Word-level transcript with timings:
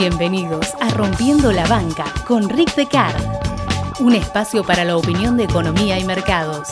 Bienvenidos 0.00 0.66
a 0.80 0.88
Rompiendo 0.88 1.52
la 1.52 1.66
Banca 1.66 2.06
con 2.26 2.48
Rick 2.48 2.74
Decar, 2.74 3.14
un 3.98 4.14
espacio 4.14 4.64
para 4.64 4.82
la 4.82 4.96
opinión 4.96 5.36
de 5.36 5.44
economía 5.44 5.98
y 5.98 6.04
mercados. 6.04 6.68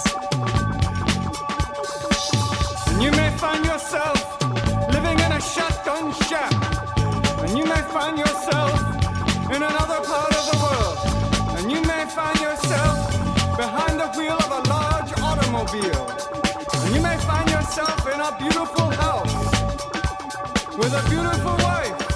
With 20.78 20.94
a 20.94 21.02
beautiful 21.10 21.56
wife, 21.56 22.07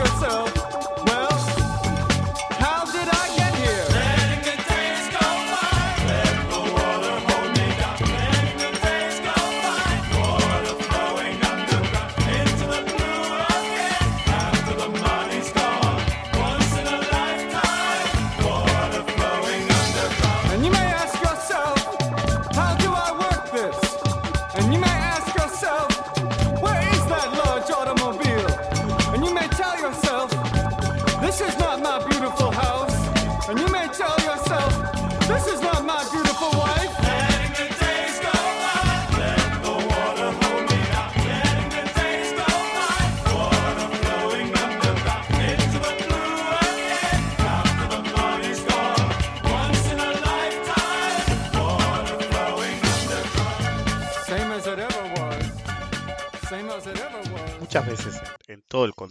yourself, 0.00 0.69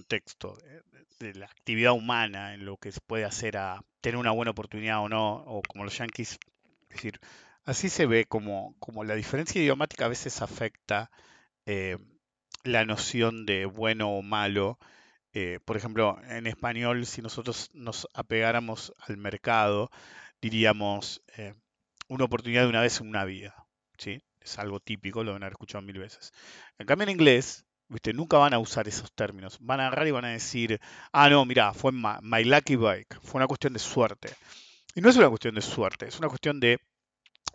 contexto 0.10 0.58
de, 1.20 1.34
la 1.36 1.46
actividad 1.46 1.92
humana, 1.92 2.56
en 2.56 2.66
lo 2.66 2.78
que 2.78 2.92
se 2.92 3.00
puede 3.02 3.26
hacer 3.26 3.58
a 3.58 3.84
tener 4.02 4.18
una 4.18 4.32
buena 4.32 4.52
oportunidad 4.52 5.02
o 5.02 5.10
no, 5.10 5.34
o 5.46 5.62
como 5.62 5.84
los 5.84 6.00
es 6.00 6.40
decir, 6.90 7.20
así 7.66 7.90
se 7.90 8.08
ve 8.08 8.26
como, 8.26 8.76
como 8.80 9.04
la 9.04 9.14
diferencia 9.14 9.62
idiomática 9.62 10.06
a 10.06 10.10
veces 10.10 10.42
afecta 10.42 11.12
eh, 11.68 11.98
la 12.64 12.86
noción 12.86 13.46
de 13.46 13.66
bueno 13.66 14.10
o 14.10 14.24
malo. 14.24 14.80
Eh, 15.34 15.60
por 15.64 15.78
ejemplo, 15.78 16.20
en 16.24 16.48
español, 16.48 17.06
si 17.06 17.22
nosotros 17.22 17.70
nos 17.74 18.08
apegáramos 18.14 18.94
al 18.98 19.18
mercado, 19.18 19.92
diríamos 20.42 21.22
eh, 21.38 21.54
una 22.08 22.26
oportunidad 22.26 22.64
de 22.64 22.70
una 22.70 22.82
vez 22.82 23.00
en 23.00 23.10
una 23.10 23.26
vida. 23.26 23.68
¿sí? 23.98 24.24
Es 24.40 24.58
algo 24.58 24.80
típico, 24.80 25.24
lo 25.24 25.34
van 25.34 25.44
a 25.44 25.48
haber 25.48 25.54
escuchado 25.54 25.84
mil 25.84 26.00
veces. 26.00 26.32
En 26.80 26.88
cambio, 26.88 27.04
en 27.04 27.12
inglés, 27.12 27.66
¿viste? 27.90 28.14
nunca 28.14 28.38
van 28.38 28.54
a 28.54 28.60
usar 28.60 28.88
esos 28.88 29.12
términos. 29.12 29.58
Van 29.60 29.80
a 29.80 29.88
agarrar 29.88 30.08
y 30.08 30.12
van 30.12 30.26
a 30.26 30.30
decir, 30.30 30.80
ah, 31.12 31.30
no, 31.30 31.44
mira, 31.46 31.74
fue 31.74 31.92
my, 31.92 32.44
lucky 32.46 32.76
bike, 32.76 33.20
fue 33.22 33.40
una 33.40 33.48
cuestión 33.48 33.74
de 33.74 33.80
suerte. 33.80 34.30
Y 34.96 35.02
no 35.02 35.10
es 35.10 35.18
una 35.18 35.30
cuestión 35.30 35.56
de 35.56 35.62
suerte, 35.62 36.08
es 36.08 36.20
una 36.20 36.30
cuestión 36.30 36.60
de 36.60 36.80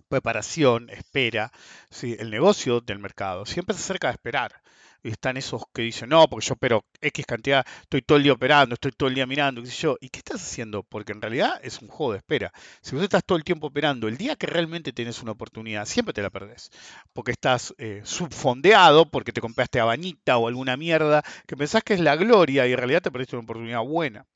preparación, 0.08 0.90
espera. 0.90 1.50
¿sí? 1.90 2.16
El 2.18 2.30
negocio 2.30 2.80
del 2.80 2.98
mercado 2.98 3.46
siempre 3.46 3.74
se 3.74 3.82
acerca 3.82 4.08
a 4.08 4.12
esperar. 4.12 4.60
Están 5.04 5.36
esos 5.36 5.62
que 5.72 5.82
dicen, 5.82 6.08
no, 6.08 6.26
porque 6.28 6.46
yo 6.46 6.54
opero 6.54 6.84
X 7.00 7.26
cantidad, 7.26 7.64
estoy 7.82 8.02
todo 8.02 8.18
el 8.18 8.24
día 8.24 8.32
operando, 8.32 8.74
estoy 8.74 8.92
todo 8.92 9.08
el 9.08 9.14
día 9.14 9.26
mirando, 9.26 9.62
qué 9.62 9.68
sé 9.68 9.82
yo. 9.82 9.96
¿Y 10.00 10.08
qué 10.08 10.18
estás 10.18 10.42
haciendo? 10.42 10.82
Porque 10.82 11.12
en 11.12 11.20
realidad 11.20 11.60
es 11.62 11.80
un 11.82 11.88
juego 11.88 12.12
de 12.12 12.18
espera. 12.18 12.52
Si 12.80 12.94
vos 12.94 13.04
estás 13.04 13.24
todo 13.24 13.38
el 13.38 13.44
tiempo 13.44 13.66
operando, 13.68 14.08
el 14.08 14.16
día 14.16 14.36
que 14.36 14.46
realmente 14.46 14.92
tenés 14.92 15.22
una 15.22 15.32
oportunidad, 15.32 15.84
siempre 15.86 16.14
te 16.14 16.22
la 16.22 16.30
perdés. 16.30 16.70
Porque 17.12 17.32
estás 17.32 17.74
eh, 17.78 18.00
subfondeado, 18.04 19.10
porque 19.10 19.32
te 19.32 19.40
compraste 19.40 19.78
a 19.78 19.84
Bañita 19.84 20.38
o 20.38 20.48
alguna 20.48 20.76
mierda 20.76 21.22
que 21.46 21.56
pensás 21.56 21.82
que 21.84 21.94
es 21.94 22.00
la 22.00 22.16
gloria 22.16 22.66
y 22.66 22.72
en 22.72 22.78
realidad 22.78 23.02
te 23.02 23.10
perdiste 23.10 23.36
una 23.36 23.44
oportunidad 23.44 23.82
buena. 23.82 24.26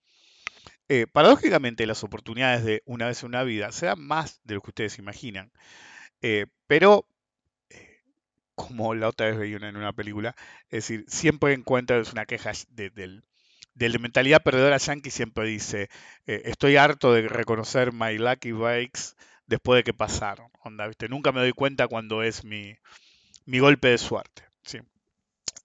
Eh, 0.88 1.06
paradójicamente, 1.06 1.86
las 1.86 2.02
oportunidades 2.02 2.64
de 2.64 2.82
una 2.86 3.06
vez 3.06 3.22
en 3.22 3.28
una 3.28 3.42
vida 3.42 3.72
se 3.72 3.86
dan 3.86 4.00
más 4.00 4.40
de 4.44 4.54
lo 4.54 4.62
que 4.62 4.70
ustedes 4.70 4.98
imaginan. 4.98 5.52
Eh, 6.22 6.46
pero, 6.66 7.06
como 8.58 8.94
la 8.94 9.08
otra 9.08 9.28
vez 9.28 9.38
veía 9.38 9.56
en 9.56 9.76
una 9.76 9.92
película, 9.92 10.34
es 10.64 10.88
decir, 10.88 11.04
siempre 11.06 11.52
encuentro, 11.54 12.00
es 12.00 12.12
una 12.12 12.26
queja 12.26 12.50
de, 12.70 12.90
del, 12.90 13.22
de 13.74 13.98
mentalidad 14.00 14.42
perdedora 14.42 14.78
yankee, 14.78 15.10
siempre 15.10 15.46
dice, 15.46 15.88
eh, 16.26 16.42
estoy 16.46 16.76
harto 16.76 17.12
de 17.12 17.28
reconocer 17.28 17.92
my 17.92 18.18
lucky 18.18 18.50
breaks 18.50 19.16
después 19.46 19.78
de 19.78 19.84
que 19.84 19.94
pasaron. 19.94 20.50
Onda, 20.64 20.88
¿viste? 20.88 21.08
Nunca 21.08 21.30
me 21.30 21.40
doy 21.40 21.52
cuenta 21.52 21.86
cuando 21.86 22.24
es 22.24 22.44
mi, 22.44 22.74
mi 23.46 23.60
golpe 23.60 23.88
de 23.88 23.98
suerte. 23.98 24.42
¿sí? 24.62 24.78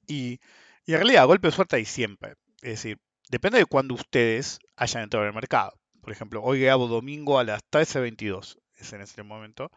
Y, 0.06 0.40
y 0.86 0.94
en 0.94 1.00
realidad, 1.00 1.26
golpe 1.26 1.48
de 1.48 1.54
suerte 1.54 1.78
hay 1.78 1.86
siempre. 1.86 2.36
Es 2.62 2.84
decir, 2.84 3.00
depende 3.30 3.58
de 3.58 3.66
cuándo 3.66 3.96
ustedes 3.96 4.60
hayan 4.78 5.04
entrado 5.04 5.26
en 5.26 5.30
el 5.30 5.36
mercado. 5.36 5.74
Por 6.00 6.12
ejemplo, 6.12 6.44
hoy 6.44 6.62
grabo 6.62 6.88
domingo 6.88 7.40
a 7.40 7.44
las 7.44 7.62
13.22, 7.72 8.60
es 8.78 8.94
en 8.94 9.02
este 9.02 9.24
momento, 9.24 9.72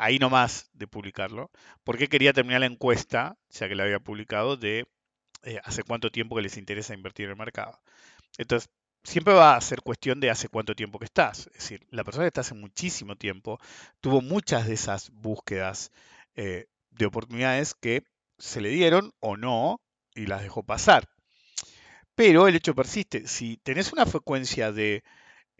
ahí 0.00 0.18
nomás 0.18 0.70
de 0.72 0.86
publicarlo, 0.86 1.50
porque 1.84 2.08
quería 2.08 2.32
terminar 2.32 2.60
la 2.60 2.66
encuesta, 2.66 3.36
ya 3.50 3.68
que 3.68 3.74
la 3.74 3.84
había 3.84 4.00
publicado, 4.00 4.56
de 4.56 4.86
eh, 5.42 5.60
hace 5.64 5.82
cuánto 5.82 6.10
tiempo 6.10 6.36
que 6.36 6.42
les 6.42 6.56
interesa 6.56 6.94
invertir 6.94 7.26
en 7.26 7.32
el 7.32 7.36
mercado. 7.36 7.78
Entonces, 8.38 8.70
siempre 9.04 9.34
va 9.34 9.56
a 9.56 9.60
ser 9.60 9.82
cuestión 9.82 10.20
de 10.20 10.30
hace 10.30 10.48
cuánto 10.48 10.74
tiempo 10.74 10.98
que 10.98 11.04
estás. 11.04 11.48
Es 11.48 11.52
decir, 11.54 11.86
la 11.90 12.04
persona 12.04 12.24
que 12.24 12.28
está 12.28 12.40
hace 12.40 12.54
muchísimo 12.54 13.16
tiempo 13.16 13.58
tuvo 14.00 14.22
muchas 14.22 14.66
de 14.66 14.74
esas 14.74 15.10
búsquedas 15.10 15.92
eh, 16.34 16.66
de 16.90 17.06
oportunidades 17.06 17.74
que 17.74 18.04
se 18.38 18.60
le 18.60 18.70
dieron 18.70 19.12
o 19.20 19.36
no 19.36 19.80
y 20.14 20.26
las 20.26 20.42
dejó 20.42 20.62
pasar. 20.62 21.08
Pero 22.14 22.48
el 22.48 22.56
hecho 22.56 22.74
persiste. 22.74 23.26
Si 23.28 23.58
tenés 23.58 23.92
una 23.92 24.06
frecuencia 24.06 24.72
de, 24.72 25.02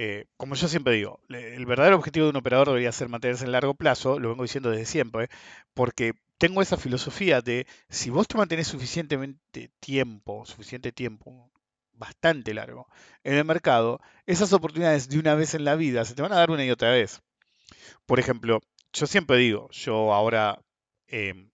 eh, 0.03 0.25
como 0.39 0.55
yo 0.55 0.67
siempre 0.67 0.95
digo, 0.95 1.21
el 1.29 1.67
verdadero 1.67 1.97
objetivo 1.97 2.25
de 2.25 2.31
un 2.31 2.37
operador 2.39 2.69
debería 2.69 2.91
ser 2.91 3.11
mantenerse 3.11 3.45
en 3.45 3.53
largo 3.53 3.75
plazo, 3.75 4.19
lo 4.19 4.31
vengo 4.31 4.45
diciendo 4.45 4.71
desde 4.71 4.87
siempre, 4.87 5.29
porque 5.75 6.15
tengo 6.39 6.63
esa 6.63 6.79
filosofía 6.79 7.43
de 7.43 7.67
si 7.91 8.09
vos 8.09 8.27
te 8.27 8.39
mantenés 8.39 8.67
suficientemente 8.69 9.71
tiempo, 9.79 10.47
suficiente 10.47 10.91
tiempo, 10.91 11.51
bastante 11.93 12.55
largo, 12.55 12.89
en 13.25 13.35
el 13.35 13.45
mercado, 13.45 14.01
esas 14.25 14.55
oportunidades 14.55 15.11
de 15.11 15.19
una 15.19 15.35
vez 15.35 15.53
en 15.53 15.67
la 15.67 15.75
vida 15.75 16.03
se 16.07 16.15
te 16.15 16.23
van 16.23 16.33
a 16.33 16.37
dar 16.37 16.51
una 16.51 16.65
y 16.65 16.71
otra 16.71 16.93
vez. 16.93 17.21
Por 18.07 18.19
ejemplo, 18.19 18.61
yo 18.95 19.07
siempre 19.07 19.37
digo, 19.37 19.69
yo 19.71 20.15
ahora 20.15 20.63
em, 21.09 21.51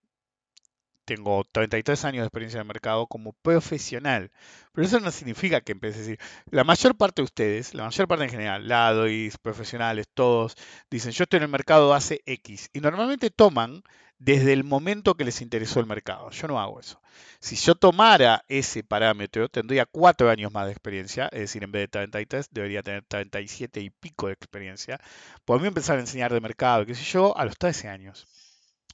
tengo 1.07 1.45
33 1.51 2.05
años 2.05 2.23
de 2.23 2.27
experiencia 2.27 2.59
en 2.59 2.63
el 2.63 2.69
mercado 2.69 3.07
como 3.07 3.33
profesional, 3.33 4.31
pero 4.73 4.87
eso 4.87 5.01
no 5.01 5.11
significa 5.11 5.63
que 5.63 5.73
empecé 5.73 5.99
a 5.99 6.01
decir, 6.03 6.21
la 6.51 6.65
mayor 6.65 6.97
parte 6.97 7.23
de 7.23 7.25
ustedes, 7.25 7.75
la 7.75 7.85
mayor 7.85 8.09
parte 8.09 8.25
en 8.25 8.31
general, 8.31 8.69
LADOIs, 8.69 9.39
profesionales, 9.39 10.09
todos, 10.13 10.57
dicen, 10.91 11.13
yo 11.13 11.25
estoy 11.25 11.39
en 11.39 11.45
el 11.45 11.49
mercado 11.49 11.95
hace 11.95 12.23
X, 12.27 12.69
y 12.75 12.81
normalmente 12.81 13.31
toman 13.31 13.83
desde 14.19 14.53
el 14.53 14.65
momento 14.65 15.15
que 15.15 15.25
les 15.25 15.43
interesó 15.43 15.81
el 15.81 15.87
mercado. 15.87 16.31
Yo 16.31 16.49
no 16.49 16.59
hago 16.59 16.81
eso. 16.81 17.01
Si 17.39 17.55
yo 17.57 17.75
tomara 17.75 18.45
ese 18.49 18.83
parámetro, 18.83 19.49
tendría 19.49 19.87
cuatro 19.87 20.31
años 20.31 20.53
más 20.53 20.67
de 20.67 20.73
experiencia, 20.73 21.29
es 21.33 21.41
decir, 21.41 21.65
en 21.65 21.73
vez 21.73 21.83
de 21.83 21.89
33, 21.89 22.49
debería 22.51 22.83
tener 22.83 23.05
37 23.07 23.81
y 23.81 23.91
pico 23.91 24.27
de 24.27 24.33
experiencia. 24.35 24.99
Podría 25.45 25.69
empezar 25.69 25.99
a 25.99 26.01
enseñar 26.01 26.33
de 26.33 26.41
mercado, 26.41 26.87
qué 26.87 26.95
sé 26.95 27.05
yo, 27.05 27.37
a 27.37 27.45
los 27.45 27.59
13 27.59 27.89
años. 27.89 28.27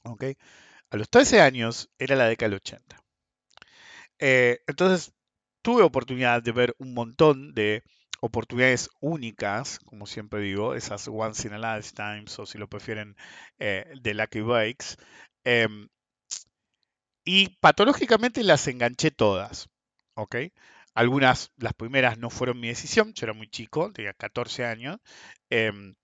¿ok? 0.03 0.23
A 0.93 0.97
los 0.97 1.09
13 1.09 1.41
años 1.41 1.89
era 1.97 2.15
la 2.15 2.27
década 2.27 2.49
del 2.51 2.57
80. 2.57 3.03
Eh, 4.19 4.59
entonces, 4.67 5.11
tuve 5.63 5.81
oportunidad 5.81 6.43
de 6.43 6.51
ver 6.51 6.75
un 6.77 6.93
montón 6.93 7.55
de 7.55 7.81
oportunidades 8.21 8.91
únicas, 8.99 9.79
como 9.79 10.05
siempre 10.05 10.41
digo, 10.41 10.75
esas 10.75 11.07
once 11.07 11.47
in 11.47 11.55
a 11.55 11.77
lifetime, 11.77 12.25
o 12.37 12.45
si 12.45 12.59
lo 12.59 12.67
prefieren, 12.69 13.15
eh, 13.57 13.91
de 14.03 14.13
Lucky 14.13 14.41
Breaks. 14.41 14.97
em, 15.43 15.89
y 17.25 17.49
patológicamente 17.59 18.43
las 18.43 18.67
enganché 18.67 19.11
todas, 19.11 19.69
¿ok? 20.15 20.35
Algunas, 20.93 21.51
las 21.57 21.73
primeras 21.73 22.17
no 22.19 22.29
fueron 22.29 22.59
mi 22.59 22.67
decisión, 22.67 23.13
yo 23.13 23.25
era 23.25 23.33
muy 23.33 23.47
chico, 23.49 23.91
tenía 23.91 24.13
14 24.13 24.63
años, 24.65 24.97
em, 25.49 25.95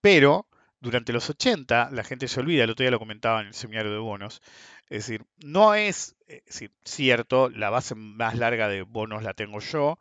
pero 0.00 0.45
durante 0.80 1.12
los 1.12 1.28
80 1.30 1.90
la 1.92 2.04
gente 2.04 2.28
se 2.28 2.40
olvida, 2.40 2.64
el 2.64 2.70
otro 2.70 2.84
día 2.84 2.90
lo 2.90 2.98
comentaba 2.98 3.40
en 3.40 3.48
el 3.48 3.54
seminario 3.54 3.92
de 3.92 3.98
bonos, 3.98 4.42
es 4.88 5.06
decir, 5.06 5.24
no 5.44 5.74
es, 5.74 6.16
eh, 6.28 6.42
cierto, 6.84 7.48
la 7.50 7.70
base 7.70 7.94
más 7.94 8.36
larga 8.36 8.68
de 8.68 8.82
bonos 8.82 9.22
la 9.22 9.34
tengo 9.34 9.60
yo, 9.60 9.98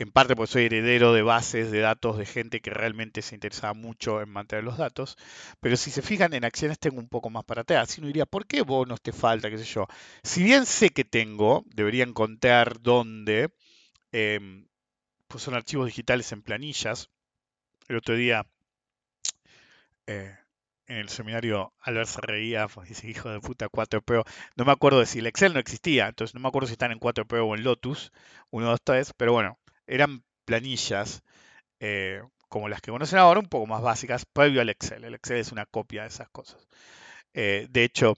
en 0.00 0.10
parte 0.12 0.34
porque 0.34 0.50
soy 0.52 0.64
heredero 0.64 1.12
de 1.12 1.20
bases 1.20 1.70
de 1.70 1.80
datos 1.80 2.16
de 2.16 2.24
gente 2.24 2.60
que 2.60 2.70
realmente 2.70 3.20
se 3.20 3.34
interesaba 3.34 3.74
mucho 3.74 4.22
en 4.22 4.30
mantener 4.30 4.64
los 4.64 4.78
datos, 4.78 5.16
pero 5.60 5.76
si 5.76 5.90
se 5.90 6.00
fijan 6.00 6.32
en 6.32 6.44
acciones 6.44 6.78
tengo 6.78 6.98
un 7.00 7.08
poco 7.08 7.28
más 7.28 7.44
para 7.44 7.62
atrás. 7.62 7.90
Si 7.90 8.00
uno 8.00 8.06
diría, 8.06 8.24
¿por 8.24 8.46
qué 8.46 8.62
bonos 8.62 9.02
te 9.02 9.12
falta? 9.12 9.50
¿Qué 9.50 9.58
sé 9.58 9.64
yo? 9.64 9.86
Si 10.22 10.42
bien 10.42 10.64
sé 10.64 10.88
que 10.90 11.04
tengo, 11.04 11.64
deberían 11.66 12.14
contar 12.14 12.80
dónde, 12.80 13.50
em, 14.12 14.66
pues 15.28 15.44
son 15.44 15.54
archivos 15.54 15.86
digitales 15.86 16.32
en 16.32 16.42
planillas. 16.42 17.10
El 17.88 17.96
otro 17.96 18.16
día 18.16 18.46
eh, 20.10 20.36
en 20.86 20.96
el 20.96 21.08
seminario 21.08 21.72
Albert 21.80 22.08
se 22.08 22.20
reía, 22.20 22.66
pues, 22.68 22.88
dice 22.88 23.08
hijo 23.08 23.30
de 23.30 23.40
puta 23.40 23.68
4PO. 23.68 24.24
No 24.56 24.64
me 24.64 24.72
acuerdo 24.72 25.04
si 25.06 25.20
el 25.20 25.26
Excel 25.28 25.54
no 25.54 25.60
existía, 25.60 26.08
entonces 26.08 26.34
no 26.34 26.40
me 26.40 26.48
acuerdo 26.48 26.66
si 26.66 26.72
están 26.72 26.90
en 26.90 26.98
4PO 26.98 27.48
o 27.48 27.54
en 27.54 27.62
Lotus, 27.62 28.12
uno, 28.50 28.66
dos, 28.66 28.80
tres, 28.82 29.12
pero 29.16 29.32
bueno, 29.32 29.58
eran 29.86 30.24
planillas 30.44 31.22
eh, 31.78 32.22
como 32.48 32.68
las 32.68 32.80
que 32.80 32.90
conocen 32.90 33.20
ahora, 33.20 33.40
un 33.40 33.48
poco 33.48 33.66
más 33.66 33.82
básicas, 33.82 34.26
previo 34.26 34.60
al 34.60 34.70
Excel. 34.70 35.04
El 35.04 35.14
Excel 35.14 35.38
es 35.38 35.52
una 35.52 35.66
copia 35.66 36.02
de 36.02 36.08
esas 36.08 36.28
cosas. 36.30 36.66
Eh, 37.34 37.68
de 37.70 37.84
hecho, 37.84 38.16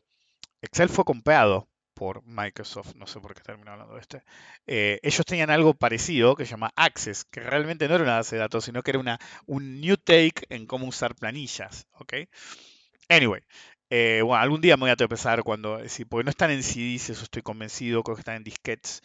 Excel 0.62 0.88
fue 0.88 1.04
comprado 1.04 1.68
por 1.94 2.22
Microsoft, 2.24 2.94
no 2.96 3.06
sé 3.06 3.20
por 3.20 3.34
qué 3.34 3.40
termino 3.42 3.72
hablando 3.72 3.94
de 3.94 4.00
este. 4.00 4.22
Eh, 4.66 4.98
ellos 5.02 5.24
tenían 5.26 5.50
algo 5.50 5.74
parecido 5.74 6.34
que 6.36 6.44
se 6.44 6.52
llama 6.52 6.72
Access, 6.76 7.24
que 7.24 7.40
realmente 7.40 7.88
no 7.88 7.94
era 7.94 8.04
una 8.04 8.16
base 8.16 8.36
de 8.36 8.40
datos, 8.40 8.64
sino 8.64 8.82
que 8.82 8.92
era 8.92 9.00
una, 9.00 9.18
un 9.46 9.80
new 9.80 9.96
take 9.96 10.46
en 10.48 10.66
cómo 10.66 10.86
usar 10.86 11.14
planillas. 11.14 11.86
¿ok? 11.92 12.14
Anyway, 13.08 13.42
bueno, 13.90 14.36
algún 14.36 14.60
día 14.60 14.76
me 14.76 14.82
voy 14.82 14.90
a 14.90 14.96
tropezar 14.96 15.42
cuando, 15.42 15.80
porque 16.08 16.24
no 16.24 16.30
están 16.30 16.50
en 16.50 16.62
CDs, 16.62 17.10
eso 17.10 17.24
estoy 17.24 17.42
convencido, 17.42 18.02
creo 18.02 18.16
que 18.16 18.20
están 18.20 18.36
en 18.36 18.44
disquetes 18.44 19.02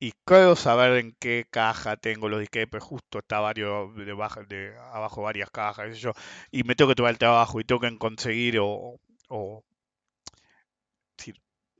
y 0.00 0.12
creo 0.24 0.56
saber 0.56 0.98
en 0.98 1.14
qué 1.20 1.46
caja 1.50 1.96
tengo 1.96 2.28
los 2.28 2.40
disquetes, 2.40 2.68
pero 2.70 2.84
justo 2.84 3.18
está 3.18 3.40
varios 3.40 3.94
de, 3.96 4.04
de 4.48 4.76
abajo 4.92 5.22
varias 5.22 5.50
cajas, 5.50 5.98
y 6.50 6.62
me 6.64 6.74
tengo 6.74 6.90
que 6.90 6.94
tomar 6.96 7.12
el 7.12 7.18
trabajo 7.18 7.60
y 7.60 7.64
tengo 7.64 7.80
que 7.80 7.98
conseguir 7.98 8.58
o 8.60 8.98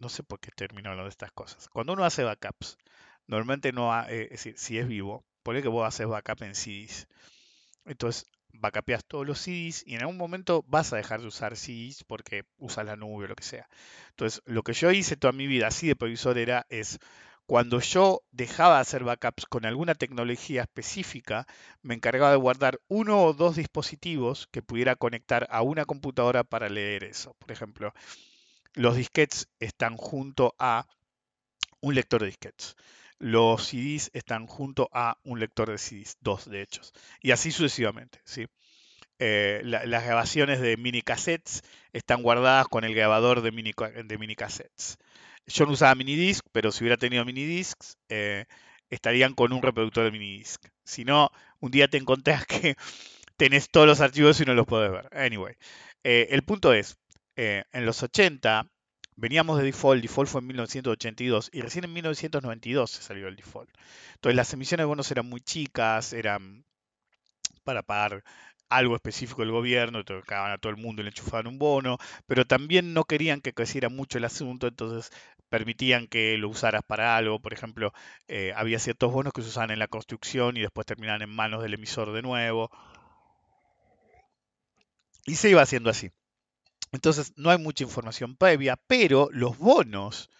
no 0.01 0.09
sé 0.09 0.23
por 0.23 0.41
qué 0.41 0.51
termino 0.51 0.91
hablando 0.91 1.05
de 1.05 1.11
estas 1.11 1.33
cosas. 1.33 1.69
Cuando 1.69 1.93
uno 1.93 2.05
hace 2.05 2.25
backups, 2.25 2.79
normalmente 3.27 3.73
no, 3.73 3.93
ha, 3.93 4.11
eh, 4.11 4.25
es 4.25 4.31
decir, 4.31 4.59
si 4.59 4.79
es 4.79 4.89
vivo, 4.89 5.25
pone 5.43 5.63
que 5.63 5.69
vos 5.69 5.87
haces 5.87 6.09
backup 6.09 6.43
en 6.43 6.55
CDs. 6.55 7.07
Entonces, 7.85 8.27
backupeas 8.53 9.05
todos 9.05 9.27
los 9.27 9.39
CDs 9.39 9.85
y 9.87 9.95
en 9.95 10.01
algún 10.01 10.17
momento 10.17 10.65
vas 10.67 10.93
a 10.93 10.97
dejar 10.97 11.21
de 11.21 11.29
usar 11.29 11.57
CDs 11.57 12.05
porque 12.05 12.45
usas 12.59 12.87
la 12.87 12.97
nube 12.97 13.25
o 13.25 13.29
lo 13.29 13.37
que 13.37 13.45
sea. 13.45 13.69
Entonces, 14.11 14.43
lo 14.47 14.63
que 14.63 14.73
yo 14.73 14.91
hice 14.91 15.17
toda 15.17 15.33
mi 15.33 15.47
vida 15.47 15.69
así 15.69 15.87
de 15.87 15.97
provisor 15.97 16.39
era 16.39 16.67
es 16.69 16.99
cuando 17.47 17.81
yo 17.81 18.23
dejaba 18.31 18.77
de 18.77 18.83
hacer 18.83 19.03
backups 19.03 19.47
con 19.47 19.67
alguna 19.67 19.97
tecnología 19.97 20.63
específica, 20.63 21.47
me 21.83 21.95
encargaba 21.95 22.31
de 22.31 22.37
guardar 22.37 22.81
uno 22.87 23.25
o 23.25 23.33
dos 23.33 23.57
dispositivos 23.57 24.47
que 24.53 24.63
pudiera 24.63 24.95
conectar 24.95 25.49
a 25.51 25.63
una 25.63 25.85
computadora 25.85 26.45
para 26.45 26.69
leer 26.69 27.03
eso. 27.03 27.35
Por 27.41 27.51
ejemplo, 27.51 27.93
los 28.75 28.97
disquetes 28.97 29.49
están 29.59 29.97
junto 29.97 30.55
a 30.59 30.87
un 31.81 31.95
lector 31.95 32.21
de 32.21 32.27
disquetes. 32.27 32.77
Los 33.19 33.69
CDs 33.69 34.11
están 34.15 34.47
junto 34.47 34.89
a 34.93 35.19
un 35.25 35.41
lector 35.41 35.71
de 35.71 35.79
CDs, 35.79 36.17
dos 36.21 36.49
de 36.49 36.63
hecho. 36.63 36.81
Y 37.21 37.33
así 37.33 37.53
sucesivamente. 37.53 38.21
¿sí? 38.25 38.47
Eh, 39.19 39.61
las 39.65 40.05
grabaciones 40.05 40.61
de 40.61 40.79
mini 40.79 41.03
cassettes 41.03 41.63
están 41.93 42.23
guardadas 42.23 42.69
con 42.69 42.85
el 42.85 42.95
grabador 42.95 43.43
de 43.43 43.53
mini, 43.53 43.73
mini 44.19 44.35
cassettes. 44.35 44.97
Yo 45.47 45.67
no 45.67 45.73
usaba 45.73 45.95
minidisc, 45.95 46.45
pero 46.53 46.73
si 46.73 46.85
hubiera 46.85 46.97
tenido 46.97 47.25
minidiscs, 47.25 47.99
eh, 48.09 48.47
estarían 48.89 49.35
con 49.35 49.53
un 49.53 49.63
reproductor 49.63 50.05
de 50.05 50.11
minidisc. 50.11 50.65
Si 50.85 51.05
no, 51.05 51.31
un 51.61 51.71
día 51.71 51.89
te 51.89 51.99
encontrás 51.99 52.47
que 52.47 52.77
tenés 53.37 53.69
todos 53.71 53.87
los 53.87 54.01
archivos 54.01 54.41
y 54.41 54.45
no 54.45 54.55
los 54.55 54.67
podés 54.67 54.91
ver. 54.91 55.09
Anyway, 55.13 55.55
eh, 56.05 56.29
el 56.31 56.43
punto 56.43 56.73
es, 56.73 56.97
eh, 57.37 57.65
en 57.73 57.87
los 57.87 58.03
80 58.03 58.67
veníamos 59.17 59.59
de 59.59 59.65
default, 59.65 60.03
default 60.03 60.31
fue 60.31 60.41
en 60.41 60.47
1982 60.49 61.51
y 61.53 61.61
recién 61.61 61.85
en 61.85 61.93
1992 61.93 62.91
se 62.91 63.03
salió 63.03 63.29
el 63.29 63.37
default. 63.37 63.71
Entonces 64.15 64.37
las 64.37 64.53
emisiones 64.53 64.83
de 64.85 64.89
bonos 64.89 65.11
eran 65.11 65.29
muy 65.29 65.41
chicas, 65.41 66.13
eran 66.13 66.65
para 67.65 67.83
pagar 67.83 68.25
algo 68.69 68.95
específico 68.95 69.43
del 69.43 69.51
gobierno, 69.51 70.05
tocaban 70.05 70.53
a 70.53 70.59
todo 70.59 70.71
el 70.71 70.79
mundo 70.79 71.03
y 71.03 71.05
le 71.05 71.11
enchufaban 71.11 71.49
un 71.49 71.59
bono, 71.59 71.99
pero 72.27 72.47
también 72.47 72.95
no 72.95 73.05
querían 73.05 73.41
que 73.41 73.53
creciera 73.53 73.89
mucho 73.89 74.19
el 74.19 74.25
asunto, 74.25 74.69
entonces 74.69 75.11
permitían 75.49 76.07
que 76.07 76.39
lo 76.39 76.49
usaras 76.49 76.83
para 76.85 77.17
algo. 77.17 77.41
Por 77.41 77.53
ejemplo, 77.53 77.93
eh, 78.29 78.53
había 78.57 78.79
ciertos 78.79 79.13
bonos 79.13 79.33
que 79.33 79.43
se 79.43 79.49
usaban 79.49 79.73
en 79.73 79.81
la 79.81 79.89
construcción 79.89 80.57
y 80.57 80.61
después 80.63 80.87
terminaban 80.87 81.23
en 81.23 81.31
manos 81.31 81.63
del 81.63 81.75
emisor 81.75 82.13
de 82.13 82.23
nuevo. 82.23 82.71
Y 85.27 85.37
se 85.37 85.49
iba 85.51 85.63
haciendo 85.63 85.91
así. 85.91 86.11
Entonces 86.93 87.33
no 87.37 87.51
hay 87.51 87.59
mucha 87.59 87.85
información 87.85 88.37
previa, 88.37 88.77
pero 88.87 89.29
los 89.33 89.59
bonos 89.59 90.31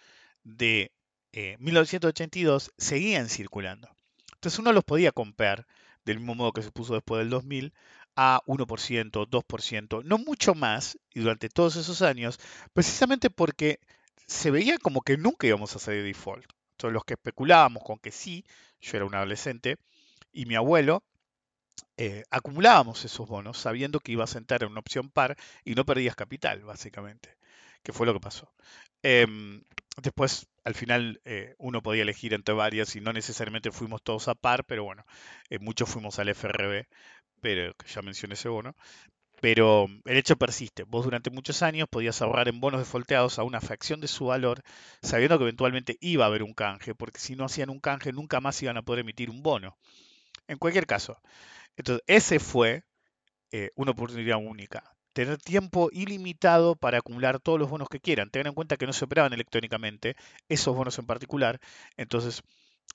de 0.43 0.91
1982 1.33 2.67
eh, 2.67 2.71
seguían 2.77 3.29
circulando. 3.29 3.89
Entonces 4.33 4.59
uno 4.59 4.73
los 4.73 4.83
podía 4.83 5.11
comprar 5.11 5.65
del 6.05 6.17
mismo 6.17 6.35
modo 6.35 6.51
que 6.51 6.63
se 6.63 6.71
puso 6.71 6.93
después 6.93 7.19
del 7.19 7.29
2000 7.29 7.73
a 8.15 8.41
1%, 8.45 9.27
2%, 9.29 10.03
no 10.03 10.17
mucho 10.17 10.53
más, 10.55 10.97
y 11.13 11.21
durante 11.21 11.49
todos 11.49 11.75
esos 11.75 12.01
años, 12.01 12.39
precisamente 12.73 13.29
porque 13.29 13.79
se 14.27 14.51
veía 14.51 14.77
como 14.77 15.01
que 15.01 15.17
nunca 15.17 15.47
íbamos 15.47 15.75
a 15.75 15.79
salir 15.79 16.01
de 16.01 16.07
default. 16.07 16.45
Entonces 16.71 16.93
los 16.93 17.05
que 17.05 17.13
especulábamos 17.13 17.83
con 17.83 17.99
que 17.99 18.11
sí, 18.11 18.45
yo 18.81 18.97
era 18.97 19.05
un 19.05 19.15
adolescente, 19.15 19.77
y 20.33 20.45
mi 20.45 20.55
abuelo, 20.55 21.03
eh, 21.97 22.23
acumulábamos 22.29 23.05
esos 23.05 23.27
bonos 23.27 23.57
sabiendo 23.57 23.99
que 23.99 24.11
ibas 24.13 24.35
a 24.35 24.39
entrar 24.39 24.63
en 24.63 24.71
una 24.71 24.79
opción 24.79 25.09
par 25.09 25.37
y 25.63 25.75
no 25.75 25.85
perdías 25.85 26.15
capital, 26.15 26.63
básicamente, 26.63 27.37
que 27.83 27.93
fue 27.93 28.05
lo 28.05 28.13
que 28.13 28.19
pasó. 28.19 28.51
Em, 29.03 29.63
después, 30.01 30.47
al 30.63 30.75
final, 30.75 31.21
eh, 31.25 31.55
uno 31.57 31.81
podía 31.81 32.03
elegir 32.03 32.33
entre 32.33 32.53
varias 32.55 32.95
y 32.95 33.01
no 33.01 33.13
necesariamente 33.13 33.71
fuimos 33.71 34.01
todos 34.03 34.27
a 34.27 34.35
par, 34.35 34.65
pero 34.65 34.83
bueno, 34.83 35.05
eh, 35.49 35.59
muchos 35.59 35.89
fuimos 35.89 36.19
al 36.19 36.29
FRB 36.29 36.87
pero 37.41 37.73
que 37.73 37.87
ya 37.87 38.01
mencioné 38.01 38.35
ese 38.35 38.49
bono. 38.49 38.75
Pero 39.41 39.87
el 40.05 40.17
hecho 40.17 40.37
persiste. 40.37 40.83
Vos 40.83 41.05
durante 41.05 41.31
muchos 41.31 41.63
años 41.63 41.87
podías 41.89 42.21
ahorrar 42.21 42.47
en 42.47 42.61
bonos 42.61 42.79
defolteados 42.79 43.39
a 43.39 43.43
una 43.43 43.59
fracción 43.59 43.99
de 43.99 44.07
su 44.07 44.27
valor, 44.27 44.61
sabiendo 45.01 45.37
que 45.37 45.45
eventualmente 45.45 45.97
iba 45.99 46.25
a 46.25 46.27
haber 46.27 46.43
un 46.43 46.53
canje, 46.53 46.93
porque 46.95 47.19
si 47.19 47.35
no 47.35 47.45
hacían 47.45 47.71
un 47.71 47.79
canje 47.79 48.13
nunca 48.13 48.39
más 48.39 48.61
iban 48.61 48.77
a 48.77 48.83
poder 48.83 49.01
emitir 49.01 49.31
un 49.31 49.41
bono. 49.41 49.77
En 50.47 50.59
cualquier 50.59 50.85
caso. 50.87 51.19
Entonces, 51.77 52.03
ese 52.07 52.39
fue 52.39 52.83
eh, 53.51 53.71
una 53.75 53.91
oportunidad 53.91 54.37
única. 54.37 54.83
Tener 55.13 55.37
tiempo 55.37 55.89
ilimitado 55.91 56.75
para 56.75 56.99
acumular 56.99 57.39
todos 57.39 57.59
los 57.59 57.69
bonos 57.69 57.89
que 57.89 57.99
quieran. 57.99 58.29
Tengan 58.29 58.47
en 58.49 58.55
cuenta 58.55 58.77
que 58.77 58.87
no 58.87 58.93
se 58.93 59.05
operaban 59.05 59.33
electrónicamente, 59.33 60.15
esos 60.49 60.75
bonos 60.75 60.97
en 60.99 61.05
particular. 61.05 61.59
Entonces, 61.97 62.43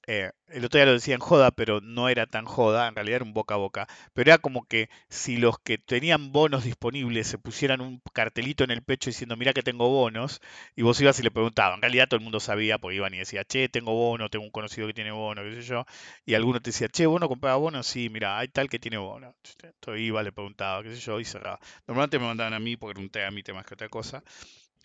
eh, 0.07 0.31
el 0.49 0.65
otro 0.65 0.79
día 0.79 0.87
lo 0.87 0.93
decía 0.93 1.15
en 1.15 1.21
joda, 1.21 1.51
pero 1.51 1.81
no 1.81 2.09
era 2.09 2.27
tan 2.27 2.45
joda, 2.45 2.87
en 2.89 2.95
realidad 2.95 3.17
era 3.17 3.25
un 3.25 3.33
boca 3.35 3.55
a 3.55 3.59
boca, 3.59 3.89
pero 4.15 4.31
era 4.31 4.39
como 4.39 4.65
que 4.67 4.89
si 5.09 5.37
los 5.37 5.59
que 5.59 5.79
tenían 5.79 6.31
bonos 6.33 6.65
disponibles 6.65 7.27
se 7.27 7.39
pusieran 7.39 7.81
un 7.81 8.01
cartelito 8.13 8.63
en 8.65 8.71
el 8.71 8.83
pecho 8.83 9.11
diciendo, 9.11 9.37
mira 9.37 9.53
que 9.53 9.63
tengo 9.63 9.89
bonos, 9.89 10.41
y 10.77 10.83
vos 10.83 11.01
ibas 11.01 11.19
y 11.19 11.23
le 11.25 11.31
preguntabas, 11.33 11.77
en 11.77 11.83
realidad 11.83 12.07
todo 12.09 12.19
el 12.19 12.23
mundo 12.25 12.39
sabía, 12.41 12.79
porque 12.79 12.97
iban 12.97 13.15
y 13.15 13.19
decía, 13.19 13.45
che, 13.45 13.69
tengo 13.69 13.93
bono, 13.95 14.29
tengo 14.31 14.45
un 14.45 14.51
conocido 14.53 14.87
que 14.87 14.95
tiene 14.95 15.11
bono, 15.11 15.43
qué 15.43 15.55
sé 15.55 15.63
yo, 15.63 15.85
y 16.25 16.35
alguno 16.35 16.61
te 16.61 16.71
decía, 16.71 16.89
che, 16.89 17.07
¿vos 17.07 17.21
no 17.21 17.29
compraba 17.29 17.57
bonos? 17.57 17.87
Sí, 17.87 18.09
mira, 18.09 18.39
hay 18.39 18.49
tal 18.49 18.69
que 18.69 18.79
tiene 18.79 18.99
bono. 18.99 19.35
Entonces 19.63 20.03
iba, 20.03 20.23
le 20.23 20.33
preguntaba, 20.33 20.83
qué 20.83 20.95
sé 20.95 21.01
yo, 21.01 21.21
y 21.21 21.25
cerraba. 21.25 21.59
Normalmente 21.87 22.19
me 22.19 22.27
mandaban 22.27 22.55
a 22.55 22.61
mí 22.61 22.77
porque 22.77 22.93
era 22.99 23.01
un 23.05 23.11
té 23.11 23.25
a 23.25 23.31
mí 23.31 23.43
temas 23.43 23.67
que 23.67 23.75
otra 23.75 23.89
cosa. 23.89 24.23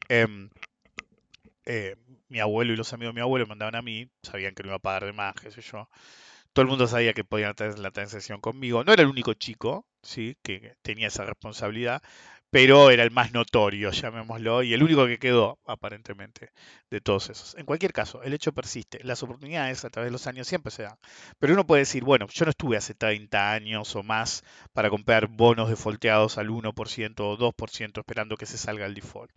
Em, 0.10 0.50
eh, 1.66 1.96
mi 2.30 2.40
abuelo 2.40 2.74
y 2.74 2.76
los 2.78 2.94
amigos 2.94 3.14
de 3.14 3.20
mi 3.20 3.22
abuelo 3.22 3.46
me 3.46 3.50
mandaban 3.50 3.76
a 3.76 3.82
mí, 3.82 4.10
sabían 4.24 4.56
que 4.56 4.64
no 4.64 4.70
iba 4.70 4.78
a 4.78 4.80
pagar 4.80 5.06
de 5.06 5.14
más, 5.14 5.36
qué 5.36 5.52
sé 5.52 5.62
yo. 5.62 5.90
Todo 6.54 6.64
el 6.64 6.70
mundo 6.70 6.88
sabía 6.88 7.14
que 7.14 7.24
podían 7.24 7.56
tener 7.56 7.80
la 7.80 7.92
transacción 7.92 8.42
conmigo. 8.42 8.84
No 8.84 8.94
era 8.94 9.04
el 9.04 9.10
único 9.10 9.34
chico, 9.34 9.86
sí, 10.04 10.38
que 10.44 10.76
tenía 10.82 11.08
esa 11.08 11.26
responsabilidad, 11.26 12.02
pero 12.52 12.92
era 12.92 13.04
el 13.04 13.12
más 13.12 13.32
notorio, 13.34 13.92
llamémoslo, 13.92 14.62
y 14.64 14.74
el 14.74 14.84
único 14.84 15.08
que 15.08 15.18
quedó, 15.20 15.60
aparentemente, 15.66 16.52
de 16.90 17.00
todos 17.02 17.30
esos. 17.30 17.56
En 17.56 17.66
cualquier 17.66 17.94
caso, 17.94 18.22
el 18.24 18.34
hecho 18.34 18.52
persiste. 18.54 19.00
Las 19.04 19.24
oportunidades 19.24 19.86
a 19.86 19.90
través 19.90 20.10
de 20.10 20.12
los 20.12 20.28
años 20.28 20.48
siempre 20.48 20.72
se 20.72 20.84
dan. 20.84 20.98
Pero 21.40 21.54
uno 21.54 21.66
puede 21.66 21.84
decir, 21.84 22.04
bueno, 22.04 22.28
yo 22.28 22.46
no 22.46 22.52
estuve 22.52 22.76
hace 22.78 22.94
30 22.94 23.54
años 23.54 23.96
o 23.96 24.04
más 24.04 24.44
para 24.74 24.90
comprar 24.90 25.28
bonos 25.28 25.70
defaulteados 25.70 26.38
al 26.38 26.50
1% 26.50 27.20
o 27.22 27.38
2% 27.38 28.02
esperando 28.02 28.36
que 28.36 28.46
se 28.46 28.58
salga 28.58 28.86
el 28.86 28.96
default. 28.96 29.32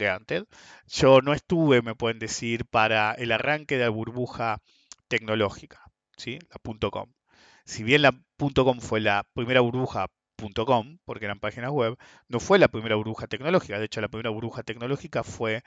Granted. 0.00 0.46
Yo 0.88 1.20
no 1.20 1.32
estuve, 1.34 1.82
me 1.82 1.94
pueden 1.94 2.18
decir, 2.18 2.64
para 2.66 3.12
el 3.12 3.32
arranque 3.32 3.76
de 3.76 3.84
la 3.84 3.90
burbuja 3.90 4.58
tecnológica, 5.08 5.82
¿sí? 6.16 6.38
la 6.50 6.90
.com. 6.90 7.12
Si 7.64 7.82
bien 7.84 8.02
la 8.02 8.12
.com 8.54 8.80
fue 8.80 9.00
la 9.00 9.26
primera 9.34 9.60
burbuja 9.60 10.06
.com, 10.66 10.98
porque 11.04 11.26
eran 11.26 11.38
páginas 11.40 11.70
web, 11.70 11.96
no 12.28 12.40
fue 12.40 12.58
la 12.58 12.68
primera 12.68 12.96
burbuja 12.96 13.26
tecnológica. 13.26 13.78
De 13.78 13.84
hecho, 13.86 14.00
la 14.00 14.08
primera 14.08 14.30
burbuja 14.30 14.62
tecnológica 14.62 15.22
fue 15.22 15.62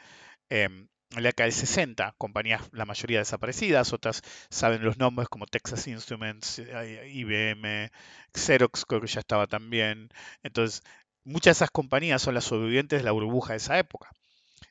em, 0.50 0.88
en 1.12 1.24
la 1.24 1.30
década 1.30 1.46
del 1.46 1.54
60, 1.54 2.16
compañías, 2.18 2.62
la 2.72 2.86
mayoría 2.86 3.20
desaparecidas, 3.20 3.94
otras 3.94 4.22
saben 4.50 4.84
los 4.84 4.98
nombres 4.98 5.30
como 5.30 5.46
Texas 5.46 5.88
Instruments, 5.88 6.60
eh, 6.60 7.10
IBM, 7.14 7.92
Xerox 8.34 8.86
creo 8.86 9.02
que 9.02 9.08
ya 9.08 9.20
estaba 9.20 9.48
también. 9.48 10.10
Entonces, 10.44 10.82
muchas 11.24 11.58
de 11.58 11.66
esas 11.66 11.72
compañías 11.72 12.22
son 12.22 12.34
las 12.36 12.46
sobrevivientes 12.46 13.00
de 13.00 13.04
la 13.06 13.12
burbuja 13.12 13.54
de 13.54 13.58
esa 13.58 13.78
época. 13.80 14.10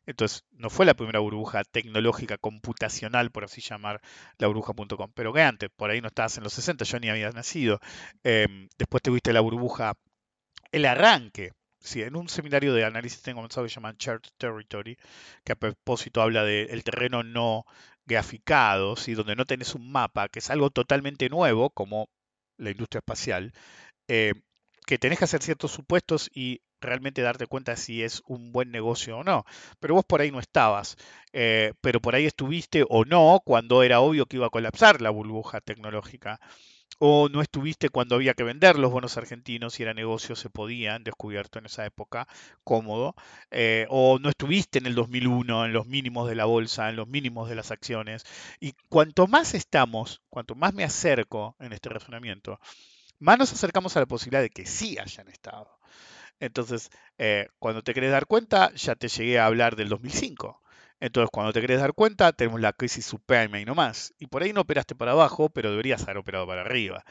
Entonces, 0.07 0.45
no 0.53 0.71
fue 0.71 0.87
la 0.87 0.95
primera 0.95 1.21
burbuja 1.21 1.65
tecnológica 1.65 2.39
computacional, 2.39 3.31
por 3.31 3.45
así 3.45 3.61
llamar, 3.61 4.01
la 4.39 4.49
burbuja.com. 4.49 5.13
Pero 5.15 5.33
que 5.33 5.43
antes, 5.43 5.71
por 5.71 5.91
ahí 5.91 6.01
no 6.01 6.09
estabas 6.09 6.37
en 6.39 6.45
los 6.45 6.53
60, 6.55 6.85
yo 6.85 7.01
ni 7.01 7.09
había 7.09 7.31
nacido. 7.31 7.81
Em, 8.25 8.69
después 8.79 9.03
tuviste 9.03 9.33
la 9.33 9.41
burbuja, 9.41 9.95
el 10.73 10.87
arranque. 10.87 11.53
Sí, 11.81 12.03
en 12.03 12.17
un 12.17 12.29
seminario 12.29 12.75
de 12.75 12.85
análisis 12.85 13.23
tengo 13.23 13.39
comenzado 13.39 13.67
que 13.67 13.71
se 13.71 13.81
Chart 13.99 14.25
Territory, 14.39 14.97
que 15.45 15.53
a 15.53 15.57
propósito 15.57 16.23
habla 16.23 16.45
del 16.45 16.85
terreno 16.85 17.23
no 17.25 17.65
graficado, 18.07 18.97
¿sí? 18.97 19.15
donde 19.15 19.37
no 19.37 19.45
tenés 19.47 19.75
un 19.75 19.91
mapa, 19.91 20.29
que 20.29 20.39
es 20.41 20.51
algo 20.51 20.71
totalmente 20.71 21.29
nuevo, 21.29 21.71
como 21.71 22.09
la 22.57 22.71
industria 22.71 23.01
espacial, 23.01 23.53
eh, 24.09 24.35
que 24.87 24.99
tenés 24.99 25.19
que 25.19 25.25
hacer 25.25 25.43
ciertos 25.43 25.73
supuestos 25.73 26.31
y 26.35 26.63
realmente 26.83 27.23
darte 27.23 27.47
cuenta 27.47 27.77
si 27.77 28.03
es 28.03 28.23
un 28.27 28.53
buen 28.53 28.71
negocio 28.71 29.19
o 29.19 29.25
no. 29.25 29.45
Pero 29.81 29.95
vos 29.95 30.05
por 30.05 30.21
ahí 30.21 30.31
no 30.31 30.41
estabas, 30.41 30.97
eh, 31.33 31.73
pero 31.81 32.01
por 32.01 32.15
ahí 32.15 32.27
estuviste 32.27 32.85
o 32.89 33.05
no 33.05 33.41
cuando 33.45 33.83
era 33.83 34.01
obvio 34.01 34.27
que 34.27 34.37
iba 34.37 34.47
a 34.47 34.51
colapsar 34.51 35.01
la 35.01 35.11
burbuja 35.11 35.61
tecnológica. 35.61 36.41
O 36.99 37.29
no 37.29 37.43
estuviste 37.43 37.89
cuando 37.89 38.15
había 38.15 38.35
que 38.35 38.45
vender 38.45 38.79
los 38.79 38.93
bonos 38.93 39.17
argentinos 39.17 39.81
y 39.81 39.83
era 39.83 39.93
negocio, 39.93 40.37
se 40.37 40.51
podían, 40.51 41.03
descubierto 41.03 41.59
en 41.59 41.67
esa 41.67 41.85
época, 41.85 42.29
cómodo. 42.63 43.17
Eh, 43.51 43.87
o 43.91 44.19
no 44.21 44.29
estuviste 44.29 44.79
en 44.79 44.87
el 44.87 44.95
2001 44.95 45.65
en 45.67 45.73
los 45.73 45.87
mínimos 45.87 46.29
de 46.29 46.37
la 46.37 46.45
bolsa, 46.45 46.89
en 46.91 46.97
los 46.97 47.09
mínimos 47.09 47.49
de 47.49 47.57
las 47.57 47.73
acciones. 47.73 48.25
Y 48.61 48.75
cuanto 48.89 49.27
más 49.27 49.55
estamos, 49.55 50.23
cuanto 50.31 50.55
más 50.55 50.75
me 50.75 50.85
acerco 50.85 51.57
en 51.59 51.73
este 51.73 51.89
razonamiento, 51.89 52.61
más 53.19 53.39
nos 53.39 53.53
acercamos 53.53 53.97
a 53.97 54.01
la 54.01 54.07
posibilidad 54.07 54.43
de 54.43 54.51
que 54.51 54.67
sí 54.67 54.99
hayan 54.99 55.29
estado. 55.29 55.82
Entonces, 56.43 56.91
eh, 57.19 57.47
cuando 57.61 57.83
te 57.83 57.95
querés 57.95 58.11
dar 58.11 58.27
cuenta, 58.27 58.73
ya 58.75 58.97
te 58.97 59.07
llegué 59.07 59.39
a 59.39 59.47
hablar 59.47 59.77
del 59.77 59.89
2005. 59.89 60.61
Entonces, 60.99 61.31
cuando 61.33 61.53
te 61.53 61.61
querés 61.61 61.79
dar 61.79 61.95
cuenta, 61.95 62.33
tenemos 62.33 62.61
la 62.61 62.73
crisis 62.73 63.07
suprema 63.07 63.61
y 63.61 63.65
no 63.65 63.77
más. 63.77 64.13
Y 64.19 64.27
por 64.27 64.43
ahí 64.43 64.53
no 64.53 64.63
operaste 64.63 64.97
para 64.97 65.13
abajo, 65.13 65.51
pero 65.51 65.71
deberías 65.71 66.03
haber 66.03 66.17
operado 66.17 66.45
para 66.49 66.63
arriba. 66.63 67.05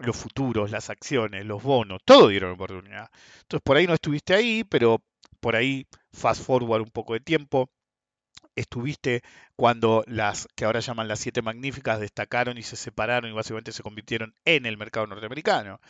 Los 0.00 0.16
futuros, 0.16 0.72
las 0.72 0.90
acciones, 0.90 1.46
los 1.46 1.62
bonos, 1.62 2.00
todo 2.04 2.26
dieron 2.26 2.50
oportunidad. 2.50 3.10
Entonces, 3.42 3.62
por 3.64 3.76
ahí 3.76 3.86
no 3.86 3.94
estuviste 3.94 4.34
ahí, 4.34 4.64
pero 4.64 5.04
por 5.38 5.54
ahí, 5.54 5.86
fast 6.12 6.42
forward 6.42 6.82
un 6.82 6.90
poco 6.90 7.12
de 7.12 7.20
tiempo, 7.20 7.70
estuviste 8.56 9.22
cuando 9.54 10.02
las 10.08 10.48
que 10.56 10.64
ahora 10.64 10.80
llaman 10.80 11.06
las 11.06 11.20
siete 11.20 11.42
magníficas 11.42 12.00
destacaron 12.00 12.58
y 12.58 12.64
se 12.64 12.74
separaron 12.74 13.30
y 13.30 13.34
básicamente 13.34 13.70
se 13.72 13.84
convirtieron 13.84 14.34
en 14.44 14.66
el 14.66 14.76
mercado 14.76 15.06
norteamericano 15.06 15.80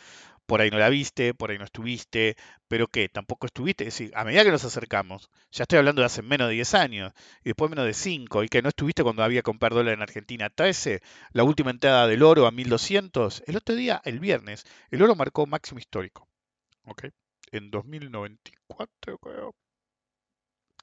por 0.45 0.61
ahí 0.61 0.69
no 0.69 0.77
la 0.77 0.89
viste, 0.89 1.33
por 1.33 1.51
ahí 1.51 1.57
no 1.57 1.65
estuviste, 1.65 2.35
pero 2.67 2.87
que 2.87 3.09
tampoco 3.09 3.47
estuviste. 3.47 3.87
Es 3.87 3.97
decir, 3.97 4.11
a 4.15 4.23
medida 4.23 4.43
que 4.43 4.51
nos 4.51 4.63
acercamos, 4.63 5.29
ya 5.51 5.63
estoy 5.63 5.79
hablando 5.79 6.01
de 6.01 6.07
hace 6.07 6.21
menos 6.21 6.47
de 6.47 6.55
10 6.55 6.73
años, 6.75 7.13
y 7.41 7.49
después 7.49 7.69
menos 7.69 7.85
de 7.85 7.93
5, 7.93 8.43
y 8.43 8.49
que 8.49 8.61
no 8.61 8.69
estuviste 8.69 9.03
cuando 9.03 9.23
había 9.23 9.41
comprar 9.43 9.73
dólar 9.73 9.93
en 9.95 10.01
Argentina. 10.01 10.49
13, 10.49 11.01
la 11.33 11.43
última 11.43 11.71
entrada 11.71 12.07
del 12.07 12.23
oro 12.23 12.47
a 12.47 12.51
1200, 12.51 13.43
el 13.47 13.57
otro 13.57 13.75
día, 13.75 14.01
el 14.05 14.19
viernes, 14.19 14.65
el 14.91 15.01
oro 15.01 15.15
marcó 15.15 15.45
máximo 15.47 15.79
histórico. 15.79 16.27
¿Ok? 16.85 17.05
En 17.51 17.71
2094, 17.71 19.17
creo. 19.17 19.55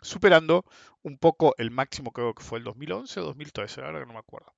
Superando 0.01 0.65
un 1.03 1.17
poco 1.19 1.55
el 1.59 1.71
máximo, 1.71 2.13
creo 2.13 2.35
que 2.35 2.43
fue 2.43 2.59
el 2.59 2.65
2011 2.65 3.21
o 3.21 3.25
2013, 3.25 3.83
ahora 3.83 4.01
que 4.01 4.07
no 4.07 4.15
me 4.15 4.19
acuerdo. 4.19 4.53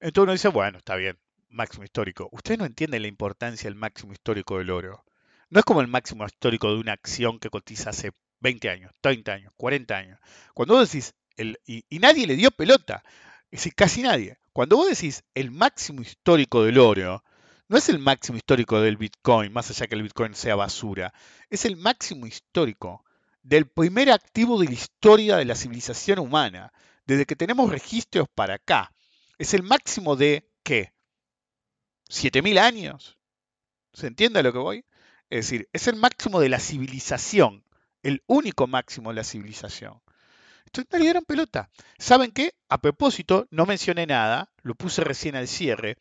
Entonces 0.00 0.22
uno 0.24 0.32
dice, 0.32 0.48
bueno, 0.48 0.78
está 0.78 0.94
bien, 0.96 1.18
máximo 1.48 1.84
histórico. 1.84 2.28
Ustedes 2.32 2.58
no 2.58 2.66
entienden 2.66 3.02
la 3.02 3.08
importancia 3.08 3.68
del 3.68 3.78
máximo 3.78 4.12
histórico 4.12 4.58
del 4.58 4.70
oro. 4.70 5.04
No 5.48 5.60
es 5.60 5.64
como 5.64 5.80
el 5.80 5.88
máximo 5.88 6.26
histórico 6.26 6.72
de 6.72 6.80
una 6.80 6.92
acción 6.92 7.38
que 7.38 7.50
cotiza 7.50 7.90
hace 7.90 8.12
20 8.40 8.70
años, 8.70 8.92
30 9.00 9.32
años, 9.32 9.52
40 9.56 9.96
años. 9.96 10.20
Cuando 10.54 10.74
vos 10.74 10.90
decís, 10.90 11.14
el, 11.36 11.58
y, 11.66 11.84
nadie 11.98 12.26
le 12.26 12.36
dio 12.36 12.50
pelota, 12.50 13.02
es 13.50 13.60
decir, 13.60 13.74
casi 13.74 14.02
nadie. 14.02 14.38
Cuando 14.52 14.76
vos 14.76 14.88
decís 14.88 15.24
el 15.34 15.50
máximo 15.50 16.02
histórico 16.02 16.64
del 16.64 16.78
oro, 16.78 17.22
no 17.68 17.76
es 17.76 17.88
el 17.88 17.98
máximo 17.98 18.38
histórico 18.38 18.80
del 18.80 18.96
Bitcoin, 18.96 19.52
más 19.52 19.70
allá 19.70 19.86
que 19.86 19.94
el 19.94 20.02
Bitcoin 20.02 20.34
sea 20.34 20.56
basura, 20.56 21.12
es 21.50 21.64
el 21.64 21.76
máximo 21.76 22.26
histórico 22.26 23.04
del 23.42 23.66
primer 23.66 24.10
activo 24.10 24.60
de 24.60 24.66
la 24.66 24.74
historia 24.74 25.36
de 25.36 25.44
la 25.44 25.54
civilización 25.54 26.18
humana, 26.18 26.72
desde 27.06 27.26
que 27.26 27.36
tenemos 27.36 27.70
registros 27.70 28.28
para 28.34 28.54
acá. 28.54 28.92
Es 29.38 29.54
el 29.54 29.62
máximo 29.62 30.16
de 30.16 30.48
qué? 30.62 30.92
7000 32.08 32.58
años. 32.58 33.18
¿Se 33.92 34.06
entiende 34.06 34.40
a 34.40 34.42
lo 34.42 34.52
que 34.52 34.58
voy? 34.58 34.84
Es 35.30 35.46
decir, 35.46 35.68
es 35.72 35.88
el 35.88 35.96
máximo 35.96 36.40
de 36.40 36.48
la 36.48 36.60
civilización, 36.60 37.64
el 38.02 38.22
único 38.26 38.66
máximo 38.66 39.10
de 39.10 39.16
la 39.16 39.24
civilización. 39.24 40.00
Entonces 40.66 40.92
me 40.92 41.00
dieron 41.00 41.24
pelota. 41.24 41.70
¿Saben 41.98 42.30
qué? 42.30 42.52
A 42.68 42.78
propósito, 42.78 43.46
no 43.50 43.66
mencioné 43.66 44.06
nada, 44.06 44.50
lo 44.62 44.74
puse 44.74 45.02
recién 45.02 45.36
al 45.36 45.48
cierre. 45.48 45.96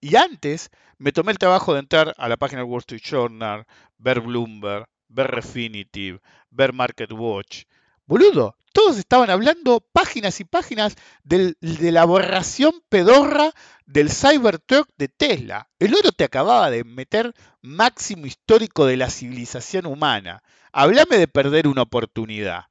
Y 0.00 0.16
antes 0.16 0.70
me 0.98 1.12
tomé 1.12 1.32
el 1.32 1.38
trabajo 1.38 1.72
de 1.72 1.80
entrar 1.80 2.14
a 2.16 2.28
la 2.28 2.36
página 2.36 2.64
Wall 2.64 2.80
Street 2.80 3.02
Journal, 3.02 3.66
ver 3.98 4.20
Bloomberg, 4.20 4.86
ver 5.08 5.28
Refinitiv, 5.28 6.20
ver 6.50 6.72
Market 6.72 7.12
Watch. 7.12 7.64
Boludo, 8.06 8.56
todos 8.72 8.98
estaban 8.98 9.30
hablando 9.30 9.80
páginas 9.80 10.38
y 10.40 10.44
páginas 10.44 10.96
de 11.24 11.56
la 11.60 12.02
aberración 12.02 12.72
pedorra 12.88 13.52
del 13.84 14.10
Cybertruck 14.10 14.88
de 14.96 15.08
Tesla. 15.08 15.68
El 15.78 15.94
oro 15.94 16.12
te 16.12 16.24
acababa 16.24 16.70
de 16.70 16.84
meter 16.84 17.34
máximo 17.62 18.26
histórico 18.26 18.86
de 18.86 18.96
la 18.96 19.10
civilización 19.10 19.86
humana. 19.86 20.42
Háblame 20.72 21.16
de 21.16 21.26
perder 21.26 21.66
una 21.66 21.82
oportunidad. 21.82 22.66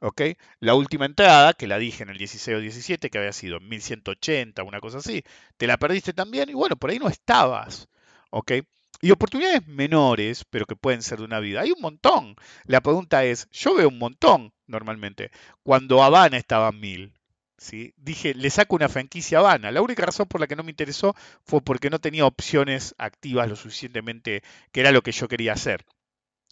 ¿ok? 0.00 0.22
La 0.60 0.74
última 0.74 1.06
entrada, 1.06 1.54
que 1.54 1.66
la 1.66 1.78
dije 1.78 2.02
en 2.04 2.10
el 2.10 2.18
16 2.18 2.56
o 2.56 2.60
17, 2.60 3.10
que 3.10 3.18
había 3.18 3.32
sido 3.32 3.56
en 3.56 3.68
1180, 3.68 4.62
una 4.62 4.80
cosa 4.80 4.98
así, 4.98 5.24
te 5.56 5.66
la 5.66 5.78
perdiste 5.78 6.12
también 6.12 6.48
y 6.48 6.54
bueno, 6.54 6.76
por 6.76 6.90
ahí 6.90 6.98
no 6.98 7.08
estabas. 7.08 7.88
¿ok? 8.30 8.52
Y 9.00 9.10
oportunidades 9.10 9.66
menores, 9.66 10.44
pero 10.48 10.66
que 10.66 10.76
pueden 10.76 11.02
ser 11.02 11.18
de 11.18 11.24
una 11.24 11.40
vida. 11.40 11.60
Hay 11.60 11.72
un 11.72 11.80
montón. 11.80 12.36
La 12.64 12.80
pregunta 12.80 13.24
es, 13.24 13.48
yo 13.50 13.74
veo 13.74 13.88
un 13.88 13.98
montón 13.98 14.52
normalmente. 14.66 15.30
Cuando 15.62 16.02
Habana 16.02 16.36
estaba 16.36 16.70
en 16.70 16.80
mil, 16.80 17.14
¿sí? 17.58 17.94
dije, 17.96 18.34
le 18.34 18.50
saco 18.50 18.76
una 18.76 18.88
franquicia 18.88 19.38
a 19.38 19.40
Habana. 19.42 19.70
La 19.70 19.82
única 19.82 20.04
razón 20.04 20.26
por 20.26 20.40
la 20.40 20.46
que 20.46 20.56
no 20.56 20.62
me 20.62 20.70
interesó 20.70 21.14
fue 21.44 21.60
porque 21.60 21.90
no 21.90 22.00
tenía 22.00 22.26
opciones 22.26 22.94
activas 22.98 23.48
lo 23.48 23.56
suficientemente, 23.56 24.42
que 24.72 24.80
era 24.80 24.92
lo 24.92 25.02
que 25.02 25.12
yo 25.12 25.28
quería 25.28 25.52
hacer. 25.52 25.84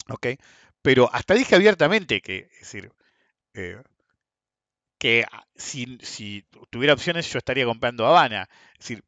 ¿Ok? 0.09 0.27
Pero 0.81 1.09
hasta 1.13 1.33
dije 1.33 1.55
abiertamente 1.55 2.21
que, 2.21 2.49
es 2.53 2.59
decir, 2.59 2.91
eh, 3.53 3.81
que 4.99 5.25
si, 5.55 5.97
si, 6.01 6.45
tuviera 6.69 6.93
opciones 6.93 7.31
yo 7.31 7.39
estaría 7.39 7.65
comprando 7.65 8.05
Habana. 8.05 8.49
Es 8.73 8.79
decir, 8.79 9.03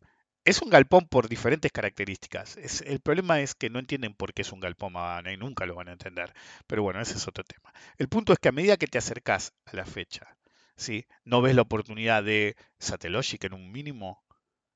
es 0.48 0.62
un 0.62 0.70
galpón 0.70 1.08
por 1.10 1.27
diferentes 1.27 1.74
características. 1.74 2.56
el 2.86 3.01
problema 3.01 3.42
es 3.42 3.54
que 3.54 3.70
no 3.70 3.80
entienden 3.80 4.13
por 4.13 4.34
qué 4.34 4.44
es 4.44 4.54
un 4.54 4.62
galpón 4.62 4.94
y 5.30 5.36
nunca 5.36 5.66
lo 5.66 5.75
van 5.75 5.89
a 5.89 5.92
entender. 5.92 6.34
Pero 6.68 6.84
bueno, 6.84 7.01
ese 7.01 7.16
es 7.16 7.27
otro 7.27 7.44
tema. 7.44 7.74
El 7.98 8.08
punto 8.08 8.32
es 8.32 8.39
que 8.39 8.48
a 8.48 8.54
medida 8.54 8.77
que 8.77 8.88
te 8.88 8.98
acercas 8.98 9.54
a 9.66 9.75
la 9.75 9.86
fecha, 9.86 10.38
¿sí? 10.77 11.06
no 11.25 11.42
ves 11.42 11.54
la 11.54 11.63
oportunidad 11.63 12.24
de 12.24 12.56
Satellogic 12.80 13.44
en 13.44 13.56
un 13.56 13.74
mínimo. 13.74 14.24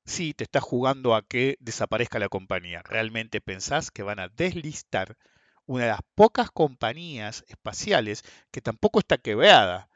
Sí, 0.04 0.34
te 0.34 0.44
estás 0.44 0.62
jugando 0.62 1.14
a 1.14 1.22
que 1.26 1.56
desaparezca 1.58 2.18
la 2.18 2.28
compañía. 2.28 2.82
Realmente 2.82 3.40
pensás 3.40 3.90
que 3.90 4.02
van 4.02 4.18
a 4.18 4.28
deslistar 4.28 5.16
una 5.64 5.84
de 5.84 5.90
las 5.92 6.02
pocas 6.14 6.50
compañías 6.50 7.44
espaciales 7.48 8.24
que 8.50 8.60
tampoco 8.60 8.98
está 8.98 9.16
quebrada. 9.16 9.88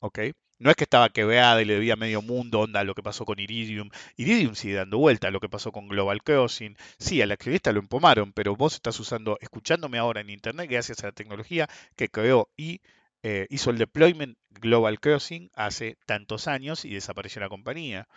¿Ok? 0.00 0.18
No 0.64 0.70
es 0.70 0.76
que 0.76 0.84
estaba 0.84 1.10
quebrada 1.10 1.60
y 1.60 1.66
le 1.66 1.74
debía 1.74 1.94
medio 1.94 2.22
mundo, 2.22 2.60
onda, 2.60 2.84
lo 2.84 2.94
que 2.94 3.02
pasó 3.02 3.26
con 3.26 3.38
Iridium. 3.38 3.90
Iridium 4.16 4.54
sigue 4.54 4.72
dando 4.76 4.96
vuelta, 4.96 5.30
lo 5.30 5.38
que 5.38 5.50
pasó 5.50 5.72
con 5.72 5.88
Global 5.88 6.22
Crossing. 6.22 6.74
Sí, 6.98 7.20
al 7.20 7.32
activista 7.32 7.70
lo 7.70 7.80
empomaron, 7.80 8.32
pero 8.32 8.56
vos 8.56 8.72
estás 8.72 8.98
usando, 8.98 9.36
escuchándome 9.42 9.98
ahora 9.98 10.22
en 10.22 10.30
Internet, 10.30 10.70
gracias 10.70 11.04
a 11.04 11.08
la 11.08 11.12
tecnología 11.12 11.68
que 11.96 12.08
creó 12.08 12.48
y 12.56 12.80
eh, 13.22 13.46
hizo 13.50 13.68
el 13.68 13.76
deployment 13.76 14.38
Global 14.48 15.00
Crossing 15.00 15.50
hace 15.52 15.98
tantos 16.06 16.48
años 16.48 16.86
y 16.86 16.94
desapareció 16.94 17.42
la 17.42 17.50
compañía. 17.50 18.08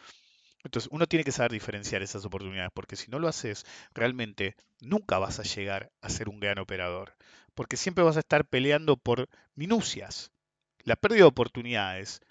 Entonces 0.64 0.90
uno 0.90 1.06
tiene 1.06 1.26
que 1.26 1.34
saber 1.34 1.52
diferenciar 1.52 2.02
esas 2.02 2.24
oportunidades, 2.24 2.72
porque 2.74 2.96
si 2.96 3.12
no 3.12 3.20
lo 3.20 3.28
haces, 3.28 3.66
realmente 3.94 4.56
nunca 4.80 5.20
vas 5.20 5.42
a 5.42 5.44
llegar 5.44 5.92
a 6.00 6.08
ser 6.08 6.30
un 6.30 6.40
gran 6.40 6.60
operador, 6.60 7.14
porque 7.56 7.76
siempre 7.76 8.06
vas 8.06 8.16
a 8.16 8.22
estar 8.22 8.46
peleando 8.46 8.96
por 8.96 9.28
minucias. 9.54 10.32
La 10.86 10.96
pérdida 10.96 11.24
de 11.24 11.24
oportunidades 11.26 12.22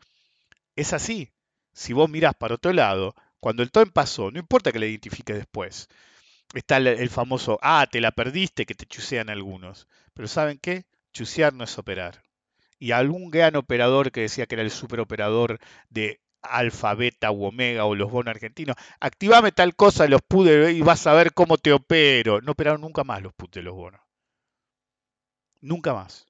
es 0.77 0.93
así. 0.93 1.33
Si 1.73 1.93
vos 1.93 2.09
mirás 2.09 2.35
para 2.35 2.55
otro 2.55 2.73
lado, 2.73 3.15
cuando 3.41 3.63
el 3.63 3.71
token 3.71 3.93
pasó, 3.93 4.31
no 4.31 4.39
importa 4.39 4.73
que 4.73 4.79
le 4.79 4.89
identifiques 4.89 5.37
después. 5.37 5.89
está 6.55 6.79
el, 6.79 7.11
famoso, 7.11 7.59
ah, 7.63 7.87
te 7.91 8.01
la 8.01 8.13
perdiste, 8.13 8.67
que 8.67 8.75
te 8.75 8.87
chusean 8.87 9.31
algunos. 9.31 9.89
Pero 10.15 10.29
¿saben 10.29 10.59
qué? 10.59 10.87
Chusear 11.13 11.55
no 11.55 11.65
es 11.65 11.79
operar. 11.79 12.23
Y 12.79 12.93
algún 12.93 13.31
gran 13.31 13.57
operador 13.57 14.13
que 14.13 14.23
decía 14.23 14.47
que 14.47 14.55
era 14.57 14.63
el 14.63 14.71
superoperador 14.71 15.59
de 15.91 16.21
alfa, 16.43 16.95
beta 16.95 17.31
u 17.33 17.45
omega 17.47 17.85
o 17.85 17.95
los 17.95 18.11
bonos 18.11 18.31
argentinos, 18.31 18.77
activame 19.01 19.53
tal 19.53 19.75
cosa, 19.77 20.07
los 20.07 20.23
pude 20.23 20.73
y 20.73 20.83
vas 20.83 21.07
a 21.07 21.15
ver 21.15 21.33
cómo 21.35 21.59
te 21.59 21.73
opero. 21.73 22.41
No 22.41 22.53
operaron 22.53 22.81
nunca 22.83 23.05
más 23.05 23.23
los 23.23 23.35
put 23.35 23.55
de 23.55 23.63
los 23.63 23.75
bonos. 23.75 24.01
Nunca 25.61 25.95
más. 25.95 26.26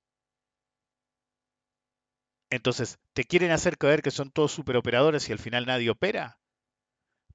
Entonces, 2.50 2.98
¿te 3.12 3.24
quieren 3.24 3.50
hacer 3.50 3.76
creer 3.76 4.02
que 4.02 4.10
son 4.10 4.30
todos 4.30 4.52
superoperadores 4.52 5.28
y 5.28 5.32
al 5.32 5.38
final 5.38 5.66
nadie 5.66 5.90
opera? 5.90 6.38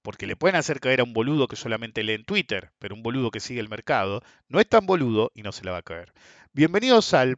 Porque 0.01 0.25
le 0.25 0.35
pueden 0.35 0.55
hacer 0.55 0.79
caer 0.79 1.01
a 1.01 1.03
un 1.03 1.13
boludo 1.13 1.47
que 1.47 1.55
solamente 1.55 2.03
lee 2.03 2.13
en 2.13 2.25
Twitter, 2.25 2.71
pero 2.79 2.95
un 2.95 3.03
boludo 3.03 3.29
que 3.29 3.39
sigue 3.39 3.59
el 3.59 3.69
mercado 3.69 4.23
no 4.47 4.59
es 4.59 4.67
tan 4.67 4.85
boludo 4.85 5.31
y 5.35 5.43
no 5.43 5.51
se 5.51 5.63
la 5.65 5.71
va 5.71 5.79
a 5.79 5.83
caer. 5.83 6.13
Bienvenidos 6.53 7.13
al 7.13 7.37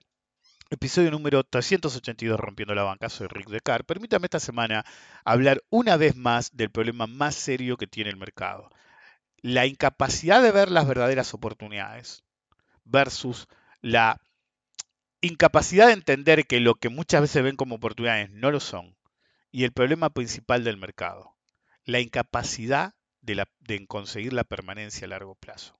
episodio 0.69 1.11
número 1.11 1.43
382 1.43 2.39
Rompiendo 2.39 2.75
la 2.75 2.83
Banca. 2.83 3.09
Soy 3.09 3.27
Rick 3.27 3.49
Decar. 3.49 3.85
Permítame 3.85 4.27
esta 4.27 4.39
semana 4.39 4.85
hablar 5.25 5.61
una 5.69 5.97
vez 5.97 6.15
más 6.15 6.55
del 6.55 6.69
problema 6.69 7.07
más 7.07 7.35
serio 7.35 7.77
que 7.77 7.87
tiene 7.87 8.11
el 8.11 8.17
mercado. 8.17 8.69
La 9.41 9.65
incapacidad 9.65 10.41
de 10.41 10.51
ver 10.51 10.71
las 10.71 10.87
verdaderas 10.87 11.33
oportunidades 11.33 12.23
versus 12.85 13.47
la 13.81 14.21
incapacidad 15.23 15.87
de 15.87 15.93
entender 15.93 16.45
que 16.45 16.59
lo 16.59 16.75
que 16.75 16.89
muchas 16.89 17.21
veces 17.21 17.43
ven 17.43 17.55
como 17.55 17.75
oportunidades 17.75 18.29
no 18.29 18.51
lo 18.51 18.59
son. 18.59 18.97
Y 19.51 19.63
el 19.63 19.71
problema 19.71 20.09
principal 20.09 20.63
del 20.63 20.77
mercado, 20.77 21.37
la 21.85 21.99
incapacidad 21.99 22.93
de, 23.21 23.45
conseguir 23.87 24.33
la 24.33 24.43
permanencia 24.43 25.05
a 25.05 25.09
largo 25.09 25.35
plazo. 25.35 25.79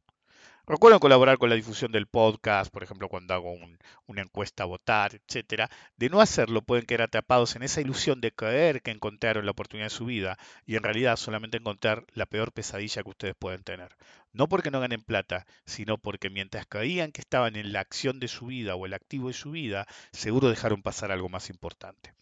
Recuerden 0.65 0.99
colaborar 0.99 1.37
con 1.39 1.49
la 1.49 1.55
difusión 1.55 1.91
del 1.91 2.07
podcast, 2.07 2.71
por 2.71 2.83
ejemplo, 2.83 3.09
cuando 3.09 3.33
hago 3.33 3.51
un, 3.51 3.77
una 4.05 4.21
encuesta 4.21 4.63
a 4.63 4.65
votar, 4.65 5.13
etcétera. 5.13 5.69
De 5.97 6.09
no 6.09 6.21
hacerlo, 6.21 6.61
pueden 6.61 6.85
quedar 6.85 7.01
atrapados 7.01 7.57
en 7.57 7.63
esa 7.63 7.81
ilusión 7.81 8.21
de 8.21 8.31
creer 8.31 8.81
que 8.81 8.91
encontraron 8.91 9.43
la 9.43 9.51
oportunidad 9.51 9.87
de 9.87 9.95
su 9.95 10.05
vida 10.05 10.37
y 10.65 10.77
en 10.77 10.83
realidad 10.83 11.17
solamente 11.17 11.57
encontrar 11.57 12.05
la 12.13 12.25
peor 12.27 12.53
pesadilla 12.53 13.03
que 13.03 13.09
ustedes 13.09 13.35
pueden 13.37 13.63
tener. 13.63 13.97
No 14.31 14.47
porque 14.47 14.71
no 14.71 14.79
ganen 14.79 15.03
plata, 15.03 15.45
sino 15.65 15.97
porque 15.97 16.29
mientras 16.29 16.65
creían 16.65 17.11
que 17.11 17.19
estaban 17.19 17.57
en 17.57 17.73
la 17.73 17.81
acción 17.81 18.21
de 18.21 18.29
su 18.29 18.45
vida 18.45 18.75
o 18.75 18.85
el 18.85 18.93
activo 18.93 19.27
de 19.27 19.33
su 19.33 19.51
vida, 19.51 19.85
seguro 20.13 20.49
dejaron 20.49 20.81
pasar 20.81 21.11
algo 21.11 21.27
más 21.27 21.49
importante. 21.49 22.13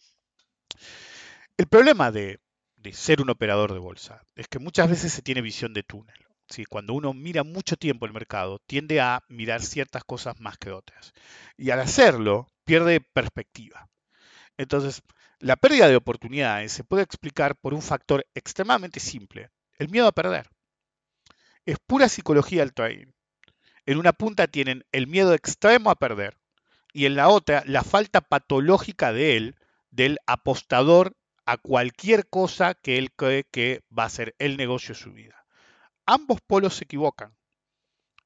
El 1.56 1.68
problema 1.68 2.10
de 2.10 2.40
ser 2.90 3.22
un 3.22 3.30
operador 3.30 3.72
de 3.72 3.78
bolsa 3.78 4.24
es 4.34 4.48
que 4.48 4.58
muchas 4.58 4.90
veces 4.90 5.12
se 5.12 5.22
tiene 5.22 5.42
visión 5.42 5.72
de 5.74 5.84
túnel. 5.84 6.31
Cuando 6.68 6.92
uno 6.92 7.14
mira 7.14 7.44
mucho 7.44 7.76
tiempo 7.76 8.04
el 8.06 8.12
mercado, 8.12 8.58
tiende 8.66 9.00
a 9.00 9.22
mirar 9.28 9.62
ciertas 9.62 10.04
cosas 10.04 10.38
más 10.40 10.58
que 10.58 10.70
otras. 10.70 11.12
Y 11.56 11.70
al 11.70 11.80
hacerlo, 11.80 12.48
pierde 12.64 13.00
perspectiva. 13.00 13.88
Entonces, 14.58 15.02
la 15.38 15.56
pérdida 15.56 15.88
de 15.88 15.96
oportunidades 15.96 16.72
se 16.72 16.84
puede 16.84 17.02
explicar 17.02 17.56
por 17.56 17.74
un 17.74 17.82
factor 17.82 18.26
extremadamente 18.34 19.00
simple, 19.00 19.50
el 19.78 19.88
miedo 19.88 20.06
a 20.06 20.12
perder. 20.12 20.50
Es 21.64 21.78
pura 21.86 22.08
psicología 22.08 22.62
el 22.62 22.74
trading. 22.74 23.12
En 23.86 23.98
una 23.98 24.12
punta 24.12 24.46
tienen 24.46 24.84
el 24.92 25.06
miedo 25.06 25.34
extremo 25.34 25.90
a 25.90 25.96
perder 25.96 26.36
y 26.92 27.06
en 27.06 27.16
la 27.16 27.28
otra 27.28 27.64
la 27.66 27.82
falta 27.82 28.20
patológica 28.20 29.12
de 29.12 29.36
él, 29.36 29.56
del 29.90 30.18
apostador 30.26 31.16
a 31.46 31.56
cualquier 31.56 32.28
cosa 32.28 32.74
que 32.74 32.98
él 32.98 33.10
cree 33.12 33.44
que 33.50 33.80
va 33.96 34.04
a 34.04 34.10
ser 34.10 34.34
el 34.38 34.56
negocio 34.56 34.94
de 34.94 35.00
su 35.00 35.12
vida 35.12 35.41
ambos 36.06 36.40
polos 36.40 36.74
se 36.74 36.84
equivocan. 36.84 37.34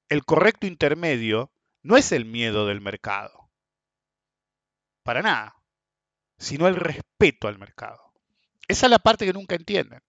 El 0.08 0.24
correcto 0.24 0.66
intermedio 0.66 1.50
no 1.82 1.96
es 1.96 2.12
el 2.12 2.24
miedo 2.24 2.66
del 2.66 2.80
mercado, 2.80 3.50
para 5.02 5.22
nada, 5.22 5.56
sino 6.38 6.68
el 6.68 6.76
respeto 6.76 7.48
al 7.48 7.58
mercado. 7.58 8.12
Esa 8.68 8.86
es 8.86 8.90
la 8.90 8.98
parte 8.98 9.24
que 9.24 9.32
nunca 9.32 9.54
entienden. 9.54 10.02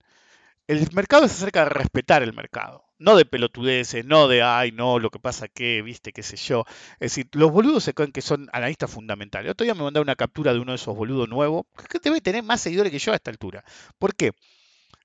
El 0.67 0.86
mercado 0.93 1.25
es 1.25 1.32
acerca 1.32 1.63
de 1.63 1.69
respetar 1.69 2.23
el 2.23 2.34
mercado, 2.34 2.84
no 2.97 3.15
de 3.15 3.25
pelotudeces, 3.25 4.03
no 4.03 4.27
de, 4.27 4.43
ay, 4.43 4.71
no, 4.73 4.99
lo 4.99 5.10
que 5.10 5.19
pasa 5.19 5.47
que, 5.47 5.82
viste, 5.82 6.12
qué 6.12 6.23
sé 6.23 6.36
yo. 6.36 6.65
Es 6.99 7.12
decir, 7.12 7.30
los 7.34 7.51
boludos 7.51 7.86
se 7.86 7.93
creen 7.93 8.12
que 8.12 8.21
son 8.21 8.49
analistas 8.51 8.91
fundamentales. 8.91 9.51
Otro 9.51 9.63
día 9.63 9.75
me 9.75 9.84
mandaron 9.84 10.08
una 10.08 10.15
captura 10.17 10.53
de 10.53 10.60
uno 10.60 10.73
de 10.73 10.75
esos 10.75 10.95
boludos 10.95 11.30
nuevos, 11.30 11.65
que 11.89 11.99
debe 11.99 12.19
tener 12.19 12.43
más 12.43 12.60
seguidores 12.60 12.91
que 12.91 12.99
yo 12.99 13.13
a 13.13 13.15
esta 13.15 13.32
altura. 13.32 13.63
¿Por 13.97 14.15
qué? 14.15 14.34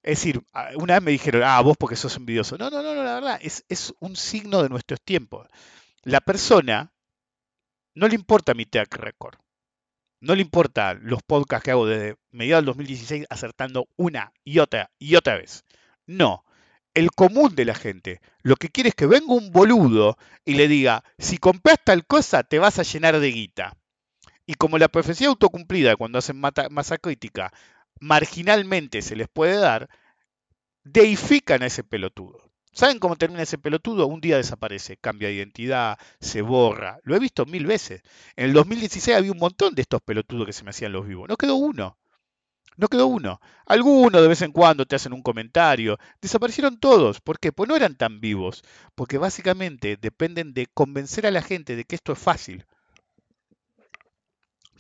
Es 0.03 0.19
decir, 0.19 0.43
una 0.77 0.95
vez 0.95 1.03
me 1.03 1.11
dijeron, 1.13 1.43
ah, 1.45 1.61
vos 1.61 1.77
porque 1.77 1.97
sos 1.97 2.17
envidioso. 2.17 2.59
No, 2.59 2.71
no, 2.71 2.83
no, 2.83 2.95
no 2.95 3.05
la 3.05 3.15
verdad, 3.15 3.39
es, 3.41 3.65
es 3.69 3.95
un 4.01 4.17
signo 4.17 4.63
de 4.63 4.69
nuestros 4.69 5.01
tiempos. 5.01 5.47
La 6.03 6.21
persona 6.21 6.93
no 7.95 8.09
le 8.09 8.15
importa 8.15 8.55
mi 8.55 8.67
track 8.67 8.97
record. 8.97 9.39
No 10.21 10.35
le 10.35 10.43
importa 10.43 10.95
los 10.95 11.23
podcasts 11.23 11.65
que 11.65 11.71
hago 11.73 11.87
desde 11.87 12.17
mediados 12.31 12.63
del 12.63 12.67
2016 12.67 13.27
acertando 13.29 13.89
una 13.97 14.33
y 14.45 14.59
otra 14.59 14.91
y 14.99 15.17
otra 15.17 15.37
vez. 15.37 15.65
No. 16.07 16.45
El 16.95 17.11
común 17.11 17.55
de 17.55 17.65
la 17.65 17.75
gente 17.75 18.21
lo 18.43 18.57
que 18.57 18.69
quiere 18.69 18.91
es 18.91 18.95
que 18.95 19.07
venga 19.07 19.33
un 19.33 19.51
boludo 19.51 20.17
y 20.45 20.55
le 20.55 20.69
diga, 20.69 21.05
si 21.19 21.39
compras 21.39 21.79
tal 21.85 22.07
cosa 22.07 22.43
te 22.43 22.59
vas 22.59 22.79
a 22.79 22.83
llenar 22.83 23.19
de 23.19 23.31
guita. 23.31 23.77
Y 24.47 24.55
como 24.55 24.79
la 24.79 24.89
profecía 24.89 25.29
autocumplida 25.29 25.97
cuando 25.97 26.19
hacen 26.19 26.41
masa 26.41 26.99
crítica 26.99 27.53
marginalmente 28.01 29.03
se 29.03 29.17
les 29.17 29.29
puede 29.29 29.57
dar, 29.57 29.89
deifican 30.85 31.63
a 31.63 31.67
ese 31.67 31.85
pelotudo. 31.85 32.53
¿Saben 32.75 32.99
cómo 32.99 33.17
termina 33.17 33.43
ese 33.43 33.59
pelotudo? 33.59 34.07
Un 34.07 34.21
día 34.23 34.39
desaparece, 34.39 34.97
cambia 34.97 35.29
de 35.29 35.35
identidad, 35.35 35.99
se 36.21 36.41
borra. 36.41 36.99
Lo 37.05 37.15
he 37.15 37.19
visto 37.19 37.45
mil 37.45 37.67
veces. 37.67 38.03
En 38.35 38.47
el 38.47 38.55
2016 38.55 39.17
había 39.17 39.33
un 39.33 39.39
montón 39.39 39.75
de 39.75 39.83
estos 39.83 40.01
pelotudos 40.01 40.47
que 40.47 40.55
se 40.55 40.65
me 40.65 40.71
hacían 40.71 40.93
los 40.93 41.07
vivos. 41.07 41.29
No 41.29 41.37
quedó 41.37 41.57
uno. 41.57 41.99
No 42.77 42.89
quedó 42.89 43.07
uno. 43.07 43.41
Algunos 43.67 44.23
de 44.23 44.29
vez 44.29 44.41
en 44.41 44.53
cuando 44.53 44.87
te 44.87 44.97
hacen 44.97 45.13
un 45.13 45.23
comentario. 45.23 45.99
Desaparecieron 46.23 46.81
todos. 46.81 47.21
¿Por 47.21 47.39
qué? 47.39 47.53
Pues 47.53 47.69
no 47.69 47.77
eran 47.77 47.97
tan 47.97 48.21
vivos. 48.21 48.63
Porque 48.95 49.19
básicamente 49.19 49.99
dependen 49.99 50.55
de 50.55 50.67
convencer 50.67 51.27
a 51.27 51.31
la 51.31 51.43
gente 51.43 51.77
de 51.77 51.85
que 51.85 51.97
esto 51.97 52.13
es 52.13 52.19
fácil. 52.19 52.65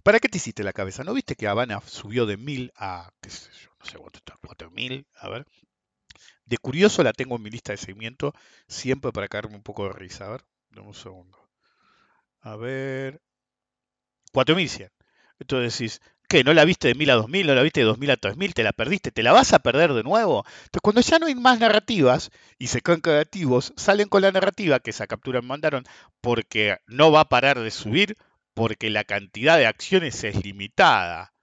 ¿Para 0.02 0.18
qué 0.18 0.28
te 0.28 0.38
hiciste 0.38 0.64
la 0.64 0.72
cabeza? 0.72 1.04
¿No 1.04 1.14
viste 1.14 1.36
que 1.36 1.46
Habana 1.46 1.80
subió 1.86 2.26
de 2.26 2.36
1000 2.36 2.72
a, 2.76 3.12
qué 3.20 3.30
sé 3.30 3.50
yo, 3.52 3.70
no 3.78 3.86
sé 3.86 3.98
cuánto 3.98 4.18
está, 4.18 4.36
4000? 4.44 5.06
A 5.14 5.28
ver. 5.28 5.46
De 6.44 6.58
curioso 6.58 7.02
la 7.02 7.12
tengo 7.12 7.36
en 7.36 7.42
mi 7.42 7.50
lista 7.50 7.72
de 7.72 7.78
seguimiento, 7.78 8.34
siempre 8.66 9.12
para 9.12 9.28
caerme 9.28 9.56
un 9.56 9.62
poco 9.62 9.84
de 9.84 9.92
risa. 9.92 10.26
A 10.26 10.30
ver, 10.30 10.44
dame 10.70 10.88
un 10.88 10.94
segundo. 10.94 11.38
A 12.40 12.56
ver. 12.56 13.20
4100. 14.32 14.90
Entonces 15.38 15.78
decís, 15.78 16.00
¿qué? 16.28 16.44
¿No 16.44 16.52
la 16.54 16.64
viste 16.64 16.88
de 16.88 16.94
1000 16.94 17.10
a 17.10 17.14
2000? 17.14 17.46
¿No 17.46 17.54
la 17.54 17.62
viste 17.62 17.80
de 17.80 17.86
2000 17.86 18.10
a 18.10 18.16
3000? 18.16 18.54
¿Te 18.54 18.62
la 18.62 18.72
perdiste? 18.72 19.12
¿Te 19.12 19.22
la 19.22 19.32
vas 19.32 19.52
a 19.52 19.60
perder 19.60 19.92
de 19.92 20.02
nuevo? 20.02 20.44
Entonces, 20.46 20.80
cuando 20.82 21.00
ya 21.00 21.18
no 21.18 21.26
hay 21.26 21.34
más 21.34 21.60
narrativas 21.60 22.30
y 22.58 22.68
se 22.68 22.80
quedan 22.80 23.00
creativos, 23.00 23.72
salen 23.76 24.08
con 24.08 24.22
la 24.22 24.32
narrativa 24.32 24.80
que 24.80 24.90
esa 24.90 25.06
captura 25.06 25.42
mandaron 25.42 25.84
porque 26.20 26.78
no 26.86 27.12
va 27.12 27.20
a 27.20 27.28
parar 27.28 27.60
de 27.60 27.70
subir 27.70 28.16
porque 28.54 28.90
la 28.90 29.04
cantidad 29.04 29.58
de 29.58 29.66
acciones 29.66 30.22
es 30.24 30.44
limitada. 30.44 31.34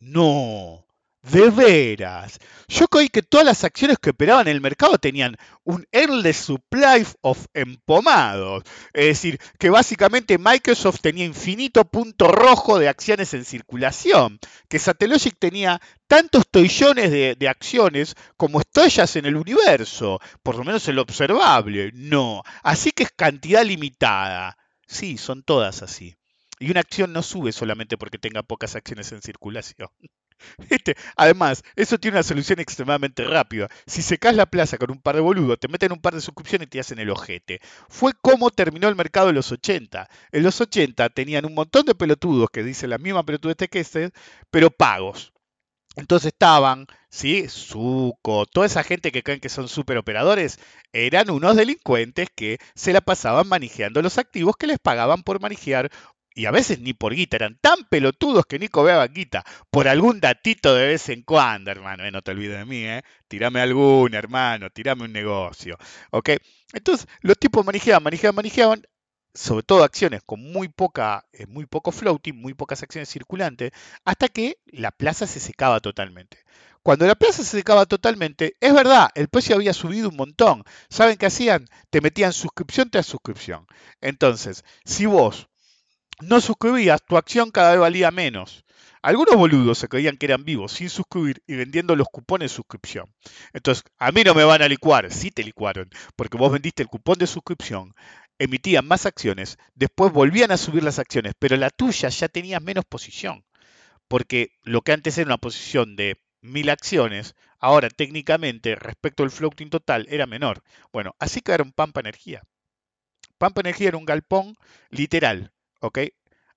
No, 0.00 0.86
de 1.22 1.50
veras. 1.50 2.38
Yo 2.68 2.88
creí 2.88 3.08
que 3.08 3.22
todas 3.22 3.46
las 3.46 3.62
acciones 3.64 3.98
que 3.98 4.10
operaban 4.10 4.48
en 4.48 4.56
el 4.56 4.60
mercado 4.60 4.98
tenían 4.98 5.36
un 5.64 5.86
endless 5.92 6.36
supply 6.38 7.06
of 7.20 7.46
empomados. 7.54 8.64
Es 8.92 9.06
decir, 9.06 9.38
que 9.58 9.70
básicamente 9.70 10.38
Microsoft 10.38 11.00
tenía 11.00 11.24
infinito 11.24 11.84
punto 11.84 12.28
rojo 12.28 12.78
de 12.78 12.88
acciones 12.88 13.32
en 13.34 13.44
circulación. 13.44 14.38
Que 14.68 14.78
Satellogic 14.80 15.36
tenía 15.38 15.80
tantos 16.08 16.44
trillones 16.50 17.10
de, 17.12 17.36
de 17.38 17.48
acciones 17.48 18.16
como 18.36 18.60
estrellas 18.60 19.14
en 19.16 19.26
el 19.26 19.36
universo. 19.36 20.18
Por 20.42 20.56
lo 20.56 20.64
menos 20.64 20.88
en 20.88 20.96
lo 20.96 21.02
observable. 21.02 21.92
No. 21.94 22.42
Así 22.62 22.90
que 22.90 23.04
es 23.04 23.12
cantidad 23.12 23.64
limitada. 23.64 24.56
Sí, 24.86 25.16
son 25.18 25.42
todas 25.42 25.82
así. 25.82 26.16
Y 26.62 26.70
una 26.70 26.78
acción 26.78 27.12
no 27.12 27.22
sube 27.24 27.50
solamente 27.50 27.98
porque 27.98 28.18
tenga 28.18 28.44
pocas 28.44 28.76
acciones 28.76 29.10
en 29.10 29.20
circulación. 29.20 29.88
Además, 31.16 31.64
eso 31.74 31.98
tiene 31.98 32.18
una 32.18 32.22
solución 32.22 32.60
extremadamente 32.60 33.24
rápida. 33.24 33.68
Si 33.84 34.00
secas 34.00 34.36
la 34.36 34.46
plaza 34.46 34.78
con 34.78 34.92
un 34.92 35.00
par 35.00 35.16
de 35.16 35.22
boludos, 35.22 35.58
te 35.58 35.66
meten 35.66 35.90
un 35.90 36.00
par 36.00 36.14
de 36.14 36.20
suscripciones 36.20 36.66
y 36.66 36.70
te 36.70 36.78
hacen 36.78 37.00
el 37.00 37.10
ojete. 37.10 37.60
Fue 37.88 38.12
como 38.22 38.50
terminó 38.50 38.88
el 38.88 38.94
mercado 38.94 39.30
en 39.30 39.34
los 39.34 39.50
80. 39.50 40.08
En 40.30 40.42
los 40.44 40.60
80 40.60 41.08
tenían 41.10 41.46
un 41.46 41.54
montón 41.54 41.84
de 41.84 41.96
pelotudos 41.96 42.48
que 42.50 42.62
dicen 42.62 42.90
la 42.90 42.98
misma 42.98 43.24
pelotudez 43.24 43.56
que 43.68 43.80
este, 43.80 44.12
pero 44.52 44.70
pagos. 44.70 45.32
Entonces 45.96 46.28
estaban, 46.28 46.86
¿sí? 47.10 47.46
Zuko, 47.48 48.46
toda 48.46 48.66
esa 48.66 48.84
gente 48.84 49.12
que 49.12 49.22
creen 49.22 49.40
que 49.40 49.48
son 49.48 49.68
superoperadores, 49.68 50.58
eran 50.92 51.28
unos 51.30 51.56
delincuentes 51.56 52.28
que 52.34 52.58
se 52.74 52.92
la 52.92 53.00
pasaban 53.02 53.48
manejando 53.48 54.00
los 54.00 54.16
activos 54.16 54.56
que 54.56 54.68
les 54.68 54.78
pagaban 54.78 55.22
por 55.22 55.40
manejar 55.40 55.90
y 56.34 56.46
a 56.46 56.50
veces 56.50 56.80
ni 56.80 56.92
por 56.94 57.14
guita, 57.14 57.36
eran 57.36 57.58
tan 57.60 57.84
pelotudos 57.88 58.46
que 58.46 58.58
ni 58.58 58.68
cobraban 58.68 59.12
guita, 59.12 59.44
por 59.70 59.88
algún 59.88 60.20
datito 60.20 60.74
de 60.74 60.86
vez 60.86 61.08
en 61.08 61.22
cuando, 61.22 61.70
hermano, 61.70 62.04
eh, 62.04 62.10
no 62.10 62.22
te 62.22 62.30
olvides 62.32 62.58
de 62.58 62.64
mí, 62.64 62.84
eh, 62.84 63.02
tirame 63.28 63.60
algún, 63.60 64.14
hermano, 64.14 64.70
tirame 64.70 65.04
un 65.04 65.12
negocio, 65.12 65.76
¿ok? 66.10 66.30
Entonces, 66.72 67.06
los 67.20 67.38
tipos 67.38 67.64
manejaban, 67.64 68.02
manejaban, 68.02 68.34
manejaban, 68.34 68.82
sobre 69.34 69.62
todo 69.62 69.84
acciones 69.84 70.22
con 70.24 70.40
muy 70.40 70.68
poca, 70.68 71.26
eh, 71.32 71.46
muy 71.46 71.66
poco 71.66 71.92
floating, 71.92 72.34
muy 72.34 72.54
pocas 72.54 72.82
acciones 72.82 73.08
circulantes, 73.08 73.72
hasta 74.04 74.28
que 74.28 74.58
la 74.66 74.90
plaza 74.90 75.26
se 75.26 75.40
secaba 75.40 75.80
totalmente. 75.80 76.38
Cuando 76.82 77.06
la 77.06 77.14
plaza 77.14 77.44
se 77.44 77.58
secaba 77.58 77.86
totalmente, 77.86 78.56
es 78.60 78.74
verdad, 78.74 79.10
el 79.14 79.28
precio 79.28 79.54
había 79.54 79.72
subido 79.72 80.08
un 80.08 80.16
montón. 80.16 80.64
¿Saben 80.90 81.16
qué 81.16 81.26
hacían? 81.26 81.66
Te 81.90 82.00
metían 82.00 82.32
suscripción 82.32 82.90
tras 82.90 83.06
suscripción. 83.06 83.66
Entonces, 84.00 84.64
si 84.84 85.06
vos 85.06 85.48
no 86.20 86.40
suscribías, 86.40 87.02
tu 87.04 87.16
acción 87.16 87.50
cada 87.50 87.72
vez 87.72 87.80
valía 87.80 88.10
menos. 88.10 88.64
Algunos 89.02 89.34
boludos 89.34 89.78
se 89.78 89.88
creían 89.88 90.16
que 90.16 90.26
eran 90.26 90.44
vivos 90.44 90.72
sin 90.72 90.88
suscribir 90.88 91.42
y 91.48 91.56
vendiendo 91.56 91.96
los 91.96 92.06
cupones 92.08 92.50
de 92.50 92.56
suscripción. 92.56 93.12
Entonces, 93.52 93.82
a 93.98 94.12
mí 94.12 94.22
no 94.22 94.32
me 94.32 94.44
van 94.44 94.62
a 94.62 94.68
licuar, 94.68 95.12
sí 95.12 95.32
te 95.32 95.42
licuaron, 95.42 95.90
porque 96.14 96.38
vos 96.38 96.52
vendiste 96.52 96.84
el 96.84 96.88
cupón 96.88 97.18
de 97.18 97.26
suscripción, 97.26 97.94
emitían 98.38 98.86
más 98.86 99.04
acciones, 99.06 99.58
después 99.74 100.12
volvían 100.12 100.52
a 100.52 100.56
subir 100.56 100.84
las 100.84 101.00
acciones, 101.00 101.34
pero 101.38 101.56
la 101.56 101.70
tuya 101.70 102.08
ya 102.10 102.28
tenía 102.28 102.60
menos 102.60 102.84
posición, 102.84 103.44
porque 104.06 104.52
lo 104.62 104.82
que 104.82 104.92
antes 104.92 105.18
era 105.18 105.26
una 105.26 105.38
posición 105.38 105.96
de 105.96 106.20
mil 106.40 106.70
acciones, 106.70 107.34
ahora 107.58 107.88
técnicamente 107.88 108.74
respecto 108.76 109.22
al 109.22 109.30
floating 109.30 109.70
total 109.70 110.06
era 110.10 110.26
menor. 110.26 110.62
Bueno, 110.92 111.14
así 111.18 111.40
quedaron 111.40 111.72
Pampa 111.72 112.00
Energía. 112.00 112.42
Pampa 113.38 113.62
Energía 113.62 113.88
era 113.88 113.96
un 113.96 114.04
galpón 114.04 114.54
literal, 114.90 115.52
¿ok? 115.82 115.98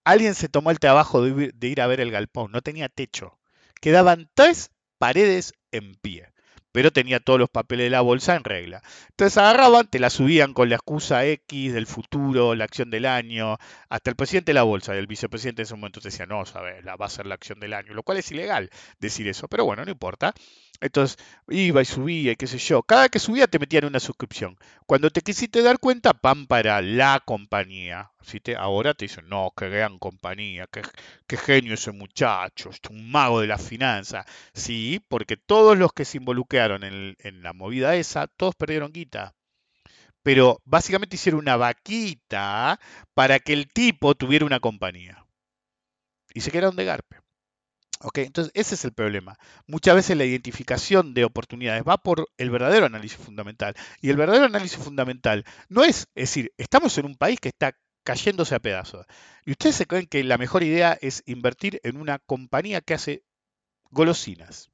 Alguien 0.05 0.35
se 0.35 0.49
tomó 0.49 0.71
el 0.71 0.79
trabajo 0.79 1.21
de, 1.23 1.67
ir 1.67 1.81
a 1.81 1.87
ver 1.87 1.99
el 1.99 2.11
galpón, 2.11 2.51
no 2.51 2.61
tenía 2.61 2.89
techo. 2.89 3.39
Quedaban 3.81 4.29
tres 4.35 4.71
paredes 4.99 5.53
en 5.71 5.95
pie, 5.95 6.31
pero 6.71 6.91
tenía 6.91 7.19
todos 7.19 7.39
los 7.39 7.49
papeles 7.49 7.87
de 7.87 7.89
la 7.89 8.01
bolsa 8.01 8.35
en 8.35 8.43
regla. 8.43 8.83
Entonces 9.09 9.37
agarraban, 9.39 9.87
te 9.87 9.97
la 9.97 10.11
subían 10.11 10.53
con 10.53 10.69
la 10.69 10.75
excusa 10.75 11.25
X 11.25 11.73
del 11.73 11.87
futuro, 11.87 12.53
la 12.53 12.65
acción 12.65 12.91
del 12.91 13.05
año, 13.05 13.57
hasta 13.89 14.11
el 14.11 14.15
presidente 14.15 14.51
de 14.51 14.55
la 14.55 14.63
bolsa 14.63 14.95
el 14.95 15.07
vicepresidente 15.07 15.63
en 15.63 15.65
ese 15.65 15.75
momento 15.75 16.01
te 16.01 16.09
decía, 16.09 16.27
no, 16.27 16.45
sabes, 16.45 16.85
la 16.85 16.95
va 16.95 17.07
a 17.07 17.09
ser 17.09 17.25
la 17.25 17.35
acción 17.35 17.59
del 17.59 17.73
año, 17.73 17.95
lo 17.95 18.03
cual 18.03 18.19
es 18.19 18.31
ilegal 18.31 18.69
decir 18.99 19.27
eso, 19.27 19.47
pero 19.47 19.65
bueno, 19.65 19.83
no 19.85 19.91
importa. 19.91 20.35
Entonces 20.81 21.17
iba 21.49 21.81
y 21.81 21.85
subía 21.85 22.31
y 22.33 22.35
qué 22.35 22.45
sé 22.45 22.59
yo. 22.59 22.83
Cada 22.83 23.09
que 23.09 23.19
subía 23.19 23.47
te 23.47 23.59
metían 23.59 23.85
una 23.85 23.99
suscripción. 23.99 24.57
Cuando 24.85 25.09
te 25.09 25.21
quisiste 25.21 25.63
dar 25.63 25.79
cuenta, 25.79 26.13
Pampa 26.13 26.59
era 26.59 26.81
la 26.81 27.21
compañía. 27.25 28.11
Ahora 28.57 28.93
te 28.93 29.05
dicen, 29.05 29.27
no, 29.29 29.51
qué 29.55 29.69
gran 29.69 29.97
compañía, 29.99 30.67
qué, 30.67 31.37
genio 31.37 31.73
ese 31.73 31.91
muchacho, 31.91 32.69
es 32.69 32.79
un 32.89 33.11
mago 33.11 33.41
de 33.41 33.47
la 33.47 33.57
finanza. 33.57 34.25
Sí, 34.53 35.03
porque 35.07 35.37
todos 35.37 35.77
los 35.77 35.93
que 35.93 36.05
se 36.05 36.17
involucraron 36.17 36.83
en, 36.83 37.43
la 37.43 37.53
movida 37.53 37.95
esa, 37.95 38.27
todos 38.27 38.55
perdieron 38.55 38.93
guita. 38.93 39.35
Pero 40.23 40.61
básicamente 40.65 41.15
hicieron 41.17 41.41
una 41.41 41.57
vaquita 41.57 42.79
para 43.13 43.39
que 43.39 43.53
el 43.53 43.71
tipo 43.71 44.15
tuviera 44.15 44.45
una 44.45 44.59
compañía. 44.59 45.25
Y 46.33 46.41
se 46.41 46.51
quedaron 46.51 46.75
de 46.75 46.85
garpe. 46.85 47.25
Entonces, 48.15 48.51
ese 48.55 48.75
es 48.75 48.85
el 48.85 48.93
problema. 48.93 49.37
Muchas 49.67 49.95
veces 49.95 50.17
la 50.17 50.25
identificación 50.25 51.13
de 51.13 51.25
oportunidades 51.25 51.83
va 51.83 51.97
por 51.97 52.27
el 52.37 52.49
verdadero 52.49 52.85
análisis 52.85 53.17
fundamental. 53.17 53.75
Y 54.01 54.09
el 54.09 54.17
verdadero 54.17 54.45
análisis 54.45 54.77
fundamental 54.77 55.45
no 55.69 55.83
es, 55.83 56.07
es 56.15 56.29
decir, 56.29 56.53
estamos 56.57 56.97
en 56.97 57.05
un 57.05 57.15
país 57.15 57.39
que 57.39 57.49
está 57.49 57.75
cayéndose 58.05 58.55
a 58.55 58.59
pedazos. 58.59 59.05
Y 59.45 59.51
ustedes 59.51 59.75
se 59.75 59.87
creen 59.87 60.07
que 60.07 60.23
la 60.23 60.37
mejor 60.37 60.63
idea 60.63 60.97
es 61.01 61.23
invertir 61.25 61.81
en 61.83 61.97
una 61.97 62.19
compañía 62.19 62.79
que 62.79 62.93
hace 62.93 63.23
golosinas. 63.91 64.71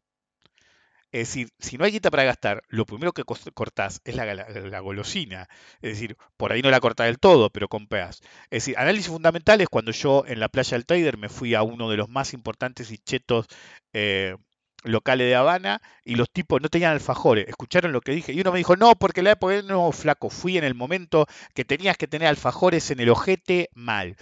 Es 1.11 1.27
decir, 1.27 1.49
si 1.59 1.77
no 1.77 1.83
hay 1.83 1.91
guita 1.91 2.09
para 2.09 2.23
gastar, 2.23 2.63
lo 2.69 2.85
primero 2.85 3.11
que 3.11 3.23
cortás 3.23 4.01
es 4.05 4.15
la, 4.15 4.79
golosina. 4.79 5.49
Es 5.81 5.93
decir, 5.93 6.15
por 6.37 6.51
ahí 6.53 6.61
no 6.61 6.69
la 6.69 6.79
cortás 6.79 7.07
del 7.07 7.19
todo, 7.19 7.49
pero 7.49 7.67
compras. 7.67 8.21
Es 8.49 8.63
decir, 8.63 8.77
análisis 8.77 9.09
fundamental 9.09 9.59
es 9.59 9.67
cuando 9.67 9.91
yo 9.91 10.23
en 10.25 10.39
la 10.39 10.47
playa 10.49 10.77
del 10.77 10.85
Trader 10.85 11.17
me 11.17 11.27
fui 11.27 11.53
a 11.53 11.63
uno 11.63 11.89
de 11.89 11.97
los 11.97 12.07
más 12.07 12.33
importantes 12.33 12.91
y 12.91 12.97
chetos 12.97 13.47
eh, 13.91 14.35
locales 14.83 15.27
de 15.27 15.35
Habana 15.35 15.81
y 16.03 16.15
los 16.15 16.29
tipos 16.29 16.61
no 16.61 16.69
tenían 16.69 16.91
alfajores. 16.91 17.47
Escucharon 17.47 17.91
lo 17.91 18.01
que 18.01 18.11
dije 18.11 18.33
y 18.33 18.41
uno 18.41 18.51
me 18.51 18.57
dijo, 18.57 18.75
no, 18.75 18.95
porque 18.95 19.21
la 19.21 19.31
época 19.31 19.61
no, 19.61 19.91
flaco, 19.91 20.29
fui 20.29 20.57
en 20.57 20.63
el 20.63 20.75
momento 20.75 21.27
que 21.53 21.65
tenías 21.65 21.97
que 21.97 22.07
tener 22.07 22.27
alfajores 22.27 22.91
en 22.91 22.99
el 22.99 23.09
ojete 23.09 23.69
mal. 23.73 24.15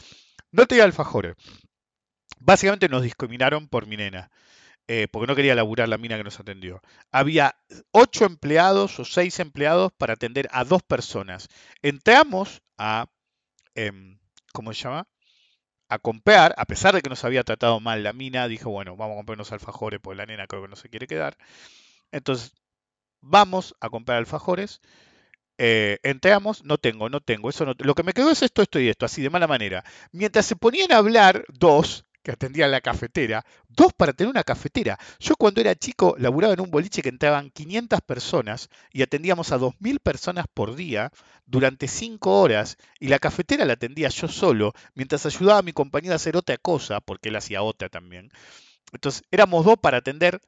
No 0.51 0.65
tenía 0.65 0.83
alfajores. 0.83 1.35
Básicamente 2.39 2.89
nos 2.89 3.03
discriminaron 3.03 3.67
por 3.67 3.87
mi 3.87 3.97
nena. 3.97 4.31
Eh, 4.91 5.07
porque 5.07 5.27
no 5.27 5.35
quería 5.35 5.53
laburar 5.53 5.87
la 5.87 5.99
mina 5.99 6.17
que 6.17 6.23
nos 6.23 6.39
atendió. 6.39 6.81
Había 7.11 7.55
ocho 7.91 8.25
empleados 8.25 8.99
o 8.99 9.05
seis 9.05 9.39
empleados 9.39 9.91
para 9.95 10.13
atender 10.13 10.49
a 10.51 10.63
dos 10.63 10.81
personas. 10.81 11.47
Entramos 11.83 12.63
a, 12.75 13.05
em, 13.75 14.17
¿cómo 14.51 14.73
se 14.73 14.83
llama? 14.85 15.07
A 15.89 15.99
comprar, 15.99 16.53
a 16.57 16.65
pesar 16.65 16.95
de 16.95 17.01
que 17.01 17.09
nos 17.09 17.25
había 17.25 17.43
tratado 17.43 17.79
mal 17.79 18.03
la 18.03 18.13
mina, 18.13 18.47
dijo, 18.47 18.69
bueno, 18.69 18.95
vamos 18.95 19.15
a 19.15 19.17
comprar 19.17 19.37
unos 19.37 19.51
alfajores, 19.51 19.99
porque 20.01 20.17
la 20.17 20.25
nena 20.25 20.47
creo 20.47 20.61
que 20.61 20.67
no 20.69 20.75
se 20.75 20.89
quiere 20.89 21.07
quedar. 21.07 21.37
Entonces, 22.11 22.53
vamos 23.21 23.75
a 23.81 23.89
comprar 23.89 24.17
alfajores. 24.19 24.81
Eh, 25.57 25.99
entramos, 26.03 26.63
no 26.65 26.77
tengo, 26.77 27.09
no 27.09 27.21
tengo, 27.21 27.49
eso 27.49 27.65
no, 27.65 27.73
lo 27.79 27.95
que 27.95 28.03
me 28.03 28.13
quedó 28.13 28.31
es 28.31 28.43
esto, 28.43 28.61
esto 28.61 28.79
y 28.79 28.89
esto, 28.89 29.05
así 29.05 29.21
de 29.21 29.29
mala 29.29 29.47
manera. 29.47 29.83
Mientras 30.13 30.45
se 30.45 30.55
ponían 30.55 30.91
a 30.93 30.97
hablar 30.97 31.45
dos, 31.49 32.05
que 32.23 32.31
atendían 32.31 32.71
la 32.71 32.81
cafetera, 32.81 33.45
dos 33.67 33.93
para 33.93 34.13
tener 34.13 34.29
una 34.29 34.43
cafetera. 34.43 34.97
Yo 35.19 35.35
cuando 35.35 35.61
era 35.61 35.75
chico 35.75 36.15
laburaba 36.17 36.53
en 36.53 36.61
un 36.61 36.71
boliche 36.71 37.01
que 37.01 37.09
entraban 37.09 37.49
500 37.49 38.01
personas 38.01 38.69
y 38.91 39.01
atendíamos 39.01 39.51
a 39.51 39.57
2.000 39.57 39.99
personas 39.99 40.45
por 40.53 40.75
día 40.75 41.11
durante 41.45 41.87
5 41.87 42.41
horas 42.41 42.77
y 42.99 43.07
la 43.07 43.19
cafetera 43.19 43.65
la 43.65 43.73
atendía 43.73 44.09
yo 44.09 44.27
solo 44.27 44.73
mientras 44.95 45.25
ayudaba 45.25 45.59
a 45.59 45.63
mi 45.63 45.73
compañero 45.73 46.13
a 46.13 46.17
hacer 46.17 46.37
otra 46.37 46.57
cosa, 46.57 46.99
porque 47.01 47.29
él 47.29 47.35
hacía 47.35 47.61
otra 47.61 47.89
también. 47.89 48.31
Entonces 48.91 49.23
éramos 49.31 49.65
dos 49.65 49.77
para 49.77 49.97
atender 49.97 50.41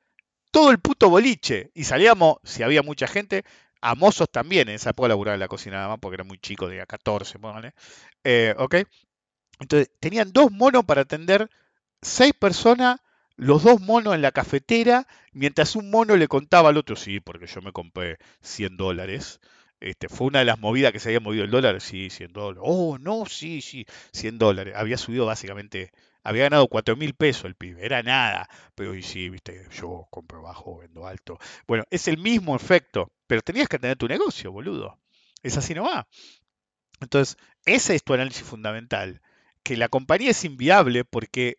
todo 0.52 0.72
el 0.72 0.80
puto 0.80 1.10
boliche 1.10 1.72
y 1.74 1.86
salíamos, 1.86 2.38
si 2.44 2.64
había 2.64 2.84
mucha 2.84 3.08
gente, 3.08 3.46
a 3.82 3.96
mozos 3.96 4.30
también, 4.30 4.70
en 4.70 4.76
esa 4.76 4.92
época 4.92 5.08
laburaba 5.10 5.34
en 5.36 5.40
la 5.40 5.48
cocina 5.48 5.78
nada 5.78 5.90
más 5.90 6.00
porque 6.00 6.16
era 6.16 6.24
muy 6.24 6.38
chico, 6.38 6.68
de 6.68 6.86
14, 6.86 7.40
póngale. 7.40 7.74
Eh, 8.24 8.54
¿Ok? 8.58 8.76
Entonces, 9.60 9.92
tenían 10.00 10.32
dos 10.34 10.52
monos 10.52 10.86
para 10.86 11.02
atender 11.02 11.50
seis 12.02 12.34
personas, 12.34 13.00
los 13.36 13.64
dos 13.64 13.82
monos 13.82 14.16
en 14.16 14.22
la 14.22 14.32
cafetera, 14.32 15.08
mientras 15.34 15.76
un 15.76 15.90
mono 15.90 16.16
le 16.16 16.28
contaba 16.28 16.70
al 16.70 16.78
otro, 16.78 16.96
sí, 16.96 17.20
porque 17.20 17.48
yo 17.48 17.62
me 17.62 17.72
compré 17.72 18.18
100 18.42 18.78
dólares. 18.78 19.40
Este, 19.80 20.10
fue 20.10 20.28
una 20.28 20.40
de 20.40 20.46
las 20.46 20.60
movidas 20.60 20.92
que 20.92 21.00
se 21.00 21.10
había 21.10 21.20
movido 21.20 21.44
el 21.44 21.50
dólar, 21.52 21.82
sí, 21.82 22.10
100 22.12 22.34
dólares. 22.34 22.62
Oh, 22.64 22.98
no, 23.00 23.26
sí, 23.26 23.62
sí, 23.62 23.86
100 24.14 24.38
dólares. 24.38 24.76
Había 24.78 24.98
subido 24.98 25.26
básicamente, 25.26 25.92
había 26.24 26.44
ganado 26.44 26.68
4 26.68 26.96
mil 26.96 27.16
pesos 27.16 27.46
el 27.46 27.56
pibe, 27.56 27.84
era 27.84 28.04
nada. 28.04 28.48
Pero 28.76 28.94
y 28.94 29.02
sí, 29.02 29.30
viste, 29.30 29.66
yo 29.72 30.08
compro 30.12 30.44
bajo, 30.44 30.78
vendo 30.78 31.08
alto. 31.08 31.40
Bueno, 31.68 31.84
es 31.90 32.08
el 32.08 32.18
mismo 32.20 32.56
efecto, 32.56 33.12
pero 33.26 33.42
tenías 33.42 33.68
que 33.68 33.80
tener 33.80 33.98
tu 33.98 34.08
negocio, 34.08 34.52
boludo. 34.52 35.00
Es 35.42 35.58
así 35.58 35.74
nomás. 35.74 36.06
Entonces, 37.00 37.38
ese 37.66 37.96
es 37.96 38.04
tu 38.04 38.14
análisis 38.14 38.44
fundamental 38.44 39.22
que 39.64 39.78
la 39.78 39.90
compañía 39.90 40.32
es 40.32 40.44
inviable 40.46 41.06
porque 41.06 41.58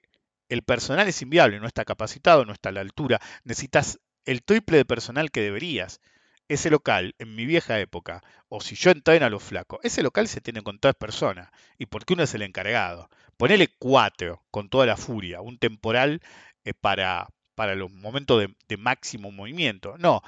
el 0.49 0.63
personal 0.63 1.09
es 1.09 1.23
inviable, 1.23 1.61
no 1.61 1.67
está 1.67 1.85
capacitado, 1.85 2.45
no 2.45 2.53
está 2.53 2.71
a 2.71 2.73
la 2.73 2.81
altura, 2.81 3.21
necesitas 3.45 4.01
el 4.25 4.43
triple 4.43 4.79
de 4.79 4.85
personal 4.85 5.31
que 5.31 5.41
deberías. 5.41 6.01
Ese 6.49 6.71
local, 6.71 7.15
en 7.19 7.35
mi 7.35 7.47
vieja 7.47 7.81
época, 7.81 8.23
o 8.49 8.61
si 8.61 8.75
yo 8.75 8.91
entré 8.91 9.17
en 9.17 9.23
a 9.23 9.31
los 9.31 9.43
flacos, 9.43 9.81
ese 9.83 10.03
local 10.03 10.29
se 10.29 10.41
tiene 10.41 10.63
con 10.63 10.79
tres 10.79 10.95
personas, 10.95 11.49
y 11.79 11.87
porque 11.87 12.15
uno 12.15 12.25
es 12.25 12.35
el 12.35 12.43
encargado. 12.43 13.09
Ponele 13.37 13.69
cuatro, 13.79 14.43
con 14.51 14.69
toda 14.69 14.85
la 14.87 14.97
furia, 14.97 15.41
un 15.41 15.59
temporal 15.59 16.21
eh, 16.65 16.75
para, 16.75 17.29
para 17.55 17.75
los 17.75 17.91
momentos 17.91 18.41
de, 18.41 18.55
de 18.69 18.77
máximo 18.77 19.31
movimiento. 19.31 19.97
No, 19.99 20.23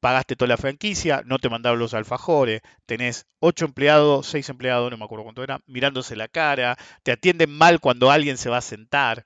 pagaste 0.00 0.36
toda 0.36 0.48
la 0.48 0.56
franquicia, 0.56 1.22
no 1.24 1.38
te 1.38 1.48
mandaron 1.48 1.78
los 1.78 1.94
alfajores, 1.94 2.62
tenés 2.86 3.26
ocho 3.38 3.64
empleados, 3.66 4.26
seis 4.26 4.48
empleados, 4.48 4.90
no 4.90 4.96
me 4.98 5.04
acuerdo 5.04 5.24
cuánto 5.24 5.42
era, 5.42 5.60
mirándose 5.66 6.16
la 6.16 6.28
cara, 6.28 6.76
te 7.02 7.12
atienden 7.12 7.50
mal 7.50 7.80
cuando 7.80 8.10
alguien 8.10 8.38
se 8.38 8.50
va 8.50 8.58
a 8.58 8.62
sentar. 8.62 9.24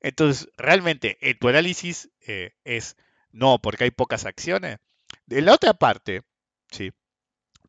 Entonces, 0.00 0.48
realmente, 0.56 1.18
eh, 1.20 1.34
tu 1.34 1.48
análisis 1.48 2.10
eh, 2.26 2.54
es 2.64 2.96
no, 3.30 3.60
porque 3.60 3.84
hay 3.84 3.90
pocas 3.90 4.26
acciones. 4.26 4.78
De 5.26 5.40
la 5.42 5.54
otra 5.54 5.74
parte, 5.74 6.22
¿sí? 6.70 6.92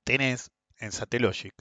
tenés 0.03 0.51
en 0.77 0.91
Satellogic. 0.91 1.53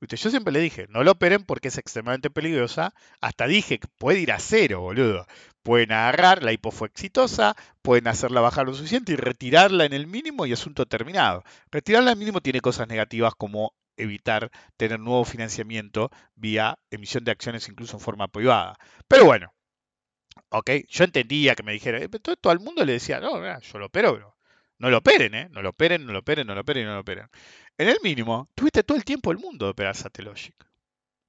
Yo 0.00 0.30
siempre 0.30 0.52
le 0.52 0.60
dije, 0.60 0.86
no 0.88 1.02
lo 1.02 1.12
operen 1.12 1.44
porque 1.44 1.68
es 1.68 1.78
extremadamente 1.78 2.30
peligrosa. 2.30 2.94
Hasta 3.20 3.48
dije 3.48 3.80
que 3.80 3.88
puede 3.98 4.20
ir 4.20 4.30
a 4.32 4.38
cero, 4.38 4.80
boludo. 4.80 5.26
Pueden 5.64 5.90
agarrar, 5.92 6.44
la 6.44 6.52
hipo 6.52 6.70
fue 6.70 6.86
exitosa, 6.88 7.56
pueden 7.82 8.06
hacerla 8.06 8.40
bajar 8.40 8.66
lo 8.66 8.74
suficiente 8.74 9.12
y 9.12 9.16
retirarla 9.16 9.84
en 9.84 9.92
el 9.92 10.06
mínimo 10.06 10.46
y 10.46 10.52
asunto 10.52 10.86
terminado. 10.86 11.42
Retirarla 11.72 12.12
el 12.12 12.18
mínimo 12.18 12.40
tiene 12.40 12.60
cosas 12.60 12.86
negativas 12.86 13.34
como 13.34 13.74
evitar 13.98 14.50
tener 14.76 15.00
nuevo 15.00 15.24
financiamiento 15.24 16.10
vía 16.34 16.78
emisión 16.90 17.24
de 17.24 17.32
acciones 17.32 17.68
incluso 17.68 17.96
en 17.96 18.00
forma 18.00 18.28
privada. 18.28 18.78
Pero 19.08 19.24
bueno, 19.24 19.52
ok, 20.50 20.70
yo 20.88 21.04
entendía 21.04 21.54
que 21.54 21.62
me 21.62 21.72
dijera, 21.72 21.98
eh, 21.98 22.08
todo, 22.08 22.52
el 22.52 22.60
mundo 22.60 22.84
le 22.84 22.92
decía, 22.94 23.20
no, 23.20 23.38
yo 23.60 23.78
lo 23.78 23.86
opero, 23.86 24.14
pero 24.14 24.36
no 24.78 24.90
lo 24.90 24.98
operen, 24.98 25.34
¿eh? 25.34 25.48
No 25.50 25.62
lo 25.62 25.70
operen, 25.70 26.06
no 26.06 26.12
lo 26.12 26.20
operen, 26.20 26.46
no 26.46 26.54
lo 26.54 26.60
operen, 26.60 26.86
no 26.86 26.94
lo 26.94 27.00
operen. 27.00 27.28
En 27.76 27.88
el 27.88 27.98
mínimo, 28.02 28.48
tuviste 28.54 28.82
todo 28.84 28.96
el 28.96 29.04
tiempo 29.04 29.30
del 29.30 29.38
mundo 29.38 29.66
de 29.66 29.72
operar 29.72 29.96
Satellogic. 29.96 30.54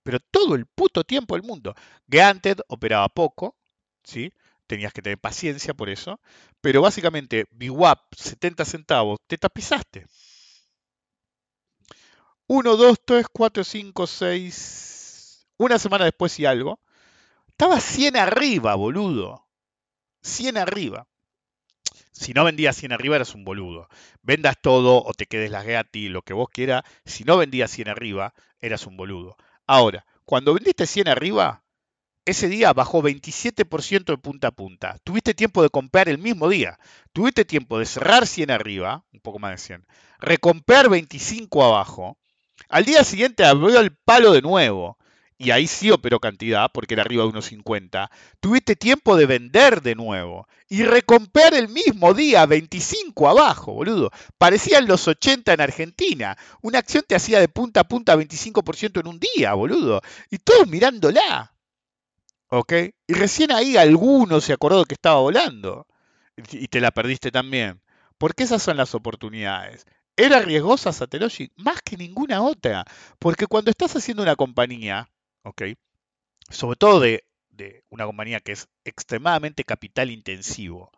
Pero 0.03 0.19
todo 0.19 0.55
el 0.55 0.65
puto 0.65 1.03
tiempo 1.03 1.35
del 1.35 1.43
mundo. 1.43 1.75
Granted 2.07 2.59
operaba 2.67 3.09
poco, 3.09 3.55
¿sí? 4.03 4.31
Tenías 4.67 4.93
que 4.93 5.01
tener 5.01 5.17
paciencia 5.17 5.73
por 5.73 5.89
eso. 5.89 6.19
Pero 6.61 6.81
básicamente, 6.81 7.45
VWAP, 7.51 7.99
70 8.15 8.65
centavos, 8.65 9.19
te 9.27 9.37
tapizaste. 9.37 10.05
1, 12.51 12.77
2, 12.77 12.97
3, 13.05 13.27
4, 13.31 13.63
5, 13.63 14.07
6. 14.07 15.47
Una 15.59 15.77
semana 15.77 16.05
después 16.05 16.39
y 16.39 16.47
algo. 16.47 16.79
Estaba 17.47 17.79
100 17.79 18.17
arriba, 18.17 18.73
boludo. 18.73 19.45
100 20.23 20.57
arriba. 20.57 21.07
Si 22.11 22.33
no 22.33 22.43
vendías 22.43 22.75
100 22.75 22.91
arriba 22.93 23.17
eras 23.17 23.35
un 23.35 23.45
boludo. 23.45 23.87
Vendas 24.23 24.55
todo 24.59 25.03
o 25.03 25.13
te 25.13 25.27
quedes 25.27 25.51
las 25.51 25.63
gratis, 25.63 26.09
lo 26.09 26.23
que 26.23 26.33
vos 26.33 26.49
quieras. 26.49 26.81
Si 27.05 27.23
no 27.23 27.37
vendías 27.37 27.69
100 27.69 27.89
arriba, 27.89 28.33
eras 28.61 28.87
un 28.87 28.97
boludo. 28.97 29.37
Ahora, 29.67 30.07
cuando 30.25 30.55
vendiste 30.55 30.87
100 30.87 31.07
arriba, 31.07 31.63
ese 32.25 32.49
día 32.49 32.73
bajó 32.73 33.03
27% 33.03 34.05
de 34.05 34.17
punta 34.17 34.47
a 34.47 34.51
punta. 34.51 34.97
Tuviste 35.03 35.35
tiempo 35.35 35.61
de 35.61 35.69
comprar 35.69 36.09
el 36.09 36.17
mismo 36.17 36.49
día. 36.49 36.79
Tuviste 37.13 37.45
tiempo 37.45 37.77
de 37.77 37.85
cerrar 37.85 38.25
100 38.25 38.49
arriba, 38.49 39.05
un 39.13 39.19
poco 39.19 39.37
más 39.37 39.51
de 39.51 39.57
100. 39.59 39.85
Recomprar 40.17 40.89
25 40.89 41.63
abajo. 41.63 42.17
Al 42.69 42.85
día 42.85 43.03
siguiente 43.03 43.43
abrió 43.45 43.79
el 43.79 43.91
palo 43.91 44.31
de 44.31 44.41
nuevo 44.41 44.97
y 45.41 45.51
ahí 45.51 45.67
sí 45.67 45.89
operó 45.89 46.19
cantidad, 46.19 46.69
porque 46.73 46.93
era 46.93 47.03
arriba 47.03 47.23
de 47.23 47.29
unos 47.29 47.45
50, 47.45 48.11
tuviste 48.41 48.75
tiempo 48.75 49.15
de 49.15 49.25
vender 49.25 49.81
de 49.81 49.95
nuevo 49.95 50.47
y 50.67 50.83
recomprar 50.83 51.53
el 51.53 51.69
mismo 51.69 52.13
día 52.13 52.45
25 52.45 53.27
abajo, 53.29 53.73
boludo. 53.73 54.11
Parecían 54.37 54.85
los 54.85 55.07
80 55.07 55.53
en 55.53 55.61
Argentina. 55.61 56.37
Una 56.61 56.79
acción 56.79 57.05
te 57.07 57.15
hacía 57.15 57.39
de 57.39 57.47
punta 57.47 57.79
a 57.81 57.83
punta 57.85 58.17
25% 58.17 58.99
en 58.99 59.07
un 59.07 59.19
día, 59.19 59.53
boludo. 59.53 60.01
Y 60.29 60.37
todos 60.39 60.67
mirándola. 60.67 61.53
¿Ok? 62.49 62.73
Y 63.07 63.13
recién 63.13 63.51
ahí 63.51 63.77
alguno 63.77 64.41
se 64.41 64.53
acordó 64.53 64.85
que 64.85 64.95
estaba 64.95 65.21
volando. 65.21 65.87
Y 66.51 66.67
te 66.67 66.81
la 66.81 66.91
perdiste 66.91 67.31
también. 67.31 67.81
Porque 68.17 68.43
esas 68.43 68.61
son 68.61 68.77
las 68.77 68.93
oportunidades. 68.93 69.85
¿Era 70.19 70.41
riesgosa 70.41 70.91
Satellogic? 70.91 71.53
Más 71.55 71.81
que 71.81 71.95
ninguna 71.95 72.41
otra. 72.41 72.83
Porque 73.19 73.47
cuando 73.47 73.71
estás 73.71 73.95
haciendo 73.95 74.21
una 74.21 74.35
compañía, 74.35 75.09
¿ok? 75.43 75.61
Sobre 76.49 76.75
todo 76.75 76.99
de, 76.99 77.23
una 77.89 78.05
compañía 78.05 78.41
que 78.41 78.51
es 78.51 78.67
extremadamente 78.83 79.63
capital 79.63 80.11
intensivo. 80.11 80.91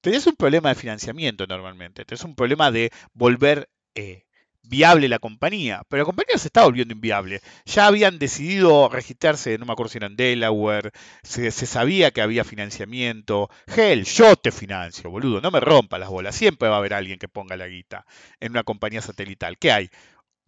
Tenés 0.00 0.24
un 0.28 0.36
problema 0.36 0.68
de 0.68 0.76
financiamiento 0.76 1.48
normalmente, 1.48 2.04
tenés 2.04 2.22
un 2.22 2.36
problema 2.36 2.70
de 2.70 2.92
volver 3.12 3.68
eh, 3.96 4.24
viable 4.62 5.08
la 5.08 5.18
compañía, 5.18 5.82
pero 5.88 6.02
la 6.02 6.06
compañía 6.06 6.38
se 6.38 6.48
está 6.48 6.64
volviendo 6.64 6.94
inviable. 6.94 7.40
Ya 7.64 7.86
habían 7.86 8.18
decidido 8.18 8.88
registrarse, 8.88 9.58
no 9.58 9.66
me 9.66 9.72
acuerdo 9.72 9.90
si 9.90 9.98
era 9.98 10.06
en 10.06 10.16
Delaware, 10.16 10.92
se, 11.22 11.50
sabía 11.50 12.10
que 12.10 12.22
había 12.22 12.44
financiamiento. 12.44 13.50
Hell, 13.66 14.04
yo 14.04 14.36
te 14.36 14.52
financio, 14.52 15.10
boludo, 15.10 15.40
no 15.40 15.50
me 15.50 15.60
rompa 15.60 15.98
las 15.98 16.08
bolas. 16.08 16.34
Siempre 16.36 16.68
va 16.68 16.76
a 16.76 16.78
haber 16.78 16.94
alguien 16.94 17.18
que 17.18 17.28
ponga 17.28 17.56
la 17.56 17.66
guita 17.68 18.06
en 18.40 18.52
una 18.52 18.62
compañía 18.64 19.02
satelital. 19.02 19.58
¿Qué 19.58 19.72
hay? 19.72 19.90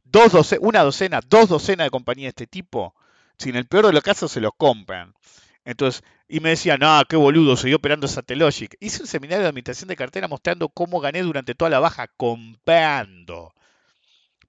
Dos 0.05 0.33
una 0.61 0.83
docena, 0.83 1.21
dos 1.27 1.49
docenas 1.49 1.87
de 1.87 1.91
compañías 1.91 2.35
de 2.35 2.45
este 2.45 2.47
tipo 2.47 2.95
si 3.39 3.51
en 3.51 3.57
el 3.57 3.67
peor 3.67 3.87
de 3.87 3.93
los 3.93 4.03
casos 4.03 4.31
se 4.31 4.41
los 4.41 4.53
compran. 4.57 5.15
Entonces, 5.65 6.03
y 6.29 6.41
me 6.41 6.51
decían, 6.51 6.81
no, 6.81 7.03
qué 7.09 7.17
boludo, 7.17 7.57
seguí 7.57 7.75
operando 7.75 8.09
Satellogic. 8.09 8.77
Hice 8.81 9.03
un 9.03 9.09
seminario 9.09 9.43
de 9.43 9.49
administración 9.49 9.89
de 9.89 9.97
cartera 9.97 10.29
mostrando 10.29 10.69
cómo 10.69 11.01
gané 11.01 11.23
durante 11.23 11.55
toda 11.55 11.71
la 11.71 11.81
baja 11.81 12.09
comprando. 12.17 13.53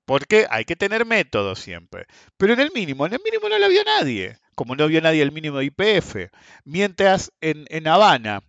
Porque 0.06 0.48
hay 0.50 0.66
que 0.66 0.76
tener 0.76 1.06
método 1.06 1.56
siempre. 1.56 2.06
Pero 2.38 2.54
en 2.54 2.60
el 2.60 2.72
mínimo, 2.74 3.06
en 3.06 3.14
el 3.14 3.22
mínimo 3.24 3.50
no 3.50 3.58
lo 3.58 3.70
vio 3.70 3.84
nadie. 3.84 4.38
Como 4.56 4.76
no 4.76 4.88
vio 4.88 5.02
nadie 5.02 5.22
el 5.22 5.32
mínimo 5.32 5.58
de 5.60 5.66
IPF. 5.66 6.30
Mientras 6.66 7.32
en, 7.42 7.66
en 7.70 7.88
Habana, 7.88 8.42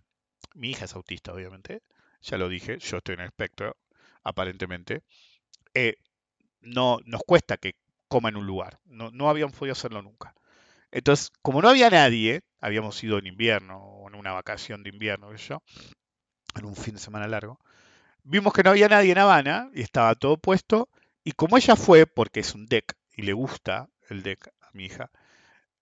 mi 0.53 0.71
hija 0.71 0.85
es 0.85 0.95
autista, 0.95 1.33
obviamente. 1.33 1.81
Ya 2.21 2.37
lo 2.37 2.49
dije, 2.49 2.79
yo 2.79 2.97
estoy 2.97 3.15
en 3.15 3.21
el 3.21 3.27
espectro, 3.27 3.77
aparentemente. 4.23 5.03
Eh, 5.73 5.95
no, 6.61 6.99
nos 7.05 7.21
cuesta 7.23 7.57
que 7.57 7.75
coma 8.07 8.29
en 8.29 8.37
un 8.37 8.47
lugar. 8.47 8.79
No, 8.85 9.11
no 9.11 9.29
habíamos 9.29 9.55
podido 9.55 9.73
hacerlo 9.73 10.01
nunca. 10.01 10.33
Entonces, 10.91 11.31
como 11.41 11.61
no 11.61 11.69
había 11.69 11.89
nadie, 11.89 12.41
habíamos 12.59 13.03
ido 13.03 13.17
en 13.19 13.27
invierno 13.27 13.79
o 13.79 14.07
en 14.07 14.15
una 14.15 14.31
vacación 14.31 14.83
de 14.83 14.89
invierno, 14.89 15.35
yo, 15.35 15.61
en 16.55 16.65
un 16.65 16.75
fin 16.75 16.95
de 16.95 17.01
semana 17.01 17.27
largo, 17.27 17.59
vimos 18.23 18.53
que 18.53 18.63
no 18.63 18.71
había 18.71 18.87
nadie 18.87 19.11
en 19.11 19.17
Habana 19.17 19.69
y 19.73 19.81
estaba 19.81 20.15
todo 20.15 20.37
puesto. 20.37 20.89
Y 21.25 21.31
como 21.31 21.57
ella 21.57 21.75
fue, 21.75 22.05
porque 22.05 22.39
es 22.39 22.53
un 22.53 22.67
deck 22.67 22.95
y 23.17 23.23
le 23.23 23.33
gusta 23.33 23.89
el 24.09 24.21
deck 24.21 24.47
a 24.61 24.69
mi 24.73 24.85
hija, 24.85 25.09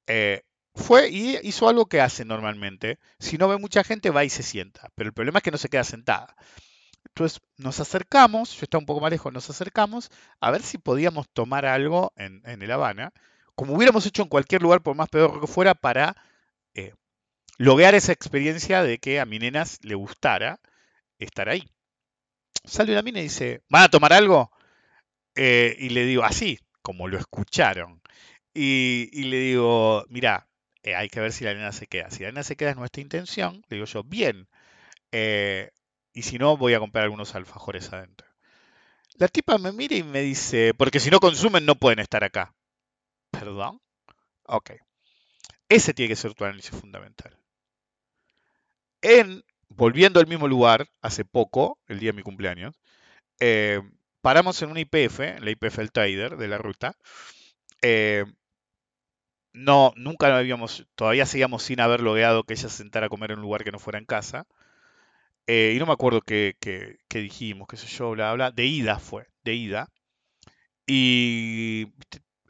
eh, 0.07 0.43
fue 0.73 1.09
y 1.09 1.37
hizo 1.43 1.67
algo 1.67 1.85
que 1.87 2.01
hace 2.01 2.23
normalmente. 2.23 2.97
Si 3.19 3.37
no 3.37 3.49
ve 3.49 3.57
mucha 3.57 3.83
gente, 3.83 4.09
va 4.09 4.23
y 4.23 4.29
se 4.29 4.41
sienta. 4.41 4.89
Pero 4.95 5.09
el 5.09 5.13
problema 5.13 5.39
es 5.39 5.43
que 5.43 5.51
no 5.51 5.57
se 5.57 5.67
queda 5.67 5.83
sentada. 5.83 6.33
Entonces 7.07 7.41
nos 7.57 7.79
acercamos, 7.81 8.53
yo 8.53 8.63
estaba 8.63 8.79
un 8.79 8.85
poco 8.85 9.01
más 9.01 9.11
lejos, 9.11 9.33
nos 9.33 9.49
acercamos 9.49 10.09
a 10.39 10.49
ver 10.49 10.63
si 10.63 10.77
podíamos 10.77 11.27
tomar 11.29 11.65
algo 11.65 12.13
en, 12.15 12.41
El 12.45 12.71
Habana, 12.71 13.11
como 13.53 13.73
hubiéramos 13.75 14.05
hecho 14.05 14.23
en 14.23 14.29
cualquier 14.29 14.61
lugar, 14.61 14.81
por 14.81 14.95
más 14.95 15.09
peor 15.09 15.41
que 15.41 15.47
fuera, 15.47 15.75
para 15.75 16.15
eh, 16.73 16.93
lograr 17.57 17.95
esa 17.95 18.13
experiencia 18.13 18.81
de 18.81 18.97
que 18.97 19.19
a 19.19 19.25
mi 19.25 19.39
nenas 19.39 19.79
le 19.83 19.95
gustara 19.95 20.61
estar 21.19 21.49
ahí. 21.49 21.69
Sale 22.63 22.93
una 22.93 23.01
mina 23.01 23.19
y 23.19 23.23
dice, 23.23 23.61
¿van 23.69 23.83
a 23.83 23.89
tomar 23.89 24.13
algo? 24.13 24.49
Eh, 25.35 25.75
y 25.79 25.89
le 25.89 26.05
digo, 26.05 26.23
así, 26.23 26.59
como 26.81 27.07
lo 27.07 27.17
escucharon. 27.17 28.01
Y, 28.53 29.09
le 29.25 29.37
digo, 29.39 30.05
mira, 30.09 30.47
eh, 30.83 30.95
hay 30.95 31.09
que 31.09 31.19
ver 31.19 31.31
si 31.31 31.43
la 31.43 31.53
nena 31.53 31.71
se 31.71 31.87
queda. 31.87 32.11
Si 32.11 32.23
la 32.23 32.29
nena 32.29 32.43
se 32.43 32.55
queda 32.55 32.71
es 32.71 32.77
nuestra 32.77 33.01
intención, 33.01 33.63
le 33.69 33.77
digo 33.77 33.85
yo, 33.85 34.03
bien, 34.03 34.47
y 36.13 36.21
si 36.21 36.37
no, 36.37 36.57
voy 36.57 36.73
a 36.75 36.79
comprar 36.79 37.05
algunos 37.05 37.35
alfajores 37.35 37.91
adentro. 37.91 38.27
La 39.15 39.27
tipa 39.27 39.57
me 39.57 39.71
mira 39.71 39.95
y 39.95 40.03
me 40.03 40.21
dice, 40.21 40.73
porque 40.73 40.99
si 40.99 41.09
no 41.09 41.19
consumen 41.19 41.65
no 41.65 41.75
pueden 41.75 41.99
estar 41.99 42.23
acá. 42.23 42.53
¿Perdón? 43.31 43.79
Ok. 44.43 44.71
Ese 45.69 45.93
tiene 45.93 46.09
que 46.09 46.15
ser 46.15 46.33
tu 46.33 46.45
análisis 46.45 46.71
fundamental. 46.71 47.37
En, 49.01 49.43
volviendo 49.69 50.19
al 50.19 50.27
mismo 50.27 50.47
lugar, 50.47 50.87
hace 51.01 51.25
poco, 51.25 51.79
el 51.87 51.99
día 51.99 52.11
de 52.11 52.17
mi 52.17 52.23
cumpleaños, 52.23 52.79
eh, 53.39 53.81
paramos 54.23 54.61
en 54.61 54.71
una 54.71 54.79
IPF, 54.79 55.19
la 55.41 55.51
IPF 55.51 55.79
El 55.79 55.91
Trader 55.91 56.37
de 56.37 56.47
la 56.47 56.57
ruta. 56.57 56.95
Eh, 57.81 58.23
no, 59.51 59.93
nunca 59.97 60.35
habíamos, 60.35 60.87
todavía 60.95 61.25
seguíamos 61.25 61.63
sin 61.63 61.81
haber 61.81 62.01
logrado 62.01 62.43
que 62.45 62.53
ella 62.53 62.69
se 62.69 62.77
sentara 62.77 63.07
a 63.07 63.09
comer 63.09 63.31
en 63.31 63.39
un 63.39 63.43
lugar 63.43 63.65
que 63.65 63.71
no 63.73 63.79
fuera 63.79 63.99
en 63.99 64.05
casa. 64.05 64.47
Eh, 65.45 65.73
y 65.75 65.79
no 65.79 65.85
me 65.85 65.91
acuerdo 65.91 66.21
qué, 66.21 66.55
dijimos, 67.13 67.67
qué 67.67 67.75
sé 67.75 67.87
yo, 67.87 68.11
bla, 68.11 68.33
bla. 68.33 68.51
De 68.51 68.65
ida 68.65 68.97
fue, 68.97 69.27
de 69.43 69.55
ida. 69.55 69.89
Y 70.87 71.87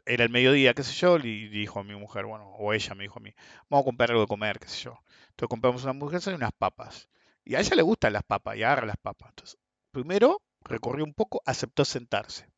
era 0.06 0.22
el 0.24 0.30
mediodía, 0.30 0.74
qué 0.74 0.84
sé 0.84 0.92
yo, 0.92 1.18
y 1.18 1.48
dijo 1.48 1.80
a 1.80 1.84
mi 1.84 1.96
mujer, 1.96 2.24
bueno, 2.26 2.50
o 2.50 2.72
ella 2.72 2.94
me 2.94 3.02
dijo 3.02 3.18
a 3.18 3.22
mí, 3.22 3.34
vamos 3.68 3.82
a 3.82 3.86
comprar 3.86 4.10
algo 4.10 4.22
de 4.22 4.28
comer, 4.28 4.60
qué 4.60 4.68
sé 4.68 4.84
yo. 4.84 5.00
Entonces 5.30 5.48
compramos 5.48 5.82
una 5.82 5.90
hamburguesa 5.90 6.30
y 6.30 6.34
unas 6.34 6.52
papas. 6.52 7.08
Y 7.44 7.56
a 7.56 7.60
ella 7.60 7.74
le 7.74 7.82
gustan 7.82 8.12
las 8.12 8.22
papas 8.22 8.56
y 8.56 8.62
agarra 8.62 8.86
las 8.86 8.96
papas. 8.96 9.30
Entonces, 9.30 9.58
primero 9.90 10.40
recorrió 10.64 11.04
un 11.04 11.14
poco, 11.14 11.42
aceptó 11.46 11.84
sentarse. 11.84 12.48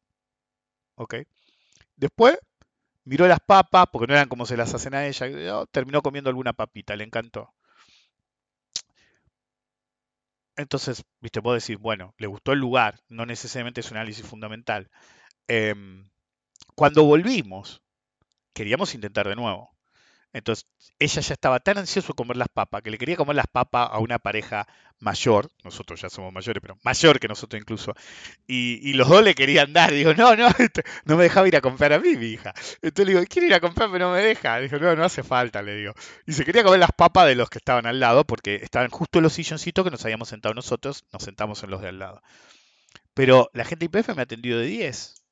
¿Ok? 0.96 1.14
Después 1.96 2.38
miró 3.04 3.28
las 3.28 3.40
papas, 3.40 3.86
porque 3.92 4.08
no 4.08 4.14
eran 4.14 4.28
como 4.28 4.46
se 4.46 4.56
las 4.58 4.74
hacen 4.74 4.94
a 4.94 5.06
ella, 5.06 5.66
terminó 5.72 6.02
comiendo 6.02 6.30
alguna 6.30 6.52
papita, 6.54 6.96
le 6.96 7.04
encantó. 7.04 7.54
Entonces, 10.56 11.04
viste, 11.20 11.40
vos 11.40 11.62
decís, 11.62 11.80
bueno, 11.80 12.14
le 12.18 12.26
gustó 12.26 12.52
el 12.52 12.58
lugar, 12.58 13.00
no 13.08 13.26
necesariamente 13.26 13.80
es 13.80 13.90
un 13.90 13.98
análisis 13.98 14.26
fundamental. 14.26 14.90
Em, 15.48 16.10
cuando 16.76 17.04
volvimos, 17.04 17.82
queríamos 18.54 18.94
intentar 18.94 19.28
de 19.28 19.36
nuevo. 19.36 19.75
Entonces, 20.36 20.66
ella 20.98 21.22
ya 21.22 21.32
estaba 21.32 21.60
tan 21.60 21.78
ansiosa 21.78 22.08
de 22.08 22.14
comer 22.14 22.36
las 22.36 22.48
papas 22.50 22.82
que 22.82 22.90
le 22.90 22.98
quería 22.98 23.16
comer 23.16 23.36
las 23.36 23.46
papas 23.46 23.88
a 23.90 23.98
una 24.00 24.18
pareja 24.18 24.66
mayor, 24.98 25.50
nosotros 25.64 25.98
ya 26.02 26.10
somos 26.10 26.30
mayores, 26.30 26.60
pero 26.60 26.76
mayor 26.84 27.18
que 27.18 27.26
nosotros 27.26 27.58
incluso, 27.58 27.94
y, 28.46 28.92
los 28.92 29.08
dos 29.08 29.24
le 29.24 29.34
querían 29.34 29.72
dar. 29.72 29.92
Digo, 29.92 30.12
no, 30.12 30.36
no, 30.36 30.48
no 31.06 31.16
me 31.16 31.22
dejaba 31.22 31.48
ir 31.48 31.56
a 31.56 31.62
comprar 31.62 31.94
a 31.94 31.98
mí, 31.98 32.16
mi 32.16 32.26
hija. 32.26 32.52
Entonces 32.82 33.06
le 33.06 33.12
digo, 33.14 33.24
quiero 33.26 33.46
ir 33.46 33.54
a 33.54 33.60
comprar, 33.60 33.90
pero 33.90 34.08
no 34.08 34.12
me 34.12 34.20
deja. 34.20 34.58
Dijo, 34.60 34.78
no, 34.78 34.94
no 34.94 35.04
hace 35.04 35.22
falta, 35.22 35.62
le 35.62 35.74
digo. 35.74 35.94
Y 36.26 36.34
se 36.34 36.44
quería 36.44 36.62
comer 36.62 36.80
las 36.80 36.92
papas 36.92 37.26
de 37.26 37.34
los 37.34 37.48
que 37.48 37.56
estaban 37.56 37.86
al 37.86 37.98
lado, 37.98 38.24
porque 38.24 38.56
estaban 38.56 38.90
justo 38.90 39.18
en 39.20 39.22
los 39.22 39.32
silloncitos 39.32 39.84
que 39.86 39.90
nos 39.90 40.04
habíamos 40.04 40.28
sentado 40.28 40.54
nosotros, 40.54 41.06
nos 41.14 41.22
sentamos 41.22 41.62
en 41.62 41.70
los 41.70 41.80
de 41.80 41.88
al 41.88 41.98
lado. 41.98 42.22
Pero 43.14 43.48
la 43.54 43.64
gente 43.64 43.86
IPF 43.86 44.10
me 44.14 44.20
ha 44.20 44.24
atendido 44.24 44.58
de 44.58 44.66
10. 44.66 45.22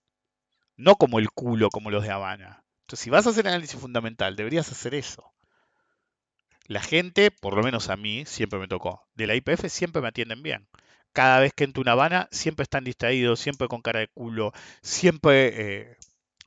no 0.77 0.97
como 0.97 1.19
el 1.19 1.31
culo 1.31 1.69
como 1.69 1.91
los 1.91 2.05
de 2.05 2.11
Habana. 2.11 2.64
Entonces, 2.85 3.05
si 3.05 3.11
vas 3.11 3.27
a 3.27 3.31
hacer 3.31 3.49
análisis 3.49 3.81
fundamental, 3.81 4.37
deberías 4.37 4.71
hacer 4.71 4.95
eso. 4.95 5.33
La 6.67 6.81
gente, 6.83 7.31
por 7.31 7.57
lo 7.57 7.63
menos 7.63 7.89
a 7.89 7.97
mí, 7.97 8.25
siempre 8.27 8.59
me 8.59 8.69
tocó. 8.69 9.07
De 9.15 9.27
la 9.27 9.35
IPF 9.35 9.69
siempre 9.69 10.03
me 10.03 10.09
atienden 10.09 10.43
bien. 10.43 10.69
Cada 11.13 11.41
vez 11.41 11.55
que 11.55 11.65
entro 11.65 11.81
una 11.81 11.93
Habana, 11.93 12.29
siempre 12.31 12.65
están 12.65 12.85
distraídos, 12.85 13.41
siempre 13.41 13.69
con 13.69 13.81
cara 13.81 14.01
de 14.01 14.09
culo, 14.09 14.53
siempre 14.83 15.53
eh, 15.93 15.97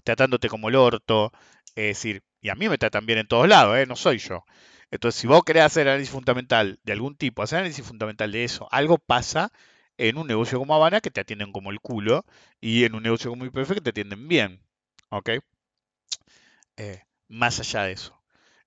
tratándote 0.04 0.50
como 0.50 0.69
el 0.69 0.76
orto. 0.76 1.32
Es 1.76 1.97
decir, 1.97 2.23
y 2.41 2.50
a 2.50 2.56
mí 2.56 2.69
me 2.69 2.78
tratan 2.78 3.06
bien 3.08 3.19
en 3.19 3.28
todos 3.28 3.47
lados, 3.47 3.78
¿eh? 3.78 3.86
no 3.88 3.95
soy 3.95 4.19
yo. 4.19 4.43
Entonces, 4.91 5.19
si 5.19 5.28
vos 5.28 5.43
querés 5.43 5.63
hacer 5.63 5.88
análisis 5.88 6.12
fundamental 6.12 6.80
de 6.84 6.93
algún 6.93 7.15
tipo, 7.15 7.41
hacer 7.43 7.60
análisis 7.60 7.86
fundamental 7.86 8.32
de 8.32 8.43
eso, 8.43 8.67
algo 8.71 8.97
pasa 9.00 9.52
en 9.97 10.17
un 10.17 10.28
negocio 10.28 10.60
como 10.60 10.76
Habana 10.76 11.02
que 11.02 11.12
te 11.12 11.21
atienden 11.21 11.52
como 11.52 11.71
el 11.71 11.80
culo 11.82 12.26
y 12.62 12.84
en 12.86 12.95
un 12.95 13.04
negocio 13.04 13.32
como 13.32 13.45
IPF 13.45 13.73
que 13.76 13.82
te 13.82 13.89
atienden 13.91 14.28
bien. 14.28 14.62
¿Ok? 15.10 15.32
Eh, 16.78 17.04
más 17.28 17.60
allá 17.60 17.84
de 17.84 17.92
eso. 17.92 18.20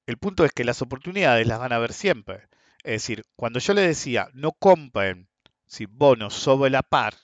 El 0.06 0.18
punto 0.18 0.44
es 0.44 0.52
que 0.52 0.64
las 0.64 0.82
oportunidades 0.82 1.46
las 1.46 1.58
van 1.58 1.72
a 1.72 1.78
ver 1.78 1.92
siempre. 1.92 2.48
Es 2.84 3.02
decir, 3.02 3.24
cuando 3.36 3.58
yo 3.60 3.74
le 3.74 3.82
decía 3.82 4.28
no 4.34 4.52
compren 4.52 5.28
si 5.66 5.86
bonos 5.86 6.34
sobre 6.34 6.70
la 6.70 6.82
par, 6.82 7.14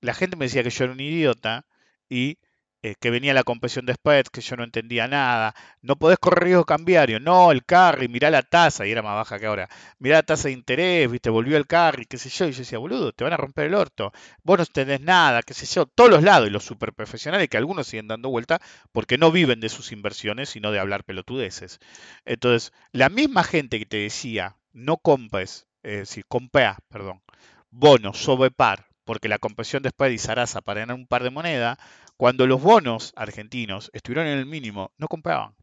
la 0.00 0.14
gente 0.14 0.36
me 0.36 0.46
decía 0.46 0.62
que 0.64 0.70
yo 0.70 0.84
era 0.84 0.92
un 0.92 1.00
idiota 1.00 1.66
y 2.08 2.38
eh, 2.82 2.94
que 3.00 3.10
venía 3.10 3.34
la 3.34 3.42
compresión 3.42 3.86
de 3.86 3.94
spreads, 3.94 4.30
que 4.30 4.40
yo 4.40 4.56
no 4.56 4.62
entendía 4.64 5.08
nada. 5.08 5.54
No 5.82 5.96
podés 5.96 6.18
correr 6.18 6.44
riesgo 6.44 6.64
cambiario. 6.64 7.18
No, 7.18 7.50
el 7.50 7.64
carry, 7.64 8.08
mirá 8.08 8.30
la 8.30 8.42
tasa, 8.42 8.86
y 8.86 8.92
era 8.92 9.02
más 9.02 9.14
baja 9.16 9.38
que 9.38 9.46
ahora. 9.46 9.68
Mirá 9.98 10.16
la 10.16 10.22
tasa 10.22 10.48
de 10.48 10.54
interés, 10.54 11.10
viste, 11.10 11.28
volvió 11.30 11.56
el 11.56 11.66
carry, 11.66 12.06
qué 12.06 12.18
sé 12.18 12.28
yo. 12.28 12.46
Y 12.46 12.52
yo 12.52 12.58
decía, 12.58 12.78
boludo, 12.78 13.12
te 13.12 13.24
van 13.24 13.32
a 13.32 13.36
romper 13.36 13.66
el 13.66 13.74
orto. 13.74 14.12
Vos 14.44 14.58
no 14.58 14.66
tenés 14.66 15.00
nada, 15.00 15.42
qué 15.42 15.54
sé 15.54 15.66
yo. 15.66 15.86
Todos 15.86 16.10
los 16.10 16.22
lados, 16.22 16.48
y 16.48 16.50
los 16.50 16.64
super 16.64 16.92
profesionales, 16.92 17.48
que 17.48 17.56
algunos 17.56 17.86
siguen 17.88 18.08
dando 18.08 18.30
vuelta, 18.30 18.60
porque 18.92 19.18
no 19.18 19.32
viven 19.32 19.60
de 19.60 19.68
sus 19.68 19.92
inversiones, 19.92 20.48
sino 20.50 20.70
de 20.70 20.78
hablar 20.78 21.04
pelotudeces. 21.04 21.80
Entonces, 22.24 22.72
la 22.92 23.08
misma 23.08 23.42
gente 23.42 23.78
que 23.78 23.86
te 23.86 23.96
decía, 23.98 24.56
no 24.72 24.98
compres, 24.98 25.66
es 25.82 25.98
decir, 25.98 26.24
compea, 26.28 26.78
perdón, 26.88 27.22
bonos 27.70 28.18
sobre 28.18 28.50
par, 28.50 28.86
porque 29.04 29.28
la 29.28 29.38
compresión 29.38 29.82
de 29.82 29.90
spread 29.90 30.12
y 30.12 30.18
para 30.64 30.80
ganar 30.80 30.94
un 30.96 31.06
par 31.06 31.22
de 31.22 31.30
moneda, 31.30 31.78
cuando 32.18 32.48
los 32.48 32.60
bonos 32.60 33.12
argentinos 33.14 33.90
estuvieron 33.94 34.26
en 34.26 34.38
el 34.38 34.44
mínimo, 34.44 34.92
no 34.98 35.06
compraban. 35.06 35.54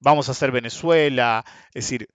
Vamos 0.00 0.28
a 0.28 0.32
hacer 0.32 0.52
Venezuela, 0.52 1.44
es 1.68 1.86
decir, 1.86 2.08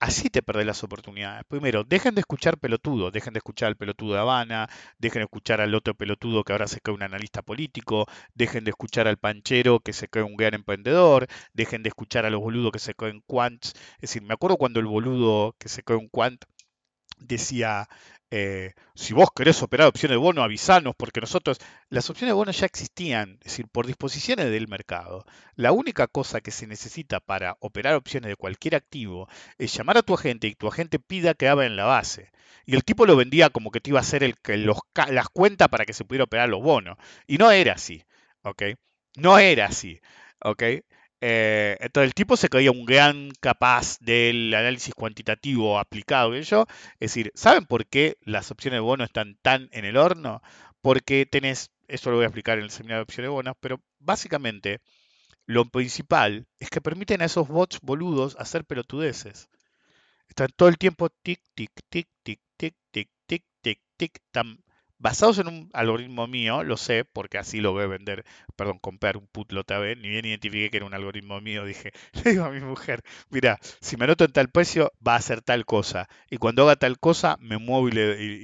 así 0.00 0.30
te 0.30 0.42
perdés 0.42 0.66
las 0.66 0.82
oportunidades. 0.82 1.44
Primero, 1.46 1.84
dejen 1.84 2.16
de 2.16 2.22
escuchar 2.22 2.58
pelotudo, 2.58 3.12
dejen 3.12 3.32
de 3.32 3.38
escuchar 3.38 3.68
al 3.68 3.76
pelotudo 3.76 4.14
de 4.14 4.20
Habana, 4.20 4.68
dejen 4.98 5.20
de 5.20 5.24
escuchar 5.24 5.60
al 5.60 5.76
otro 5.76 5.94
pelotudo 5.94 6.42
que 6.42 6.52
ahora 6.52 6.66
se 6.66 6.80
cree 6.80 6.96
un 6.96 7.04
analista 7.04 7.40
político, 7.40 8.06
dejen 8.34 8.64
de 8.64 8.70
escuchar 8.70 9.06
al 9.06 9.18
panchero 9.18 9.78
que 9.78 9.92
se 9.92 10.08
cree 10.08 10.24
un 10.24 10.36
gran 10.36 10.54
emprendedor, 10.54 11.28
dejen 11.52 11.84
de 11.84 11.90
escuchar 11.90 12.26
a 12.26 12.30
los 12.30 12.40
boludos 12.40 12.72
que 12.72 12.80
se 12.80 12.94
creen 12.94 13.22
quants. 13.28 13.74
Es 13.94 14.10
decir, 14.10 14.22
me 14.22 14.34
acuerdo 14.34 14.56
cuando 14.56 14.80
el 14.80 14.86
boludo 14.86 15.54
que 15.56 15.68
se 15.68 15.84
cree 15.84 15.98
un 15.98 16.08
quant 16.08 16.44
decía, 17.18 17.88
eh, 18.30 18.74
si 18.94 19.12
vos 19.12 19.28
querés 19.34 19.62
operar 19.62 19.88
opciones 19.88 20.14
de 20.14 20.18
bono, 20.18 20.42
avisanos, 20.42 20.94
porque 20.96 21.20
nosotros, 21.20 21.58
las 21.88 22.08
opciones 22.10 22.30
de 22.30 22.34
bono 22.34 22.52
ya 22.52 22.66
existían, 22.66 23.38
es 23.40 23.52
decir, 23.52 23.66
por 23.68 23.86
disposiciones 23.86 24.50
del 24.50 24.68
mercado. 24.68 25.24
La 25.56 25.72
única 25.72 26.06
cosa 26.06 26.40
que 26.40 26.50
se 26.52 26.66
necesita 26.66 27.20
para 27.20 27.56
operar 27.60 27.96
opciones 27.96 28.28
de 28.28 28.36
cualquier 28.36 28.76
activo 28.76 29.28
es 29.58 29.74
llamar 29.74 29.98
a 29.98 30.02
tu 30.02 30.14
agente 30.14 30.46
y 30.46 30.54
tu 30.54 30.68
agente 30.68 30.98
pida 30.98 31.34
que 31.34 31.48
abra 31.48 31.66
en 31.66 31.76
la 31.76 31.84
base. 31.84 32.30
Y 32.66 32.76
el 32.76 32.84
tipo 32.84 33.06
lo 33.06 33.16
vendía 33.16 33.50
como 33.50 33.70
que 33.70 33.80
te 33.80 33.90
iba 33.90 33.98
a 33.98 34.02
hacer 34.02 34.22
el, 34.22 34.36
los, 34.64 34.78
las 35.08 35.28
cuentas 35.28 35.68
para 35.68 35.84
que 35.84 35.92
se 35.92 36.04
pudiera 36.04 36.24
operar 36.24 36.48
los 36.48 36.62
bonos. 36.62 36.98
Y 37.26 37.38
no 37.38 37.50
era 37.50 37.72
así, 37.74 38.04
¿ok? 38.42 38.62
No 39.16 39.38
era 39.38 39.66
así, 39.66 40.00
¿ok? 40.40 40.62
Eh, 41.20 41.76
entonces 41.80 42.08
el 42.08 42.14
tipo 42.14 42.36
se 42.36 42.48
creía 42.48 42.70
un 42.70 42.86
gran 42.86 43.30
capaz 43.40 43.98
del 44.00 44.54
análisis 44.54 44.94
cuantitativo 44.94 45.78
aplicado. 45.78 46.34
yo, 46.38 46.66
es 46.94 47.12
decir, 47.12 47.32
¿saben 47.34 47.66
por 47.66 47.86
qué 47.86 48.16
las 48.22 48.50
opciones 48.50 48.76
de 48.78 48.80
bono 48.80 49.04
están 49.04 49.36
tan 49.42 49.68
en 49.72 49.84
el 49.84 49.96
horno? 49.96 50.42
Porque 50.80 51.26
tenés, 51.26 51.70
esto 51.88 52.10
lo 52.10 52.16
voy 52.16 52.24
a 52.24 52.28
explicar 52.28 52.58
en 52.58 52.64
el 52.64 52.70
seminario 52.70 53.00
de 53.00 53.02
opciones 53.04 53.26
de 53.26 53.34
bonos, 53.34 53.56
pero 53.60 53.80
básicamente 53.98 54.80
lo 55.46 55.64
principal 55.66 56.46
es 56.58 56.70
que 56.70 56.80
permiten 56.80 57.22
a 57.22 57.26
esos 57.26 57.48
bots 57.48 57.80
boludos 57.82 58.36
hacer 58.38 58.64
pelotudeces. 58.64 59.48
Están 60.28 60.48
todo 60.56 60.68
el 60.68 60.78
tiempo 60.78 61.10
tic, 61.10 61.40
tic, 61.54 61.72
tic, 61.90 62.08
tic, 62.22 62.40
tic, 62.56 62.76
tic, 62.90 63.08
tic, 63.26 63.44
tic, 63.60 63.80
tic, 63.96 64.20
tan 64.30 64.62
basados 65.00 65.38
en 65.38 65.48
un 65.48 65.70
algoritmo 65.72 66.26
mío, 66.28 66.62
lo 66.62 66.76
sé, 66.76 67.04
porque 67.04 67.38
así 67.38 67.60
lo 67.60 67.72
voy 67.72 67.84
a 67.84 67.86
vender, 67.86 68.24
perdón, 68.54 68.78
comprar 68.78 69.16
un 69.16 69.26
put 69.26 69.52
otra 69.54 69.78
vez, 69.78 69.98
ni 69.98 70.08
bien 70.08 70.26
identifiqué 70.26 70.70
que 70.70 70.76
era 70.76 70.86
un 70.86 70.94
algoritmo 70.94 71.40
mío, 71.40 71.64
dije, 71.64 71.92
le 72.24 72.32
digo 72.32 72.44
a 72.44 72.50
mi 72.50 72.60
mujer, 72.60 73.02
mira, 73.30 73.58
si 73.80 73.96
me 73.96 74.04
anoto 74.04 74.24
en 74.24 74.32
tal 74.32 74.50
precio, 74.50 74.92
va 75.06 75.14
a 75.14 75.16
hacer 75.16 75.42
tal 75.42 75.64
cosa, 75.64 76.08
y 76.30 76.36
cuando 76.36 76.62
haga 76.64 76.76
tal 76.76 76.98
cosa, 77.00 77.36
me 77.40 77.58
muevo 77.58 77.88
y 77.88 77.92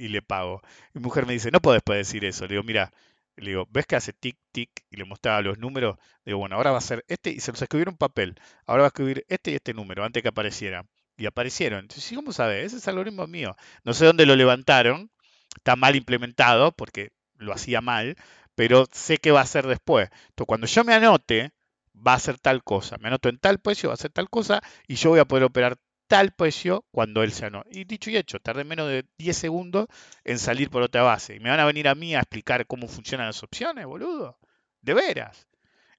le, 0.09 0.21
pago. 0.21 0.61
Mi 0.93 1.01
mujer 1.01 1.25
me 1.27 1.33
dice, 1.33 1.51
no 1.51 1.61
puedes 1.61 1.83
decir 1.85 2.25
eso, 2.25 2.45
le 2.45 2.55
digo, 2.55 2.63
mira, 2.63 2.91
le 3.37 3.51
digo, 3.51 3.67
¿ves 3.69 3.85
que 3.85 3.95
hace 3.95 4.13
tic, 4.13 4.37
tic? 4.51 4.71
Y 4.89 4.97
le 4.97 5.05
mostraba 5.05 5.41
los 5.41 5.59
números. 5.59 5.97
Le 6.25 6.31
digo, 6.31 6.39
bueno, 6.39 6.55
ahora 6.55 6.71
va 6.71 6.79
a 6.79 6.81
ser 6.81 7.05
este, 7.07 7.29
y 7.29 7.39
se 7.39 7.51
los 7.51 7.61
escribieron 7.61 7.93
en 7.93 7.97
papel. 7.97 8.35
Ahora 8.65 8.81
va 8.81 8.87
a 8.87 8.89
escribir 8.89 9.25
este 9.29 9.51
y 9.51 9.55
este 9.55 9.73
número, 9.75 10.03
antes 10.03 10.23
que 10.23 10.29
apareciera. 10.29 10.85
Y 11.17 11.27
aparecieron. 11.27 11.81
Entonces, 11.81 12.15
¿cómo 12.15 12.31
sabes? 12.31 12.65
Ese 12.65 12.77
es 12.77 12.87
el 12.87 12.91
algoritmo 12.91 13.27
mío. 13.27 13.55
No 13.83 13.93
sé 13.93 14.05
dónde 14.05 14.25
lo 14.25 14.35
levantaron, 14.35 15.11
está 15.57 15.75
mal 15.75 15.95
implementado 15.95 16.71
porque 16.71 17.11
lo 17.35 17.53
hacía 17.53 17.81
mal, 17.81 18.15
pero 18.55 18.87
sé 18.91 19.17
que 19.17 19.31
va 19.31 19.41
a 19.41 19.45
ser 19.45 19.67
después. 19.67 20.09
Entonces, 20.29 20.47
cuando 20.47 20.67
yo 20.67 20.83
me 20.83 20.93
anote, 20.93 21.51
va 21.95 22.13
a 22.13 22.19
ser 22.19 22.39
tal 22.39 22.63
cosa. 22.63 22.97
Me 22.97 23.07
anoto 23.07 23.29
en 23.29 23.37
tal 23.37 23.59
precio, 23.59 23.89
va 23.89 23.95
a 23.95 23.97
ser 23.97 24.11
tal 24.11 24.29
cosa, 24.29 24.61
y 24.87 24.95
yo 24.95 25.11
voy 25.11 25.19
a 25.19 25.25
poder 25.25 25.43
operar 25.43 25.77
tal 26.07 26.31
precio 26.31 26.85
cuando 26.91 27.23
él 27.23 27.31
se 27.31 27.45
anote. 27.45 27.69
Y 27.71 27.83
dicho 27.83 28.09
y 28.09 28.17
hecho, 28.17 28.39
tardé 28.39 28.63
menos 28.63 28.87
de 28.87 29.05
10 29.17 29.37
segundos 29.37 29.87
en 30.23 30.39
salir 30.39 30.69
por 30.69 30.81
otra 30.81 31.03
base. 31.03 31.35
Y 31.35 31.39
me 31.39 31.49
van 31.49 31.59
a 31.59 31.65
venir 31.65 31.87
a 31.87 31.95
mí 31.95 32.15
a 32.15 32.19
explicar 32.19 32.65
cómo 32.65 32.87
funcionan 32.87 33.27
las 33.27 33.43
opciones, 33.43 33.85
boludo. 33.85 34.39
De 34.81 34.93
veras. 34.93 35.47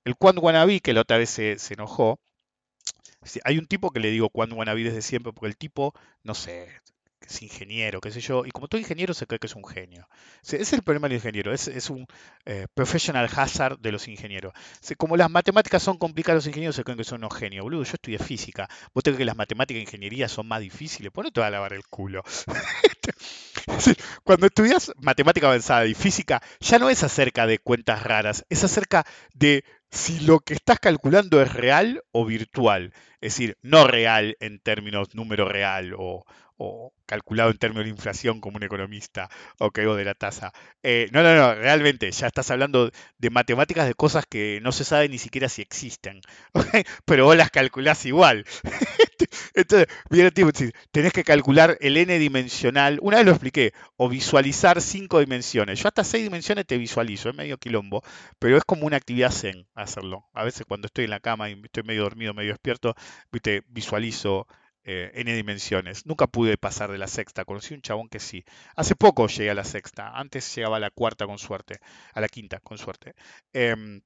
El 0.05 0.17
Quant 0.17 0.39
Wannabe, 0.39 0.81
que 0.81 0.95
la 0.95 1.03
otra 1.03 1.19
vez 1.19 1.31
se, 1.31 1.59
enojó, 1.71 2.21
hay 3.45 3.59
un 3.59 3.67
tipo 3.67 3.91
que 3.91 4.01
le 4.01 4.11
digo 4.11 4.31
Quant 4.31 4.53
Wannabe 4.53 4.85
desde 4.85 5.03
siempre, 5.03 5.33
porque 5.33 5.49
el 5.49 5.57
tipo, 5.57 5.95
no 6.23 6.35
sé, 6.35 6.69
es 7.27 7.43
ingeniero, 7.43 8.01
qué 8.01 8.11
sé 8.11 8.21
yo, 8.21 8.45
y 8.47 8.51
como 8.51 8.69
todo 8.69 8.81
ingeniero 8.81 9.15
se 9.15 9.27
cree 9.27 9.39
que 9.39 9.47
es 9.47 9.57
un 9.57 9.67
genio. 9.67 10.09
Ese 10.43 10.61
es 10.61 10.73
el 10.73 10.83
problema 10.83 11.09
del 11.09 11.17
ingeniero, 11.17 11.53
es, 11.53 11.69
es 11.69 11.91
un 11.91 12.07
eh, 12.47 12.67
professional 12.75 13.29
hazard 13.35 13.79
de 13.79 13.93
los 13.93 14.09
ingenieros. 14.09 14.53
Como 14.97 15.17
las 15.17 15.31
matemáticas 15.31 15.83
son 15.83 15.99
complicadas, 15.99 16.37
los 16.37 16.47
ingenieros 16.47 16.77
se 16.77 16.85
creen 16.85 16.99
que 16.99 17.05
son 17.05 17.19
unos 17.19 17.35
genios. 17.37 17.65
Boludo, 17.65 17.85
yo 17.85 17.95
estudié 17.95 18.19
física, 18.19 18.69
vos 18.95 19.03
te 19.05 19.11
crees 19.11 19.19
que 19.19 19.25
las 19.25 19.37
matemáticas 19.37 19.79
e 19.79 19.83
ingeniería 19.83 20.29
son 20.29 20.47
más 20.47 20.61
difíciles, 20.61 21.11
pues 21.13 21.25
no 21.25 21.31
te 21.31 21.41
va 21.41 21.49
a 21.49 21.51
lavar 21.51 21.73
el 21.73 21.85
culo. 21.87 22.23
Cuando 24.25 24.47
estudias 24.47 24.93
matemática 25.01 25.47
avanzada 25.47 25.87
y 25.87 25.95
física, 25.95 26.43
ya 26.61 26.79
no 26.79 26.91
es 26.91 27.03
acerca 27.03 27.47
de 27.47 27.59
cuentas 27.59 28.03
raras, 28.03 28.45
es 28.49 28.65
acerca 28.65 29.05
de 29.35 29.65
si 29.91 30.21
lo 30.21 30.41
que 30.41 30.55
estás 30.55 30.79
calculando 30.79 31.41
es 31.41 31.53
real 31.53 32.03
o 32.13 32.25
virtual. 32.25 32.93
Es 33.21 33.35
decir, 33.35 33.59
no 33.63 33.87
real 33.87 34.37
en 34.41 34.61
términos 34.61 35.15
número 35.15 35.49
real 35.49 35.95
o, 35.97 36.25
o 36.59 36.93
calculado 37.07 37.51
en 37.51 37.59
términos 37.59 37.85
de 37.85 37.91
inflación 37.91 38.41
como 38.41 38.59
un 38.59 38.63
economista, 38.65 39.31
o 39.59 39.69
o 39.69 39.95
de 39.95 40.05
la 40.05 40.15
tasa. 40.15 40.53
Eh, 40.83 41.09
no, 41.13 41.23
no, 41.23 41.35
no, 41.35 41.55
realmente, 41.55 42.11
ya 42.11 42.27
estás 42.27 42.51
hablando 42.51 42.91
de 43.19 43.31
matemáticas 43.31 43.87
de 43.87 43.95
cosas 43.95 44.27
que 44.29 44.61
no 44.63 44.73
se 44.73 44.85
sabe 44.85 45.09
ni 45.09 45.19
siquiera 45.19 45.49
si 45.49 45.63
existen, 45.63 46.21
pero 47.07 47.25
vos 47.25 47.37
las 47.37 47.51
calculás 47.51 48.05
igual. 48.07 48.45
Entonces, 49.55 49.89
tipo, 50.35 50.51
tenés 50.91 51.13
que 51.13 51.25
calcular 51.25 51.77
el 51.81 51.97
n 51.97 52.19
dimensional, 52.19 52.99
una 53.03 53.19
vez 53.19 53.27
lo 53.27 53.33
expliqué, 53.33 53.73
o 53.97 54.09
visualizar 54.09 54.81
cinco 54.81 55.21
dimensiones. 55.21 55.81
Yo 55.81 55.89
hasta 55.89 56.05
seis 56.05 56.25
dimensiones 56.25 56.67
te 56.67 56.79
visualizo, 56.79 57.31
es 57.31 57.37
medio 57.37 57.59
quilombo, 57.59 58.03
pero 58.39 58.57
es 58.57 58.65
como 58.65 58.87
una 58.87 58.97
actividad 58.97 59.31
zen 59.33 59.67
hacerlo. 59.75 60.27
A 60.35 60.45
veces 60.45 60.67
cuando 60.67 60.87
estoy 60.87 61.05
en 61.05 61.11
la 61.11 61.21
cama 61.21 61.51
y 61.51 61.61
estoy 61.65 61.83
medio 61.85 62.03
dormido, 62.03 62.35
medio 62.35 62.51
despierto, 62.53 62.95
viste, 63.33 63.63
visualizo 63.69 64.47
eh, 64.91 65.11
N 65.15 65.35
dimensiones. 65.35 66.07
Nunca 66.07 66.27
pude 66.27 66.57
pasar 66.57 66.91
de 66.91 66.97
la 66.97 67.09
sexta. 67.09 67.45
Conocí 67.45 67.75
un 67.75 67.83
chabón 67.83 68.09
que 68.09 68.21
sí. 68.21 68.45
Hace 68.75 68.97
poco 68.97 69.27
llegué 69.29 69.51
a 69.51 69.55
la 69.55 69.65
sexta. 69.65 70.09
Antes 70.19 70.55
llegaba 70.55 70.79
a 70.79 70.81
la 70.81 70.91
cuarta 70.91 71.27
con 71.27 71.39
suerte. 71.39 71.79
A 72.15 72.23
la 72.23 72.29
quinta 72.29 72.59
con 72.61 72.79
suerte. 72.79 73.15
Em, 73.53 74.01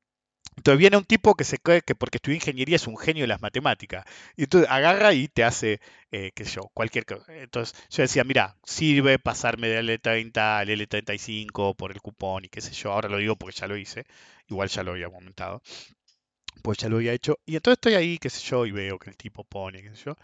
entonces 0.57 0.79
viene 0.81 0.97
un 0.97 1.05
tipo 1.05 1.35
que 1.37 1.45
se 1.45 1.59
cree 1.59 1.83
que 1.83 1.95
porque 1.95 2.19
estudió 2.19 2.35
ingeniería 2.35 2.77
es 2.77 2.89
un 2.89 2.99
genio 2.99 3.23
de 3.23 3.29
las 3.29 3.41
matemáticas. 3.41 4.05
Y 4.37 4.43
entonces 4.45 4.69
agarra 4.71 5.15
y 5.15 5.29
te 5.29 5.45
hace, 5.45 5.81
eh, 6.11 6.33
qué 6.35 6.45
sé 6.45 6.57
yo, 6.57 6.63
cualquier 6.75 7.07
cosa. 7.07 7.25
Entonces 7.29 7.79
yo 7.89 8.03
decía, 8.03 8.25
mira, 8.25 8.57
sirve 8.65 9.21
pasarme 9.21 9.69
del 9.69 9.89
L30 9.89 10.59
al 10.59 10.69
L35 10.69 11.77
por 11.77 11.93
el 11.93 12.01
cupón 12.03 12.45
y 12.45 12.49
qué 12.49 12.61
sé 12.61 12.73
yo. 12.73 12.93
Ahora 12.93 13.09
lo 13.09 13.19
digo 13.19 13.37
porque 13.37 13.57
ya 13.57 13.69
lo 13.69 13.77
hice. 13.77 14.05
Igual 14.49 14.69
ya 14.69 14.83
lo 14.83 14.93
había 14.93 15.09
comentado. 15.09 15.63
Pues 16.63 16.79
ya 16.79 16.89
lo 16.89 16.97
había 16.97 17.13
hecho. 17.13 17.39
Y 17.47 17.57
entonces 17.57 17.77
estoy 17.77 17.95
ahí, 17.95 18.19
qué 18.19 18.31
sé 18.31 18.41
yo, 18.49 18.67
y 18.67 18.73
veo 18.73 18.99
que 18.99 19.11
el 19.11 19.17
tipo 19.17 19.45
pone, 19.45 19.83
qué 19.83 19.91
sé 19.95 20.05
yo. 20.07 20.17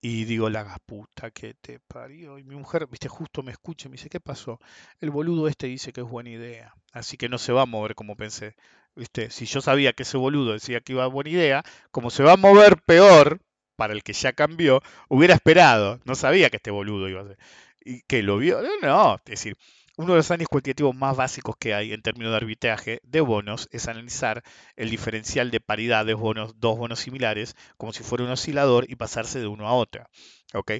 Y 0.00 0.24
digo, 0.24 0.48
la 0.48 0.78
puta 0.86 1.30
que 1.30 1.54
te 1.54 1.80
parió. 1.80 2.38
Y 2.38 2.44
mi 2.44 2.54
mujer, 2.54 2.86
viste, 2.86 3.08
justo 3.08 3.42
me 3.42 3.52
escucha 3.52 3.88
y 3.88 3.90
me 3.90 3.96
dice, 3.96 4.08
¿qué 4.08 4.20
pasó? 4.20 4.60
El 5.00 5.10
boludo 5.10 5.48
este 5.48 5.66
dice 5.66 5.92
que 5.92 6.02
es 6.02 6.06
buena 6.08 6.30
idea. 6.30 6.74
Así 6.92 7.16
que 7.16 7.28
no 7.28 7.38
se 7.38 7.52
va 7.52 7.62
a 7.62 7.66
mover 7.66 7.94
como 7.94 8.16
pensé. 8.16 8.54
¿viste? 8.98 9.30
Si 9.30 9.46
yo 9.46 9.60
sabía 9.60 9.92
que 9.92 10.02
ese 10.02 10.16
boludo 10.16 10.52
decía 10.52 10.80
que 10.80 10.92
iba 10.92 11.04
a 11.04 11.08
buena 11.08 11.30
idea, 11.30 11.62
como 11.90 12.10
se 12.10 12.22
va 12.22 12.32
a 12.32 12.36
mover 12.36 12.82
peor 12.82 13.40
para 13.76 13.92
el 13.94 14.02
que 14.02 14.12
ya 14.12 14.32
cambió, 14.32 14.82
hubiera 15.08 15.34
esperado. 15.34 16.00
No 16.04 16.14
sabía 16.14 16.50
que 16.50 16.56
este 16.56 16.70
boludo 16.70 17.08
iba 17.08 17.22
a 17.22 17.26
ser. 17.26 17.38
¿Y 17.80 18.02
que 18.02 18.22
lo 18.22 18.38
vio? 18.38 18.60
No, 18.62 18.68
no. 18.82 19.14
Es 19.24 19.24
decir, 19.24 19.56
uno 19.98 20.12
de 20.12 20.18
los 20.18 20.30
análisis 20.30 20.48
cuantitativos 20.48 20.94
más 20.94 21.16
básicos 21.16 21.56
que 21.58 21.74
hay 21.74 21.92
en 21.92 22.02
términos 22.02 22.30
de 22.30 22.36
arbitraje 22.36 23.00
de 23.02 23.20
bonos 23.20 23.68
es 23.72 23.88
analizar 23.88 24.44
el 24.76 24.90
diferencial 24.90 25.50
de 25.50 25.58
paridad 25.58 26.06
de 26.06 26.14
bonos, 26.14 26.60
dos 26.60 26.78
bonos 26.78 27.00
similares, 27.00 27.56
como 27.76 27.92
si 27.92 28.04
fuera 28.04 28.22
un 28.22 28.30
oscilador 28.30 28.88
y 28.88 28.94
pasarse 28.94 29.40
de 29.40 29.48
uno 29.48 29.66
a 29.66 29.72
otro. 29.72 30.06
¿ok? 30.54 30.70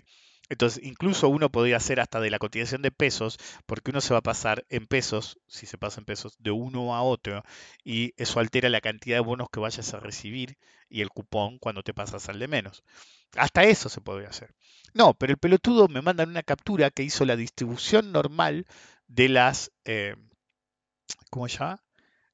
Entonces, 0.49 0.85
incluso 0.85 1.29
uno 1.29 1.51
podría 1.51 1.79
hacer 1.79 1.99
hasta 1.99 2.21
de 2.21 2.31
la 2.31 2.39
cotización 2.39 2.81
de 2.81 2.93
pesos, 2.93 3.39
porque 3.67 3.91
uno 3.91 4.01
se 4.01 4.15
va 4.15 4.21
a 4.21 4.23
pasar 4.23 4.65
en 4.71 4.87
pesos, 4.87 5.41
si 5.49 5.67
se 5.67 5.79
pasa 5.79 6.01
en 6.01 6.07
pesos, 6.07 6.37
de 6.39 6.53
uno 6.53 6.95
a 6.95 7.03
otro, 7.03 7.43
y 7.83 8.15
eso 8.17 8.39
altera 8.39 8.69
la 8.69 8.81
cantidad 8.81 9.17
de 9.17 9.21
bonos 9.21 9.49
que 9.53 9.59
vayas 9.59 9.93
a 9.95 10.01
recibir 10.01 10.59
y 10.89 11.03
el 11.03 11.11
cupón 11.11 11.59
cuando 11.59 11.83
te 11.83 11.93
pasas 11.93 12.29
al 12.29 12.39
de 12.39 12.47
menos. 12.47 12.85
Hasta 13.37 13.65
eso 13.65 13.89
se 13.89 14.01
podría 14.01 14.29
hacer. 14.29 14.55
No, 14.95 15.13
pero 15.15 15.33
el 15.33 15.39
pelotudo 15.39 15.89
me 15.89 16.01
manda 16.01 16.25
una 16.25 16.43
captura 16.43 16.91
que 16.91 17.03
hizo 17.03 17.27
la 17.27 17.37
distribución 17.37 18.11
normal 18.11 18.65
de 19.09 19.29
las, 19.29 19.73
eh, 19.85 20.15
¿cómo 21.31 21.49
se 21.49 21.59
llama? 21.59 21.83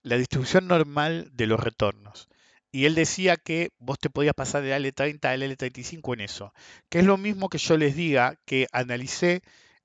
La 0.02 0.16
distribución 0.16 0.68
normal 0.68 1.30
de 1.32 1.46
los 1.46 1.60
retornos. 1.60 2.28
Y 2.70 2.86
él 2.86 2.94
decía 2.94 3.36
que 3.36 3.70
vos 3.78 3.98
te 3.98 4.10
podías 4.10 4.34
pasar 4.34 4.62
de 4.62 4.76
L30 4.76 5.24
a 5.24 5.36
L35 5.36 6.14
en 6.14 6.20
eso. 6.20 6.52
Que 6.88 6.98
es 6.98 7.04
lo 7.04 7.16
mismo 7.16 7.48
que 7.48 7.58
yo 7.58 7.76
les 7.76 7.94
diga 7.94 8.36
que 8.44 8.66
analicé 8.72 9.42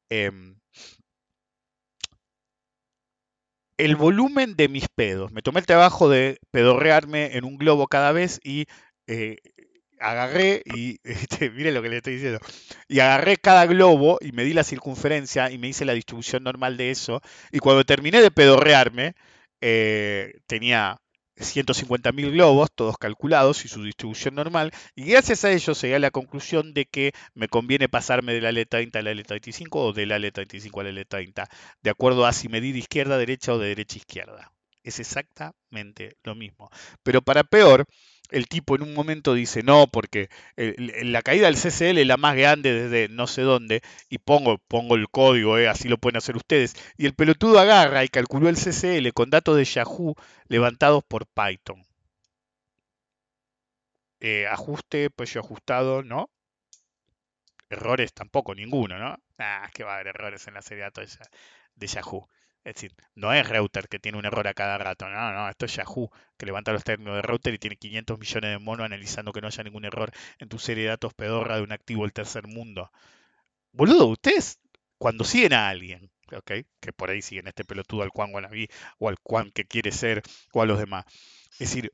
em, 0.09 0.59
el 3.77 3.95
volumen 3.95 4.55
de 4.55 4.67
mis 4.69 4.87
pedos. 4.89 5.31
Me 5.31 5.41
tomé 5.41 5.59
el 5.61 5.65
trabajo 5.65 6.09
de 6.09 6.39
pedorrearme 6.51 7.37
en 7.37 7.45
un 7.45 7.57
globo 7.57 7.87
cada 7.87 8.11
vez 8.11 8.39
y 8.43 8.65
eh, 9.07 9.37
agarré 9.99 10.61
y 10.65 10.99
este, 11.03 11.49
mire 11.49 11.71
lo 11.71 11.81
que 11.81 11.89
le 11.89 11.97
estoy 11.97 12.15
diciendo. 12.15 12.39
Y 12.87 12.99
agarré 12.99 13.37
cada 13.37 13.65
globo 13.65 14.17
y 14.21 14.31
me 14.31 14.43
di 14.43 14.53
la 14.53 14.63
circunferencia 14.63 15.51
y 15.51 15.57
me 15.57 15.67
hice 15.67 15.85
la 15.85 15.93
distribución 15.93 16.43
normal 16.43 16.77
de 16.77 16.91
eso. 16.91 17.21
Y 17.51 17.59
cuando 17.59 17.83
terminé 17.83 18.21
de 18.21 18.31
pedorrearme, 18.31 19.13
eh, 19.61 20.33
tenía 20.47 20.97
150.000 21.39 22.31
globos, 22.31 22.69
todos 22.73 22.97
calculados 22.97 23.63
y 23.65 23.67
su 23.67 23.83
distribución 23.83 24.35
normal, 24.35 24.71
y 24.95 25.05
gracias 25.05 25.45
a 25.45 25.51
ello 25.51 25.73
llegué 25.73 25.95
a 25.95 25.99
la 25.99 26.11
conclusión 26.11 26.73
de 26.73 26.85
que 26.85 27.13
me 27.33 27.47
conviene 27.47 27.87
pasarme 27.87 28.33
de 28.33 28.41
la 28.41 28.51
L30 28.51 28.95
a 28.97 29.01
la 29.01 29.11
L35 29.13 29.67
o 29.71 29.93
de 29.93 30.05
la 30.05 30.17
L35 30.17 30.81
a 30.81 30.83
la 30.83 30.89
L30, 30.89 31.47
de 31.81 31.89
acuerdo 31.89 32.25
a 32.25 32.33
si 32.33 32.49
medir 32.49 32.75
izquierda, 32.75 33.17
derecha 33.17 33.53
o 33.53 33.57
de 33.57 33.69
derecha 33.69 33.95
a 33.95 33.99
izquierda. 33.99 34.51
Es 34.83 34.99
exactamente 34.99 36.17
lo 36.23 36.35
mismo. 36.35 36.69
Pero 37.03 37.21
para 37.21 37.43
peor, 37.43 37.85
el 38.30 38.47
tipo 38.47 38.75
en 38.75 38.84
un 38.84 38.93
momento 38.93 39.34
dice, 39.34 39.63
no, 39.63 39.88
porque 39.88 40.30
la 40.55 41.21
caída 41.21 41.47
del 41.47 41.57
CCL 41.57 41.97
es 41.99 42.07
la 42.07 42.17
más 42.17 42.36
grande 42.36 42.73
desde 42.73 43.13
no 43.13 43.27
sé 43.27 43.41
dónde, 43.41 43.82
y 44.09 44.19
pongo, 44.19 44.57
pongo 44.67 44.95
el 44.95 45.09
código, 45.09 45.57
eh, 45.57 45.67
así 45.67 45.88
lo 45.88 45.97
pueden 45.97 46.17
hacer 46.17 46.36
ustedes, 46.36 46.75
y 46.97 47.05
el 47.05 47.13
pelotudo 47.15 47.59
agarra 47.59 48.03
y 48.03 48.09
calculó 48.09 48.49
el 48.49 48.57
CCL 48.57 49.13
con 49.13 49.30
datos 49.30 49.57
de 49.57 49.65
Yahoo 49.65 50.15
levantados 50.47 51.03
por 51.03 51.25
Python. 51.27 51.84
Eh, 54.21 54.47
ajuste, 54.47 55.09
precio 55.09 55.41
ajustado, 55.41 56.03
¿no? 56.03 56.30
Errores 57.69 58.13
tampoco, 58.13 58.53
ninguno, 58.53 58.99
¿no? 58.99 59.17
Ah, 59.39 59.69
que 59.73 59.84
va 59.84 59.93
a 59.93 59.95
haber 59.95 60.07
errores 60.07 60.47
en 60.47 60.53
la 60.53 60.61
serie 60.61 60.84
de 60.84 60.89
datos 60.91 61.17
de 61.75 61.88
Yahoo. 61.88 62.27
Es 62.64 62.76
decir, 62.76 62.93
no 63.16 63.34
es 63.34 63.47
router 63.47 63.88
que 63.88 63.99
tiene 63.99 64.18
un 64.18 64.26
error 64.26 64.47
a 64.47 64.53
cada 64.53 64.78
rato, 64.78 65.07
no, 65.10 65.32
no, 65.34 65.49
esto 65.49 65.66
es 65.66 65.76
Yahoo, 65.76 66.12
que 66.38 66.45
levanta 66.45 66.74
los 66.74 66.84
términos 66.84 67.16
de 67.16 67.22
router 67.22 67.53
y 67.53 67.57
tiene 67.57 67.78
500 67.78 68.20
millones 68.20 68.51
de 68.51 68.60
monos 68.60 68.86
analizando 68.86 69.32
que 69.32 69.41
no 69.41 69.47
haya 69.47 69.64
ningún 69.64 69.86
error 69.86 70.12
en 70.39 70.49
tu 70.49 70.60
serie 70.60 70.84
de 70.84 70.89
datos 70.89 71.14
pedorra 71.14 71.55
de 71.57 71.64
un 71.64 71.72
activo 71.72 72.03
del 72.03 72.14
tercer 72.14 72.47
mundo. 72.47 72.91
Boludo, 73.72 74.07
ustedes 74.07 74.60
cuando 74.97 75.24
siguen 75.24 75.53
a 75.53 75.70
alguien, 75.70 76.12
¿ok? 76.34 76.51
Que 76.80 76.93
por 76.93 77.10
ahí 77.10 77.22
siguen 77.22 77.47
este 77.47 77.64
pelotudo 77.66 78.03
al 78.03 78.10
Juan 78.10 78.32
Guanabí 78.32 78.68
o 78.99 79.10
al 79.10 79.16
Juan 79.24 79.51
que 79.51 79.66
quiere 79.66 79.91
ser 79.91 80.22
o 80.53 80.62
a 80.62 80.66
los 80.66 80.80
demás. 80.80 81.05
Es 81.53 81.60
decir, 81.60 81.91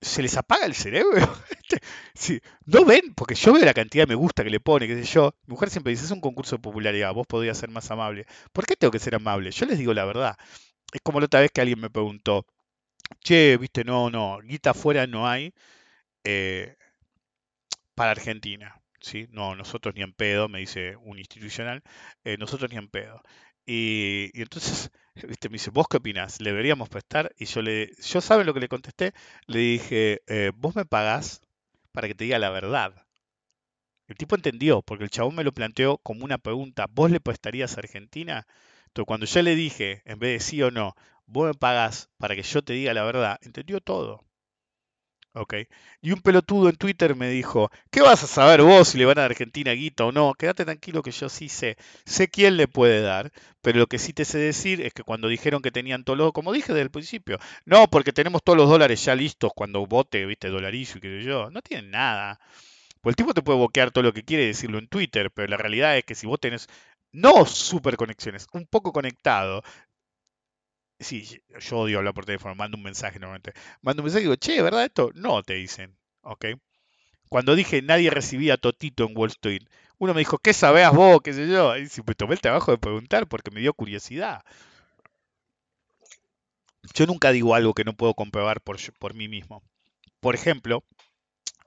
se 0.00 0.22
les 0.22 0.36
apaga 0.36 0.66
el 0.66 0.74
cerebro. 0.74 1.20
sí, 2.14 2.40
no 2.66 2.84
ven, 2.84 3.14
porque 3.14 3.34
yo 3.34 3.52
veo 3.52 3.64
la 3.64 3.74
cantidad 3.74 4.04
de 4.04 4.08
me 4.08 4.14
gusta 4.14 4.44
que 4.44 4.50
le 4.50 4.60
pone, 4.60 4.86
qué 4.86 5.02
yo. 5.02 5.34
Mi 5.46 5.52
mujer 5.52 5.70
siempre 5.70 5.90
dice, 5.92 6.04
es 6.04 6.10
un 6.10 6.20
concurso 6.20 6.56
de 6.56 6.62
popularidad, 6.62 7.12
vos 7.14 7.26
podrías 7.26 7.58
ser 7.58 7.70
más 7.70 7.90
amable. 7.90 8.26
¿Por 8.52 8.66
qué 8.66 8.76
tengo 8.76 8.90
que 8.90 8.98
ser 8.98 9.14
amable? 9.14 9.50
Yo 9.50 9.66
les 9.66 9.78
digo 9.78 9.94
la 9.94 10.04
verdad. 10.04 10.36
Es 10.92 11.00
como 11.02 11.20
la 11.20 11.26
otra 11.26 11.40
vez 11.40 11.50
que 11.52 11.60
alguien 11.60 11.80
me 11.80 11.90
preguntó, 11.90 12.46
che, 13.24 13.56
viste, 13.58 13.84
no, 13.84 14.10
no, 14.10 14.40
guita 14.42 14.70
afuera 14.70 15.06
no 15.06 15.28
hay 15.28 15.54
eh, 16.24 16.76
para 17.94 18.12
Argentina. 18.12 18.80
¿sí? 19.00 19.26
No, 19.30 19.54
nosotros 19.56 19.94
ni 19.94 20.02
en 20.02 20.12
pedo, 20.12 20.48
me 20.48 20.60
dice 20.60 20.96
un 20.96 21.18
institucional, 21.18 21.82
eh, 22.24 22.36
nosotros 22.38 22.70
ni 22.70 22.76
en 22.76 22.88
pedo. 22.88 23.22
Y, 23.72 24.32
entonces, 24.34 24.90
¿viste? 25.28 25.48
me 25.48 25.52
dice, 25.54 25.70
¿vos 25.70 25.86
qué 25.88 25.98
opinás? 25.98 26.40
¿Le 26.40 26.50
deberíamos 26.50 26.88
prestar? 26.88 27.32
Y 27.38 27.44
yo 27.44 27.62
le, 27.62 27.94
yo 28.02 28.20
saben 28.20 28.44
lo 28.46 28.52
que 28.52 28.58
le 28.58 28.68
contesté, 28.68 29.14
le 29.46 29.60
dije, 29.60 30.22
eh, 30.26 30.50
vos 30.56 30.74
me 30.74 30.84
pagás 30.84 31.40
para 31.92 32.08
que 32.08 32.16
te 32.16 32.24
diga 32.24 32.40
la 32.40 32.50
verdad. 32.50 33.06
El 34.08 34.16
tipo 34.16 34.34
entendió, 34.34 34.82
porque 34.82 35.04
el 35.04 35.10
chabón 35.10 35.36
me 35.36 35.44
lo 35.44 35.52
planteó 35.52 35.98
como 35.98 36.24
una 36.24 36.38
pregunta, 36.38 36.86
¿vos 36.90 37.12
le 37.12 37.20
prestarías 37.20 37.76
a 37.76 37.80
Argentina? 37.80 38.44
Entonces, 38.88 39.06
cuando 39.06 39.26
yo 39.26 39.42
le 39.42 39.54
dije, 39.54 40.02
en 40.04 40.18
vez 40.18 40.32
de 40.32 40.40
sí 40.44 40.62
o 40.64 40.72
no, 40.72 40.96
vos 41.26 41.46
me 41.46 41.54
pagás 41.54 42.10
para 42.18 42.34
que 42.34 42.42
yo 42.42 42.62
te 42.62 42.72
diga 42.72 42.92
la 42.92 43.04
verdad, 43.04 43.38
entendió 43.42 43.80
todo. 43.80 44.24
Ok. 45.32 45.54
Y 46.02 46.10
un 46.10 46.20
pelotudo 46.22 46.68
en 46.68 46.76
Twitter 46.76 47.14
me 47.14 47.28
dijo, 47.30 47.70
¿qué 47.90 48.00
vas 48.00 48.22
a 48.24 48.26
saber 48.26 48.62
vos 48.62 48.88
si 48.88 48.98
le 48.98 49.04
van 49.04 49.18
a 49.20 49.24
Argentina 49.24 49.70
guita 49.72 50.04
o 50.04 50.12
no? 50.12 50.34
Quédate 50.34 50.64
tranquilo 50.64 51.02
que 51.02 51.12
yo 51.12 51.28
sí 51.28 51.48
sé. 51.48 51.76
Sé 52.04 52.28
quién 52.28 52.56
le 52.56 52.66
puede 52.66 53.00
dar, 53.00 53.30
pero 53.60 53.78
lo 53.78 53.86
que 53.86 53.98
sí 54.00 54.12
te 54.12 54.24
sé 54.24 54.38
decir 54.38 54.80
es 54.80 54.92
que 54.92 55.04
cuando 55.04 55.28
dijeron 55.28 55.62
que 55.62 55.70
tenían 55.70 56.02
todos 56.02 56.18
los, 56.18 56.32
como 56.32 56.52
dije 56.52 56.72
desde 56.72 56.82
el 56.82 56.90
principio, 56.90 57.38
no, 57.64 57.86
porque 57.88 58.12
tenemos 58.12 58.42
todos 58.42 58.56
los 58.58 58.68
dólares 58.68 59.04
ya 59.04 59.14
listos 59.14 59.52
cuando 59.54 59.86
vote, 59.86 60.26
viste, 60.26 60.48
dolarizo 60.48 60.98
y 60.98 61.00
qué 61.00 61.20
sé 61.20 61.24
yo, 61.24 61.48
no 61.50 61.62
tienen 61.62 61.90
nada. 61.92 62.40
Pues 63.00 63.12
el 63.12 63.16
tipo 63.16 63.34
te 63.34 63.42
puede 63.42 63.58
boquear 63.58 63.90
todo 63.92 64.04
lo 64.04 64.12
que 64.12 64.24
quiere 64.24 64.46
decirlo 64.46 64.78
en 64.78 64.88
Twitter, 64.88 65.30
pero 65.30 65.48
la 65.48 65.56
realidad 65.56 65.96
es 65.96 66.04
que 66.04 66.14
si 66.14 66.26
vos 66.26 66.40
tenés 66.40 66.68
no 67.12 67.46
super 67.46 67.96
conexiones, 67.96 68.46
un 68.52 68.66
poco 68.66 68.92
conectado, 68.92 69.62
Sí, 71.00 71.40
yo 71.60 71.78
odio 71.78 71.98
hablar 71.98 72.12
por 72.14 72.26
teléfono, 72.26 72.54
mando 72.54 72.76
un 72.76 72.82
mensaje 72.82 73.18
normalmente. 73.18 73.54
Mando 73.80 74.02
un 74.02 74.04
mensaje 74.04 74.20
y 74.22 74.24
digo, 74.24 74.36
che, 74.36 74.60
¿verdad 74.62 74.84
esto? 74.84 75.10
No, 75.14 75.42
te 75.42 75.54
dicen. 75.54 75.96
¿Ok? 76.20 76.46
Cuando 77.30 77.54
dije 77.54 77.82
nadie 77.82 78.10
recibía 78.10 78.58
Totito 78.58 79.04
en 79.06 79.16
Wall 79.16 79.30
Street, 79.30 79.62
uno 79.98 80.14
me 80.14 80.20
dijo, 80.20 80.38
¿qué 80.38 80.52
sabías 80.52 80.94
vos? 80.94 81.20
¿Qué 81.22 81.32
sé 81.32 81.48
yo? 81.48 81.76
Y 81.76 81.88
me 82.06 82.14
tomé 82.14 82.34
el 82.34 82.40
trabajo 82.40 82.72
de 82.72 82.78
preguntar 82.78 83.26
porque 83.28 83.50
me 83.50 83.60
dio 83.60 83.72
curiosidad. 83.74 84.42
Yo 86.94 87.06
nunca 87.06 87.30
digo 87.32 87.54
algo 87.54 87.72
que 87.74 87.84
no 87.84 87.94
puedo 87.96 88.14
comprobar 88.14 88.60
por, 88.60 88.76
por 88.98 89.14
mí 89.14 89.28
mismo. 89.28 89.62
Por 90.20 90.34
ejemplo, 90.34 90.84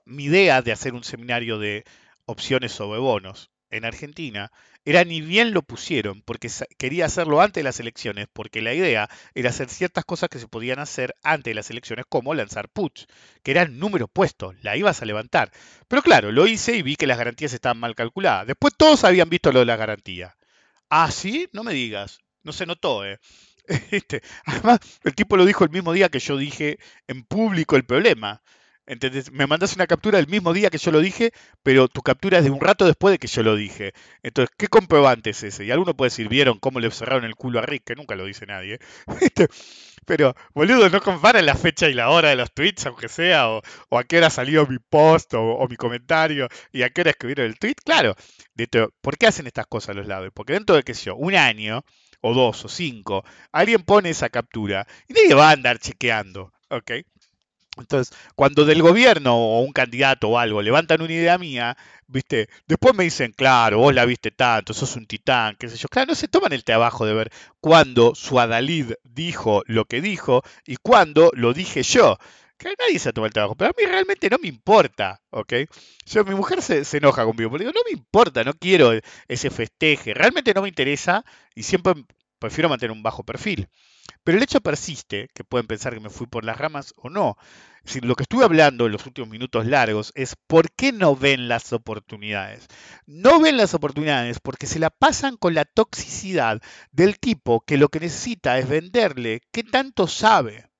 mi 0.04 0.24
idea 0.24 0.62
de 0.62 0.72
hacer 0.72 0.94
un 0.94 1.04
seminario 1.04 1.58
de 1.58 1.84
opciones 2.26 2.72
sobre 2.72 3.00
bonos 3.00 3.50
en 3.76 3.84
Argentina 3.84 4.50
era 4.84 5.04
ni 5.04 5.20
bien 5.20 5.52
lo 5.52 5.62
pusieron, 5.62 6.22
porque 6.22 6.50
quería 6.78 7.06
hacerlo 7.06 7.40
antes 7.40 7.60
de 7.60 7.64
las 7.64 7.80
elecciones, 7.80 8.26
porque 8.32 8.62
la 8.62 8.74
idea 8.74 9.08
era 9.34 9.50
hacer 9.50 9.68
ciertas 9.68 10.04
cosas 10.04 10.28
que 10.28 10.38
se 10.38 10.48
podían 10.48 10.78
hacer 10.78 11.14
antes 11.22 11.50
de 11.50 11.54
las 11.54 11.70
elecciones, 11.70 12.04
como 12.08 12.34
lanzar 12.34 12.68
puts, 12.68 13.06
que 13.42 13.50
eran 13.50 13.78
números 13.78 14.08
puestos, 14.12 14.54
la 14.62 14.76
ibas 14.76 15.02
a 15.02 15.06
levantar. 15.06 15.50
Pero 15.88 16.02
claro, 16.02 16.32
lo 16.32 16.46
hice 16.46 16.76
y 16.76 16.82
vi 16.82 16.96
que 16.96 17.06
las 17.06 17.18
garantías 17.18 17.52
estaban 17.52 17.78
mal 17.78 17.94
calculadas. 17.94 18.46
Después 18.46 18.74
todos 18.76 19.04
habían 19.04 19.30
visto 19.30 19.52
lo 19.52 19.60
de 19.60 19.66
la 19.66 19.76
garantía. 19.76 20.36
Ah, 20.90 21.10
sí, 21.10 21.48
no 21.52 21.64
me 21.64 21.72
digas. 21.72 22.20
No 22.42 22.52
se 22.52 22.66
notó, 22.66 23.04
¿eh? 23.04 23.18
Este, 23.90 24.22
además, 24.44 24.80
el 25.04 25.14
tipo 25.14 25.36
lo 25.36 25.46
dijo 25.46 25.64
el 25.64 25.70
mismo 25.70 25.92
día 25.94 26.10
que 26.10 26.18
yo 26.18 26.36
dije 26.36 26.78
en 27.08 27.24
público 27.24 27.76
el 27.76 27.84
problema. 27.84 28.42
¿Entendés? 28.86 29.32
Me 29.32 29.46
mandas 29.46 29.74
una 29.76 29.86
captura 29.86 30.18
el 30.18 30.26
mismo 30.26 30.52
día 30.52 30.68
que 30.68 30.76
yo 30.76 30.90
lo 30.90 31.00
dije, 31.00 31.32
pero 31.62 31.88
tu 31.88 32.02
captura 32.02 32.38
es 32.38 32.44
de 32.44 32.50
un 32.50 32.60
rato 32.60 32.84
después 32.84 33.12
de 33.12 33.18
que 33.18 33.28
yo 33.28 33.42
lo 33.42 33.56
dije. 33.56 33.94
Entonces, 34.22 34.54
¿qué 34.58 34.68
comprobante 34.68 35.30
es 35.30 35.42
ese? 35.42 35.64
Y 35.64 35.70
alguno 35.70 35.96
puede 35.96 36.10
decir, 36.10 36.28
¿vieron 36.28 36.58
cómo 36.58 36.80
le 36.80 36.90
cerraron 36.90 37.24
el 37.24 37.34
culo 37.34 37.60
a 37.60 37.62
Rick? 37.62 37.84
Que 37.84 37.94
nunca 37.94 38.14
lo 38.14 38.24
dice 38.26 38.46
nadie. 38.46 38.78
Este, 39.20 39.48
pero, 40.04 40.34
boludo, 40.54 40.90
no 40.90 41.00
comparan 41.00 41.46
la 41.46 41.54
fecha 41.54 41.88
y 41.88 41.94
la 41.94 42.10
hora 42.10 42.28
de 42.28 42.36
los 42.36 42.52
tweets, 42.52 42.86
aunque 42.86 43.08
sea, 43.08 43.48
o, 43.48 43.62
a 43.90 44.04
qué 44.04 44.18
hora 44.18 44.30
salió 44.30 44.66
mi 44.66 44.78
post 44.78 45.32
o, 45.34 45.66
mi 45.68 45.76
comentario, 45.76 46.48
y 46.72 46.82
a 46.82 46.90
qué 46.90 47.00
hora 47.00 47.10
escribieron 47.10 47.46
el 47.46 47.58
tweet. 47.58 47.76
Claro, 47.84 48.14
¿por 49.00 49.16
qué 49.16 49.26
hacen 49.26 49.46
estas 49.46 49.66
cosas 49.66 49.96
los 49.96 50.06
lados? 50.06 50.30
Porque 50.34 50.52
dentro 50.52 50.76
de, 50.76 50.94
sé 50.94 51.06
yo, 51.06 51.16
un 51.16 51.34
año, 51.34 51.84
o 52.20 52.34
dos, 52.34 52.64
o 52.64 52.68
cinco, 52.68 53.24
alguien 53.52 53.82
pone 53.82 54.10
esa 54.10 54.28
captura, 54.28 54.86
y 55.08 55.14
nadie 55.14 55.34
va 55.34 55.50
a 55.50 55.52
andar 55.52 55.78
chequeando, 55.78 56.52
¿ok? 56.68 56.92
Entonces, 57.76 58.16
cuando 58.36 58.64
del 58.64 58.82
gobierno 58.82 59.34
o 59.36 59.60
un 59.60 59.72
candidato 59.72 60.28
o 60.28 60.38
algo 60.38 60.62
levantan 60.62 61.02
una 61.02 61.12
idea 61.12 61.38
mía, 61.38 61.76
¿viste? 62.06 62.48
Después 62.68 62.94
me 62.94 63.04
dicen, 63.04 63.32
claro, 63.32 63.78
vos 63.78 63.92
la 63.94 64.04
viste 64.04 64.30
tanto, 64.30 64.72
sos 64.72 64.94
un 64.96 65.06
titán, 65.06 65.56
qué 65.58 65.68
sé 65.68 65.76
yo. 65.76 65.88
Claro, 65.88 66.08
no 66.10 66.14
se 66.14 66.28
toman 66.28 66.52
el 66.52 66.62
trabajo 66.64 67.04
de 67.04 67.14
ver 67.14 67.32
cuándo 67.60 68.14
su 68.14 68.38
Adalid 68.38 68.92
dijo 69.02 69.62
lo 69.66 69.86
que 69.86 70.00
dijo 70.00 70.42
y 70.66 70.76
cuándo 70.76 71.30
lo 71.34 71.52
dije 71.52 71.82
yo. 71.82 72.16
Que 72.56 72.72
nadie 72.78 73.00
se 73.00 73.12
toma 73.12 73.26
el 73.26 73.32
trabajo, 73.32 73.56
pero 73.56 73.70
a 73.70 73.74
mí 73.76 73.84
realmente 73.84 74.30
no 74.30 74.38
me 74.40 74.46
importa, 74.48 75.20
¿ok? 75.30 75.52
Yo, 76.06 76.24
mi 76.24 76.34
mujer 76.36 76.62
se, 76.62 76.84
se 76.84 76.98
enoja 76.98 77.24
conmigo, 77.24 77.50
pero 77.50 77.58
digo, 77.60 77.72
no 77.74 77.80
me 77.84 77.92
importa, 77.92 78.44
no 78.44 78.54
quiero 78.54 78.92
ese 79.26 79.50
festeje, 79.50 80.14
realmente 80.14 80.54
no 80.54 80.62
me 80.62 80.68
interesa 80.68 81.24
y 81.54 81.64
siempre 81.64 81.94
prefiero 82.38 82.68
mantener 82.68 82.92
un 82.92 83.02
bajo 83.02 83.24
perfil. 83.24 83.68
Pero 84.24 84.38
el 84.38 84.44
hecho 84.44 84.60
persiste, 84.62 85.28
que 85.34 85.44
pueden 85.44 85.66
pensar 85.66 85.92
que 85.94 86.00
me 86.00 86.10
fui 86.10 86.26
por 86.26 86.44
las 86.44 86.56
ramas 86.58 86.94
o 86.96 87.10
no. 87.10 87.36
Lo 88.02 88.16
que 88.16 88.22
estuve 88.22 88.44
hablando 88.44 88.86
en 88.86 88.92
los 88.92 89.04
últimos 89.04 89.28
minutos 89.28 89.66
largos 89.66 90.12
es 90.14 90.34
por 90.46 90.72
qué 90.72 90.92
no 90.92 91.14
ven 91.14 91.46
las 91.48 91.74
oportunidades. 91.74 92.66
No 93.06 93.38
ven 93.38 93.58
las 93.58 93.74
oportunidades 93.74 94.40
porque 94.40 94.66
se 94.66 94.78
la 94.78 94.88
pasan 94.88 95.36
con 95.36 95.52
la 95.52 95.66
toxicidad 95.66 96.62
del 96.90 97.18
tipo 97.18 97.60
que 97.60 97.76
lo 97.76 97.90
que 97.90 98.00
necesita 98.00 98.58
es 98.58 98.66
venderle 98.66 99.42
qué 99.52 99.62
tanto 99.62 100.06
sabe. 100.06 100.70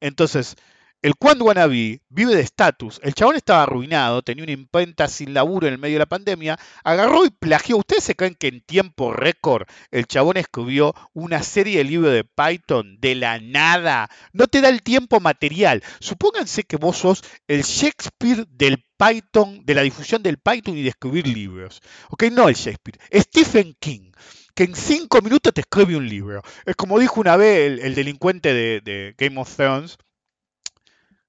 Entonces, 0.00 0.54
el 1.02 1.14
Quan 1.14 1.40
Wannabe 1.40 2.00
vive 2.08 2.34
de 2.34 2.40
estatus. 2.40 3.00
El 3.02 3.14
chabón 3.14 3.36
estaba 3.36 3.62
arruinado, 3.62 4.22
tenía 4.22 4.44
una 4.44 4.52
imprenta 4.52 5.08
sin 5.08 5.34
laburo 5.34 5.66
en 5.66 5.74
el 5.74 5.78
medio 5.78 5.94
de 5.96 6.00
la 6.00 6.06
pandemia. 6.06 6.58
Agarró 6.84 7.24
y 7.24 7.30
plagió. 7.30 7.76
¿Ustedes 7.76 8.04
se 8.04 8.16
creen 8.16 8.34
que 8.34 8.48
en 8.48 8.60
tiempo 8.60 9.12
récord 9.12 9.68
el 9.90 10.06
chabón 10.06 10.36
escribió 10.36 10.94
una 11.12 11.42
serie 11.42 11.78
de 11.78 11.84
libros 11.84 12.12
de 12.12 12.24
Python 12.24 12.98
de 13.00 13.14
la 13.14 13.38
nada? 13.38 14.08
No 14.32 14.48
te 14.48 14.60
da 14.60 14.68
el 14.68 14.82
tiempo 14.82 15.20
material. 15.20 15.82
Supónganse 16.00 16.64
que 16.64 16.76
vos 16.76 16.96
sos 16.96 17.22
el 17.46 17.62
Shakespeare 17.62 18.46
del 18.50 18.82
Python, 18.96 19.64
de 19.64 19.74
la 19.74 19.82
difusión 19.82 20.22
del 20.22 20.38
Python 20.38 20.76
y 20.76 20.82
de 20.82 20.88
escribir 20.88 21.26
libros. 21.26 21.82
¿Ok? 22.10 22.24
No 22.32 22.48
el 22.48 22.54
Shakespeare. 22.54 22.98
Stephen 23.12 23.76
King 23.78 24.10
que 24.56 24.64
en 24.64 24.74
cinco 24.74 25.20
minutos 25.20 25.52
te 25.52 25.60
escribe 25.60 25.96
un 25.96 26.08
libro. 26.08 26.42
Es 26.64 26.74
como 26.74 26.98
dijo 26.98 27.20
una 27.20 27.36
vez 27.36 27.78
el, 27.78 27.94
delincuente 27.94 28.54
de, 28.54 29.14
Game 29.18 29.38
of 29.38 29.54
Thrones, 29.54 29.98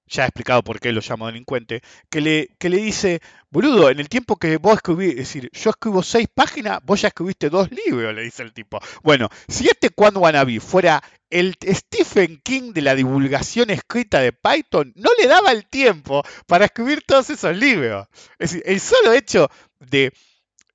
ya 0.08 0.24
he 0.24 0.26
explicado 0.26 0.62
por 0.62 0.80
qué 0.80 0.92
lo 0.92 1.00
llamo 1.00 1.26
delincuente, 1.26 1.82
que 2.10 2.20
le, 2.20 2.48
que 2.58 2.68
le 2.68 2.78
dice, 2.78 3.20
boludo, 3.50 3.90
en 3.90 4.00
el 4.00 4.08
tiempo 4.08 4.36
que 4.36 4.56
vos 4.56 4.76
escribís, 4.76 5.10
es 5.10 5.16
decir, 5.16 5.50
yo 5.52 5.70
escribo 5.70 6.02
seis 6.02 6.28
páginas, 6.32 6.80
vos 6.84 7.00
ya 7.00 7.08
escribiste 7.08 7.50
dos 7.50 7.70
libros, 7.70 8.14
le 8.14 8.22
dice 8.22 8.42
el 8.42 8.52
tipo. 8.52 8.80
Bueno, 9.02 9.28
si 9.48 9.66
este 9.66 9.90
Quan 9.90 10.16
Wannabe 10.16 10.60
fuera 10.60 11.02
el 11.30 11.56
Stephen 11.62 12.40
King 12.42 12.72
de 12.72 12.82
la 12.82 12.94
divulgación 12.94 13.70
escrita 13.70 14.20
de 14.20 14.32
Python, 14.32 14.92
no 14.96 15.10
le 15.20 15.28
daba 15.28 15.52
el 15.52 15.66
tiempo 15.66 16.22
para 16.46 16.66
escribir 16.66 17.02
todos 17.06 17.30
esos 17.30 17.56
libros. 17.56 18.06
Es 18.38 18.50
decir, 18.52 18.62
el 18.66 18.80
solo 18.80 19.12
hecho 19.12 19.50
de 19.78 20.12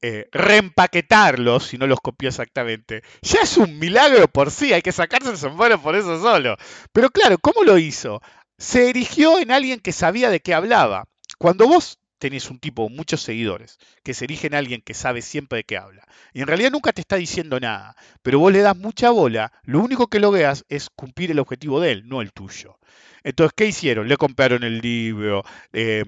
eh, 0.05 0.27
reempaquetarlos, 0.33 1.67
si 1.67 1.77
no 1.77 1.87
los 1.87 2.01
copió 2.01 2.27
exactamente, 2.27 3.03
ya 3.21 3.39
es 3.39 3.55
un 3.55 3.79
milagro 3.79 4.27
por 4.27 4.51
sí, 4.51 4.73
hay 4.73 4.81
que 4.81 4.91
sacarse 4.91 5.29
el 5.29 5.37
sombrero 5.37 5.81
por 5.81 5.95
eso 5.95 6.21
solo. 6.21 6.57
Pero 6.91 7.09
claro, 7.09 7.37
¿cómo 7.37 7.63
lo 7.63 7.77
hizo? 7.77 8.21
Se 8.63 8.89
erigió 8.89 9.39
en 9.39 9.51
alguien 9.51 9.81
que 9.81 9.91
sabía 9.91 10.29
de 10.29 10.39
qué 10.39 10.53
hablaba. 10.53 11.09
Cuando 11.37 11.67
vos 11.67 11.99
tenés 12.17 12.49
un 12.49 12.59
tipo 12.59 12.87
muchos 12.87 13.21
seguidores 13.21 13.77
que 14.03 14.13
se 14.13 14.23
erige 14.23 14.47
en 14.47 14.55
alguien 14.55 14.81
que 14.81 14.93
sabe 14.93 15.21
siempre 15.21 15.57
de 15.57 15.63
qué 15.65 15.75
habla, 15.75 16.07
y 16.31 16.39
en 16.39 16.47
realidad 16.47 16.71
nunca 16.71 16.93
te 16.93 17.01
está 17.01 17.17
diciendo 17.17 17.59
nada, 17.59 17.97
pero 18.21 18.39
vos 18.39 18.53
le 18.53 18.61
das 18.61 18.77
mucha 18.77 19.09
bola, 19.09 19.51
lo 19.63 19.81
único 19.81 20.07
que 20.07 20.21
logras 20.21 20.63
es 20.69 20.89
cumplir 20.89 21.31
el 21.31 21.39
objetivo 21.39 21.81
de 21.81 21.91
él, 21.91 22.07
no 22.07 22.21
el 22.21 22.31
tuyo. 22.31 22.79
Entonces, 23.23 23.53
¿qué 23.53 23.65
hicieron? 23.65 24.07
Le 24.07 24.15
compraron 24.15 24.63
el 24.63 24.79
libro, 24.79 25.43
eh, 25.73 26.05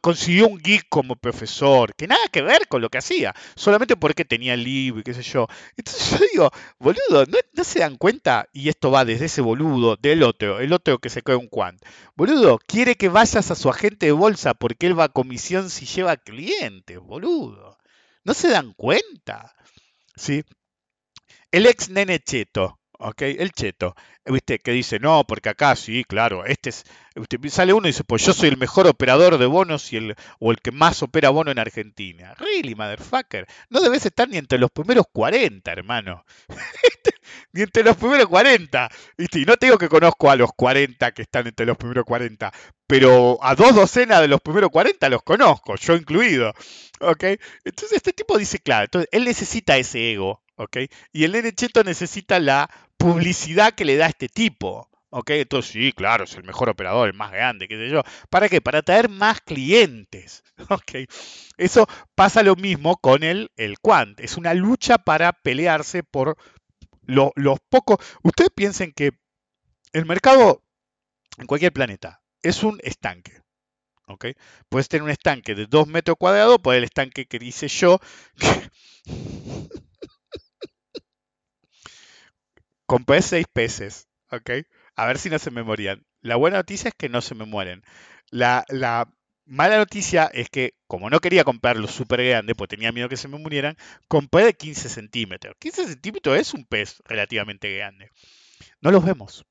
consiguió 0.00 0.48
un 0.48 0.58
geek 0.58 0.86
como 0.88 1.16
profesor, 1.16 1.94
que 1.94 2.06
nada 2.06 2.22
que 2.30 2.42
ver 2.42 2.68
con 2.68 2.82
lo 2.82 2.90
que 2.90 2.98
hacía, 2.98 3.34
solamente 3.56 3.96
porque 3.96 4.24
tenía 4.24 4.56
libro 4.56 5.00
y 5.00 5.02
qué 5.02 5.14
sé 5.14 5.22
yo. 5.22 5.46
Entonces 5.76 6.10
yo 6.10 6.26
digo, 6.32 6.50
boludo, 6.78 7.26
¿no, 7.52 7.64
se 7.64 7.80
dan 7.80 7.96
cuenta? 7.96 8.48
Y 8.52 8.68
esto 8.68 8.90
va 8.90 9.04
desde 9.04 9.26
ese 9.26 9.40
boludo, 9.40 9.96
del 9.96 10.22
otro, 10.22 10.60
el 10.60 10.72
otro 10.72 10.98
que 10.98 11.10
se 11.10 11.22
cree 11.22 11.36
un 11.36 11.48
quant. 11.48 11.82
Boludo, 12.14 12.58
quiere 12.66 12.96
que 12.96 13.08
vayas 13.08 13.50
a 13.50 13.54
su 13.54 13.70
agente 13.70 14.06
de 14.06 14.12
bolsa 14.12 14.54
porque 14.54 14.86
él 14.86 14.98
va 14.98 15.04
a 15.04 15.08
comisión 15.08 15.70
si 15.70 15.86
lleva 15.86 16.16
clientes, 16.16 16.98
boludo. 16.98 17.78
¿No 18.24 18.34
se 18.34 18.48
dan 18.48 18.72
cuenta? 18.74 19.54
¿Sí? 20.16 20.44
El 21.50 21.66
ex 21.66 21.88
nene 21.90 22.18
cheto, 22.20 22.80
El 23.18 23.52
cheto, 23.52 23.94
¿viste? 24.24 24.58
Que 24.60 24.70
dice, 24.70 24.98
no, 24.98 25.24
porque 25.26 25.48
acá 25.48 25.76
sí, 25.76 26.04
claro, 26.04 26.44
este 26.46 26.70
es, 26.70 26.84
sale 27.48 27.72
uno 27.72 27.86
y 27.86 27.90
dice, 27.90 28.04
pues 28.04 28.24
yo 28.24 28.32
soy 28.32 28.48
el 28.48 28.56
mejor 28.56 28.86
operador 28.86 29.36
de 29.36 29.46
bonos 29.46 29.92
y 29.92 29.96
el, 29.96 30.16
o 30.38 30.52
el 30.52 30.60
que 30.60 30.70
más 30.70 31.02
opera 31.02 31.30
bono 31.30 31.50
en 31.50 31.58
Argentina. 31.58 32.34
Really, 32.34 32.74
motherfucker, 32.74 33.46
no 33.68 33.80
debes 33.80 34.06
estar 34.06 34.28
ni 34.28 34.38
entre 34.38 34.58
los 34.58 34.70
primeros 34.70 35.06
40, 35.12 35.70
hermano. 35.72 36.24
ni 37.52 37.62
entre 37.62 37.82
los 37.82 37.96
primeros 37.96 38.26
40. 38.26 38.90
¿viste? 39.18 39.40
Y 39.40 39.44
no 39.44 39.56
te 39.56 39.66
digo 39.66 39.78
que 39.78 39.88
conozco 39.88 40.30
a 40.30 40.36
los 40.36 40.50
40 40.54 41.12
que 41.12 41.22
están 41.22 41.46
entre 41.46 41.66
los 41.66 41.76
primeros 41.76 42.04
40, 42.04 42.52
pero 42.86 43.38
a 43.42 43.54
dos 43.54 43.74
docenas 43.74 44.20
de 44.20 44.28
los 44.28 44.40
primeros 44.40 44.70
40 44.70 45.08
los 45.08 45.22
conozco, 45.22 45.74
yo 45.76 45.94
incluido. 45.94 46.52
¿Ok? 47.00 47.24
Entonces 47.64 47.92
este 47.96 48.12
tipo 48.12 48.38
dice, 48.38 48.60
claro, 48.60 48.84
entonces 48.84 49.08
él 49.12 49.24
necesita 49.24 49.76
ese 49.76 50.12
ego, 50.12 50.43
¿ok? 50.56 50.78
Y 51.12 51.24
el 51.24 51.32
nene 51.32 51.52
necesita 51.84 52.38
la 52.40 52.70
publicidad 52.96 53.74
que 53.74 53.84
le 53.84 53.96
da 53.96 54.06
este 54.06 54.28
tipo. 54.28 54.88
¿Ok? 55.10 55.30
Entonces, 55.30 55.70
sí, 55.70 55.92
claro, 55.92 56.24
es 56.24 56.34
el 56.34 56.42
mejor 56.42 56.68
operador, 56.68 57.08
el 57.08 57.14
más 57.14 57.30
grande, 57.30 57.68
qué 57.68 57.76
sé 57.76 57.88
yo. 57.88 58.02
¿Para 58.30 58.48
qué? 58.48 58.60
Para 58.60 58.82
traer 58.82 59.08
más 59.08 59.40
clientes. 59.40 60.42
¿Ok? 60.70 61.08
Eso 61.56 61.86
pasa 62.16 62.42
lo 62.42 62.56
mismo 62.56 62.96
con 62.96 63.22
el, 63.22 63.52
el 63.56 63.78
Quant. 63.78 64.18
Es 64.18 64.36
una 64.36 64.54
lucha 64.54 64.98
para 64.98 65.32
pelearse 65.32 66.02
por 66.02 66.36
los 67.06 67.58
pocos. 67.68 67.98
Ustedes 68.24 68.50
piensen 68.54 68.92
que 68.92 69.12
el 69.92 70.04
mercado 70.04 70.64
en 71.38 71.46
cualquier 71.46 71.72
planeta 71.72 72.22
es 72.42 72.64
un 72.64 72.80
estanque. 72.82 73.40
¿Ok? 74.08 74.26
Puedes 74.68 74.88
tener 74.88 75.04
un 75.04 75.10
estanque 75.10 75.54
de 75.54 75.66
2 75.66 75.86
metros 75.86 76.16
cuadrados, 76.18 76.58
por 76.58 76.74
el 76.74 76.84
estanque 76.84 77.26
que 77.26 77.38
dice 77.38 77.68
yo, 77.68 78.00
compré 82.86 83.22
seis 83.22 83.46
peces, 83.52 84.08
¿ok? 84.30 84.50
A 84.96 85.06
ver 85.06 85.18
si 85.18 85.30
no 85.30 85.38
se 85.38 85.50
me 85.50 85.62
morían. 85.62 86.04
La 86.20 86.36
buena 86.36 86.58
noticia 86.58 86.88
es 86.88 86.94
que 86.94 87.08
no 87.08 87.20
se 87.20 87.34
me 87.34 87.44
mueren. 87.44 87.82
La, 88.30 88.64
mala 89.46 89.76
noticia 89.76 90.24
es 90.32 90.48
que, 90.48 90.74
como 90.86 91.10
no 91.10 91.20
quería 91.20 91.44
comprarlo 91.44 91.86
súper 91.86 92.24
grande, 92.24 92.54
porque 92.54 92.76
tenía 92.76 92.92
miedo 92.92 93.08
que 93.08 93.16
se 93.16 93.28
me 93.28 93.38
murieran, 93.38 93.76
compré 94.08 94.44
de 94.44 94.54
15 94.54 94.88
centímetros. 94.88 95.54
15 95.58 95.86
centímetros 95.88 96.38
es 96.38 96.54
un 96.54 96.64
pez 96.64 97.02
relativamente 97.04 97.74
grande. 97.76 98.10
No 98.80 98.90
los 98.90 99.04
vemos. 99.04 99.44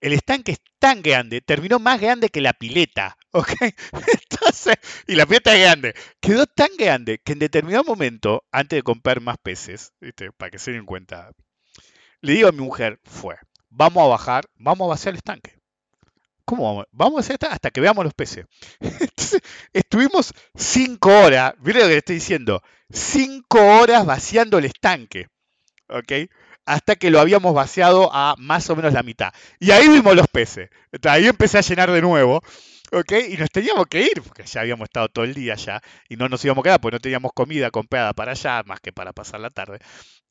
El 0.00 0.12
estanque 0.12 0.52
es 0.52 0.58
tan 0.80 1.00
grande, 1.00 1.40
terminó 1.40 1.78
más 1.78 2.00
grande 2.00 2.28
que 2.28 2.40
la 2.40 2.52
pileta, 2.52 3.16
¿ok? 3.32 3.52
Entonces, 3.92 4.74
y 5.06 5.14
la 5.14 5.26
pileta 5.26 5.54
es 5.54 5.60
grande, 5.60 5.94
quedó 6.20 6.46
tan 6.46 6.70
grande 6.76 7.20
que 7.24 7.32
en 7.32 7.38
determinado 7.38 7.84
momento, 7.84 8.44
antes 8.50 8.78
de 8.78 8.82
comprar 8.82 9.20
más 9.20 9.38
peces, 9.38 9.92
para 10.36 10.50
que 10.50 10.58
se 10.58 10.72
den 10.72 10.86
cuenta, 10.86 11.30
le 12.22 12.32
digo 12.34 12.48
a 12.48 12.52
mi 12.52 12.62
mujer, 12.62 12.98
fue, 13.04 13.36
vamos 13.68 14.02
a 14.04 14.06
bajar, 14.06 14.44
vamos 14.56 14.86
a 14.86 14.90
vaciar 14.90 15.12
el 15.12 15.18
estanque. 15.18 15.58
¿Cómo 16.44 16.64
vamos? 16.64 16.86
Vamos 16.92 17.16
a 17.16 17.20
hacer 17.20 17.38
hasta 17.50 17.70
que 17.70 17.80
veamos 17.80 18.04
los 18.04 18.14
peces. 18.14 18.46
Entonces, 18.80 19.40
estuvimos 19.72 20.32
cinco 20.54 21.10
horas, 21.10 21.54
miren 21.60 21.82
lo 21.82 21.88
que 21.88 21.92
le 21.92 21.98
estoy 21.98 22.14
diciendo, 22.16 22.62
cinco 22.90 23.58
horas 23.58 24.06
vaciando 24.06 24.58
el 24.58 24.64
estanque. 24.64 25.28
¿Ok? 25.88 26.30
Hasta 26.64 26.96
que 26.96 27.10
lo 27.10 27.20
habíamos 27.20 27.54
vaciado 27.54 28.10
a 28.12 28.34
más 28.38 28.70
o 28.70 28.76
menos 28.76 28.92
la 28.92 29.02
mitad. 29.02 29.32
Y 29.58 29.72
ahí 29.72 29.88
vimos 29.88 30.14
los 30.14 30.28
peces. 30.28 30.70
ahí 31.08 31.26
empecé 31.26 31.58
a 31.58 31.62
llenar 31.62 31.90
de 31.90 32.02
nuevo. 32.02 32.40
¿Ok? 32.94 33.12
Y 33.30 33.36
nos 33.38 33.50
teníamos 33.50 33.86
que 33.86 34.02
ir, 34.02 34.22
porque 34.22 34.44
ya 34.44 34.60
habíamos 34.60 34.84
estado 34.84 35.08
todo 35.08 35.24
el 35.24 35.32
día 35.32 35.54
allá, 35.54 35.80
y 36.10 36.16
no 36.16 36.28
nos 36.28 36.44
íbamos 36.44 36.62
a 36.62 36.64
quedar, 36.64 36.80
porque 36.80 36.96
no 36.96 37.00
teníamos 37.00 37.32
comida 37.32 37.70
comprada 37.70 38.12
para 38.12 38.32
allá, 38.32 38.62
más 38.66 38.80
que 38.80 38.92
para 38.92 39.14
pasar 39.14 39.40
la 39.40 39.48
tarde. 39.48 39.78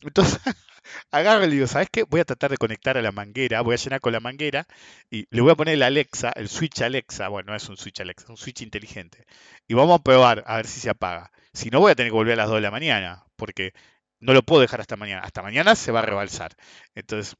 Entonces, 0.01 0.39
agarro 1.11 1.43
y 1.43 1.47
le 1.47 1.55
digo, 1.55 1.67
¿sabes 1.67 1.89
qué? 1.91 2.03
Voy 2.03 2.19
a 2.19 2.25
tratar 2.25 2.51
de 2.51 2.57
conectar 2.57 2.97
a 2.97 3.01
la 3.01 3.11
manguera, 3.11 3.61
voy 3.61 3.73
a 3.73 3.77
llenar 3.77 3.99
con 3.99 4.13
la 4.13 4.19
manguera, 4.19 4.67
y 5.09 5.25
le 5.31 5.41
voy 5.41 5.51
a 5.51 5.55
poner 5.55 5.73
el 5.73 5.83
Alexa, 5.83 6.31
el 6.35 6.49
switch 6.49 6.81
Alexa, 6.83 7.29
bueno, 7.29 7.51
no 7.51 7.55
es 7.57 7.67
un 7.67 7.77
switch 7.77 7.99
Alexa, 8.01 8.25
es 8.25 8.29
un 8.29 8.37
switch 8.37 8.61
inteligente. 8.61 9.25
Y 9.67 9.73
vamos 9.73 9.99
a 9.99 10.03
probar 10.03 10.43
a 10.45 10.57
ver 10.57 10.67
si 10.67 10.79
se 10.79 10.89
apaga. 10.91 11.31
Si 11.53 11.71
no, 11.71 11.79
voy 11.79 11.91
a 11.93 11.95
tener 11.95 12.11
que 12.11 12.15
volver 12.15 12.33
a 12.33 12.43
las 12.43 12.47
2 12.47 12.57
de 12.57 12.61
la 12.61 12.71
mañana, 12.71 13.25
porque 13.37 13.73
no 14.19 14.33
lo 14.33 14.43
puedo 14.43 14.61
dejar 14.61 14.81
hasta 14.81 14.97
mañana. 14.97 15.23
Hasta 15.23 15.41
mañana 15.41 15.75
se 15.75 15.91
va 15.91 15.99
a 16.01 16.03
rebalsar. 16.03 16.55
Entonces, 16.95 17.35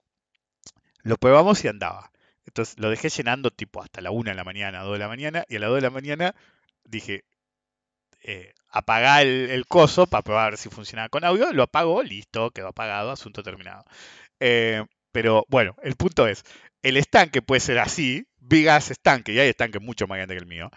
lo 1.03 1.17
probamos 1.17 1.63
y 1.63 1.67
andaba. 1.67 2.11
Entonces 2.52 2.78
lo 2.80 2.89
dejé 2.89 3.08
llenando 3.08 3.49
tipo 3.49 3.82
hasta 3.82 4.02
la 4.02 4.12
1 4.12 4.32
de 4.32 4.36
la 4.36 4.43
mañana, 4.43 4.82
2 4.82 4.93
de 4.93 4.99
la 4.99 5.08
mañana, 5.08 5.45
y 5.47 5.56
a 5.56 5.60
las 5.60 5.70
2 5.70 5.78
de 5.78 5.82
la 5.82 5.89
mañana 5.89 6.36
dije, 6.84 7.24
eh, 8.24 8.54
apagá 8.70 9.22
el, 9.22 9.66
coso 9.68 10.06
para 10.06 10.22
probar 10.22 10.58
si 10.58 10.68
funcionaba 10.68 11.08
con 11.08 11.24
audio, 11.24 11.54
lo 11.54 11.64
apagó, 11.64 12.04
listo, 12.04 12.52
quedó 12.52 12.68
apagado, 12.68 13.12
asunto 13.12 13.41
terminado. 13.41 13.86
Eh, 14.41 14.84
pero 15.14 15.45
bueno, 15.47 15.78
el 15.82 15.95
punto 15.95 16.28
es, 16.28 16.43
el 16.82 16.97
estanque 16.97 17.41
puede 17.41 17.62
ser 17.62 17.80
así, 17.80 18.28
big 18.39 18.68
ass 18.68 18.91
estanque, 18.91 19.32
y 19.32 19.39
hay 19.39 19.47
estanques 19.47 19.82
mucho 19.82 20.06
más 20.08 20.18
grandes 20.18 20.36
que 20.36 20.43
el 20.43 20.49
mío. 20.49 20.70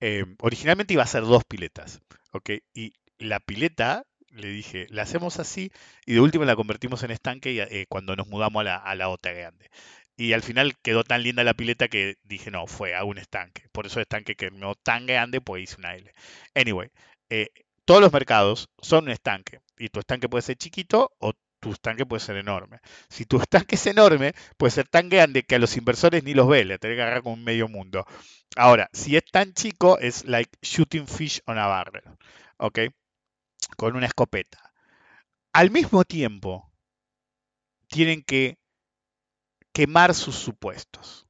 Eh, 0.00 0.24
originalmente 0.40 0.94
iba 0.94 1.04
a 1.04 1.06
ser 1.06 1.22
dos 1.22 1.44
piletas, 1.44 2.00
¿ok? 2.32 2.50
Y 2.74 2.94
la 3.18 3.38
pileta, 3.38 4.02
le 4.30 4.48
dije, 4.48 4.86
la 4.90 5.02
hacemos 5.02 5.38
así 5.38 5.70
y 6.04 6.14
de 6.14 6.20
último 6.20 6.44
la 6.44 6.56
convertimos 6.56 7.04
en 7.04 7.12
estanque 7.12 7.52
y, 7.52 7.86
cuando 7.86 8.16
nos 8.16 8.26
mudamos 8.26 8.62
a 8.62 8.64
la, 8.64 8.76
a 8.76 8.94
la 8.96 9.08
otra 9.08 9.32
grande. 9.32 9.70
Y 10.16 10.34
al 10.34 10.42
final 10.42 10.76
quedó 10.82 11.04
tan 11.04 11.22
linda 11.22 11.44
la 11.44 11.54
pileta 11.54 11.88
que 11.88 12.16
dije, 12.22 12.50
no, 12.50 12.66
fue 12.66 12.94
a 12.94 13.04
un 13.04 13.18
estanque. 13.18 13.68
Por 13.72 13.86
eso 13.86 14.00
estanque 14.00 14.36
que 14.36 14.50
no 14.50 14.74
tan 14.74 15.06
grande, 15.06 15.40
pues 15.40 15.64
hice 15.64 15.76
una 15.78 15.94
L. 15.94 16.12
Anyway, 16.54 16.90
eh, 17.30 17.48
todos 17.84 18.00
los 18.00 18.12
mercados 18.12 18.68
son 18.80 19.04
un 19.04 19.10
estanque. 19.10 19.60
Y 19.78 19.88
tu 19.88 20.00
estanque 20.00 20.28
puede 20.28 20.42
ser 20.42 20.56
chiquito 20.56 21.12
o 21.18 21.32
tu 21.60 21.72
estanque 21.72 22.04
puede 22.04 22.20
ser 22.20 22.36
enorme. 22.36 22.80
Si 23.08 23.24
tu 23.24 23.36
estanque 23.42 23.76
es 23.76 23.86
enorme, 23.86 24.34
puede 24.56 24.72
ser 24.72 24.88
tan 24.88 25.08
grande 25.08 25.44
que 25.44 25.54
a 25.54 25.58
los 25.58 25.76
inversores 25.76 26.24
ni 26.24 26.34
los 26.34 26.48
ve, 26.48 26.64
le 26.64 26.78
tenés 26.78 26.96
que 26.96 27.02
agarrar 27.02 27.22
como 27.22 27.34
un 27.34 27.44
medio 27.44 27.68
mundo. 27.68 28.04
Ahora, 28.56 28.90
si 28.92 29.16
es 29.16 29.24
tan 29.30 29.54
chico, 29.54 29.98
es 29.98 30.24
like 30.26 30.50
shooting 30.60 31.06
fish 31.06 31.40
on 31.46 31.58
a 31.58 31.66
barrel. 31.66 32.04
¿Ok? 32.58 32.80
Con 33.76 33.96
una 33.96 34.06
escopeta. 34.06 34.72
Al 35.52 35.70
mismo 35.70 36.04
tiempo, 36.04 36.70
tienen 37.88 38.22
que 38.22 38.58
quemar 39.72 40.14
sus 40.14 40.36
supuestos. 40.36 41.26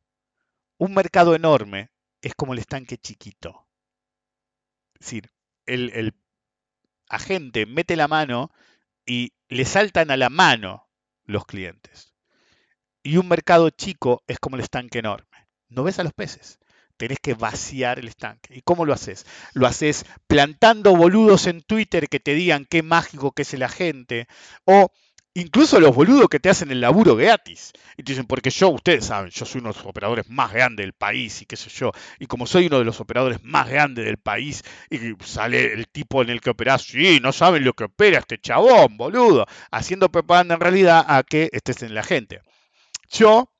Un 0.78 0.94
mercado 0.94 1.34
enorme 1.34 1.90
es 2.20 2.34
como 2.34 2.52
el 2.52 2.58
estanque 2.58 2.98
chiquito. 2.98 3.66
Es 4.94 5.06
decir, 5.06 5.30
el, 5.66 6.14
agente 7.08 7.66
mete 7.66 7.94
la 7.94 8.08
mano 8.08 8.50
y 9.04 9.32
le 9.48 9.64
saltan 9.64 10.10
a 10.10 10.16
la 10.16 10.30
mano 10.30 10.88
los 11.24 11.44
clientes. 11.44 12.14
Y 13.02 13.16
un 13.16 13.28
mercado 13.28 13.68
chico 13.70 14.22
es 14.26 14.38
como 14.38 14.56
el 14.56 14.62
estanque 14.62 15.00
enorme. 15.00 15.48
No 15.68 15.82
ves 15.82 15.98
a 15.98 16.04
los 16.04 16.12
peces. 16.14 16.58
Tenés 16.96 17.18
que 17.20 17.34
vaciar 17.34 17.98
el 17.98 18.08
estanque. 18.08 18.56
¿Y 18.56 18.62
cómo 18.62 18.84
lo 18.84 18.92
haces? 18.92 19.26
Lo 19.54 19.66
haces 19.66 20.06
plantando 20.26 20.94
boludos 20.94 21.46
en 21.46 21.62
Twitter 21.62 22.08
que 22.08 22.20
te 22.20 22.34
digan 22.34 22.64
qué 22.64 22.82
mágico 22.82 23.32
que 23.32 23.42
es 23.42 23.54
el 23.54 23.62
agente. 23.62 24.28
O 24.64 24.90
incluso 25.34 25.80
los 25.80 25.94
boludos 25.94 26.28
que 26.28 26.40
te 26.40 26.50
hacen 26.50 26.70
el 26.70 26.80
laburo 26.80 27.16
gratis. 27.16 27.72
Y 27.96 28.02
te 28.02 28.12
dicen, 28.12 28.26
porque 28.26 28.50
yo, 28.50 28.68
ustedes 28.68 29.06
saben, 29.06 29.30
yo 29.30 29.44
soy 29.44 29.60
uno 29.60 29.72
de 29.72 29.78
los 29.78 29.86
operadores 29.86 30.28
más 30.28 30.52
grandes 30.52 30.84
del 30.84 30.92
país 30.92 31.42
y 31.42 31.46
qué 31.46 31.56
sé 31.56 31.70
yo. 31.70 31.92
Y 32.18 32.26
como 32.26 32.46
soy 32.46 32.66
uno 32.66 32.78
de 32.78 32.84
los 32.84 33.00
operadores 33.00 33.42
más 33.42 33.68
grandes 33.68 34.04
del 34.04 34.18
país, 34.18 34.62
y 34.90 34.98
sale 35.24 35.72
el 35.72 35.88
tipo 35.88 36.22
en 36.22 36.30
el 36.30 36.40
que 36.40 36.50
operás, 36.50 36.82
sí, 36.82 37.20
no 37.20 37.32
saben 37.32 37.64
lo 37.64 37.72
que 37.74 37.84
opera 37.84 38.18
este 38.18 38.38
chabón, 38.38 38.96
boludo. 38.96 39.46
Haciendo 39.70 40.10
propaganda 40.10 40.54
en 40.54 40.60
realidad 40.60 41.04
a 41.08 41.22
que 41.22 41.48
estés 41.52 41.82
en 41.82 41.94
la 41.94 42.02
gente. 42.02 42.40
Yo, 43.10 43.50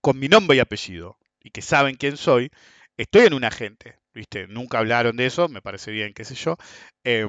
con 0.00 0.18
mi 0.18 0.28
nombre 0.28 0.56
y 0.56 0.60
apellido, 0.60 1.18
y 1.42 1.50
que 1.50 1.62
saben 1.62 1.96
quién 1.96 2.16
soy, 2.16 2.50
estoy 2.96 3.26
en 3.26 3.34
un 3.34 3.44
agente. 3.44 3.98
¿Viste? 4.14 4.46
Nunca 4.48 4.78
hablaron 4.78 5.16
de 5.16 5.26
eso, 5.26 5.46
me 5.48 5.60
parece 5.60 5.90
bien, 5.90 6.14
qué 6.14 6.24
sé 6.24 6.34
yo. 6.34 6.56
Eh, 7.04 7.28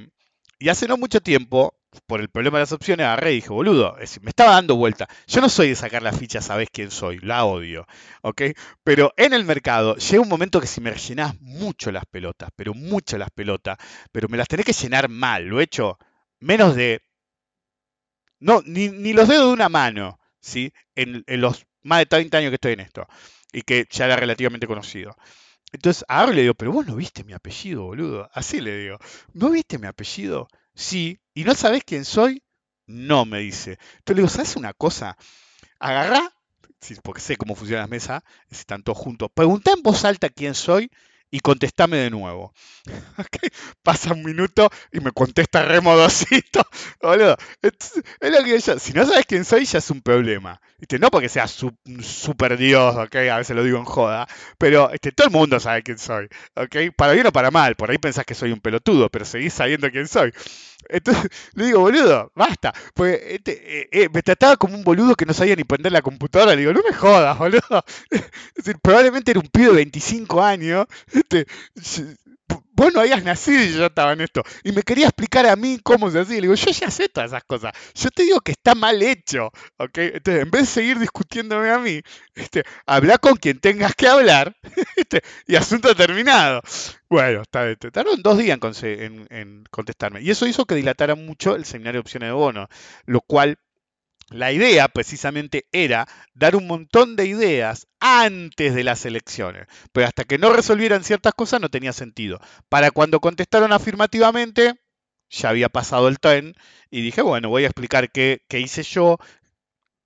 y 0.57 0.69
hace 0.69 0.87
no 0.87 0.97
mucho 0.97 1.21
tiempo, 1.21 1.76
por 2.05 2.21
el 2.21 2.29
problema 2.29 2.57
de 2.57 2.63
las 2.63 2.71
opciones, 2.71 3.05
agarré 3.05 3.31
y 3.33 3.35
dije, 3.35 3.49
boludo, 3.49 3.95
me 4.21 4.29
estaba 4.29 4.51
dando 4.53 4.75
vuelta. 4.75 5.07
Yo 5.27 5.41
no 5.41 5.49
soy 5.49 5.69
de 5.69 5.75
sacar 5.75 6.01
la 6.03 6.13
ficha, 6.13 6.41
sabés 6.41 6.69
quién 6.71 6.91
soy, 6.91 7.19
la 7.19 7.45
odio, 7.45 7.85
¿ok? 8.21 8.41
Pero 8.83 9.13
en 9.17 9.33
el 9.33 9.45
mercado 9.45 9.95
llega 9.95 10.21
un 10.21 10.29
momento 10.29 10.61
que 10.61 10.67
si 10.67 10.81
me 10.81 10.91
rellenás 10.91 11.39
mucho 11.41 11.91
las 11.91 12.05
pelotas, 12.05 12.49
pero 12.55 12.73
mucho 12.73 13.17
las 13.17 13.31
pelotas, 13.31 13.77
pero 14.11 14.27
me 14.29 14.37
las 14.37 14.47
tenés 14.47 14.65
que 14.65 14.73
llenar 14.73 15.09
mal, 15.09 15.45
lo 15.45 15.59
he 15.59 15.63
hecho 15.63 15.97
menos 16.39 16.75
de... 16.75 17.01
No, 18.39 18.61
ni, 18.65 18.89
ni 18.89 19.13
los 19.13 19.27
dedos 19.27 19.47
de 19.47 19.53
una 19.53 19.69
mano, 19.69 20.19
¿sí? 20.39 20.71
En, 20.95 21.23
en 21.27 21.41
los 21.41 21.65
más 21.83 21.99
de 21.99 22.05
30 22.05 22.37
años 22.37 22.49
que 22.51 22.55
estoy 22.55 22.73
en 22.73 22.81
esto, 22.81 23.07
y 23.51 23.61
que 23.61 23.87
ya 23.89 24.05
era 24.05 24.15
relativamente 24.15 24.67
conocido. 24.67 25.15
Entonces 25.71 26.05
ahora 26.09 26.33
le 26.33 26.41
digo, 26.43 26.55
pero 26.55 26.71
vos 26.73 26.87
no 26.87 26.95
viste 26.95 27.23
mi 27.23 27.33
apellido, 27.33 27.83
boludo. 27.85 28.29
Así 28.33 28.61
le 28.61 28.77
digo, 28.77 28.99
¿no 29.33 29.51
viste 29.51 29.79
mi 29.79 29.87
apellido? 29.87 30.49
Sí. 30.77 31.19
¿Y 31.33 31.43
no 31.43 31.55
sabés 31.55 31.83
quién 31.83 32.05
soy? 32.05 32.41
No, 32.85 33.25
me 33.25 33.39
dice. 33.39 33.71
Entonces 33.97 34.07
le 34.07 34.15
digo, 34.15 34.29
¿sabes 34.29 34.55
una 34.55 34.73
cosa? 34.73 35.17
Agarrá, 35.79 36.31
porque 37.03 37.21
sé 37.21 37.35
cómo 37.35 37.55
funcionan 37.55 37.83
las 37.83 37.89
mesas, 37.89 38.23
están 38.49 38.83
todos 38.83 38.97
juntos. 38.97 39.29
Preguntá 39.33 39.71
en 39.75 39.83
voz 39.83 40.05
alta 40.05 40.29
quién 40.29 40.53
soy 40.53 40.89
y 41.29 41.39
contestame 41.39 41.97
de 41.97 42.09
nuevo. 42.09 42.53
Pasa 43.83 44.13
un 44.13 44.23
minuto 44.23 44.69
y 44.91 44.99
me 44.99 45.11
contesta 45.11 45.63
remodosito. 45.63 46.61
Boludo. 47.01 47.35
Es, 47.61 48.81
si 48.81 48.93
no 48.93 49.05
sabes 49.05 49.25
quién 49.25 49.45
soy, 49.45 49.65
ya 49.65 49.79
es 49.79 49.89
un 49.89 50.01
problema. 50.01 50.61
¿Viste? 50.77 50.99
No 50.99 51.09
porque 51.09 51.29
sea 51.29 51.45
un 51.85 52.03
super 52.03 52.57
dios, 52.57 52.95
¿ok? 52.95 53.15
A 53.15 53.37
veces 53.37 53.55
lo 53.55 53.63
digo 53.63 53.77
en 53.77 53.85
joda. 53.85 54.27
Pero 54.57 54.91
este, 54.91 55.11
todo 55.11 55.27
el 55.27 55.33
mundo 55.33 55.59
sabe 55.59 55.83
quién 55.83 55.97
soy. 55.97 56.27
¿ok? 56.55 56.93
Para 56.95 57.13
bien 57.13 57.27
o 57.27 57.31
para 57.31 57.51
mal. 57.51 57.75
Por 57.75 57.91
ahí 57.91 57.97
pensás 57.97 58.25
que 58.25 58.35
soy 58.35 58.51
un 58.51 58.59
pelotudo, 58.59 59.09
pero 59.09 59.25
seguís 59.25 59.53
sabiendo 59.53 59.89
quién 59.91 60.07
soy. 60.07 60.31
Entonces 60.89 61.29
le 61.53 61.65
digo, 61.65 61.81
boludo, 61.81 62.31
basta. 62.35 62.73
Pues 62.93 63.19
este, 63.27 63.81
eh, 63.81 63.89
eh, 63.91 64.09
me 64.13 64.21
trataba 64.21 64.57
como 64.57 64.75
un 64.75 64.83
boludo 64.83 65.15
que 65.15 65.25
no 65.25 65.33
sabía 65.33 65.55
ni 65.55 65.63
prender 65.63 65.91
la 65.91 66.01
computadora. 66.01 66.53
Le 66.53 66.61
digo, 66.61 66.73
no 66.73 66.81
me 66.87 66.95
jodas, 66.95 67.37
boludo. 67.37 67.61
Es 68.11 68.23
decir, 68.55 68.77
probablemente 68.81 69.31
era 69.31 69.39
un 69.39 69.47
pibe 69.47 69.67
de 69.67 69.73
25 69.73 70.41
años. 70.41 70.85
Este, 71.13 71.47
vos 72.77 72.93
no 72.93 73.01
habías 73.01 73.23
nacido 73.23 73.63
y 73.63 73.73
yo 73.73 73.87
estaba 73.87 74.13
en 74.13 74.21
esto. 74.21 74.43
Y 74.63 74.71
me 74.71 74.83
quería 74.83 75.07
explicar 75.07 75.47
a 75.47 75.55
mí 75.55 75.79
cómo 75.83 76.11
se 76.11 76.19
hacía. 76.19 76.35
Le 76.35 76.41
digo, 76.43 76.53
yo 76.53 76.71
ya 76.71 76.91
sé 76.91 77.09
todas 77.09 77.31
esas 77.31 77.43
cosas. 77.43 77.73
Yo 77.95 78.11
te 78.11 78.23
digo 78.23 78.39
que 78.39 78.51
está 78.51 78.75
mal 78.75 79.01
hecho. 79.01 79.47
¿ok? 79.77 79.97
Entonces, 79.97 80.43
en 80.43 80.51
vez 80.51 80.61
de 80.61 80.67
seguir 80.67 80.99
discutiéndome 80.99 81.71
a 81.71 81.79
mí, 81.79 82.01
este, 82.35 82.63
habla 82.85 83.17
con 83.17 83.35
quien 83.35 83.59
tengas 83.59 83.95
que 83.95 84.07
hablar 84.07 84.55
este, 84.95 85.23
y 85.47 85.55
asunto 85.55 85.95
terminado. 85.95 86.61
Bueno, 87.09 87.43
tardaron 87.49 88.21
dos 88.21 88.37
días 88.37 88.59
en 88.83 89.63
contestarme. 89.71 90.21
Y 90.21 90.29
eso 90.29 90.45
hizo 90.45 90.65
que 90.65 90.75
dilatara 90.75 91.15
mucho 91.15 91.55
el 91.55 91.65
seminario 91.65 91.99
de 91.99 92.01
opciones 92.01 92.29
de 92.29 92.33
bono, 92.33 92.67
lo 93.05 93.21
cual 93.21 93.57
la 94.29 94.51
idea 94.51 94.87
precisamente 94.89 95.67
era 95.71 96.07
dar 96.33 96.55
un 96.55 96.67
montón 96.67 97.15
de 97.15 97.27
ideas 97.27 97.86
antes 97.99 98.75
de 98.75 98.83
las 98.83 99.05
elecciones, 99.05 99.67
pero 99.91 100.07
hasta 100.07 100.23
que 100.23 100.37
no 100.37 100.51
resolvieran 100.51 101.03
ciertas 101.03 101.33
cosas 101.33 101.61
no 101.61 101.69
tenía 101.69 101.93
sentido. 101.93 102.39
Para 102.69 102.91
cuando 102.91 103.19
contestaron 103.19 103.73
afirmativamente, 103.73 104.75
ya 105.29 105.49
había 105.49 105.69
pasado 105.69 106.07
el 106.07 106.19
tren 106.19 106.55
y 106.89 107.01
dije, 107.01 107.21
bueno, 107.21 107.49
voy 107.49 107.63
a 107.63 107.67
explicar 107.67 108.11
qué, 108.11 108.41
hice 108.49 108.83
yo, 108.83 109.17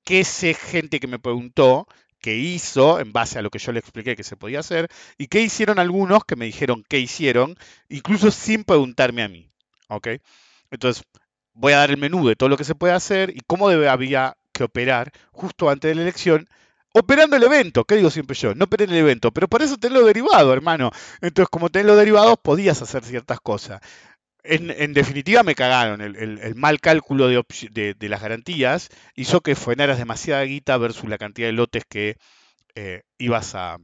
qué 0.04 0.24
sé 0.24 0.54
gente 0.54 1.00
que 1.00 1.08
me 1.08 1.20
preguntó, 1.20 1.88
qué 2.20 2.38
hizo 2.38 3.00
en 3.00 3.12
base 3.14 3.40
a 3.40 3.42
lo 3.42 3.50
que 3.50 3.60
yo 3.60 3.72
le 3.72 3.80
expliqué 3.80 4.16
que 4.16 4.24
se 4.24 4.38
podía 4.38 4.60
hacer 4.60 4.90
y 5.18 5.28
qué 5.28 5.42
hicieron 5.42 5.80
algunos 5.80 6.24
que 6.26 6.36
me 6.36 6.46
dijeron 6.46 6.84
qué 6.88 7.00
hicieron, 7.00 7.58
incluso 7.90 8.32
sin 8.32 8.64
preguntarme 8.64 9.24
a 9.24 9.28
mí. 9.28 9.50
¿Ok? 9.90 10.08
Entonces, 10.72 11.04
voy 11.54 11.74
a 11.74 11.78
dar 11.78 11.92
el 11.92 11.98
menú 11.98 12.28
de 12.28 12.36
todo 12.36 12.50
lo 12.50 12.58
que 12.58 12.64
se 12.64 12.76
puede 12.76 12.94
hacer 12.94 13.32
y 13.36 13.42
cómo 13.46 13.70
había 13.70 14.38
que 14.54 14.64
operar 14.64 15.12
justo 15.32 15.70
antes 15.70 15.90
de 15.90 15.96
la 15.96 16.04
elección, 16.04 16.50
operando 16.94 17.36
el 17.36 17.44
evento, 17.44 17.86
¿qué 17.86 17.96
digo 17.96 18.10
siempre 18.10 18.36
yo? 18.36 18.56
No 18.56 18.66
operé 18.66 18.86
el 18.86 18.94
evento, 18.94 19.32
pero 19.32 19.48
por 19.48 19.62
eso 19.62 19.78
tenés 19.78 20.00
lo 20.00 20.06
derivado, 20.06 20.54
hermano. 20.54 20.92
Entonces, 21.22 21.50
como 21.50 21.70
tenés 21.70 21.88
los 21.88 21.98
derivados, 21.98 22.38
podías 22.42 22.82
hacer 22.82 23.04
ciertas 23.04 23.40
cosas. 23.40 23.82
En, 24.44 24.94
definitiva 24.94 25.44
me 25.44 25.54
cagaron, 25.54 26.02
el, 26.02 26.56
mal 26.56 26.80
cálculo 26.80 27.28
de, 27.28 27.96
las 28.10 28.22
garantías 28.22 28.90
hizo 29.16 29.42
que 29.42 29.56
frenaras 29.56 30.00
demasiada 30.00 30.42
guita 30.44 30.78
versus 30.78 31.08
la 31.08 31.20
cantidad 31.20 31.48
de 31.48 31.54
lotes 31.54 31.84
que 31.88 32.18
eh, 32.74 33.04
ibas 33.20 33.54
a 33.54 33.78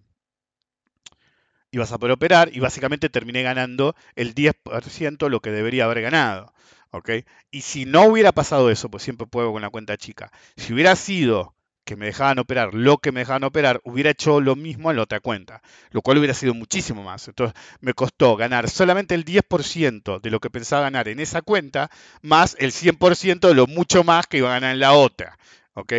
ibas 1.70 1.92
a 1.92 2.00
poder 2.00 2.14
operar 2.14 2.50
y 2.52 2.60
básicamente 2.60 3.10
terminé 3.10 3.44
ganando 3.44 3.96
el 4.16 4.34
10% 4.34 5.30
lo 5.30 5.42
que 5.42 5.52
debería 5.52 5.86
haber 5.86 6.02
ganado. 6.02 6.54
Y 7.52 7.62
si 7.62 7.86
no 7.86 8.06
hubiera 8.06 8.32
pasado 8.32 8.70
eso, 8.70 8.90
pues 8.90 9.04
siempre 9.04 9.28
puedo 9.28 9.52
con 9.52 9.62
la 9.62 9.70
cuenta 9.70 9.98
chica. 9.98 10.32
Si 10.56 10.74
hubiera 10.74 10.96
sido 10.96 11.56
que 11.88 11.96
me 11.96 12.08
dejaban 12.08 12.38
operar 12.38 12.74
lo 12.74 12.98
que 12.98 13.14
me 13.14 13.22
dejaban 13.22 13.46
operar, 13.46 13.80
hubiera 13.86 14.12
hecho 14.12 14.42
lo 14.42 14.58
mismo 14.58 14.92
en 14.92 14.98
la 14.98 15.04
otra 15.04 15.22
cuenta, 15.22 15.62
lo 15.92 16.02
cual 16.02 16.18
hubiera 16.18 16.34
sido 16.34 16.54
muchísimo 16.54 17.02
más. 17.02 17.30
Entonces 17.30 17.58
me 17.80 17.94
costó 17.94 18.36
ganar 18.36 18.70
solamente 18.70 19.16
el 19.16 19.24
10% 19.24 20.20
de 20.20 20.30
lo 20.30 20.42
que 20.42 20.50
pensaba 20.50 20.82
ganar 20.84 21.08
en 21.08 21.22
esa 21.22 21.42
cuenta, 21.42 21.90
más 22.22 22.58
el 22.60 22.74
100% 22.74 23.48
de 23.48 23.54
lo 23.56 23.68
mucho 23.68 24.04
más 24.04 24.28
que 24.28 24.40
iba 24.40 24.50
a 24.50 24.60
ganar 24.60 24.74
en 24.74 24.82
la 24.82 24.94
otra. 24.94 25.38
¿ok? 25.76 25.94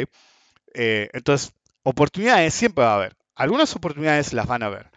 Eh, 0.74 1.08
entonces, 1.14 1.54
oportunidades 1.82 2.52
siempre 2.52 2.84
va 2.84 2.92
a 2.92 2.96
haber. 2.96 3.16
Algunas 3.34 3.74
oportunidades 3.74 4.34
las 4.34 4.46
van 4.46 4.62
a 4.62 4.68
ver 4.68 4.90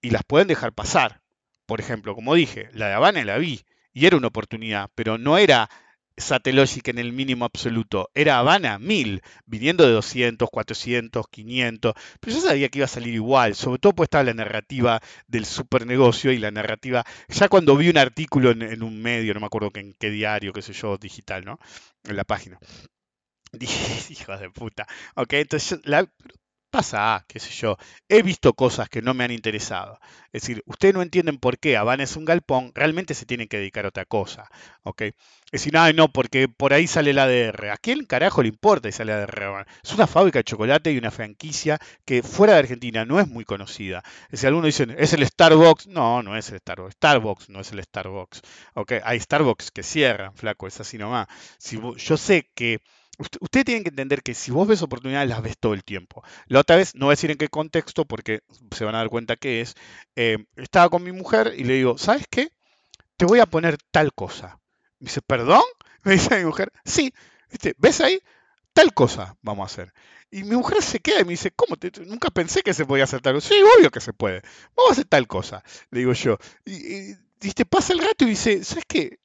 y 0.00 0.10
las 0.10 0.22
pueden 0.22 0.46
dejar 0.46 0.72
pasar. 0.72 1.20
Por 1.66 1.80
ejemplo, 1.80 2.14
como 2.14 2.36
dije, 2.36 2.68
la 2.72 2.86
de 2.86 2.94
Habana 2.94 3.24
la 3.24 3.36
vi 3.38 3.64
y 3.92 4.06
era 4.06 4.16
una 4.16 4.28
oportunidad, 4.28 4.90
pero 4.94 5.18
no 5.18 5.38
era 5.38 5.68
Satellogic 6.20 6.88
en 6.88 6.98
el 6.98 7.12
mínimo 7.12 7.44
absoluto, 7.44 8.10
era 8.14 8.38
Habana 8.38 8.78
1000, 8.78 9.22
viniendo 9.46 9.86
de 9.86 9.92
200, 9.92 10.48
400, 10.50 11.26
500, 11.28 11.94
pero 12.20 12.36
yo 12.36 12.42
sabía 12.42 12.68
que 12.68 12.78
iba 12.78 12.84
a 12.84 12.88
salir 12.88 13.14
igual, 13.14 13.54
sobre 13.54 13.78
todo 13.78 13.94
pues 13.94 14.06
estaba 14.06 14.24
la 14.24 14.34
narrativa 14.34 15.00
del 15.26 15.44
supernegocio 15.44 16.32
y 16.32 16.38
la 16.38 16.50
narrativa, 16.50 17.04
ya 17.28 17.48
cuando 17.48 17.76
vi 17.76 17.88
un 17.88 17.98
artículo 17.98 18.50
en, 18.50 18.82
un 18.82 19.00
medio, 19.02 19.34
no 19.34 19.40
me 19.40 19.46
acuerdo 19.46 19.70
en 19.74 19.94
qué 19.98 20.10
diario, 20.10 20.52
qué 20.52 20.62
sé 20.62 20.72
yo, 20.72 20.96
digital, 20.98 21.44
¿no? 21.44 21.58
En 22.04 22.16
la 22.16 22.24
página. 22.24 22.58
Dije, 23.52 24.12
hijo 24.12 24.36
de 24.36 24.50
puta. 24.50 24.86
Ok, 25.16 25.32
entonces 25.34 25.80
la, 25.84 26.08
pasa, 26.70 27.24
qué 27.28 27.40
sé 27.40 27.50
yo, 27.50 27.76
he 28.08 28.22
visto 28.22 28.54
cosas 28.54 28.88
que 28.88 29.02
no 29.02 29.14
me 29.14 29.24
han 29.24 29.32
interesado. 29.32 29.98
Es 30.32 30.42
decir, 30.42 30.62
ustedes 30.66 30.94
no 30.94 31.02
entienden 31.02 31.38
por 31.38 31.58
qué 31.58 31.76
Habana 31.76 32.04
es 32.04 32.16
un 32.16 32.24
galpón, 32.24 32.72
realmente 32.74 33.14
se 33.14 33.26
tienen 33.26 33.48
que 33.48 33.58
dedicar 33.58 33.84
a 33.84 33.88
otra 33.88 34.04
cosa. 34.04 34.48
¿ok? 34.84 35.02
Es 35.02 35.14
decir, 35.52 35.76
ay, 35.76 35.92
no, 35.94 36.08
porque 36.12 36.48
por 36.48 36.72
ahí 36.72 36.86
sale 36.86 37.10
el 37.10 37.18
ADR. 37.18 37.70
¿A 37.70 37.76
quién 37.76 38.04
carajo 38.04 38.42
le 38.42 38.48
importa 38.48 38.88
si 38.88 38.96
sale 38.98 39.12
el 39.12 39.18
ADR? 39.18 39.66
Es 39.82 39.92
una 39.92 40.06
fábrica 40.06 40.38
de 40.38 40.44
chocolate 40.44 40.92
y 40.92 40.98
una 40.98 41.10
franquicia 41.10 41.78
que 42.04 42.22
fuera 42.22 42.54
de 42.54 42.60
Argentina 42.60 43.04
no 43.04 43.18
es 43.20 43.28
muy 43.28 43.44
conocida. 43.44 44.02
Es 44.26 44.32
decir, 44.32 44.48
algunos 44.48 44.66
dicen, 44.66 44.94
¿es 44.96 45.12
el 45.12 45.26
Starbucks? 45.26 45.88
No, 45.88 46.22
no 46.22 46.36
es 46.36 46.50
el 46.50 46.58
Starbucks. 46.58 46.94
Starbucks 46.94 47.48
no 47.48 47.60
es 47.60 47.72
el 47.72 47.82
Starbucks. 47.82 48.42
¿ok? 48.74 48.92
Hay 49.04 49.18
Starbucks 49.18 49.70
que 49.72 49.82
cierran, 49.82 50.34
flaco, 50.34 50.66
es 50.66 50.80
así 50.80 50.98
nomás. 50.98 51.26
Si, 51.58 51.78
yo 51.96 52.16
sé 52.16 52.50
que 52.54 52.80
Ustedes 53.40 53.66
tienen 53.66 53.84
que 53.84 53.90
entender 53.90 54.22
que 54.22 54.34
si 54.34 54.50
vos 54.50 54.66
ves 54.66 54.80
oportunidades, 54.80 55.28
las 55.28 55.42
ves 55.42 55.58
todo 55.58 55.74
el 55.74 55.84
tiempo. 55.84 56.22
La 56.46 56.60
otra 56.60 56.76
vez, 56.76 56.94
no 56.94 57.06
voy 57.06 57.12
a 57.12 57.16
decir 57.16 57.30
en 57.30 57.36
qué 57.36 57.48
contexto, 57.48 58.06
porque 58.06 58.40
se 58.74 58.84
van 58.84 58.94
a 58.94 58.98
dar 58.98 59.10
cuenta 59.10 59.36
que 59.36 59.60
es. 59.60 59.74
Eh, 60.16 60.38
estaba 60.56 60.88
con 60.88 61.02
mi 61.02 61.12
mujer 61.12 61.52
y 61.56 61.64
le 61.64 61.74
digo, 61.74 61.98
¿sabes 61.98 62.24
qué? 62.30 62.50
Te 63.16 63.26
voy 63.26 63.40
a 63.40 63.46
poner 63.46 63.76
tal 63.90 64.14
cosa. 64.14 64.58
Me 64.98 65.06
dice, 65.06 65.20
¿perdón? 65.20 65.62
Me 66.04 66.12
dice 66.12 66.38
mi 66.38 66.46
mujer, 66.46 66.72
sí, 66.84 67.12
¿ves 67.76 68.00
ahí? 68.00 68.20
Tal 68.72 68.94
cosa 68.94 69.36
vamos 69.42 69.64
a 69.64 69.66
hacer. 69.66 69.92
Y 70.30 70.44
mi 70.44 70.56
mujer 70.56 70.80
se 70.82 71.00
queda 71.00 71.20
y 71.20 71.24
me 71.24 71.32
dice, 71.32 71.50
¿cómo? 71.50 71.76
nunca 72.06 72.30
pensé 72.30 72.62
que 72.62 72.72
se 72.72 72.86
podía 72.86 73.04
hacer 73.04 73.20
tal 73.20 73.34
cosa. 73.34 73.48
Sí, 73.48 73.54
obvio 73.76 73.90
que 73.90 74.00
se 74.00 74.14
puede. 74.14 74.40
Vamos 74.76 74.90
a 74.90 74.92
hacer 74.92 75.04
tal 75.04 75.26
cosa, 75.26 75.62
le 75.90 75.98
digo 76.00 76.12
yo. 76.12 76.38
Y, 76.64 77.16
te 77.52 77.64
pasa 77.66 77.92
el 77.92 77.98
rato 77.98 78.24
y 78.24 78.30
dice, 78.30 78.64
¿sabes 78.64 78.84
qué? 78.86 79.18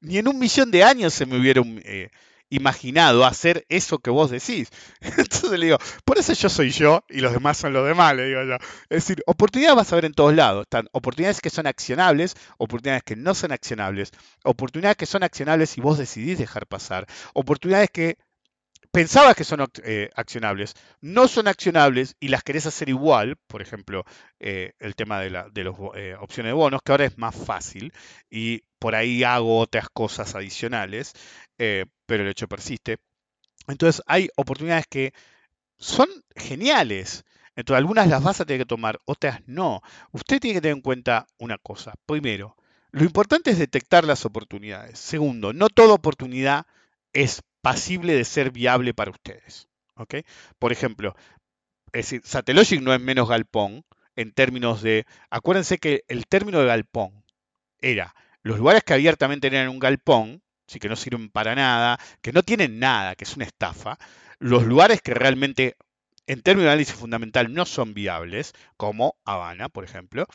Ni 0.00 0.18
en 0.18 0.28
un 0.28 0.38
millón 0.38 0.70
de 0.70 0.84
años 0.84 1.12
se 1.12 1.26
me 1.26 1.38
hubiera 1.38 1.62
eh, 1.84 2.10
imaginado 2.52 3.24
hacer 3.24 3.64
eso 3.68 3.98
que 3.98 4.10
vos 4.10 4.30
decís. 4.30 4.68
Entonces 5.00 5.58
le 5.58 5.66
digo, 5.66 5.78
por 6.04 6.18
eso 6.18 6.32
yo 6.34 6.48
soy 6.48 6.70
yo 6.70 7.02
y 7.08 7.20
los 7.20 7.32
demás 7.32 7.56
son 7.56 7.72
los 7.72 7.86
demás, 7.86 8.14
le 8.14 8.26
digo 8.26 8.42
yo. 8.44 8.54
Es 8.90 9.06
decir, 9.06 9.22
oportunidades 9.26 9.76
vas 9.76 9.92
a 9.92 9.96
ver 9.96 10.04
en 10.04 10.12
todos 10.12 10.34
lados. 10.34 10.62
Están 10.62 10.88
oportunidades 10.92 11.40
que 11.40 11.50
son 11.50 11.66
accionables, 11.66 12.36
oportunidades 12.58 13.02
que 13.04 13.16
no 13.16 13.34
son 13.34 13.52
accionables, 13.52 14.12
oportunidades 14.44 14.96
que 14.96 15.06
son 15.06 15.22
accionables 15.22 15.78
y 15.78 15.80
vos 15.80 15.98
decidís 15.98 16.38
dejar 16.38 16.66
pasar, 16.66 17.06
oportunidades 17.32 17.90
que 17.90 18.18
pensabas 18.92 19.34
que 19.34 19.44
son 19.44 19.66
eh, 19.82 20.10
accionables, 20.14 20.74
no 21.00 21.26
son 21.26 21.48
accionables 21.48 22.14
y 22.20 22.28
las 22.28 22.44
querés 22.44 22.66
hacer 22.66 22.90
igual, 22.90 23.36
por 23.46 23.62
ejemplo, 23.62 24.04
eh, 24.38 24.74
el 24.78 24.94
tema 24.94 25.18
de, 25.18 25.30
las 25.30 25.46
eh, 25.96 26.14
opciones 26.20 26.50
de 26.50 26.54
bonos, 26.54 26.82
que 26.82 26.92
ahora 26.92 27.06
es 27.06 27.18
más 27.18 27.34
fácil 27.34 27.92
y 28.30 28.62
por 28.78 28.94
ahí 28.94 29.24
hago 29.24 29.58
otras 29.58 29.88
cosas 29.88 30.34
adicionales, 30.34 31.14
pero 31.56 32.24
el 32.24 32.28
hecho 32.28 32.48
persiste. 32.48 32.98
Entonces 33.68 34.02
hay 34.06 34.28
oportunidades 34.36 34.86
que 34.88 35.14
son 35.78 36.08
geniales. 36.36 37.24
Entonces 37.54 37.78
algunas 37.78 38.08
las 38.08 38.22
vas 38.22 38.40
a 38.40 38.44
tener 38.44 38.62
que 38.62 38.66
tomar, 38.66 39.00
otras 39.04 39.40
no. 39.46 39.82
Usted 40.10 40.40
tiene 40.40 40.54
que 40.54 40.60
tener 40.60 40.76
en 40.76 40.82
cuenta 40.82 41.26
una 41.38 41.58
cosa. 41.58 41.94
Primero, 42.06 42.56
lo 42.90 43.04
importante 43.04 43.50
es 43.50 43.58
detectar 43.58 44.04
las 44.04 44.24
oportunidades. 44.24 44.98
Segundo, 44.98 45.52
no 45.52 45.68
toda 45.68 45.94
oportunidad 45.94 46.66
es 47.12 47.42
pasible 47.62 48.14
de 48.14 48.24
ser 48.24 48.50
viable 48.50 48.92
para 48.92 49.10
ustedes. 49.10 49.68
¿ok? 49.96 50.16
Por 50.58 50.72
ejemplo, 50.72 51.14
Satellogic 52.24 52.82
no 52.82 52.92
es 52.92 53.00
menos 53.00 53.28
galpón 53.28 53.84
en 54.16 54.32
términos 54.32 54.82
de, 54.82 55.06
acuérdense 55.30 55.78
que 55.78 56.04
el 56.08 56.26
término 56.26 56.60
de 56.60 56.66
galpón 56.66 57.24
era 57.80 58.14
los 58.42 58.58
lugares 58.58 58.82
que 58.82 58.94
abiertamente 58.94 59.48
tenían 59.48 59.68
un 59.68 59.78
galpón, 59.78 60.42
sí 60.66 60.78
que 60.78 60.88
no 60.88 60.96
sirven 60.96 61.30
para 61.30 61.54
nada, 61.54 61.98
que 62.20 62.32
no 62.32 62.42
tienen 62.42 62.78
nada, 62.78 63.14
que 63.14 63.24
es 63.24 63.36
una 63.36 63.44
estafa, 63.44 63.98
los 64.38 64.64
lugares 64.64 65.00
que 65.00 65.14
realmente 65.14 65.76
en 66.26 66.42
términos 66.42 66.66
de 66.66 66.70
análisis 66.72 66.94
fundamental 66.94 67.52
no 67.52 67.64
son 67.64 67.94
viables, 67.94 68.52
como 68.76 69.16
Habana, 69.24 69.68
por 69.68 69.84
ejemplo, 69.84 70.26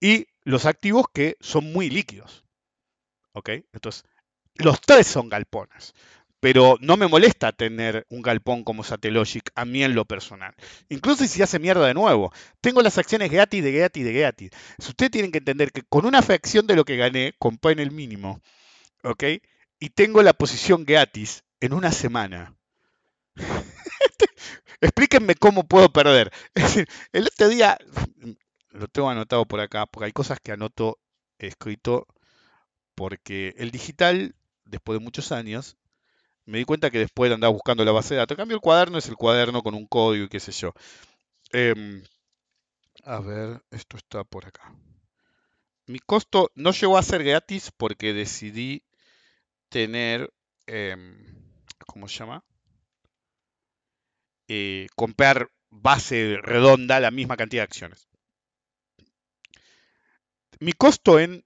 y 0.00 0.26
los 0.42 0.66
activos 0.66 1.06
que 1.12 1.36
son 1.40 1.72
muy 1.72 1.88
líquidos. 1.88 2.44
¿Ok? 3.32 3.50
Entonces, 3.72 4.04
los 4.56 4.80
tres 4.80 5.06
son 5.06 5.28
galpones 5.28 5.94
pero 6.42 6.76
no 6.80 6.96
me 6.96 7.06
molesta 7.06 7.52
tener 7.52 8.04
un 8.08 8.20
galpón 8.20 8.64
como 8.64 8.82
Satellogic 8.82 9.52
a 9.54 9.64
mí 9.64 9.84
en 9.84 9.94
lo 9.94 10.06
personal. 10.06 10.52
Incluso 10.88 11.24
si 11.24 11.40
hace 11.40 11.60
mierda 11.60 11.86
de 11.86 11.94
nuevo. 11.94 12.32
Tengo 12.60 12.82
las 12.82 12.98
acciones 12.98 13.30
Geati 13.30 13.60
de 13.60 13.70
Geati 13.70 14.02
de 14.02 14.12
Geati. 14.12 14.50
Si 14.76 14.88
ustedes 14.88 15.12
tienen 15.12 15.30
que 15.30 15.38
entender 15.38 15.70
que 15.70 15.82
con 15.82 16.04
una 16.04 16.20
fracción 16.20 16.66
de 16.66 16.74
lo 16.74 16.84
que 16.84 16.96
gané, 16.96 17.36
compré 17.38 17.70
en 17.70 17.78
el 17.78 17.92
mínimo, 17.92 18.40
¿ok? 19.04 19.22
Y 19.78 19.90
tengo 19.90 20.20
la 20.24 20.32
posición 20.32 20.84
Geatis 20.84 21.44
en 21.60 21.74
una 21.74 21.92
semana. 21.92 22.56
Explíquenme 24.80 25.36
cómo 25.36 25.68
puedo 25.68 25.92
perder. 25.92 26.32
el 27.12 27.26
otro 27.28 27.50
día, 27.50 27.78
lo 28.70 28.88
tengo 28.88 29.08
anotado 29.08 29.46
por 29.46 29.60
acá, 29.60 29.86
porque 29.86 30.06
hay 30.06 30.12
cosas 30.12 30.40
que 30.40 30.50
anoto 30.50 30.98
escrito, 31.38 32.08
porque 32.96 33.54
el 33.58 33.70
digital, 33.70 34.34
después 34.64 34.98
de 34.98 35.04
muchos 35.04 35.30
años, 35.30 35.76
me 36.46 36.58
di 36.58 36.64
cuenta 36.64 36.90
que 36.90 36.98
después 36.98 37.30
de 37.30 37.34
andar 37.34 37.52
buscando 37.52 37.84
la 37.84 37.92
base 37.92 38.14
de 38.14 38.18
datos. 38.18 38.36
Cambio, 38.36 38.56
el 38.56 38.60
cuaderno 38.60 38.98
es 38.98 39.08
el 39.08 39.16
cuaderno 39.16 39.62
con 39.62 39.74
un 39.74 39.86
código 39.86 40.24
y 40.26 40.28
qué 40.28 40.40
sé 40.40 40.52
yo. 40.52 40.72
Em, 41.52 42.02
a 43.04 43.20
ver, 43.20 43.62
esto 43.70 43.96
está 43.96 44.24
por 44.24 44.46
acá. 44.46 44.74
Mi 45.86 45.98
costo 45.98 46.50
no 46.54 46.72
llegó 46.72 46.98
a 46.98 47.02
ser 47.02 47.24
gratis 47.24 47.70
porque 47.76 48.12
decidí 48.12 48.84
tener, 49.68 50.32
em, 50.66 51.54
¿cómo 51.86 52.08
se 52.08 52.18
llama? 52.18 52.44
Eh, 54.48 54.86
comprar 54.96 55.50
base 55.70 56.38
redonda 56.42 57.00
la 57.00 57.10
misma 57.10 57.36
cantidad 57.36 57.62
de 57.62 57.64
acciones. 57.64 58.08
Mi 60.60 60.72
costo 60.72 61.18
en 61.18 61.44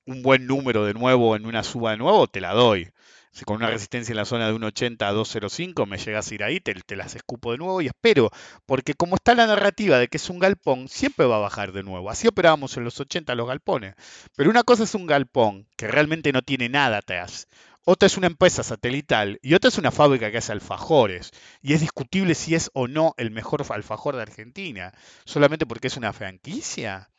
un 0.05 0.23
buen 0.23 0.47
número 0.47 0.85
de 0.85 0.93
nuevo 0.93 1.35
en 1.35 1.45
una 1.45 1.63
suba 1.63 1.91
de 1.91 1.97
nuevo, 1.97 2.27
te 2.27 2.41
la 2.41 2.53
doy. 2.53 2.89
Si 3.31 3.45
con 3.45 3.57
una 3.57 3.69
resistencia 3.69 4.11
en 4.11 4.17
la 4.17 4.25
zona 4.25 4.47
de 4.47 4.53
1.80 4.53 5.03
a 5.03 5.13
2.05 5.13 5.85
me 5.85 5.97
llegas 5.97 6.31
a 6.31 6.33
ir 6.33 6.43
ahí, 6.43 6.59
te, 6.59 6.73
te, 6.73 6.95
las 6.95 7.13
escupo 7.15 7.51
de 7.51 7.59
nuevo 7.59 7.79
y 7.81 7.87
espero. 7.87 8.31
Porque 8.65 8.95
como 8.95 9.15
está 9.15 9.35
la 9.35 9.45
narrativa 9.45 9.99
de 9.99 10.07
que 10.07 10.17
es 10.17 10.29
un 10.29 10.39
galpón, 10.39 10.87
siempre 10.87 11.27
va 11.27 11.35
a 11.35 11.39
bajar 11.39 11.71
de 11.71 11.83
nuevo. 11.83 12.09
Así 12.09 12.27
operábamos 12.27 12.75
en 12.77 12.85
los 12.85 12.99
80 12.99 13.35
los 13.35 13.47
galpones. 13.47 13.95
Pero 14.35 14.49
una 14.49 14.63
cosa 14.63 14.83
es 14.83 14.95
un 14.95 15.05
galpón 15.05 15.67
que 15.77 15.87
realmente 15.87 16.31
no 16.31 16.41
tiene 16.41 16.69
nada 16.69 16.97
atrás 16.97 17.47
otra 17.85 18.07
es 18.07 18.17
una 18.17 18.27
empresa 18.27 18.63
satelital 18.63 19.39
y 19.41 19.53
otra 19.53 19.69
es 19.69 19.77
una 19.77 19.91
fábrica 19.91 20.31
que 20.31 20.37
hace 20.37 20.51
alfajores. 20.51 21.31
Y 21.61 21.73
es 21.73 21.81
discutible 21.81 22.35
si 22.35 22.55
es 22.55 22.69
o 22.73 22.87
no 22.87 23.13
el 23.17 23.31
mejor 23.31 23.63
alfajor 23.69 24.15
de 24.15 24.21
Argentina, 24.21 24.93
solamente 25.25 25.65
porque 25.65 25.87
es 25.87 25.97
una 25.97 26.13
franquicia. 26.13 27.09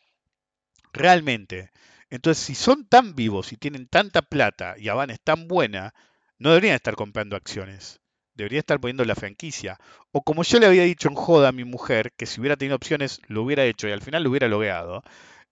Realmente. 0.93 1.71
Entonces, 2.11 2.45
si 2.45 2.55
son 2.55 2.87
tan 2.87 3.15
vivos 3.15 3.53
y 3.53 3.57
tienen 3.57 3.87
tanta 3.89 4.23
plata 4.23 4.75
y 4.79 4.89
Habana 4.89 5.15
es 5.15 5.21
tan 5.21 5.49
buena, 5.49 5.95
no 6.39 6.51
deberían 6.51 6.75
estar 6.75 6.97
comprando 6.97 7.37
acciones. 7.37 8.01
Debería 8.35 8.61
estar 8.61 8.81
poniendo 8.81 9.05
la 9.05 9.15
franquicia. 9.15 9.79
O 10.13 10.23
como 10.23 10.43
yo 10.43 10.59
le 10.59 10.67
había 10.67 10.85
dicho 10.85 11.09
en 11.09 11.15
joda 11.15 11.49
a 11.49 11.53
mi 11.53 11.65
mujer, 11.65 12.13
que 12.17 12.27
si 12.27 12.41
hubiera 12.41 12.57
tenido 12.57 12.77
opciones 12.77 13.21
lo 13.29 13.43
hubiera 13.43 13.65
hecho 13.65 13.89
y 13.89 13.93
al 13.93 14.03
final 14.03 14.23
lo 14.25 14.31
hubiera 14.31 14.49
logueado. 14.49 15.03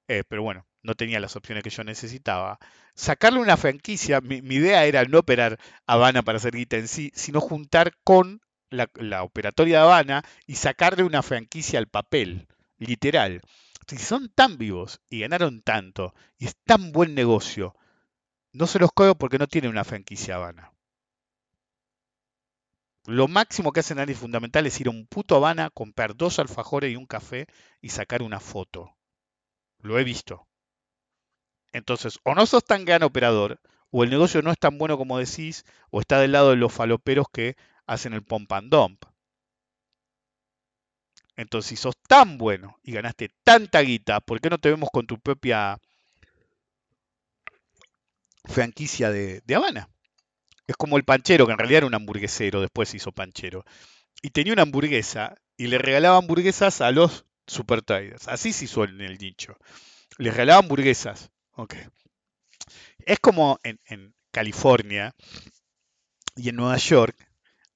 Eh, 0.08 0.24
pero 0.28 0.42
bueno, 0.42 0.66
no 0.82 0.94
tenía 0.94 1.20
las 1.20 1.36
opciones 1.36 1.64
que 1.64 1.70
yo 1.70 1.84
necesitaba. 1.84 2.58
Sacarle 2.94 3.40
una 3.40 3.56
franquicia, 3.56 4.20
mi, 4.20 4.36
idea 4.36 4.84
era 4.84 5.04
no 5.04 5.20
operar 5.20 5.58
Habana 5.86 6.22
para 6.22 6.38
hacer 6.38 6.54
guita 6.54 6.76
en 6.76 6.88
sí, 6.88 7.12
sino 7.14 7.40
juntar 7.40 7.94
con 8.04 8.40
la, 8.70 9.22
operatoria 9.22 9.78
de 9.78 9.84
Habana 9.84 10.24
y 10.46 10.56
sacarle 10.56 11.04
una 11.04 11.22
franquicia 11.22 11.78
al 11.78 11.88
papel, 11.88 12.48
literal. 12.78 13.42
Si 13.86 13.98
son 13.98 14.28
tan 14.28 14.58
vivos 14.58 15.00
y 15.08 15.20
ganaron 15.20 15.62
tanto 15.62 16.14
y 16.38 16.46
es 16.46 16.56
tan 16.64 16.92
buen 16.92 17.14
negocio, 17.14 17.74
no 18.52 18.66
se 18.66 18.78
los 18.78 18.92
cojo 18.92 19.14
porque 19.16 19.38
no 19.38 19.46
tienen 19.46 19.70
una 19.70 19.84
franquicia 19.84 20.36
Habana. 20.36 20.72
Lo 23.06 23.26
máximo 23.26 23.72
que 23.72 23.80
hacen 23.80 23.98
análisis 23.98 24.20
fundamental 24.20 24.66
es 24.66 24.78
ir 24.80 24.88
a 24.88 24.90
un 24.90 25.06
puto 25.06 25.36
Habana, 25.36 25.70
comprar 25.70 26.14
dos 26.14 26.38
alfajores 26.38 26.92
y 26.92 26.96
un 26.96 27.06
café 27.06 27.46
y 27.80 27.88
sacar 27.88 28.22
una 28.22 28.38
foto. 28.38 28.96
Lo 29.78 29.98
he 29.98 30.04
visto. 30.04 30.47
Entonces, 31.72 32.18
o 32.24 32.34
no 32.34 32.46
sos 32.46 32.64
tan 32.64 32.84
gran 32.84 33.02
operador, 33.02 33.60
o 33.90 34.04
el 34.04 34.10
negocio 34.10 34.42
no 34.42 34.50
es 34.50 34.58
tan 34.58 34.78
bueno 34.78 34.98
como 34.98 35.18
decís, 35.18 35.64
o 35.90 36.00
está 36.00 36.20
del 36.20 36.32
lado 36.32 36.50
de 36.50 36.56
los 36.56 36.72
faloperos 36.72 37.26
que 37.32 37.56
hacen 37.86 38.12
el 38.12 38.22
pump 38.22 38.52
and 38.52 38.70
dump. 38.70 39.04
Entonces, 41.36 41.68
si 41.68 41.76
sos 41.76 41.96
tan 42.08 42.36
bueno 42.36 42.78
y 42.82 42.92
ganaste 42.92 43.30
tanta 43.44 43.80
guita, 43.80 44.20
¿por 44.20 44.40
qué 44.40 44.50
no 44.50 44.58
te 44.58 44.70
vemos 44.70 44.90
con 44.92 45.06
tu 45.06 45.18
propia 45.20 45.78
franquicia 48.44 49.10
de, 49.10 49.40
de 49.44 49.54
Habana? 49.54 49.88
Es 50.66 50.76
como 50.76 50.96
el 50.96 51.04
panchero, 51.04 51.46
que 51.46 51.52
en 51.52 51.58
realidad 51.58 51.78
era 51.78 51.86
un 51.86 51.94
hamburguesero, 51.94 52.60
después 52.60 52.88
se 52.88 52.98
hizo 52.98 53.12
panchero. 53.12 53.64
Y 54.20 54.30
tenía 54.30 54.52
una 54.52 54.62
hamburguesa 54.62 55.36
y 55.56 55.68
le 55.68 55.78
regalaba 55.78 56.18
hamburguesas 56.18 56.80
a 56.80 56.90
los 56.90 57.24
super 57.46 57.82
traders. 57.82 58.28
Así 58.28 58.52
se 58.52 58.66
hizo 58.66 58.84
en 58.84 59.00
el 59.00 59.16
nicho. 59.18 59.56
Les 60.18 60.32
regalaba 60.32 60.58
hamburguesas. 60.60 61.30
Okay. 61.58 61.88
Es 63.04 63.18
como 63.18 63.58
en, 63.64 63.80
en 63.86 64.14
California 64.30 65.12
y 66.36 66.50
en 66.50 66.56
Nueva 66.56 66.76
York, 66.76 67.16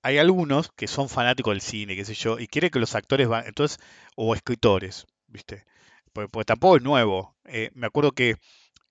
hay 0.03 0.19
algunos 0.19 0.71
que 0.71 0.87
son 0.87 1.09
fanáticos 1.09 1.53
del 1.53 1.61
cine, 1.61 1.97
qué 1.97 2.05
sé 2.05 2.15
yo, 2.15 2.39
y 2.39 2.47
quieren 2.47 2.71
que 2.71 2.79
los 2.79 2.95
actores 2.95 3.27
van, 3.27 3.45
entonces, 3.47 3.81
o 4.15 4.37
escritores, 4.37 5.07
¿viste? 5.27 5.65
Porque, 6.13 6.29
porque 6.29 6.45
tampoco 6.45 6.77
es 6.77 6.83
nuevo. 6.83 7.37
Eh, 7.45 7.71
me 7.75 7.89
acuerdo 7.89 8.13
que 8.13 8.37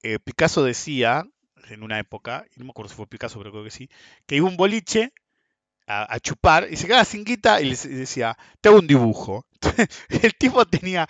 eh, 0.03 0.19
Picasso 0.19 0.63
decía 0.63 1.23
en 1.69 1.83
una 1.83 1.99
época, 1.99 2.45
no 2.57 2.65
me 2.65 2.71
acuerdo 2.71 2.89
si 2.89 2.95
fue 2.95 3.07
Picasso, 3.07 3.39
pero 3.39 3.51
creo 3.51 3.63
que 3.63 3.71
sí, 3.71 3.89
que 4.25 4.35
iba 4.35 4.47
un 4.47 4.57
boliche 4.57 5.13
a, 5.87 6.13
a 6.13 6.19
chupar 6.19 6.67
y 6.69 6.75
se 6.77 6.87
quedaba 6.87 7.05
sin 7.05 7.23
guita 7.23 7.61
y 7.61 7.65
le 7.65 7.75
decía, 7.75 8.37
te 8.59 8.69
hago 8.69 8.79
un 8.79 8.87
dibujo. 8.87 9.45
El 10.09 10.35
tipo 10.35 10.65
tenía 10.65 11.07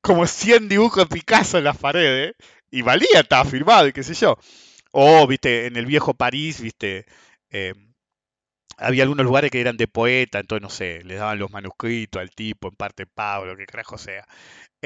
como 0.00 0.26
100 0.26 0.68
dibujos 0.68 1.08
de 1.08 1.14
Picasso 1.14 1.58
en 1.58 1.64
las 1.64 1.76
paredes 1.78 2.34
y 2.78 2.82
valía, 2.82 3.20
estaba 3.20 3.44
firmado 3.44 3.88
y 3.88 3.92
qué 3.92 4.02
sé 4.02 4.14
yo. 4.14 4.36
O, 4.92 5.26
viste, 5.26 5.66
en 5.66 5.76
el 5.76 5.86
viejo 5.86 6.14
París, 6.14 6.60
viste, 6.60 7.06
eh, 7.50 7.74
había 8.76 9.04
algunos 9.04 9.24
lugares 9.26 9.50
que 9.50 9.60
eran 9.60 9.76
de 9.76 9.88
poeta, 9.88 10.40
entonces 10.40 10.62
no 10.62 10.70
sé, 10.70 11.02
les 11.04 11.18
daban 11.18 11.38
los 11.38 11.50
manuscritos 11.50 12.20
al 12.20 12.30
tipo, 12.30 12.68
en 12.68 12.76
parte 12.76 13.06
Pablo, 13.06 13.56
que 13.56 13.66
carajo 13.66 13.98
sea. 13.98 14.26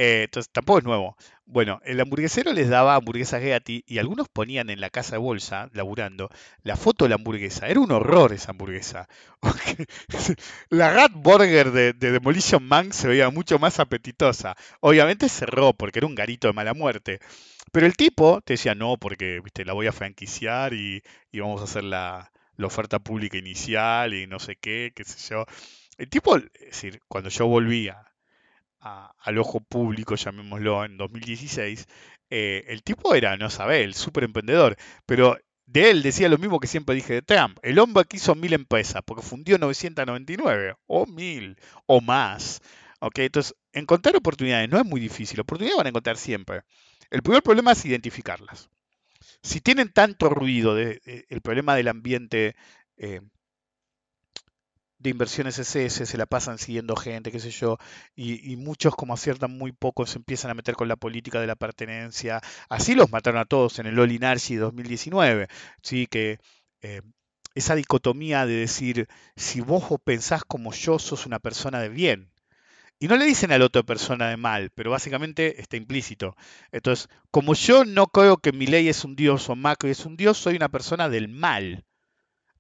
Eh, 0.01 0.22
entonces 0.26 0.49
tampoco 0.53 0.78
es 0.78 0.84
nuevo. 0.84 1.16
Bueno, 1.44 1.80
el 1.84 2.01
hamburguesero 2.01 2.53
les 2.53 2.68
daba 2.68 2.94
hamburguesas 2.94 3.42
gratis 3.42 3.82
y 3.84 3.99
algunos 3.99 4.28
ponían 4.28 4.70
en 4.70 4.80
la 4.80 4.90
casa 4.90 5.16
de 5.16 5.18
bolsa, 5.18 5.70
laburando, 5.72 6.30
la 6.62 6.76
foto 6.76 7.05
de 7.05 7.09
la 7.09 7.16
hamburguesa. 7.16 7.66
Era 7.66 7.80
un 7.80 7.90
horror 7.90 8.32
esa 8.32 8.53
hamburguesa. 8.53 9.09
la 10.70 10.92
Rat 10.92 11.11
Burger 11.16 11.72
de, 11.72 11.94
de, 11.94 12.12
Demolition 12.12 12.62
Man 12.62 12.92
se 12.92 13.09
veía 13.09 13.28
mucho 13.30 13.59
más 13.59 13.80
apetitosa. 13.80 14.55
Obviamente 14.78 15.28
cerró 15.28 15.72
porque 15.72 15.99
era 15.99 16.07
un 16.07 16.14
garito 16.14 16.46
de 16.46 16.55
mala 16.55 16.74
muerte. 16.74 17.18
Pero 17.72 17.86
el 17.86 17.96
tipo 17.96 18.40
te 18.42 18.53
decía, 18.53 18.76
no, 18.76 18.99
porque 18.99 19.40
viste, 19.42 19.64
la 19.64 19.72
voy 19.72 19.88
a 19.88 19.92
franquiciar 19.92 20.74
y, 20.74 21.03
y 21.32 21.40
vamos 21.40 21.61
a 21.61 21.64
hacer 21.64 21.82
la, 21.82 22.30
la 22.57 22.66
oferta 22.68 23.01
pública 23.01 23.36
inicial 23.36 24.14
y 24.14 24.28
no 24.28 24.38
sé 24.38 24.55
qué, 24.55 24.92
qué 24.94 25.03
sé 25.03 25.34
yo. 25.34 25.44
El 25.96 26.09
tipo, 26.09 26.36
es 26.36 26.44
decir, 26.61 27.01
cuando 27.09 27.30
yo 27.30 27.49
volvía 27.49 28.09
al 28.81 29.39
ojo 29.39 29.61
público, 29.61 30.14
llamémoslo, 30.14 30.85
en 30.85 30.97
2016, 30.97 31.87
eh, 32.31 32.64
el 32.68 32.83
tipo 32.83 33.14
era, 33.14 33.37
no 33.37 33.51
sabe, 33.51 33.83
el 33.83 33.95
súper 33.95 34.24
emprendedor, 34.24 34.76
pero 35.07 35.37
de 35.66 35.91
él 35.91 36.03
decía 36.03 36.29
lo 36.29 36.39
mismo 36.39 36.61
que 36.61 36.66
siempre 36.66 36.95
dije 36.95 37.14
de 37.14 37.22
Trump, 37.22 37.59
el 37.62 37.79
hombre 37.79 38.05
que 38.05 38.16
hizo 38.16 38.35
mil 38.35 38.53
empresas, 38.53 39.03
porque 39.05 39.22
fundió 39.22 39.59
999, 39.59 40.74
o 40.87 41.07
mil, 41.07 41.57
o 41.87 42.01
más. 42.01 42.61
¿ok? 43.01 43.18
Entonces, 43.20 43.55
encontrar 43.72 44.16
oportunidades 44.16 44.68
no 44.68 44.79
es 44.79 44.85
muy 44.85 45.01
difícil, 45.01 45.41
oportunidades 45.41 45.79
van 45.79 45.87
a 45.87 45.91
encontrar 45.91 46.16
siempre. 46.16 46.62
El 47.11 47.22
primer 47.22 47.43
problema 47.43 47.72
es 47.72 47.85
identificarlas. 47.85 48.70
Si 49.43 49.61
tienen 49.61 49.93
tanto 49.93 50.29
ruido 50.31 50.76
el 50.79 51.41
problema 51.43 51.74
del 51.76 51.89
ambiente 51.89 52.57
eh, 52.97 53.20
de 54.99 55.11
inversiones 55.11 55.59
SS, 55.59 56.07
se 56.07 56.18
la 56.18 56.26
pasan 56.26 56.59
siguiendo 56.59 56.96
gente, 56.96 57.30
qué 57.30 57.40
sé 57.40 57.51
yo, 57.51 57.78
y, 58.16 58.53
y, 58.53 58.57
muchos 58.57 58.94
como 58.96 59.14
aciertan 59.14 59.57
muy 59.57 59.72
poco 59.72 60.07
se 60.07 60.18
empiezan 60.18 60.51
a 60.51 60.55
meter 60.55 60.74
con 60.74 60.88
la 60.88 60.96
política 60.96 61.40
de 61.40 61.46
la 61.46 61.57
pertenencia. 61.57 62.40
Así 62.68 62.94
los 62.94 63.11
mataron 63.11 63.40
a 63.40 63.44
todos 63.44 63.78
en 63.78 63.86
el 63.86 63.99
All 63.99 64.12
in 64.12 64.20
2019, 64.20 65.49
¿sí? 65.82 66.07
que 66.07 66.38
eh, 66.82 67.03
esa 67.55 67.74
dicotomía 67.74 68.46
de 68.46 68.55
decir, 68.55 69.09
si 69.36 69.61
vos 69.61 69.84
pensás 70.05 70.44
como 70.44 70.72
yo, 70.72 70.99
sos 70.99 71.26
una 71.26 71.38
persona 71.38 71.80
de 71.80 71.88
bien. 71.88 72.30
Y 73.01 73.07
no 73.07 73.16
le 73.16 73.26
dicen 73.26 73.53
a 73.53 73.59
la 73.59 73.66
otra 73.66 73.84
persona 73.84 74.28
de 74.28 74.36
mal, 74.36 74.70
pero 74.74 74.90
básicamente 74.90 75.61
está 75.61 75.76
implícito. 75.76 76.36
Entonces, 76.72 77.09
como 77.30 77.55
yo 77.55 77.84
no 77.84 78.09
creo 78.09 78.38
que 78.38 78.53
mi 78.53 78.66
ley 78.66 78.88
es 78.88 79.05
un 79.05 79.14
dios 79.14 79.49
o 79.49 79.57
Macri 79.57 79.90
es 79.90 80.05
un 80.05 80.16
dios, 80.16 80.38
soy 80.38 80.57
una 80.57 80.68
persona 80.68 81.09
del 81.09 81.28
mal. 81.28 81.84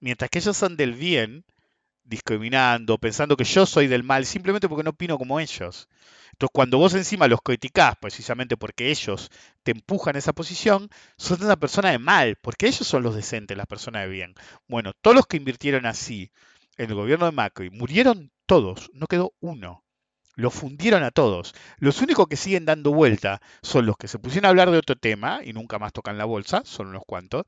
Mientras 0.00 0.30
que 0.30 0.38
ellos 0.38 0.56
son 0.56 0.76
del 0.76 0.94
bien, 0.94 1.44
discriminando, 2.08 2.98
pensando 2.98 3.36
que 3.36 3.44
yo 3.44 3.66
soy 3.66 3.86
del 3.86 4.02
mal, 4.02 4.26
simplemente 4.26 4.68
porque 4.68 4.84
no 4.84 4.90
opino 4.90 5.18
como 5.18 5.40
ellos. 5.40 5.88
Entonces, 6.32 6.52
cuando 6.52 6.78
vos 6.78 6.94
encima 6.94 7.28
los 7.28 7.40
criticás, 7.42 7.96
precisamente 8.00 8.56
porque 8.56 8.90
ellos 8.90 9.30
te 9.62 9.72
empujan 9.72 10.16
a 10.16 10.20
esa 10.20 10.32
posición, 10.32 10.88
sos 11.16 11.40
una 11.40 11.56
persona 11.56 11.90
de 11.90 11.98
mal, 11.98 12.36
porque 12.40 12.66
ellos 12.68 12.86
son 12.86 13.02
los 13.02 13.14
decentes, 13.16 13.56
las 13.56 13.66
personas 13.66 14.02
de 14.02 14.08
bien. 14.08 14.34
Bueno, 14.68 14.92
todos 15.00 15.16
los 15.16 15.26
que 15.26 15.36
invirtieron 15.36 15.86
así 15.86 16.30
en 16.76 16.90
el 16.90 16.94
gobierno 16.94 17.26
de 17.26 17.32
Macri 17.32 17.70
murieron 17.70 18.30
todos, 18.46 18.90
no 18.94 19.06
quedó 19.06 19.34
uno. 19.40 19.84
Los 20.36 20.54
fundieron 20.54 21.02
a 21.02 21.10
todos. 21.10 21.52
Los 21.78 22.00
únicos 22.00 22.28
que 22.28 22.36
siguen 22.36 22.64
dando 22.64 22.92
vuelta 22.92 23.42
son 23.60 23.86
los 23.86 23.96
que 23.96 24.06
se 24.06 24.20
pusieron 24.20 24.46
a 24.46 24.50
hablar 24.50 24.70
de 24.70 24.78
otro 24.78 24.94
tema 24.94 25.40
y 25.44 25.52
nunca 25.52 25.80
más 25.80 25.92
tocan 25.92 26.16
la 26.16 26.24
bolsa, 26.26 26.62
son 26.64 26.86
unos 26.86 27.02
cuantos, 27.04 27.44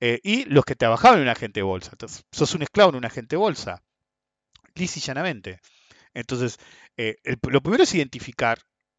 eh, 0.00 0.20
y 0.22 0.44
los 0.44 0.66
que 0.66 0.76
trabajaban 0.76 1.18
en 1.18 1.24
un 1.24 1.30
agente 1.30 1.60
de 1.60 1.64
bolsa. 1.64 1.90
Entonces, 1.92 2.26
sos 2.30 2.54
un 2.54 2.62
esclavo 2.62 2.90
en 2.90 2.96
un 2.96 3.06
agente 3.06 3.36
de 3.36 3.40
bolsa. 3.40 3.82
Lisa 4.74 5.00
llanamente. 5.00 5.60
Entonces, 6.14 6.58
eh, 6.96 7.16
lo 7.42 7.60
primero 7.62 7.82
es 7.82 7.94
identificar 7.94 8.58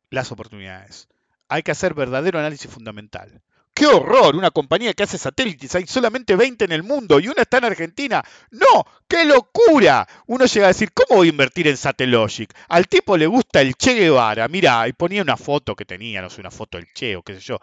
las 0.09 0.31
oportunidades. 0.31 1.07
Hay 1.47 1.63
que 1.63 1.71
hacer 1.71 1.93
verdadero 1.93 2.39
análisis 2.39 2.69
fundamental. 2.69 3.41
¡Qué 3.73 3.87
horror! 3.87 4.37
Una 4.37 4.51
compañía 4.51 4.93
que 4.93 5.03
hace 5.03 5.17
satélites, 5.17 5.75
hay 5.75 5.85
solamente 5.85 6.37
20 6.37 6.63
en 6.63 6.71
el 6.71 6.81
mundo 6.81 7.19
y 7.19 7.27
una 7.27 7.41
está 7.41 7.57
en 7.57 7.65
Argentina. 7.65 8.23
¡No! 8.51 8.85
¡Qué 9.05 9.25
locura! 9.25 10.07
Uno 10.27 10.45
llega 10.45 10.67
a 10.67 10.69
decir, 10.69 10.93
¿cómo 10.93 11.17
voy 11.17 11.27
a 11.27 11.31
invertir 11.31 11.67
en 11.67 11.75
Satellogic? 11.75 12.55
Al 12.69 12.87
tipo 12.87 13.17
le 13.17 13.27
gusta 13.27 13.59
el 13.59 13.75
Che 13.75 13.93
Guevara, 13.93 14.47
mira, 14.47 14.87
y 14.87 14.93
ponía 14.93 15.21
una 15.21 15.35
foto 15.35 15.75
que 15.75 15.83
tenía, 15.83 16.21
no 16.21 16.29
sé, 16.29 16.39
una 16.39 16.51
foto 16.51 16.77
del 16.77 16.87
Che 16.93 17.17
o 17.17 17.21
qué 17.21 17.35
sé 17.35 17.41
yo. 17.41 17.59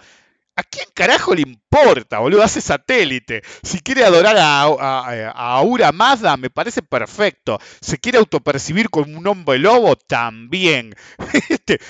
¿A 0.55 0.62
quién 0.64 0.86
carajo 0.94 1.34
le 1.34 1.42
importa, 1.42 2.18
boludo? 2.18 2.42
Hace 2.42 2.61
satélite. 2.61 3.42
Si 3.62 3.80
quiere 3.80 4.05
adorar 4.05 4.36
a, 4.36 4.62
a, 4.64 5.57
Aura 5.57 5.92
Mazda, 5.92 6.36
me 6.36 6.50
parece 6.50 6.82
perfecto. 6.82 7.59
Se 7.80 7.98
quiere 7.98 8.18
autopercibir 8.18 8.90
como 8.90 9.18
un 9.18 9.26
hombre 9.26 9.59
lobo, 9.59 9.96
también. 9.96 10.94
Este, 11.48 11.80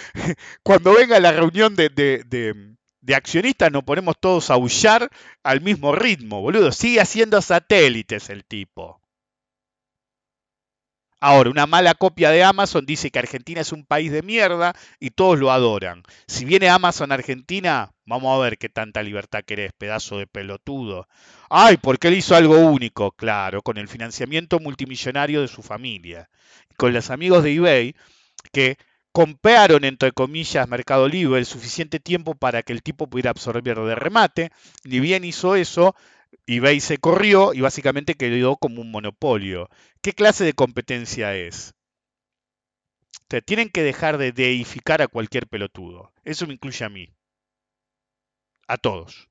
cuando 0.63 0.95
venga 0.95 1.19
la 1.21 1.33
reunión 1.33 1.75
de, 1.75 1.89
de, 1.89 2.23
de 2.27 2.73
de 3.03 3.17
accionistas 3.17 3.71
nos 3.73 3.83
ponemos 3.83 4.15
todos 4.19 4.51
a 4.51 4.55
aullar 4.55 5.11
al 5.43 5.61
mismo 5.61 5.93
ritmo, 5.95 6.41
boludo. 6.41 6.73
Sigue 6.73 7.01
haciendo 7.01 7.43
satélites 7.43 8.31
el 8.31 8.45
tipo. 8.45 9.02
Ahora, 11.25 11.51
una 11.51 11.69
mala 11.69 11.95
copia 11.95 12.31
de 12.31 12.43
Amazon 12.43 12.85
dice 12.85 13.13
que 13.13 13.21
Argentina 13.21 13.61
es 13.61 13.71
un 13.71 13.85
país 13.85 14.11
de 14.11 14.23
mierda 14.23 14.75
y 14.99 15.11
todos 15.11 15.39
lo 15.39 15.53
adoran. 15.53 16.03
Si 16.27 16.45
viene 16.45 16.69
Amazon 16.69 17.13
a 17.13 17.15
Argentina, 17.15 17.93
vamos 18.07 18.37
a 18.37 18.43
ver 18.43 18.59
qué 18.59 18.69
tanta 18.69 19.05
libertad 19.05 19.45
querés, 19.47 19.73
pedazo 19.73 20.19
de 20.19 20.27
pelotudo. 20.27 21.07
Ay, 21.49 21.77
porque 21.77 22.09
él 22.09 22.15
hizo 22.15 22.35
algo 22.35 22.59
único, 22.59 23.13
claro, 23.13 23.63
con 23.63 23.79
el 23.79 23.87
financiamiento 23.87 24.59
multimillonario 24.59 25.43
de 25.43 25.47
su 25.47 25.63
familia. 25.63 26.29
Con 26.77 26.93
los 26.93 27.09
amigos 27.09 27.45
de 27.45 27.55
eBay, 27.55 27.95
que 28.53 28.77
compraron, 29.13 29.85
entre 29.85 30.11
comillas, 30.11 30.69
Mercado 30.69 31.07
Libre 31.07 31.39
el 31.39 31.47
suficiente 31.47 32.01
tiempo 32.01 32.35
para 32.35 32.65
que 32.65 32.73
el 32.73 32.83
tipo 32.83 33.07
pudiera 33.07 33.31
absorber 33.31 33.79
de 33.79 33.95
remate. 33.95 34.51
Ni 34.83 34.99
bien 34.99 35.23
hizo 35.25 35.55
eso, 35.55 35.95
eBay 36.47 36.81
se 36.81 36.99
corrió 36.99 37.55
y 37.55 37.61
básicamente 37.61 38.15
quedó 38.15 38.57
como 38.57 38.81
un 38.81 38.91
monopolio. 38.91 39.69
¿Qué 40.01 40.13
clase 40.13 40.45
de 40.45 40.55
competencia 40.55 41.35
es? 41.35 41.75
Tienen 43.41 43.71
que 43.71 43.83
dejar 43.83 44.19
de 44.19 44.33
deificar 44.33 45.01
a 45.01 45.09
cualquier 45.09 45.47
pelotudo. 45.47 46.13
Eso 46.25 46.47
me 46.47 46.55
incluye 46.55 46.85
a 46.85 46.91
mí. 46.91 47.15
A 48.69 48.77
todos. 48.77 49.29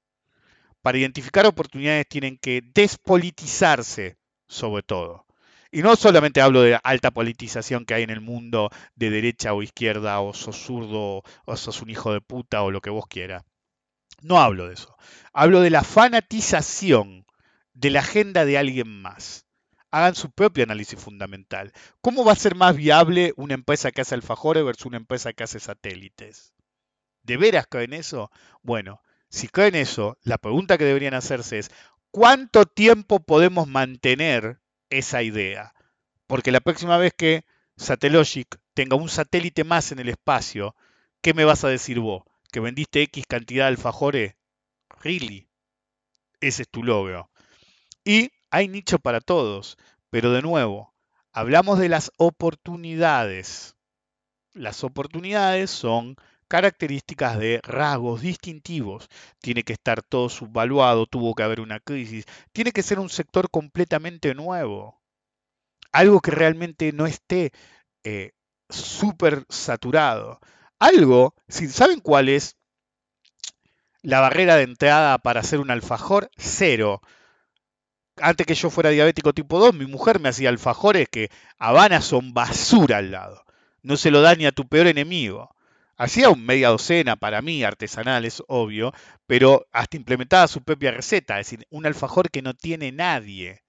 Para 0.81 0.97
identificar 0.97 1.45
oportunidades 1.45 2.07
tienen 2.07 2.37
que 2.37 2.63
despolitizarse, 2.73 4.17
sobre 4.47 4.81
todo. 4.81 5.27
Y 5.71 5.83
no 5.83 5.95
solamente 5.95 6.41
hablo 6.41 6.63
de 6.63 6.79
alta 6.83 7.11
politización 7.11 7.85
que 7.85 7.93
hay 7.93 8.03
en 8.03 8.09
el 8.09 8.21
mundo 8.21 8.71
de 8.95 9.09
derecha 9.09 9.53
o 9.53 9.61
izquierda, 9.61 10.19
o 10.19 10.33
sos 10.33 10.57
zurdo, 10.57 11.23
o 11.45 11.57
sos 11.57 11.81
un 11.81 11.91
hijo 11.91 12.11
de 12.11 12.21
puta, 12.21 12.63
o 12.63 12.71
lo 12.71 12.81
que 12.81 12.89
vos 12.89 13.05
quieras. 13.07 13.43
No 14.21 14.39
hablo 14.39 14.67
de 14.67 14.75
eso. 14.75 14.95
Hablo 15.33 15.61
de 15.61 15.69
la 15.69 15.83
fanatización 15.83 17.25
de 17.73 17.89
la 17.89 18.01
agenda 18.01 18.45
de 18.45 18.57
alguien 18.57 19.01
más. 19.01 19.45
Hagan 19.89 20.15
su 20.15 20.31
propio 20.31 20.63
análisis 20.63 20.99
fundamental. 20.99 21.73
¿Cómo 22.01 22.23
va 22.23 22.33
a 22.33 22.37
ser 22.37 22.55
más 22.55 22.75
viable 22.75 23.33
una 23.35 23.55
empresa 23.55 23.91
que 23.91 24.01
hace 24.01 24.15
alfajores 24.15 24.63
versus 24.63 24.85
una 24.85 24.97
empresa 24.97 25.33
que 25.33 25.43
hace 25.43 25.59
satélites? 25.59 26.53
¿De 27.23 27.37
veras 27.37 27.67
creen 27.67 27.93
eso? 27.93 28.31
Bueno, 28.61 29.01
si 29.29 29.47
creen 29.47 29.75
eso, 29.75 30.17
la 30.23 30.37
pregunta 30.37 30.77
que 30.77 30.85
deberían 30.85 31.13
hacerse 31.13 31.59
es, 31.59 31.71
¿cuánto 32.11 32.65
tiempo 32.65 33.19
podemos 33.19 33.67
mantener 33.67 34.61
esa 34.89 35.23
idea? 35.23 35.73
Porque 36.27 36.51
la 36.51 36.61
próxima 36.61 36.97
vez 36.97 37.13
que 37.13 37.45
Satellogic 37.75 38.59
tenga 38.73 38.95
un 38.95 39.09
satélite 39.09 39.63
más 39.63 39.91
en 39.91 39.99
el 39.99 40.09
espacio, 40.09 40.75
¿qué 41.21 41.33
me 41.33 41.45
vas 41.45 41.63
a 41.63 41.69
decir 41.69 41.99
vos? 41.99 42.23
¿Que 42.51 42.59
vendiste 42.59 43.01
X 43.03 43.25
cantidad 43.27 43.65
de 43.65 43.69
alfajores? 43.69 44.35
¿Really? 45.01 45.47
Ese 46.41 46.63
es 46.63 46.69
tu 46.69 46.83
logro. 46.83 47.29
Y 48.03 48.31
hay 48.49 48.67
nicho 48.67 48.99
para 48.99 49.21
todos, 49.21 49.77
pero 50.09 50.31
de 50.31 50.41
nuevo, 50.41 50.93
hablamos 51.31 51.79
de 51.79 51.89
las 51.89 52.11
oportunidades. 52.17 53.75
Las 54.53 54.83
oportunidades 54.83 55.71
son 55.71 56.17
características 56.49 57.39
de 57.39 57.61
rasgos 57.63 58.21
distintivos. 58.21 59.07
Tiene 59.39 59.63
que 59.63 59.71
estar 59.71 60.03
todo 60.03 60.27
subvaluado, 60.27 61.05
tuvo 61.05 61.33
que 61.33 61.43
haber 61.43 61.61
una 61.61 61.79
crisis, 61.79 62.25
tiene 62.51 62.73
que 62.73 62.83
ser 62.83 62.99
un 62.99 63.09
sector 63.09 63.49
completamente 63.49 64.35
nuevo. 64.35 65.01
Algo 65.93 66.19
que 66.19 66.31
realmente 66.31 66.91
no 66.91 67.05
esté 67.05 67.51
eh, 68.03 68.33
súper 68.69 69.45
saturado. 69.47 70.41
Algo, 70.81 71.35
si 71.47 71.67
saben 71.67 71.99
cuál 71.99 72.27
es 72.27 72.57
la 74.01 74.19
barrera 74.19 74.55
de 74.55 74.63
entrada 74.63 75.19
para 75.19 75.41
hacer 75.41 75.59
un 75.59 75.69
alfajor, 75.69 76.31
cero. 76.37 77.01
Antes 78.17 78.47
que 78.47 78.55
yo 78.55 78.71
fuera 78.71 78.89
diabético 78.89 79.31
tipo 79.31 79.59
2, 79.59 79.75
mi 79.75 79.85
mujer 79.85 80.19
me 80.19 80.29
hacía 80.29 80.49
alfajores 80.49 81.07
que 81.07 81.29
Habana 81.59 82.01
son 82.01 82.33
basura 82.33 82.97
al 82.97 83.11
lado. 83.11 83.45
No 83.83 83.95
se 83.95 84.09
lo 84.09 84.21
da 84.21 84.33
ni 84.33 84.47
a 84.47 84.51
tu 84.51 84.67
peor 84.67 84.87
enemigo. 84.87 85.55
Hacía 85.97 86.31
un 86.31 86.43
media 86.43 86.69
docena 86.69 87.15
para 87.15 87.43
mí, 87.43 87.63
artesanal, 87.63 88.25
es 88.25 88.41
obvio, 88.47 88.91
pero 89.27 89.67
hasta 89.71 89.97
implementaba 89.97 90.47
su 90.47 90.63
propia 90.63 90.89
receta, 90.89 91.39
es 91.39 91.45
decir, 91.45 91.67
un 91.69 91.85
alfajor 91.85 92.31
que 92.31 92.41
no 92.41 92.55
tiene 92.55 92.91
nadie. 92.91 93.61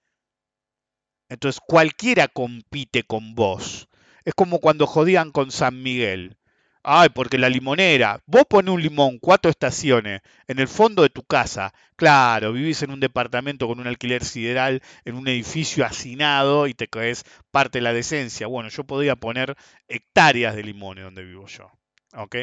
Entonces 1.29 1.61
cualquiera 1.61 2.27
compite 2.27 3.03
con 3.03 3.35
vos. 3.35 3.91
Es 4.25 4.33
como 4.33 4.61
cuando 4.61 4.87
jodían 4.87 5.31
con 5.31 5.51
San 5.51 5.83
Miguel. 5.83 6.39
Ay, 6.85 7.11
porque 7.11 7.39
la 7.39 7.49
limonera. 7.49 8.21
Vos 8.27 8.45
pones 8.49 8.75
un 8.75 8.83
limón, 8.83 9.19
cuatro 9.21 9.51
estaciones, 9.51 10.21
en 10.49 10.59
el 10.59 10.67
fondo 10.67 11.03
de 11.03 11.11
tu 11.11 11.23
casa. 11.23 11.73
Claro, 11.97 12.53
vivís 12.53 12.83
en 12.83 12.91
un 12.91 12.99
departamento 13.01 13.69
con 13.69 13.79
un 13.79 13.87
alquiler 13.87 14.25
sideral, 14.25 14.83
en 15.05 15.15
un 15.15 15.29
edificio 15.29 15.85
hacinado 15.87 16.67
y 16.67 16.75
te 16.75 16.89
crees 16.89 17.25
parte 17.53 17.79
de 17.79 17.83
la 17.83 17.93
decencia. 17.93 18.49
Bueno, 18.49 18.69
yo 18.69 18.85
podría 18.85 19.15
poner 19.17 19.57
hectáreas 19.89 20.57
de 20.57 20.65
limones 20.65 21.05
donde 21.05 21.23
vivo 21.25 21.47
yo. 21.47 21.71
¿Ok? 22.15 22.37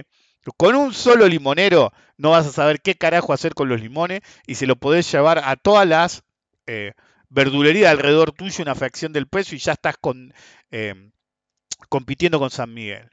Con 0.58 0.76
un 0.76 0.94
solo 0.94 1.28
limonero 1.28 1.92
no 2.18 2.32
vas 2.32 2.48
a 2.48 2.52
saber 2.52 2.82
qué 2.82 2.96
carajo 2.96 3.34
hacer 3.34 3.54
con 3.54 3.68
los 3.70 3.82
limones 3.82 4.22
y 4.48 4.56
se 4.56 4.68
lo 4.68 4.78
podés 4.78 5.12
llevar 5.12 5.40
a 5.44 5.58
todas 5.58 5.86
las 5.88 6.24
eh, 6.66 6.94
verdulerías 7.30 7.92
alrededor 7.92 8.32
tuyo, 8.32 8.64
una 8.64 8.76
fracción 8.76 9.12
del 9.14 9.28
precio 9.28 9.56
y 9.56 9.60
ya 9.60 9.74
estás 9.74 9.98
con, 9.98 10.34
eh, 10.72 11.12
compitiendo 11.90 12.40
con 12.40 12.50
San 12.52 12.74
Miguel 12.74 13.10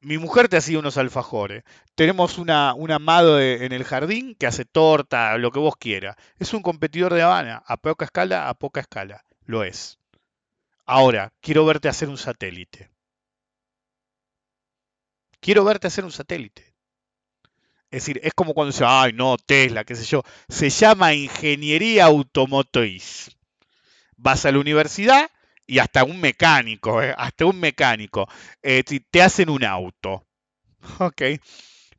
mi 0.00 0.18
mujer 0.18 0.48
te 0.48 0.56
hacía 0.56 0.78
unos 0.78 0.96
alfajores. 0.96 1.64
Tenemos 1.94 2.38
una, 2.38 2.74
un 2.74 2.90
amado 2.90 3.40
en 3.40 3.72
el 3.72 3.84
jardín 3.84 4.34
que 4.34 4.46
hace 4.46 4.64
torta, 4.64 5.36
lo 5.38 5.50
que 5.50 5.58
vos 5.58 5.76
quieras. 5.76 6.16
Es 6.38 6.54
un 6.54 6.62
competidor 6.62 7.14
de 7.14 7.22
Habana, 7.22 7.62
a 7.66 7.76
poca 7.76 8.06
escala, 8.06 8.48
a 8.48 8.54
poca 8.54 8.80
escala. 8.80 9.24
Lo 9.44 9.62
es. 9.64 9.98
Ahora, 10.86 11.32
quiero 11.40 11.64
verte 11.66 11.88
hacer 11.88 12.08
un 12.08 12.18
satélite. 12.18 12.90
Quiero 15.40 15.64
verte 15.64 15.86
hacer 15.86 16.04
un 16.04 16.12
satélite. 16.12 16.74
Es 17.90 18.02
decir, 18.02 18.20
es 18.22 18.32
como 18.34 18.54
cuando 18.54 18.72
se 18.72 18.84
ay, 18.86 19.12
no, 19.12 19.36
Tesla, 19.36 19.84
qué 19.84 19.96
sé 19.96 20.04
yo. 20.04 20.22
Se 20.48 20.70
llama 20.70 21.14
ingeniería 21.14 22.06
automotriz. 22.06 23.36
Vas 24.16 24.44
a 24.46 24.52
la 24.52 24.58
universidad 24.58 25.30
y 25.70 25.78
hasta 25.78 26.02
un 26.02 26.20
mecánico, 26.20 27.00
eh, 27.00 27.14
hasta 27.16 27.46
un 27.46 27.60
mecánico, 27.60 28.26
eh, 28.60 28.82
te 28.82 29.22
hacen 29.22 29.48
un 29.48 29.64
auto. 29.64 30.26
¿Ok? 30.98 31.22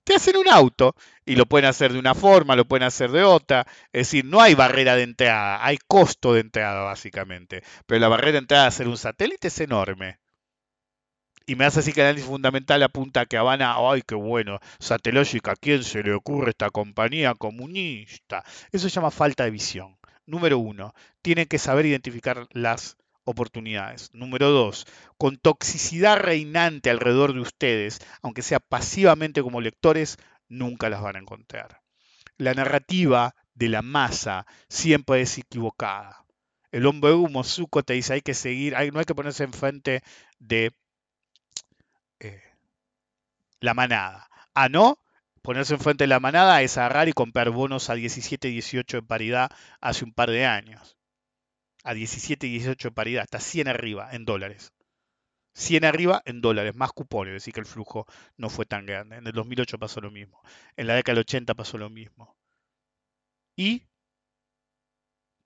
Te 0.03 0.15
hacen 0.15 0.36
un 0.36 0.49
auto 0.49 0.93
y 1.26 1.36
lo 1.36 1.45
pueden 1.45 1.69
hacer 1.69 1.93
de 1.93 1.99
una 1.99 2.13
forma, 2.13 2.57
lo 2.57 2.65
pueden 2.65 2.84
hacer 2.84 3.11
de 3.11 3.24
otra. 3.24 3.65
Es 3.93 4.07
decir, 4.07 4.26
no 4.26 4.41
hay 4.41 4.55
barrera 4.55 4.95
de 4.97 5.03
entrada, 5.03 5.65
hay 5.65 5.78
costo 5.88 6.34
de 6.34 6.41
entrada 6.41 6.84
básicamente. 6.84 7.63
Pero 7.86 8.01
la 8.01 8.09
barrera 8.09 8.34
de 8.34 8.38
entrada 8.39 8.63
de 8.63 8.67
hacer 8.69 8.88
un 8.89 8.97
satélite 8.97 9.47
es 9.47 9.59
enorme. 9.61 10.19
Y 11.45 11.55
me 11.55 11.63
hace 11.63 11.80
así 11.80 11.93
que 11.93 12.01
el 12.01 12.07
análisis 12.07 12.28
fundamental 12.28 12.84
apunta 12.84 13.22
a 13.22 13.26
que 13.26 13.38
Habana, 13.38 13.76
ay, 13.78 14.01
qué 14.05 14.15
bueno, 14.15 14.59
Satelógica, 14.80 15.51
¿a 15.53 15.55
quién 15.55 15.84
se 15.84 16.03
le 16.03 16.13
ocurre 16.13 16.49
esta 16.49 16.69
compañía 16.72 17.36
comunista? 17.36 18.43
Eso 18.72 18.89
se 18.89 18.95
llama 18.95 19.11
falta 19.11 19.45
de 19.45 19.51
visión. 19.51 19.97
Número 20.26 20.59
uno, 20.59 20.93
tienen 21.22 21.45
que 21.45 21.57
saber 21.57 21.86
identificar 21.86 22.47
las 22.51 22.97
oportunidades. 23.32 24.10
Número 24.14 24.50
dos, 24.50 24.86
con 25.18 25.38
toxicidad 25.38 26.18
reinante 26.18 26.90
alrededor 26.90 27.34
de 27.34 27.42
ustedes, 27.42 28.00
aunque 28.22 28.42
sea 28.42 28.60
pasivamente 28.60 29.42
como 29.42 29.62
lectores, 29.62 30.18
nunca 30.48 30.90
las 30.90 31.02
van 31.02 31.16
a 31.16 31.20
encontrar. 31.20 31.82
La 32.38 32.54
narrativa 32.54 33.36
de 33.54 33.70
la 33.70 33.82
masa 33.82 34.46
siempre 34.70 35.22
es 35.22 35.38
equivocada. 35.38 36.26
El 36.72 36.86
hombre 36.86 37.14
humo, 37.14 37.44
Zuko 37.44 37.84
te 37.84 37.94
dice, 37.94 38.14
hay 38.14 38.22
que 38.22 38.34
seguir, 38.34 38.74
no 38.94 39.00
hay 39.00 39.06
que 39.06 39.16
ponerse 39.16 39.44
enfrente 39.44 40.02
de 40.40 40.72
eh, 42.20 42.42
la 43.60 43.74
manada. 43.74 44.30
A 44.54 44.70
no, 44.70 45.00
ponerse 45.42 45.74
enfrente 45.74 46.06
de 46.06 46.10
la 46.10 46.20
manada 46.20 46.62
es 46.62 46.78
agarrar 46.78 47.10
y 47.10 47.14
comprar 47.14 47.50
bonos 47.50 47.90
a 47.90 47.96
17 47.96 48.48
y 48.50 48.54
18 48.54 49.00
en 49.00 49.08
paridad 49.08 49.52
hace 49.82 50.06
un 50.06 50.14
par 50.14 50.30
de 50.30 50.46
años 50.46 50.98
a 51.84 51.94
17 51.94 52.48
y 52.48 52.52
18 52.52 52.90
de 52.90 52.94
paridad, 52.94 53.24
hasta 53.24 53.40
100 53.40 53.68
arriba 53.68 54.10
en 54.12 54.26
dólares. 54.26 54.74
100 55.54 55.86
arriba 55.86 56.22
en 56.26 56.42
dólares, 56.42 56.76
más 56.76 56.92
cupones, 56.94 57.32
es 57.32 57.42
decir, 57.42 57.54
que 57.54 57.60
el 57.60 57.66
flujo 57.66 58.06
no 58.38 58.50
fue 58.50 58.66
tan 58.66 58.86
grande. 58.86 59.18
En 59.18 59.28
el 59.28 59.34
2008 59.34 59.78
pasó 59.80 60.02
lo 60.02 60.12
mismo. 60.12 60.42
En 60.78 60.88
la 60.88 60.96
década 60.96 61.16
del 61.16 61.22
80 61.22 61.54
pasó 61.56 61.78
lo 61.78 61.90
mismo. 61.90 62.36
Y 63.56 63.84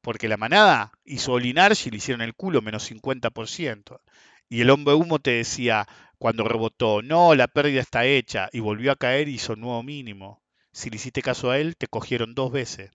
porque 0.02 0.28
la 0.28 0.38
manada 0.38 0.92
hizo 1.04 1.34
Olinar 1.34 1.74
y 1.84 1.90
le 1.90 1.98
hicieron 1.98 2.22
el 2.22 2.36
culo 2.36 2.62
menos 2.62 2.92
50%. 2.92 4.02
Y 4.48 4.62
el 4.62 4.70
hombre 4.70 4.94
humo 4.94 5.18
te 5.18 5.32
decía 5.32 5.88
cuando 6.20 6.44
rebotó, 6.44 7.02
no, 7.02 7.34
la 7.34 7.48
pérdida 7.48 7.82
está 7.82 8.06
hecha, 8.06 8.50
y 8.54 8.60
volvió 8.60 8.92
a 8.92 8.96
caer 8.96 9.28
y 9.28 9.34
hizo 9.34 9.56
nuevo 9.56 9.82
mínimo. 9.82 10.44
Si 10.72 10.90
le 10.90 10.98
hiciste 10.98 11.24
caso 11.24 11.50
a 11.50 11.58
él, 11.58 11.76
te 11.76 11.88
cogieron 11.88 12.36
dos 12.36 12.52
veces. 12.52 12.92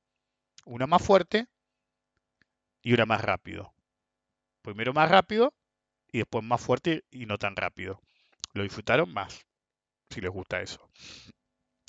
Una 0.65 0.87
más 0.87 1.03
fuerte 1.03 1.49
y 2.83 2.93
una 2.93 3.07
más 3.07 3.21
rápido. 3.23 3.73
Primero 4.63 4.93
más 4.93 5.11
rápido 5.11 5.55
y 6.13 6.19
después 6.19 6.45
más 6.45 6.61
fuerte 6.61 7.05
y 7.11 7.27
no 7.27 7.39
tan 7.39 7.57
rápido. 7.57 8.01
Lo 8.53 8.63
disfrutaron 8.63 9.13
más, 9.13 9.47
si 10.11 10.21
les 10.21 10.31
gusta 10.31 10.61
eso. 10.61 10.91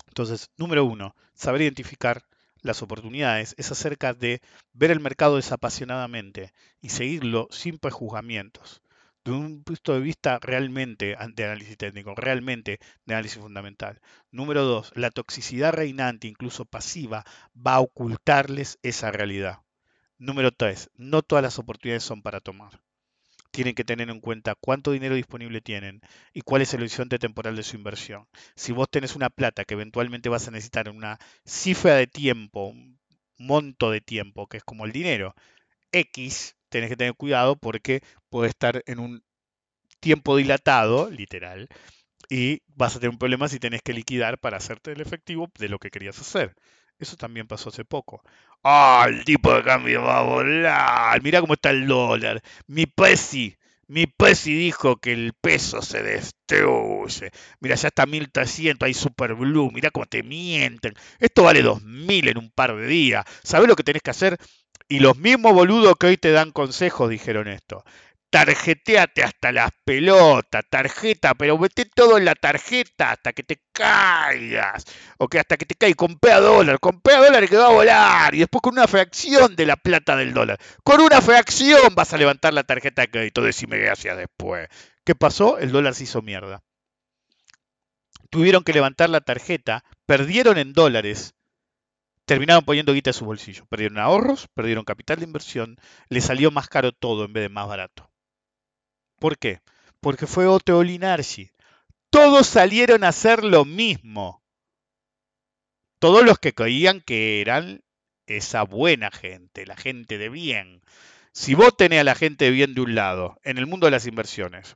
Entonces, 0.07 0.49
número 0.57 0.85
uno, 0.85 1.15
saber 1.33 1.61
identificar 1.61 2.25
las 2.61 2.81
oportunidades 2.81 3.55
es 3.57 3.71
acerca 3.71 4.13
de 4.13 4.41
ver 4.73 4.91
el 4.91 4.99
mercado 4.99 5.37
desapasionadamente 5.37 6.53
y 6.79 6.89
seguirlo 6.89 7.47
sin 7.49 7.79
prejuzgamientos, 7.79 8.81
de 9.25 9.31
un 9.31 9.63
punto 9.63 9.93
de 9.93 9.99
vista 9.99 10.37
realmente 10.39 11.15
de 11.33 11.43
análisis 11.43 11.77
técnico, 11.77 12.13
realmente 12.13 12.79
de 13.05 13.13
análisis 13.13 13.41
fundamental. 13.41 13.99
Número 14.29 14.63
dos, 14.63 14.91
la 14.95 15.09
toxicidad 15.09 15.73
reinante, 15.73 16.27
incluso 16.27 16.65
pasiva, 16.65 17.25
va 17.55 17.75
a 17.75 17.79
ocultarles 17.79 18.77
esa 18.83 19.11
realidad. 19.11 19.61
Número 20.21 20.51
3. 20.51 20.91
No 20.97 21.23
todas 21.23 21.41
las 21.41 21.57
oportunidades 21.57 22.03
son 22.03 22.21
para 22.21 22.41
tomar. 22.41 22.79
Tienen 23.49 23.73
que 23.73 23.83
tener 23.83 24.07
en 24.11 24.21
cuenta 24.21 24.53
cuánto 24.53 24.91
dinero 24.91 25.15
disponible 25.15 25.61
tienen 25.61 25.99
y 26.31 26.41
cuál 26.41 26.61
es 26.61 26.75
el 26.75 26.81
horizonte 26.81 27.17
temporal 27.17 27.55
de 27.55 27.63
su 27.63 27.75
inversión. 27.75 28.27
Si 28.55 28.71
vos 28.71 28.87
tenés 28.87 29.15
una 29.15 29.31
plata 29.31 29.65
que 29.65 29.73
eventualmente 29.73 30.29
vas 30.29 30.47
a 30.47 30.51
necesitar 30.51 30.89
una 30.89 31.17
cifra 31.43 31.95
de 31.95 32.05
tiempo, 32.05 32.67
un 32.67 32.99
monto 33.39 33.89
de 33.89 33.99
tiempo, 33.99 34.45
que 34.45 34.57
es 34.57 34.63
como 34.63 34.85
el 34.85 34.91
dinero, 34.91 35.33
X, 35.91 36.55
tenés 36.69 36.91
que 36.91 36.97
tener 36.97 37.15
cuidado 37.15 37.55
porque 37.55 38.03
puede 38.29 38.49
estar 38.49 38.83
en 38.85 38.99
un 38.99 39.23
tiempo 39.99 40.37
dilatado, 40.37 41.09
literal, 41.09 41.67
y 42.29 42.61
vas 42.67 42.95
a 42.95 42.99
tener 42.99 43.09
un 43.09 43.17
problema 43.17 43.49
si 43.49 43.59
tenés 43.59 43.81
que 43.81 43.93
liquidar 43.93 44.37
para 44.39 44.57
hacerte 44.57 44.91
el 44.91 45.01
efectivo 45.01 45.49
de 45.57 45.69
lo 45.69 45.79
que 45.79 45.89
querías 45.89 46.19
hacer. 46.19 46.55
Eso 47.01 47.17
también 47.17 47.47
pasó 47.47 47.69
hace 47.69 47.83
poco. 47.83 48.23
¡Ah, 48.63 49.05
el 49.09 49.25
tipo 49.25 49.51
de 49.53 49.63
cambio 49.63 50.03
va 50.03 50.19
a 50.19 50.21
volar! 50.21 51.21
Mira 51.23 51.41
cómo 51.41 51.53
está 51.55 51.71
el 51.71 51.87
dólar. 51.87 52.43
Mi 52.67 52.85
Pesi, 52.85 53.57
mi 53.87 54.05
Pesi 54.05 54.53
dijo 54.53 54.97
que 54.97 55.11
el 55.11 55.33
peso 55.33 55.81
se 55.81 56.03
destruye. 56.03 57.31
Mira, 57.59 57.75
ya 57.75 57.87
está 57.87 58.05
1300, 58.05 58.85
hay 58.85 58.93
Super 58.93 59.33
Blue. 59.33 59.71
Mira 59.73 59.89
cómo 59.89 60.05
te 60.05 60.21
mienten. 60.21 60.93
Esto 61.19 61.43
vale 61.43 61.63
2000 61.63 62.27
en 62.27 62.37
un 62.37 62.51
par 62.51 62.75
de 62.75 62.85
días. 62.85 63.25
¿Sabes 63.43 63.67
lo 63.67 63.75
que 63.75 63.83
tenés 63.83 64.03
que 64.03 64.11
hacer? 64.11 64.37
Y 64.87 64.99
los 64.99 65.17
mismos 65.17 65.53
boludos 65.53 65.95
que 65.99 66.07
hoy 66.07 66.17
te 66.17 66.31
dan 66.31 66.51
consejos 66.51 67.09
dijeron 67.09 67.47
esto. 67.47 67.83
Tarjeteate 68.31 69.23
hasta 69.23 69.51
las 69.51 69.71
pelotas, 69.83 70.63
tarjeta, 70.69 71.35
pero 71.35 71.57
mete 71.57 71.85
todo 71.85 72.17
en 72.17 72.25
la 72.25 72.33
tarjeta 72.33 73.11
hasta 73.11 73.33
que 73.33 73.43
te 73.43 73.61
caigas, 73.73 74.85
o 75.17 75.27
que 75.27 75.37
hasta 75.39 75.57
que 75.57 75.65
te 75.65 75.75
caigas, 75.75 75.97
compé 75.97 76.31
a 76.31 76.39
dólar, 76.39 76.79
compé 76.79 77.13
a 77.13 77.19
dólar 77.19 77.47
que 77.47 77.57
va 77.57 77.67
a 77.67 77.73
volar, 77.73 78.33
y 78.33 78.39
después 78.39 78.61
con 78.61 78.73
una 78.73 78.87
fracción 78.87 79.55
de 79.55 79.65
la 79.65 79.75
plata 79.75 80.15
del 80.15 80.33
dólar, 80.33 80.57
con 80.83 81.01
una 81.01 81.21
fracción 81.21 81.93
vas 81.93 82.13
a 82.13 82.17
levantar 82.17 82.53
la 82.53 82.63
tarjeta 82.63 83.03
de 83.03 83.11
crédito, 83.11 83.41
decime 83.41 83.89
hacías 83.89 84.17
después. 84.17 84.69
¿Qué 85.03 85.13
pasó? 85.13 85.59
El 85.59 85.71
dólar 85.71 85.93
se 85.93 86.05
hizo 86.05 86.21
mierda. 86.21 86.63
Tuvieron 88.29 88.63
que 88.63 88.73
levantar 88.73 89.09
la 89.09 89.21
tarjeta, 89.21 89.83
perdieron 90.05 90.57
en 90.57 90.73
dólares, 90.73 91.33
terminaron 92.25 92.63
poniendo 92.63 92.93
guita 92.93 93.09
en 93.09 93.15
su 93.15 93.25
bolsillo. 93.25 93.65
Perdieron 93.65 93.97
ahorros, 93.97 94.47
perdieron 94.53 94.85
capital 94.85 95.17
de 95.17 95.25
inversión, 95.25 95.77
les 96.07 96.23
salió 96.23 96.49
más 96.51 96.69
caro 96.69 96.93
todo 96.93 97.25
en 97.25 97.33
vez 97.33 97.43
de 97.43 97.49
más 97.49 97.67
barato. 97.67 98.10
¿Por 99.21 99.37
qué? 99.37 99.61
Porque 99.99 100.25
fue 100.25 100.47
Otto 100.47 100.81
Linarchi. 100.81 101.51
Todos 102.09 102.47
salieron 102.47 103.03
a 103.03 103.09
hacer 103.09 103.43
lo 103.43 103.65
mismo. 103.65 104.43
Todos 105.99 106.25
los 106.25 106.39
que 106.39 106.53
creían 106.53 107.01
que 107.01 107.39
eran 107.39 107.83
esa 108.25 108.63
buena 108.63 109.11
gente, 109.11 109.67
la 109.67 109.77
gente 109.77 110.17
de 110.17 110.29
bien. 110.29 110.81
Si 111.33 111.53
vos 111.53 111.77
tenés 111.77 112.01
a 112.01 112.03
la 112.03 112.15
gente 112.15 112.45
de 112.45 112.51
bien 112.51 112.73
de 112.73 112.81
un 112.81 112.95
lado, 112.95 113.39
en 113.43 113.59
el 113.59 113.67
mundo 113.67 113.85
de 113.85 113.91
las 113.91 114.07
inversiones, 114.07 114.75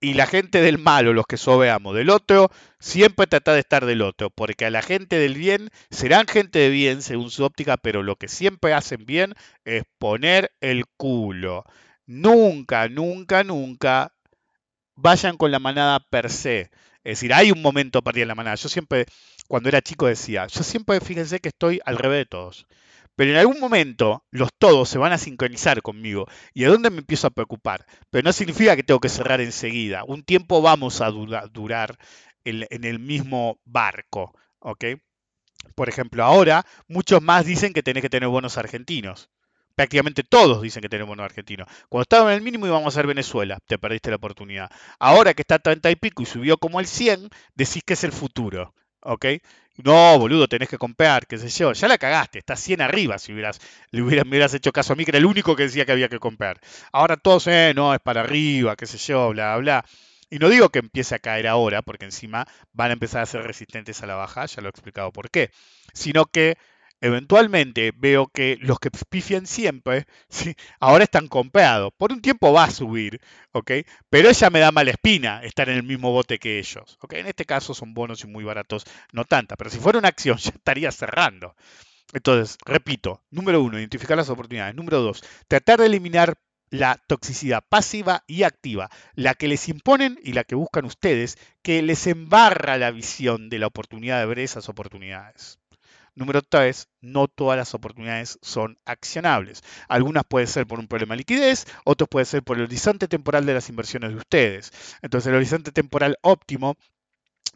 y 0.00 0.14
la 0.14 0.26
gente 0.26 0.60
del 0.60 0.78
malo, 0.78 1.12
los 1.12 1.26
que 1.28 1.36
sobeamos 1.36 1.94
del 1.94 2.10
otro, 2.10 2.50
siempre 2.80 3.28
trata 3.28 3.52
de 3.52 3.60
estar 3.60 3.86
del 3.86 4.02
otro, 4.02 4.30
porque 4.30 4.66
a 4.66 4.70
la 4.70 4.82
gente 4.82 5.20
del 5.20 5.34
bien 5.34 5.70
serán 5.88 6.26
gente 6.26 6.58
de 6.58 6.70
bien 6.70 7.00
según 7.00 7.30
su 7.30 7.44
óptica, 7.44 7.76
pero 7.76 8.02
lo 8.02 8.16
que 8.16 8.26
siempre 8.26 8.74
hacen 8.74 9.06
bien 9.06 9.34
es 9.64 9.84
poner 9.98 10.50
el 10.60 10.84
culo 10.96 11.64
nunca, 12.08 12.88
nunca, 12.88 13.44
nunca 13.44 14.12
vayan 14.96 15.36
con 15.36 15.52
la 15.52 15.60
manada 15.60 16.00
per 16.00 16.30
se. 16.30 16.70
Es 17.04 17.20
decir, 17.20 17.32
hay 17.32 17.52
un 17.52 17.62
momento 17.62 18.02
para 18.02 18.18
ir 18.18 18.24
a 18.24 18.28
la 18.28 18.34
manada. 18.34 18.56
Yo 18.56 18.68
siempre, 18.68 19.06
cuando 19.46 19.68
era 19.68 19.82
chico, 19.82 20.06
decía, 20.06 20.46
yo 20.48 20.62
siempre 20.64 21.00
fíjense 21.00 21.38
que 21.38 21.50
estoy 21.50 21.80
al 21.84 21.98
revés 21.98 22.18
de 22.20 22.26
todos. 22.26 22.66
Pero 23.14 23.32
en 23.32 23.36
algún 23.36 23.60
momento 23.60 24.24
los 24.30 24.50
todos 24.58 24.88
se 24.88 24.98
van 24.98 25.12
a 25.12 25.18
sincronizar 25.18 25.82
conmigo. 25.82 26.26
¿Y 26.54 26.64
a 26.64 26.68
dónde 26.68 26.90
me 26.90 26.98
empiezo 26.98 27.26
a 27.26 27.30
preocupar? 27.30 27.84
Pero 28.10 28.24
no 28.24 28.32
significa 28.32 28.76
que 28.76 28.82
tengo 28.82 29.00
que 29.00 29.08
cerrar 29.08 29.40
enseguida. 29.40 30.04
Un 30.04 30.22
tiempo 30.22 30.62
vamos 30.62 31.00
a 31.00 31.10
durar 31.10 31.98
en, 32.44 32.84
el 32.84 32.98
mismo 33.00 33.60
barco. 33.64 34.34
¿Ok? 34.60 34.84
Por 35.74 35.88
ejemplo, 35.88 36.24
ahora 36.24 36.64
muchos 36.86 37.22
más 37.22 37.44
dicen 37.44 37.72
que 37.72 37.82
tenés 37.82 38.02
que 38.02 38.10
tener 38.10 38.28
buenos 38.28 38.56
argentinos 38.56 39.30
prácticamente 39.78 40.24
todos 40.24 40.60
dicen 40.60 40.82
que 40.82 40.88
tenemos 40.88 41.12
un 41.12 41.20
argentino. 41.20 41.64
Cuando 41.88 42.02
estaba 42.02 42.32
en 42.32 42.38
el 42.38 42.42
mínimo 42.42 42.66
íbamos 42.66 42.88
a 42.88 42.98
ser 42.98 43.06
Venezuela, 43.06 43.60
te 43.64 43.78
perdiste 43.78 44.10
la 44.10 44.16
oportunidad. 44.16 44.68
Ahora 44.98 45.34
que 45.34 45.42
está 45.42 45.54
a 45.54 45.58
30 45.60 45.88
y 45.92 45.94
pico 45.94 46.20
y 46.20 46.26
subió 46.26 46.58
como 46.58 46.80
el 46.80 46.86
100, 46.88 47.28
decís 47.54 47.84
que 47.86 47.92
es 47.92 48.02
el 48.02 48.10
futuro. 48.10 48.74
¿Ok? 49.02 49.26
No, 49.76 50.18
boludo, 50.18 50.48
tenés 50.48 50.68
que 50.68 50.78
comprar, 50.78 51.28
qué 51.28 51.38
sé 51.38 51.48
yo. 51.48 51.72
Ya 51.74 51.86
la 51.86 51.96
cagaste, 51.96 52.40
está 52.40 52.56
100 52.56 52.80
arriba 52.80 53.18
si 53.18 53.32
hubieras, 53.32 53.60
le 53.92 54.02
hubieras, 54.02 54.26
me 54.26 54.44
hecho 54.44 54.72
caso 54.72 54.94
a 54.94 54.96
mí, 54.96 55.04
que 55.04 55.12
era 55.12 55.18
el 55.18 55.26
único 55.26 55.54
que 55.54 55.62
decía 55.62 55.86
que 55.86 55.92
había 55.92 56.08
que 56.08 56.18
comprar. 56.18 56.58
Ahora 56.90 57.16
todos, 57.16 57.46
eh, 57.46 57.72
no, 57.76 57.94
es 57.94 58.00
para 58.00 58.22
arriba, 58.22 58.74
qué 58.74 58.86
sé 58.86 58.98
yo, 58.98 59.28
bla, 59.28 59.56
bla. 59.58 59.84
Y 60.28 60.40
no 60.40 60.48
digo 60.48 60.70
que 60.70 60.80
empiece 60.80 61.14
a 61.14 61.20
caer 61.20 61.46
ahora, 61.46 61.82
porque 61.82 62.04
encima 62.04 62.48
van 62.72 62.90
a 62.90 62.94
empezar 62.94 63.22
a 63.22 63.26
ser 63.26 63.44
resistentes 63.44 64.02
a 64.02 64.06
la 64.06 64.16
baja, 64.16 64.44
ya 64.46 64.60
lo 64.60 64.66
he 64.66 64.70
explicado 64.70 65.12
por 65.12 65.30
qué, 65.30 65.52
sino 65.94 66.26
que 66.26 66.58
eventualmente 67.00 67.92
veo 67.96 68.28
que 68.28 68.58
los 68.60 68.78
que 68.78 68.90
pifian 69.08 69.46
siempre, 69.46 70.06
ahora 70.80 71.04
están 71.04 71.28
comprados. 71.28 71.92
Por 71.96 72.12
un 72.12 72.20
tiempo 72.20 72.52
va 72.52 72.64
a 72.64 72.70
subir, 72.70 73.20
¿ok? 73.52 73.72
Pero 74.10 74.28
ella 74.28 74.50
me 74.50 74.60
da 74.60 74.72
mala 74.72 74.90
espina 74.90 75.42
estar 75.42 75.68
en 75.68 75.76
el 75.76 75.82
mismo 75.82 76.12
bote 76.12 76.38
que 76.38 76.58
ellos, 76.58 76.98
¿ok? 77.00 77.14
En 77.14 77.26
este 77.26 77.44
caso 77.44 77.74
son 77.74 77.94
bonos 77.94 78.24
y 78.24 78.26
muy 78.26 78.44
baratos, 78.44 78.84
no 79.12 79.24
tanta, 79.24 79.56
pero 79.56 79.70
si 79.70 79.78
fuera 79.78 79.98
una 79.98 80.08
acción 80.08 80.36
ya 80.38 80.50
estaría 80.50 80.92
cerrando. 80.92 81.54
Entonces, 82.12 82.56
repito, 82.64 83.22
número 83.30 83.62
uno, 83.62 83.78
identificar 83.78 84.16
las 84.16 84.30
oportunidades. 84.30 84.74
Número 84.74 85.00
dos, 85.00 85.22
tratar 85.46 85.80
de 85.80 85.86
eliminar 85.86 86.38
la 86.70 87.00
toxicidad 87.06 87.64
pasiva 87.68 88.24
y 88.26 88.42
activa, 88.42 88.90
la 89.14 89.34
que 89.34 89.48
les 89.48 89.68
imponen 89.68 90.18
y 90.22 90.32
la 90.32 90.44
que 90.44 90.54
buscan 90.54 90.84
ustedes, 90.84 91.38
que 91.62 91.82
les 91.82 92.06
embarra 92.06 92.78
la 92.78 92.90
visión 92.90 93.48
de 93.48 93.58
la 93.58 93.66
oportunidad 93.66 94.20
de 94.20 94.26
ver 94.26 94.38
esas 94.40 94.68
oportunidades. 94.68 95.58
Número 96.18 96.42
tres, 96.42 96.88
no 97.00 97.28
todas 97.28 97.56
las 97.56 97.74
oportunidades 97.74 98.40
son 98.42 98.76
accionables. 98.84 99.62
Algunas 99.86 100.24
pueden 100.24 100.48
ser 100.48 100.66
por 100.66 100.80
un 100.80 100.88
problema 100.88 101.14
de 101.14 101.18
liquidez, 101.18 101.64
otros 101.84 102.08
pueden 102.08 102.26
ser 102.26 102.42
por 102.42 102.56
el 102.56 102.64
horizonte 102.64 103.06
temporal 103.06 103.46
de 103.46 103.54
las 103.54 103.68
inversiones 103.68 104.10
de 104.10 104.16
ustedes. 104.16 104.72
Entonces 105.00 105.28
el 105.28 105.36
horizonte 105.36 105.70
temporal 105.70 106.18
óptimo 106.22 106.74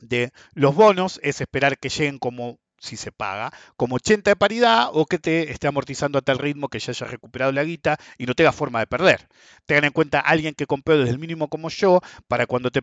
de 0.00 0.30
los 0.54 0.76
bonos 0.76 1.18
es 1.24 1.40
esperar 1.40 1.76
que 1.76 1.88
lleguen 1.88 2.20
como 2.20 2.60
si 2.82 2.96
se 2.96 3.12
paga, 3.12 3.52
como 3.76 3.96
80 3.96 4.30
de 4.30 4.36
paridad 4.36 4.88
o 4.92 5.06
que 5.06 5.18
te 5.18 5.50
esté 5.52 5.68
amortizando 5.68 6.18
a 6.18 6.22
tal 6.22 6.38
ritmo 6.38 6.68
que 6.68 6.80
ya 6.80 6.90
haya 6.90 7.06
recuperado 7.06 7.52
la 7.52 7.62
guita 7.62 7.96
y 8.18 8.26
no 8.26 8.34
tenga 8.34 8.52
forma 8.52 8.80
de 8.80 8.88
perder. 8.88 9.28
Tengan 9.66 9.84
en 9.84 9.92
cuenta 9.92 10.18
alguien 10.18 10.54
que 10.54 10.66
compró 10.66 10.98
desde 10.98 11.12
el 11.12 11.18
mínimo 11.18 11.48
como 11.48 11.68
yo, 11.68 12.00
para 12.26 12.46
cuando 12.46 12.70
te, 12.70 12.82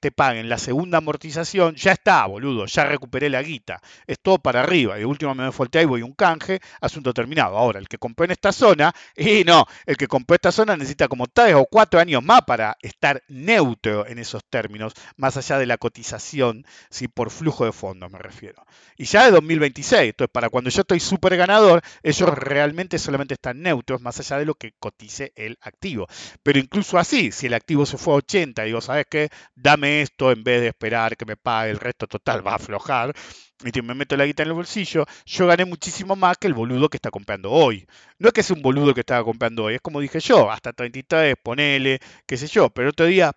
te 0.00 0.12
paguen 0.12 0.48
la 0.48 0.58
segunda 0.58 0.98
amortización, 0.98 1.74
ya 1.74 1.92
está, 1.92 2.24
boludo, 2.26 2.66
ya 2.66 2.84
recuperé 2.84 3.28
la 3.28 3.42
guita. 3.42 3.82
Es 4.06 4.20
todo 4.20 4.38
para 4.38 4.60
arriba. 4.60 4.96
Y 4.96 5.00
de 5.00 5.06
última 5.06 5.34
me 5.34 5.48
volteé 5.50 5.82
y 5.82 5.86
voy 5.86 6.02
un 6.02 6.12
canje, 6.12 6.60
asunto 6.80 7.12
terminado. 7.12 7.58
Ahora, 7.58 7.80
el 7.80 7.88
que 7.88 7.98
compró 7.98 8.24
en 8.24 8.30
esta 8.30 8.52
zona, 8.52 8.94
y 9.16 9.42
no, 9.44 9.66
el 9.84 9.96
que 9.96 10.06
compró 10.06 10.36
esta 10.36 10.52
zona 10.52 10.76
necesita 10.76 11.08
como 11.08 11.26
3 11.26 11.54
o 11.56 11.66
4 11.66 11.98
años 11.98 12.22
más 12.22 12.42
para 12.42 12.76
estar 12.82 13.22
neutro 13.28 14.06
en 14.06 14.18
esos 14.18 14.44
términos, 14.44 14.92
más 15.16 15.36
allá 15.36 15.58
de 15.58 15.66
la 15.66 15.76
cotización, 15.76 16.64
si 16.88 17.08
por 17.08 17.30
flujo 17.30 17.64
de 17.64 17.72
fondos 17.72 18.10
me 18.10 18.18
refiero. 18.18 18.64
Y 18.96 19.04
ya 19.04 19.30
de 19.30 19.39
2026. 19.44 20.10
Entonces, 20.10 20.32
para 20.32 20.48
cuando 20.48 20.70
yo 20.70 20.80
estoy 20.82 21.00
súper 21.00 21.36
ganador, 21.36 21.82
ellos 22.02 22.28
realmente 22.30 22.98
solamente 22.98 23.34
están 23.34 23.62
neutros, 23.62 24.00
más 24.00 24.18
allá 24.20 24.38
de 24.38 24.44
lo 24.46 24.54
que 24.54 24.72
cotice 24.78 25.32
el 25.36 25.58
activo. 25.62 26.06
Pero 26.42 26.58
incluso 26.58 26.98
así, 26.98 27.32
si 27.32 27.46
el 27.46 27.54
activo 27.54 27.86
se 27.86 27.98
fue 27.98 28.14
a 28.14 28.16
80, 28.18 28.64
digo, 28.64 28.80
¿sabes 28.80 29.06
qué? 29.10 29.28
Dame 29.54 30.02
esto 30.02 30.32
en 30.32 30.44
vez 30.44 30.60
de 30.60 30.68
esperar 30.68 31.16
que 31.16 31.24
me 31.24 31.36
pague 31.36 31.70
el 31.70 31.78
resto 31.78 32.06
total, 32.06 32.46
va 32.46 32.52
a 32.52 32.56
aflojar. 32.56 33.14
Y 33.62 33.82
me 33.82 33.94
meto 33.94 34.16
la 34.16 34.24
guita 34.24 34.42
en 34.42 34.48
el 34.48 34.54
bolsillo, 34.54 35.04
yo 35.26 35.46
gané 35.46 35.66
muchísimo 35.66 36.16
más 36.16 36.38
que 36.38 36.46
el 36.46 36.54
boludo 36.54 36.88
que 36.88 36.96
está 36.96 37.10
comprando 37.10 37.50
hoy. 37.50 37.86
No 38.18 38.28
es 38.28 38.32
que 38.32 38.42
sea 38.42 38.56
un 38.56 38.62
boludo 38.62 38.94
que 38.94 39.00
estaba 39.00 39.22
comprando 39.22 39.64
hoy, 39.64 39.74
es 39.74 39.80
como 39.82 40.00
dije 40.00 40.18
yo, 40.20 40.50
hasta 40.50 40.72
33, 40.72 41.34
ponele, 41.42 42.00
qué 42.26 42.38
sé 42.38 42.46
yo, 42.46 42.70
pero 42.70 42.88
otro 42.88 43.04
día 43.04 43.32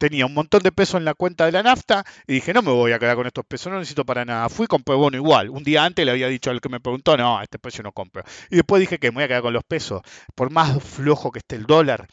tenía 0.00 0.24
un 0.24 0.32
montón 0.32 0.62
de 0.62 0.72
pesos 0.72 0.98
en 0.98 1.04
la 1.04 1.12
cuenta 1.12 1.44
de 1.44 1.52
la 1.52 1.62
nafta 1.62 2.04
y 2.26 2.32
dije, 2.32 2.54
no 2.54 2.62
me 2.62 2.72
voy 2.72 2.92
a 2.92 2.98
quedar 2.98 3.16
con 3.16 3.26
estos 3.26 3.44
pesos, 3.44 3.70
no 3.70 3.78
necesito 3.78 4.06
para 4.06 4.24
nada. 4.24 4.48
Fui 4.48 4.64
y 4.64 4.66
compré 4.66 4.94
bono 4.94 5.18
igual. 5.18 5.50
Un 5.50 5.62
día 5.62 5.84
antes 5.84 6.06
le 6.06 6.10
había 6.10 6.26
dicho 6.28 6.50
al 6.50 6.62
que 6.62 6.70
me 6.70 6.80
preguntó, 6.80 7.18
no, 7.18 7.38
a 7.38 7.42
este 7.42 7.58
precio 7.58 7.84
no 7.84 7.92
compro. 7.92 8.24
Y 8.48 8.56
después 8.56 8.80
dije 8.80 8.98
que 8.98 9.10
me 9.10 9.16
voy 9.16 9.24
a 9.24 9.28
quedar 9.28 9.42
con 9.42 9.52
los 9.52 9.62
pesos, 9.62 10.00
por 10.34 10.50
más 10.50 10.82
flojo 10.82 11.30
que 11.30 11.40
esté 11.40 11.56
el 11.56 11.66
dólar. 11.66 12.08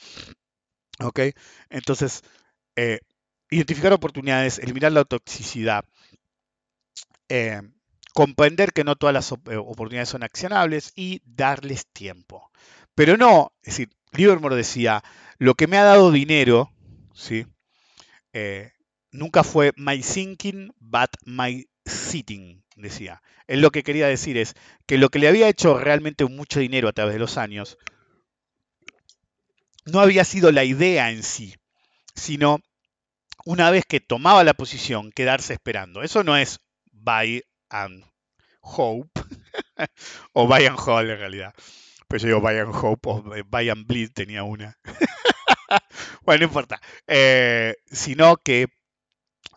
¿Ok? 1.00 1.22
Entonces, 1.70 2.24
eh, 2.76 3.00
identificar 3.50 3.94
oportunidades, 3.94 4.60
eliminar 4.60 4.92
la 4.92 5.06
toxicidad. 5.06 5.86
Eh, 7.30 7.62
comprender 8.14 8.74
que 8.74 8.84
no 8.84 8.98
todas 8.98 9.14
las 9.14 9.32
eh, 9.32 9.56
oportunidades 9.56 10.10
son 10.10 10.24
accionables 10.24 10.92
y 10.94 11.22
darles 11.24 11.88
tiempo. 11.94 12.52
Pero 12.96 13.16
no, 13.16 13.54
es 13.62 13.78
decir, 13.78 13.90
Livermore 14.12 14.58
decía, 14.58 15.04
lo 15.38 15.56
que 15.56 15.68
me 15.68 15.78
ha 15.78 15.84
dado 15.84 16.12
dinero, 16.12 16.70
¿sí? 17.14 17.46
Eh, 18.40 18.72
nunca 19.10 19.44
fue 19.44 19.74
my 19.78 20.00
thinking, 20.00 20.72
but 20.80 21.10
my 21.26 21.68
sitting, 21.88 22.64
decía. 22.76 23.24
Él 23.48 23.62
lo 23.62 23.72
que 23.72 23.82
quería 23.82 24.06
decir 24.06 24.38
es 24.38 24.54
que 24.86 25.00
lo 25.00 25.10
que 25.10 25.18
le 25.18 25.28
había 25.28 25.50
hecho 25.50 25.80
realmente 25.80 26.24
mucho 26.26 26.60
dinero 26.60 26.88
a 26.88 26.94
través 26.94 27.16
de 27.16 27.20
los 27.20 27.40
años 27.40 27.80
no 29.86 30.02
había 30.02 30.24
sido 30.24 30.52
la 30.52 30.66
idea 30.66 31.10
en 31.10 31.24
sí, 31.24 31.56
sino 32.14 32.60
una 33.44 33.72
vez 33.72 33.86
que 33.88 34.02
tomaba 34.02 34.44
la 34.44 34.54
posición, 34.54 35.12
quedarse 35.12 35.54
esperando. 35.54 36.04
Eso 36.04 36.24
no 36.24 36.38
es 36.38 36.60
buy 36.92 37.42
and 37.70 38.04
hope, 38.62 39.10
o 40.34 40.46
buy 40.46 40.68
and 40.68 40.78
hold 40.78 41.10
en 41.10 41.18
realidad. 41.18 41.56
Pues 42.08 42.22
yo 42.22 42.28
digo 42.28 42.42
buy 42.42 42.58
and 42.58 42.76
hope 42.76 43.10
o 43.10 43.24
buy 43.50 43.70
and 43.70 43.88
bleed 43.88 44.12
tenía 44.14 44.44
una. 44.44 44.78
bueno, 46.28 46.42
no 46.42 46.48
importa. 46.48 46.82
Eh, 47.08 47.76
sino 47.90 48.36
que 48.36 48.68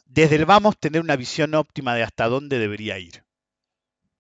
desde 0.07 0.37
el 0.37 0.47
vamos 0.47 0.79
tener 0.79 1.03
una 1.03 1.17
visión 1.17 1.55
óptima 1.55 1.97
de 1.97 2.05
hasta 2.05 2.29
dónde 2.29 2.61
debería 2.61 2.97
ir. 2.97 3.25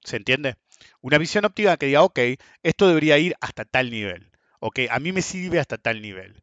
¿Se 0.02 0.16
entiende? 0.16 0.56
Una 1.00 1.18
visión 1.18 1.44
óptima 1.44 1.76
que 1.76 1.86
diga, 1.86 2.02
ok, 2.02 2.18
esto 2.64 2.88
debería 2.88 3.18
ir 3.18 3.36
hasta 3.40 3.64
tal 3.64 3.90
nivel. 3.92 4.32
Ok, 4.58 4.80
a 4.90 4.98
mí 4.98 5.12
me 5.12 5.22
sirve 5.22 5.60
hasta 5.60 5.78
tal 5.78 6.02
nivel. 6.02 6.42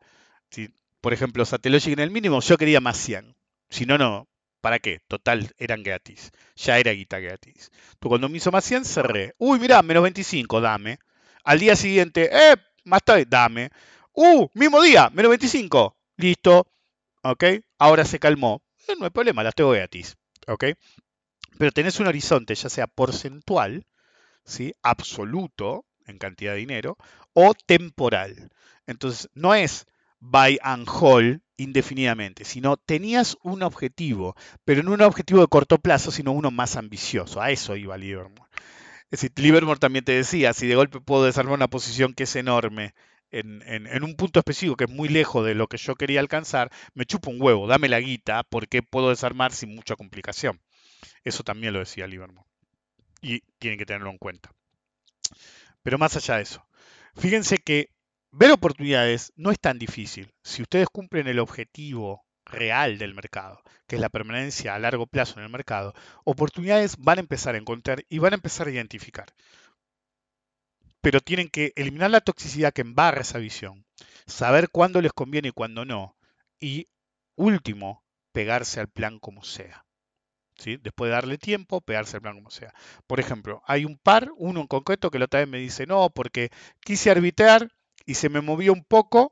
Si, 0.50 0.70
por 1.02 1.12
ejemplo, 1.12 1.44
Satellogic 1.44 1.94
en 1.94 2.00
el 2.00 2.12
mínimo, 2.12 2.40
yo 2.40 2.58
quería 2.58 2.80
más 2.80 2.96
100. 2.98 3.36
Si 3.70 3.86
no, 3.86 3.98
no. 3.98 4.30
¿Para 4.62 4.80
qué? 4.80 5.02
Total, 5.10 5.52
eran 5.58 5.84
gratis. 5.84 6.32
Ya 6.56 6.80
era 6.80 6.94
guita 6.94 7.20
gratis. 7.20 7.70
Tú 8.00 8.08
cuando 8.08 8.30
me 8.30 8.38
hizo 8.38 8.52
más 8.52 8.64
100, 8.64 8.86
cerré. 8.86 9.36
Uy, 9.40 9.60
mirá, 9.60 9.82
menos 9.82 10.04
25, 10.04 10.62
dame. 10.62 11.00
Al 11.44 11.60
día 11.60 11.76
siguiente, 11.76 12.30
eh, 12.32 12.56
más 12.86 13.04
tarde, 13.04 13.26
dame 13.28 13.72
¡Uh! 14.14 14.48
Mismo 14.54 14.82
día, 14.82 15.12
menos 15.14 15.30
25. 15.30 15.97
Listo. 16.18 16.68
¿Ok? 17.24 17.44
Ahora 17.78 18.06
se 18.06 18.20
calmó. 18.20 18.62
Eh, 18.88 18.94
no 18.98 19.06
hay 19.06 19.12
problema, 19.12 19.44
las 19.44 19.56
tengo 19.56 19.72
gratis. 19.72 20.18
¿Ok? 20.48 20.66
Pero 21.58 21.72
tenés 21.72 22.00
un 22.00 22.08
horizonte, 22.08 22.56
ya 22.56 22.70
sea 22.70 22.88
porcentual, 22.88 23.86
¿sí? 24.44 24.74
absoluto 24.84 25.86
en 26.06 26.18
cantidad 26.18 26.54
de 26.54 26.60
dinero, 26.60 26.98
o 27.34 27.54
temporal. 27.54 28.50
Entonces, 28.86 29.30
no 29.34 29.54
es 29.54 29.86
buy 30.20 30.58
and 30.62 30.88
hold 30.90 31.42
indefinidamente, 31.58 32.46
sino 32.46 32.78
tenías 32.78 33.38
un 33.44 33.64
objetivo, 33.64 34.36
pero 34.64 34.84
no 34.84 34.94
un 34.94 35.02
objetivo 35.02 35.42
de 35.42 35.48
corto 35.48 35.80
plazo, 35.80 36.12
sino 36.12 36.32
uno 36.32 36.52
más 36.52 36.78
ambicioso. 36.78 37.42
A 37.42 37.52
eso 37.52 37.76
iba 37.76 37.98
Livermore. 37.98 38.50
Es 39.10 39.22
decir, 39.22 39.32
Livermore 39.36 39.80
también 39.80 40.06
te 40.06 40.14
decía, 40.14 40.54
si 40.54 40.68
de 40.68 40.76
golpe 40.76 41.00
puedo 41.02 41.24
desarmar 41.26 41.56
una 41.56 41.68
posición 41.70 42.14
que 42.14 42.24
es 42.24 42.36
enorme 42.36 42.94
en, 43.32 44.04
un 44.04 44.16
punto 44.16 44.40
específico 44.40 44.76
que 44.76 44.86
es 44.86 44.90
muy 44.90 45.10
lejos 45.10 45.46
de 45.46 45.56
lo 45.56 45.68
que 45.68 45.78
yo 45.78 45.96
quería 45.96 46.20
alcanzar, 46.20 46.72
me 46.94 47.06
chupo 47.06 47.30
un 47.30 47.42
huevo, 47.42 47.68
dame 47.68 47.90
la 47.90 48.00
guita, 48.00 48.44
porque 48.44 48.84
puedo 48.84 49.10
desarmar 49.10 49.52
sin 49.52 49.76
mucha 49.76 49.96
complicación. 49.96 50.62
Eso 51.24 51.44
también 51.44 51.74
lo 51.74 51.80
decía 51.80 52.08
Livermore. 52.08 52.48
Y 53.22 53.42
tienen 53.60 53.80
que 53.80 53.86
tenerlo 53.86 54.10
en 54.10 54.18
cuenta. 54.18 54.52
Pero 55.84 55.98
más 55.98 56.16
allá 56.16 56.38
de 56.38 56.44
eso, 56.44 56.66
fíjense 57.16 57.58
que 57.58 57.90
ver 58.32 58.52
oportunidades 58.52 59.34
no 59.36 59.52
es 59.52 59.60
tan 59.60 59.80
difícil. 59.80 60.34
Si 60.44 60.62
ustedes 60.62 60.88
cumplen 60.92 61.28
el 61.28 61.40
objetivo 61.40 62.26
real 62.46 62.98
del 62.98 63.14
mercado, 63.14 63.62
que 63.88 63.96
es 63.96 64.02
la 64.02 64.10
permanencia 64.10 64.76
a 64.76 64.80
largo 64.80 65.08
plazo 65.08 65.38
en 65.38 65.46
el 65.46 65.52
mercado, 65.52 65.94
oportunidades 66.24 66.98
van 66.98 67.18
a 67.18 67.22
empezar 67.22 67.56
a 67.56 67.58
encontrar 67.58 68.04
y 68.10 68.20
van 68.20 68.34
a 68.34 68.36
empezar 68.36 68.68
a 68.68 68.72
identificar. 68.72 69.28
Pero 71.08 71.22
tienen 71.22 71.48
que 71.48 71.72
eliminar 71.78 72.12
la 72.12 72.20
toxicidad 72.20 72.74
que 72.74 72.82
embarra 72.82 73.22
esa 73.22 73.38
visión, 73.38 73.86
saber 74.26 74.68
cuándo 74.70 75.02
les 75.02 75.14
conviene 75.14 75.48
y 75.48 75.52
cuándo 75.52 75.86
no, 75.86 76.18
y 76.60 76.90
último, 77.38 78.04
pegarse 78.34 78.82
al 78.82 78.90
plan 78.90 79.18
como 79.18 79.46
sea. 79.46 79.86
¿Sí? 80.58 80.76
Después 80.76 81.08
de 81.08 81.14
darle 81.14 81.38
tiempo, 81.38 81.80
pegarse 81.80 82.18
al 82.18 82.24
plan 82.24 82.36
como 82.36 82.50
sea. 82.50 82.74
Por 83.08 83.22
ejemplo, 83.22 83.62
hay 83.68 83.86
un 83.86 83.98
par, 83.98 84.32
uno 84.36 84.60
en 84.60 84.68
concreto 84.68 85.10
que 85.10 85.18
la 85.18 85.26
otra 85.26 85.40
vez 85.40 85.48
me 85.48 85.60
dice, 85.60 85.86
no, 85.86 86.10
porque 86.10 86.50
quise 86.82 87.10
arbitrar 87.10 87.70
y 88.06 88.16
se 88.16 88.28
me 88.28 88.42
movió 88.42 88.74
un 88.74 88.84
poco, 88.84 89.32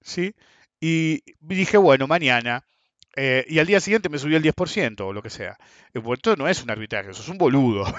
¿sí? 0.00 0.36
Y 0.80 1.24
dije, 1.40 1.78
bueno, 1.78 2.06
mañana. 2.06 2.64
Eh, 3.16 3.44
y 3.48 3.58
al 3.58 3.66
día 3.66 3.80
siguiente 3.80 4.08
me 4.08 4.20
subió 4.20 4.36
el 4.36 4.44
10% 4.44 5.00
o 5.00 5.12
lo 5.12 5.20
que 5.20 5.30
sea. 5.30 5.58
El 5.92 6.02
vuelto 6.02 6.36
no 6.36 6.46
es 6.46 6.62
un 6.62 6.70
arbitraje, 6.70 7.10
eso 7.10 7.22
es 7.22 7.28
un 7.28 7.38
boludo. 7.38 7.84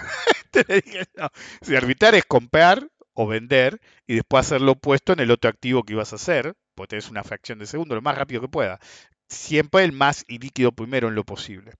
Si 1.62 1.76
arbitrar 1.76 2.16
es 2.16 2.26
comprar 2.26 2.90
o 3.22 3.28
vender 3.28 3.82
y 4.08 4.16
después 4.16 4.46
hacer 4.46 4.62
lo 4.62 4.72
opuesto 4.72 5.12
en 5.12 5.20
el 5.20 5.30
otro 5.30 5.50
activo 5.50 5.84
que 5.84 5.92
ibas 5.92 6.14
a 6.14 6.16
hacer, 6.16 6.56
porque 6.74 6.92
tenés 6.92 7.10
una 7.10 7.26
fracción 7.26 7.60
de 7.60 7.66
segundo, 7.66 7.94
lo 7.94 8.02
más 8.02 8.18
rápido 8.18 8.40
que 8.40 8.48
pueda. 8.48 8.80
Siempre 9.28 9.84
el 9.84 9.92
más 9.92 10.24
líquido 10.30 10.72
primero 10.72 11.10
en 11.10 11.16
lo 11.16 11.26
posible. 11.26 11.74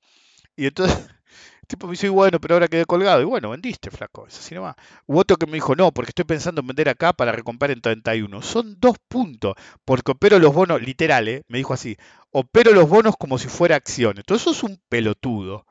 Y 0.58 0.66
entonces 0.66 1.08
tipo 1.68 1.88
me 1.88 1.92
dice, 1.92 2.10
bueno, 2.10 2.42
pero 2.42 2.56
ahora 2.56 2.68
quedé 2.68 2.84
colgado. 2.84 3.22
Y 3.22 3.24
bueno, 3.24 3.52
vendiste, 3.52 3.90
flaco, 3.90 4.28
es 4.28 4.38
así 4.38 4.54
nomás. 4.54 4.76
Hubo 5.06 5.20
otro 5.20 5.38
que 5.38 5.46
me 5.46 5.54
dijo, 5.54 5.78
no, 5.78 5.94
porque 5.94 6.10
estoy 6.10 6.26
pensando 6.26 6.60
en 6.60 6.68
vender 6.68 6.90
acá 6.90 7.14
para 7.14 7.32
recomprar 7.32 7.72
en 7.72 7.80
31. 7.80 8.42
Son 8.42 8.76
dos 8.78 8.98
puntos, 9.08 9.56
porque 9.86 10.12
opero 10.12 10.40
los 10.40 10.54
bonos, 10.54 10.82
literal, 10.82 11.30
¿eh? 11.30 11.44
me 11.48 11.60
dijo 11.60 11.74
así, 11.74 11.96
opero 12.32 12.74
los 12.74 12.90
bonos 12.90 13.16
como 13.18 13.38
si 13.38 13.48
fuera 13.48 13.78
acción. 13.78 14.16
Entonces 14.18 14.44
sos 14.44 14.64
un 14.64 14.82
pelotudo. 14.90 15.66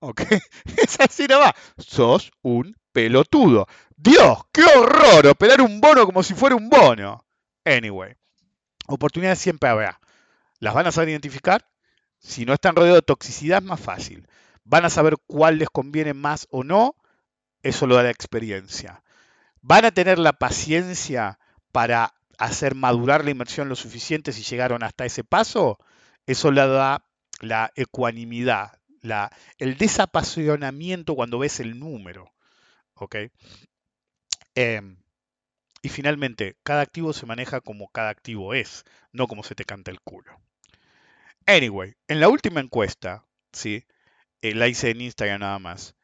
¿Ok? 0.00 0.22
Es 0.78 0.98
así 0.98 1.28
nomás. 1.28 1.52
Sos 1.78 2.32
un 2.42 2.74
pelotudo. 2.92 3.68
Dios, 4.02 4.40
qué 4.50 4.64
horror 4.64 5.28
operar 5.28 5.60
un 5.60 5.80
bono 5.80 6.04
como 6.06 6.24
si 6.24 6.34
fuera 6.34 6.56
un 6.56 6.68
bono. 6.68 7.24
Anyway, 7.64 8.16
oportunidades 8.88 9.38
siempre 9.38 9.68
habrá. 9.68 10.00
¿Las 10.58 10.74
van 10.74 10.88
a 10.88 10.92
saber 10.92 11.10
identificar? 11.10 11.68
Si 12.18 12.44
no 12.44 12.52
están 12.52 12.74
rodeados 12.74 12.98
de 12.98 13.02
toxicidad 13.02 13.58
es 13.58 13.64
más 13.64 13.78
fácil. 13.78 14.26
Van 14.64 14.84
a 14.84 14.90
saber 14.90 15.18
cuál 15.28 15.58
les 15.58 15.70
conviene 15.70 16.14
más 16.14 16.48
o 16.50 16.64
no, 16.64 16.96
eso 17.62 17.86
lo 17.86 17.94
da 17.94 18.02
la 18.02 18.10
experiencia. 18.10 19.04
Van 19.60 19.84
a 19.84 19.92
tener 19.92 20.18
la 20.18 20.32
paciencia 20.32 21.38
para 21.70 22.12
hacer 22.38 22.74
madurar 22.74 23.24
la 23.24 23.30
inversión 23.30 23.68
lo 23.68 23.76
suficiente 23.76 24.32
si 24.32 24.42
llegaron 24.42 24.82
hasta 24.82 25.04
ese 25.04 25.22
paso, 25.22 25.78
eso 26.26 26.50
le 26.50 26.66
da 26.66 27.04
la 27.38 27.70
ecuanimidad, 27.76 28.80
la, 29.00 29.30
el 29.58 29.76
desapasionamiento 29.76 31.14
cuando 31.14 31.38
ves 31.38 31.60
el 31.60 31.78
número. 31.78 32.32
¿ok? 33.02 33.16
Em, 34.54 34.96
y 35.82 35.88
finalmente, 35.88 36.56
cada 36.62 36.82
activo 36.82 37.12
se 37.12 37.26
maneja 37.26 37.60
como 37.60 37.88
cada 37.88 38.10
activo 38.10 38.54
es, 38.54 38.84
no 39.12 39.26
como 39.26 39.42
se 39.42 39.54
te 39.54 39.64
canta 39.64 39.90
el 39.90 40.00
culo. 40.00 40.40
Anyway, 41.46 41.94
en 42.08 42.20
la 42.20 42.28
última 42.28 42.60
encuesta, 42.60 43.24
¿sí? 43.52 43.84
Eh, 44.42 44.54
la 44.54 44.68
hice 44.68 44.90
en 44.90 45.00
Instagram 45.00 45.40
nada 45.40 45.58
más. 45.58 45.94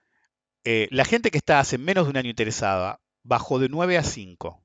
Eh, 0.64 0.88
la 0.90 1.04
gente 1.04 1.30
que 1.30 1.38
está 1.38 1.60
hace 1.60 1.78
menos 1.78 2.04
de 2.04 2.10
un 2.10 2.16
año 2.16 2.30
interesada 2.30 3.00
bajó 3.22 3.58
de 3.58 3.68
9 3.68 3.98
a 3.98 4.02
5. 4.02 4.60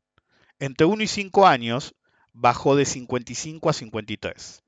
Entre 0.60 0.85
1 0.85 1.03
y 1.03 1.07
5 1.07 1.47
años 1.47 1.95
bajó 2.34 2.76
de 2.76 2.85
55 2.85 3.69
a 3.69 3.73
53. 3.73 4.64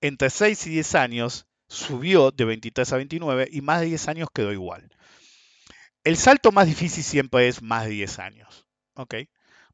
Entre 0.00 0.30
6 0.30 0.66
y 0.66 0.70
10 0.70 0.94
años 0.94 1.46
subió 1.68 2.30
de 2.30 2.44
23 2.44 2.92
a 2.92 2.96
29 2.96 3.48
y 3.50 3.60
más 3.60 3.80
de 3.80 3.86
10 3.86 4.08
años 4.08 4.28
quedó 4.32 4.52
igual. 4.52 4.90
El 6.04 6.16
salto 6.16 6.50
más 6.52 6.66
difícil 6.66 7.04
siempre 7.04 7.48
es 7.48 7.62
más 7.62 7.84
de 7.84 7.90
10 7.90 8.18
años, 8.18 8.66
¿ok? 8.94 9.14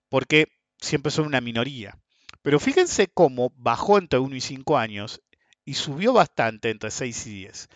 Porque 0.09 0.48
siempre 0.78 1.12
son 1.12 1.27
una 1.27 1.40
minoría. 1.40 1.98
Pero 2.43 2.61
fíjense 2.61 3.09
cómo 3.09 3.53
bajó 3.57 3.98
entre 3.98 4.19
1 4.19 4.35
y 4.36 4.40
5 4.40 4.78
años 4.78 5.20
y 5.65 5.74
subió 5.74 6.12
bastante 6.12 6.70
entre 6.70 6.90
6 6.90 7.27
y 7.27 7.35
10. 7.35 7.69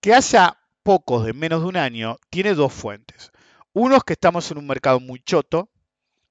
Que 0.00 0.14
haya 0.14 0.58
pocos 0.82 1.24
de 1.24 1.32
menos 1.32 1.62
de 1.62 1.68
un 1.68 1.76
año 1.76 2.16
tiene 2.30 2.54
dos 2.54 2.72
fuentes. 2.72 3.30
Uno 3.72 3.96
es 3.96 4.04
que 4.04 4.14
estamos 4.14 4.50
en 4.50 4.58
un 4.58 4.66
mercado 4.66 5.00
muy 5.00 5.20
choto, 5.20 5.70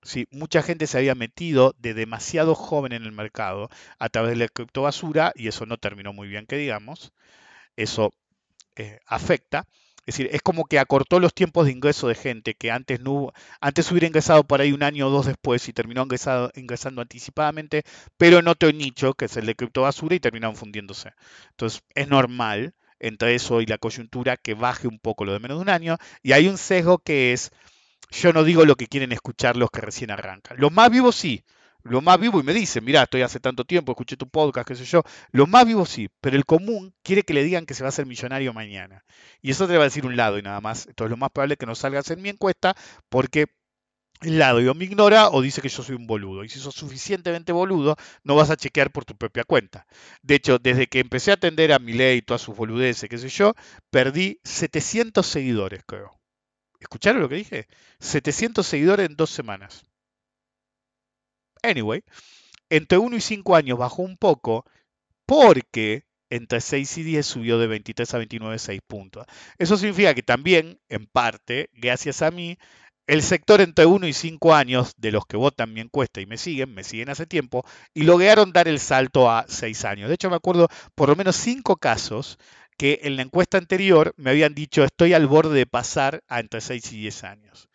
¿sí? 0.01 0.27
mucha 0.31 0.63
gente 0.63 0.87
se 0.87 0.97
había 0.97 1.15
metido 1.15 1.75
de 1.77 1.93
demasiado 1.93 2.55
joven 2.55 2.93
en 2.93 3.03
el 3.03 3.11
mercado 3.11 3.69
a 3.99 4.09
través 4.09 4.31
de 4.31 4.37
la 4.37 4.47
criptobasura 4.47 5.31
y 5.35 5.47
eso 5.47 5.65
no 5.65 5.77
terminó 5.77 6.13
muy 6.13 6.27
bien, 6.27 6.47
que 6.47 6.57
digamos. 6.57 7.13
Eso 7.75 8.11
eh, 8.75 8.99
afecta. 9.05 9.67
Es 10.07 10.15
decir, 10.15 10.29
es 10.33 10.41
como 10.41 10.63
que 10.65 10.79
acortó 10.79 11.19
los 11.19 11.33
tiempos 11.33 11.65
de 11.65 11.73
ingreso 11.73 12.07
de 12.07 12.15
gente 12.15 12.55
que 12.55 12.71
antes 12.71 13.01
no 13.01 13.33
antes 13.59 13.91
hubiera 13.91 14.07
ingresado 14.07 14.45
por 14.45 14.61
ahí 14.61 14.71
un 14.71 14.81
año 14.81 15.07
o 15.07 15.09
dos 15.09 15.25
después 15.25 15.67
y 15.67 15.73
terminó 15.73 16.07
ingresando 16.55 17.01
anticipadamente, 17.01 17.83
pero 18.15 18.39
en 18.39 18.47
otro 18.47 18.71
nicho, 18.71 19.13
que 19.15 19.25
es 19.25 19.35
el 19.35 19.45
de 19.45 19.55
criptobasura, 19.55 20.15
y 20.15 20.21
terminaron 20.21 20.55
fundiéndose. 20.55 21.11
Entonces, 21.51 21.83
es 21.93 22.07
normal 22.07 22.73
entre 22.99 23.35
eso 23.35 23.59
y 23.59 23.65
la 23.65 23.77
coyuntura 23.77 24.37
que 24.37 24.53
baje 24.53 24.87
un 24.87 24.97
poco 24.97 25.25
lo 25.25 25.33
de 25.33 25.39
menos 25.39 25.57
de 25.57 25.63
un 25.63 25.69
año. 25.69 25.97
Y 26.23 26.31
hay 26.31 26.47
un 26.47 26.57
sesgo 26.57 26.99
que 26.99 27.33
es, 27.33 27.51
yo 28.09 28.31
no 28.31 28.45
digo 28.45 28.65
lo 28.65 28.77
que 28.77 28.87
quieren 28.87 29.11
escuchar 29.11 29.57
los 29.57 29.69
que 29.71 29.81
recién 29.81 30.11
arrancan. 30.11 30.57
Los 30.57 30.71
más 30.71 30.89
vivos 30.89 31.17
sí. 31.17 31.43
Los 31.89 32.03
más 32.03 32.19
vivos 32.19 32.43
y 32.43 32.45
me 32.45 32.53
dicen, 32.53 32.83
mira, 32.83 33.03
estoy 33.03 33.21
hace 33.21 33.39
tanto 33.39 33.65
tiempo, 33.65 33.91
escuché 33.91 34.17
tu 34.17 34.27
podcast, 34.29 34.67
qué 34.67 34.75
sé 34.75 34.85
yo. 34.85 35.03
Los 35.31 35.47
más 35.47 35.65
vivos 35.65 35.89
sí, 35.89 36.09
pero 36.21 36.35
el 36.37 36.45
común 36.45 36.93
quiere 37.03 37.23
que 37.23 37.33
le 37.33 37.43
digan 37.43 37.65
que 37.65 37.73
se 37.73 37.83
va 37.83 37.87
a 37.87 37.89
hacer 37.89 38.05
millonario 38.05 38.53
mañana. 38.53 39.03
Y 39.41 39.51
eso 39.51 39.67
te 39.67 39.77
va 39.77 39.83
a 39.83 39.85
decir 39.85 40.05
un 40.05 40.17
lado 40.17 40.37
y 40.37 40.41
nada 40.41 40.61
más. 40.61 40.87
Entonces 40.87 41.11
lo 41.11 41.17
más 41.17 41.31
probable 41.31 41.53
es 41.53 41.59
que 41.59 41.65
no 41.65 41.75
salgas 41.75 42.09
en 42.11 42.21
mi 42.21 42.29
encuesta 42.29 42.75
porque 43.09 43.47
el 44.21 44.39
lado 44.39 44.59
o 44.59 44.73
me 44.73 44.85
ignora 44.85 45.29
o 45.29 45.41
dice 45.41 45.61
que 45.61 45.69
yo 45.69 45.83
soy 45.83 45.95
un 45.95 46.07
boludo. 46.07 46.43
Y 46.43 46.49
si 46.49 46.59
sos 46.59 46.75
suficientemente 46.75 47.51
boludo, 47.51 47.95
no 48.23 48.35
vas 48.35 48.49
a 48.49 48.57
chequear 48.57 48.91
por 48.91 49.05
tu 49.05 49.15
propia 49.15 49.43
cuenta. 49.43 49.85
De 50.21 50.35
hecho, 50.35 50.59
desde 50.59 50.87
que 50.87 50.99
empecé 50.99 51.31
a 51.31 51.35
atender 51.35 51.71
a 51.73 51.79
mi 51.79 51.93
ley 51.93 52.17
y 52.17 52.21
todas 52.21 52.41
sus 52.41 52.55
boludeces, 52.55 53.09
qué 53.09 53.17
sé 53.17 53.29
yo, 53.29 53.53
perdí 53.91 54.39
700 54.43 55.25
seguidores, 55.25 55.83
creo. 55.85 56.11
¿Escucharon 56.79 57.21
lo 57.21 57.29
que 57.29 57.35
dije? 57.35 57.67
700 57.99 58.65
seguidores 58.65 59.07
en 59.09 59.15
dos 59.15 59.29
semanas. 59.29 59.83
Anyway, 61.67 62.03
entre 62.69 62.97
1 62.97 63.15
y 63.15 63.21
5 63.21 63.55
años 63.55 63.77
bajó 63.77 64.01
un 64.01 64.17
poco 64.17 64.65
porque 65.25 66.05
entre 66.29 66.61
6 66.61 66.97
y 66.97 67.03
10 67.03 67.25
subió 67.25 67.59
de 67.59 67.67
23 67.67 68.13
a 68.13 68.17
29, 68.17 68.59
6 68.59 68.81
puntos. 68.85 69.25
Eso 69.57 69.77
significa 69.77 70.13
que 70.13 70.23
también, 70.23 70.79
en 70.89 71.05
parte, 71.05 71.69
gracias 71.73 72.21
a 72.21 72.31
mí, 72.31 72.57
el 73.07 73.23
sector 73.23 73.61
entre 73.61 73.85
1 73.85 74.07
y 74.07 74.13
5 74.13 74.53
años, 74.53 74.93
de 74.97 75.11
los 75.11 75.25
que 75.25 75.37
votan 75.37 75.73
mi 75.73 75.79
encuesta 75.79 76.19
y 76.19 76.25
me 76.25 76.37
siguen, 76.37 76.73
me 76.73 76.83
siguen 76.83 77.09
hace 77.09 77.25
tiempo, 77.25 77.65
y 77.93 78.03
lograron 78.03 78.51
dar 78.51 78.67
el 78.67 78.79
salto 78.79 79.31
a 79.31 79.45
6 79.47 79.85
años. 79.85 80.09
De 80.09 80.15
hecho, 80.15 80.29
me 80.29 80.35
acuerdo 80.35 80.67
por 80.95 81.09
lo 81.09 81.15
menos 81.15 81.37
5 81.37 81.77
casos 81.77 82.37
que 82.77 82.99
en 83.03 83.15
la 83.15 83.23
encuesta 83.23 83.57
anterior 83.57 84.13
me 84.17 84.29
habían 84.29 84.53
dicho 84.53 84.83
estoy 84.83 85.13
al 85.13 85.25
borde 85.25 85.57
de 85.57 85.65
pasar 85.65 86.23
a 86.27 86.39
entre 86.39 86.61
6 86.61 86.91
y 86.93 86.97
10 86.99 87.23
años. 87.23 87.69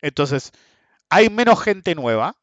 Entonces, 0.00 0.52
hay 1.10 1.30
menos 1.30 1.62
gente 1.62 1.94
nueva. 1.94 2.36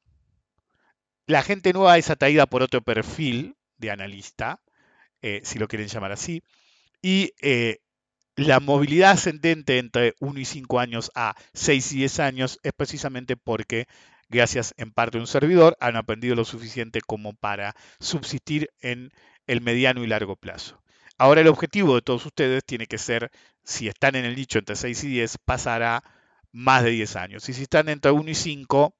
La 1.33 1.41
gente 1.41 1.73
nueva 1.73 1.97
es 1.97 2.11
atraída 2.11 2.45
por 2.45 2.61
otro 2.61 2.83
perfil 2.83 3.55
de 3.79 3.89
analista, 3.89 4.61
eh, 5.23 5.41
si 5.43 5.57
lo 5.57 5.67
quieren 5.67 5.87
llamar 5.87 6.11
así. 6.11 6.43
Y 7.01 7.33
eh, 7.41 7.79
la 8.35 8.59
movilidad 8.59 9.13
ascendente 9.13 9.79
entre 9.79 10.13
1 10.19 10.39
y 10.39 10.45
5 10.45 10.79
años 10.79 11.09
a 11.15 11.33
6 11.55 11.93
y 11.93 11.97
10 11.97 12.19
años 12.19 12.59
es 12.61 12.71
precisamente 12.73 13.35
porque 13.35 13.87
gracias 14.29 14.75
en 14.77 14.91
parte 14.91 15.17
a 15.17 15.21
un 15.21 15.25
servidor, 15.25 15.75
han 15.79 15.95
aprendido 15.95 16.35
lo 16.35 16.45
suficiente 16.45 17.01
como 17.01 17.33
para 17.33 17.75
subsistir 17.99 18.69
en 18.79 19.09
el 19.47 19.61
mediano 19.61 20.03
y 20.03 20.07
largo 20.07 20.35
plazo. 20.35 20.83
Ahora 21.17 21.41
el 21.41 21.47
objetivo 21.47 21.95
de 21.95 22.03
todos 22.03 22.27
ustedes 22.27 22.63
tiene 22.63 22.85
que 22.85 22.99
ser, 22.99 23.31
si 23.63 23.87
están 23.87 24.13
en 24.13 24.25
el 24.25 24.35
nicho 24.35 24.59
entre 24.59 24.75
6 24.75 25.03
y 25.05 25.07
10, 25.07 25.39
pasar 25.39 25.81
a 25.81 26.03
más 26.51 26.83
de 26.83 26.91
10 26.91 27.15
años. 27.15 27.49
Y 27.49 27.53
si 27.53 27.63
están 27.63 27.89
entre 27.89 28.11
1 28.11 28.29
y 28.29 28.35
5, 28.35 28.95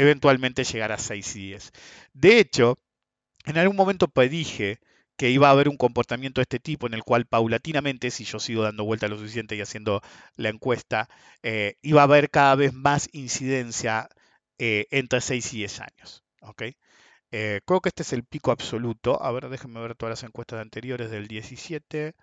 eventualmente 0.00 0.64
llegar 0.64 0.92
a 0.92 0.98
6 0.98 1.36
y 1.36 1.48
10. 1.48 1.72
De 2.14 2.38
hecho, 2.38 2.78
en 3.46 3.58
algún 3.58 3.76
momento 3.76 4.08
predije 4.08 4.80
que 5.16 5.30
iba 5.30 5.48
a 5.48 5.52
haber 5.52 5.68
un 5.68 5.76
comportamiento 5.76 6.40
de 6.40 6.44
este 6.44 6.60
tipo 6.60 6.86
en 6.86 6.94
el 6.94 7.02
cual 7.02 7.26
paulatinamente, 7.26 8.10
si 8.10 8.24
yo 8.24 8.38
sigo 8.38 8.62
dando 8.62 8.84
vuelta 8.84 9.08
lo 9.08 9.18
suficiente 9.18 9.56
y 9.56 9.60
haciendo 9.60 10.00
la 10.36 10.48
encuesta, 10.50 11.08
eh, 11.42 11.76
iba 11.82 12.02
a 12.02 12.04
haber 12.04 12.30
cada 12.30 12.54
vez 12.54 12.72
más 12.72 13.08
incidencia 13.12 14.08
eh, 14.58 14.86
entre 14.90 15.20
6 15.20 15.54
y 15.54 15.58
10 15.58 15.80
años. 15.80 16.24
Eh, 17.30 17.60
creo 17.66 17.80
que 17.80 17.88
este 17.90 18.02
es 18.02 18.12
el 18.12 18.24
pico 18.24 18.50
absoluto. 18.52 19.22
A 19.22 19.32
ver, 19.32 19.48
déjenme 19.48 19.80
ver 19.80 19.94
todas 19.94 20.10
las 20.12 20.22
encuestas 20.24 20.60
anteriores 20.60 21.10
del 21.10 21.26
17. 21.28 22.14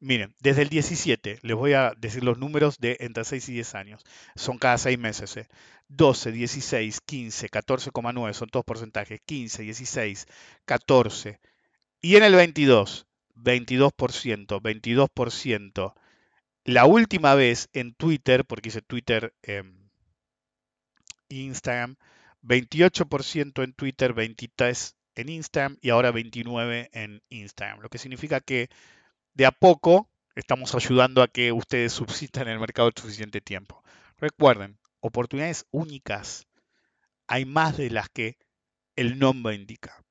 Miren, 0.00 0.34
desde 0.40 0.62
el 0.62 0.68
17, 0.68 1.40
les 1.42 1.56
voy 1.56 1.72
a 1.72 1.92
decir 1.96 2.22
los 2.22 2.38
números 2.38 2.78
de 2.78 2.96
entre 3.00 3.24
6 3.24 3.48
y 3.48 3.52
10 3.54 3.74
años. 3.74 4.04
Son 4.36 4.58
cada 4.58 4.78
6 4.78 4.98
meses. 4.98 5.48
12, 5.88 6.32
16, 6.32 7.00
15, 7.00 7.48
14,9 7.50 8.32
son 8.32 8.48
todos 8.48 8.64
porcentajes. 8.64 9.20
15, 9.26 9.62
16, 9.62 10.26
14. 10.66 11.40
Y 12.00 12.16
en 12.16 12.22
el 12.22 12.34
22, 12.34 13.06
22%, 13.34 14.60
22%. 14.60 15.94
La 16.64 16.84
última 16.84 17.34
vez 17.34 17.68
en 17.72 17.94
Twitter, 17.94 18.44
porque 18.44 18.68
hice 18.68 18.82
Twitter, 18.82 19.34
eh, 19.42 19.64
Instagram, 21.28 21.96
28% 22.42 23.64
en 23.64 23.72
Twitter, 23.72 24.14
23% 24.14 24.94
en 25.16 25.28
Instagram 25.28 25.78
y 25.80 25.90
ahora 25.90 26.12
29% 26.12 26.88
en 26.92 27.22
Instagram. 27.28 27.80
Lo 27.80 27.88
que 27.88 27.98
significa 27.98 28.40
que 28.40 28.68
de 29.38 29.46
a 29.46 29.52
poco 29.52 30.10
estamos 30.34 30.74
ayudando 30.74 31.22
a 31.22 31.28
que 31.28 31.52
ustedes 31.52 31.92
subsistan 31.92 32.48
en 32.48 32.54
el 32.54 32.58
mercado 32.58 32.88
el 32.88 33.00
suficiente 33.00 33.40
tiempo. 33.40 33.84
Recuerden, 34.16 34.80
oportunidades 34.98 35.64
únicas 35.70 36.48
hay 37.28 37.44
más 37.44 37.76
de 37.76 37.88
las 37.88 38.08
que 38.08 38.36
el 38.96 39.20
nombre 39.20 39.54
indica. 39.54 40.02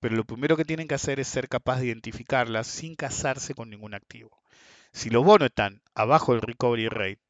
Pero 0.00 0.16
lo 0.16 0.24
primero 0.24 0.56
que 0.56 0.64
tienen 0.64 0.88
que 0.88 0.94
hacer 0.94 1.20
es 1.20 1.28
ser 1.28 1.50
capaz 1.50 1.80
de 1.80 1.88
identificarlas 1.88 2.66
sin 2.66 2.94
casarse 2.96 3.54
con 3.54 3.68
ningún 3.68 3.92
activo. 3.92 4.40
Si 4.94 5.10
los 5.10 5.22
bonos 5.22 5.50
están 5.50 5.82
abajo 5.94 6.32
del 6.32 6.40
recovery 6.40 6.88
rate, 6.88 7.20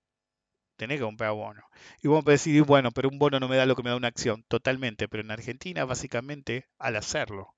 tenés 0.77 0.98
que 0.98 1.05
comprar 1.05 1.32
bono. 1.32 1.64
Y 2.05 2.06
vos 2.06 2.23
podés 2.23 2.44
decir, 2.44 2.62
bueno, 2.62 2.93
pero 2.93 3.09
un 3.09 3.19
bono 3.19 3.40
no 3.40 3.48
me 3.48 3.56
da 3.56 3.66
lo 3.66 3.74
que 3.74 3.82
me 3.82 3.90
da 3.90 3.97
una 3.97 4.06
acción. 4.06 4.44
Totalmente, 4.47 5.09
pero 5.09 5.24
en 5.24 5.32
Argentina, 5.32 5.85
básicamente, 5.86 6.69
al 6.78 6.94
hacerlo, 6.94 7.56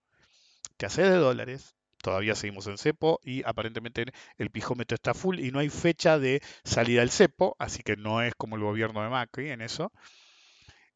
te 0.79 0.87
haces 0.87 1.11
de 1.11 1.17
dólares, 1.17 1.75
todavía 2.05 2.35
seguimos 2.35 2.67
en 2.67 2.77
cepo 2.77 3.19
y 3.25 3.43
aparentemente 3.45 4.05
el 4.37 4.51
pijómetro 4.51 4.95
está 4.95 5.15
full 5.15 5.41
y 5.41 5.51
no 5.51 5.59
hay 5.59 5.71
fecha 5.71 6.19
de 6.19 6.43
salida 6.63 7.01
del 7.01 7.11
cepo, 7.11 7.57
así 7.59 7.83
que 7.83 7.97
no 7.97 8.21
es 8.21 8.35
como 8.37 8.57
el 8.57 8.63
gobierno 8.63 9.03
de 9.03 9.09
Macri 9.09 9.51
en 9.51 9.63
eso. 9.63 9.91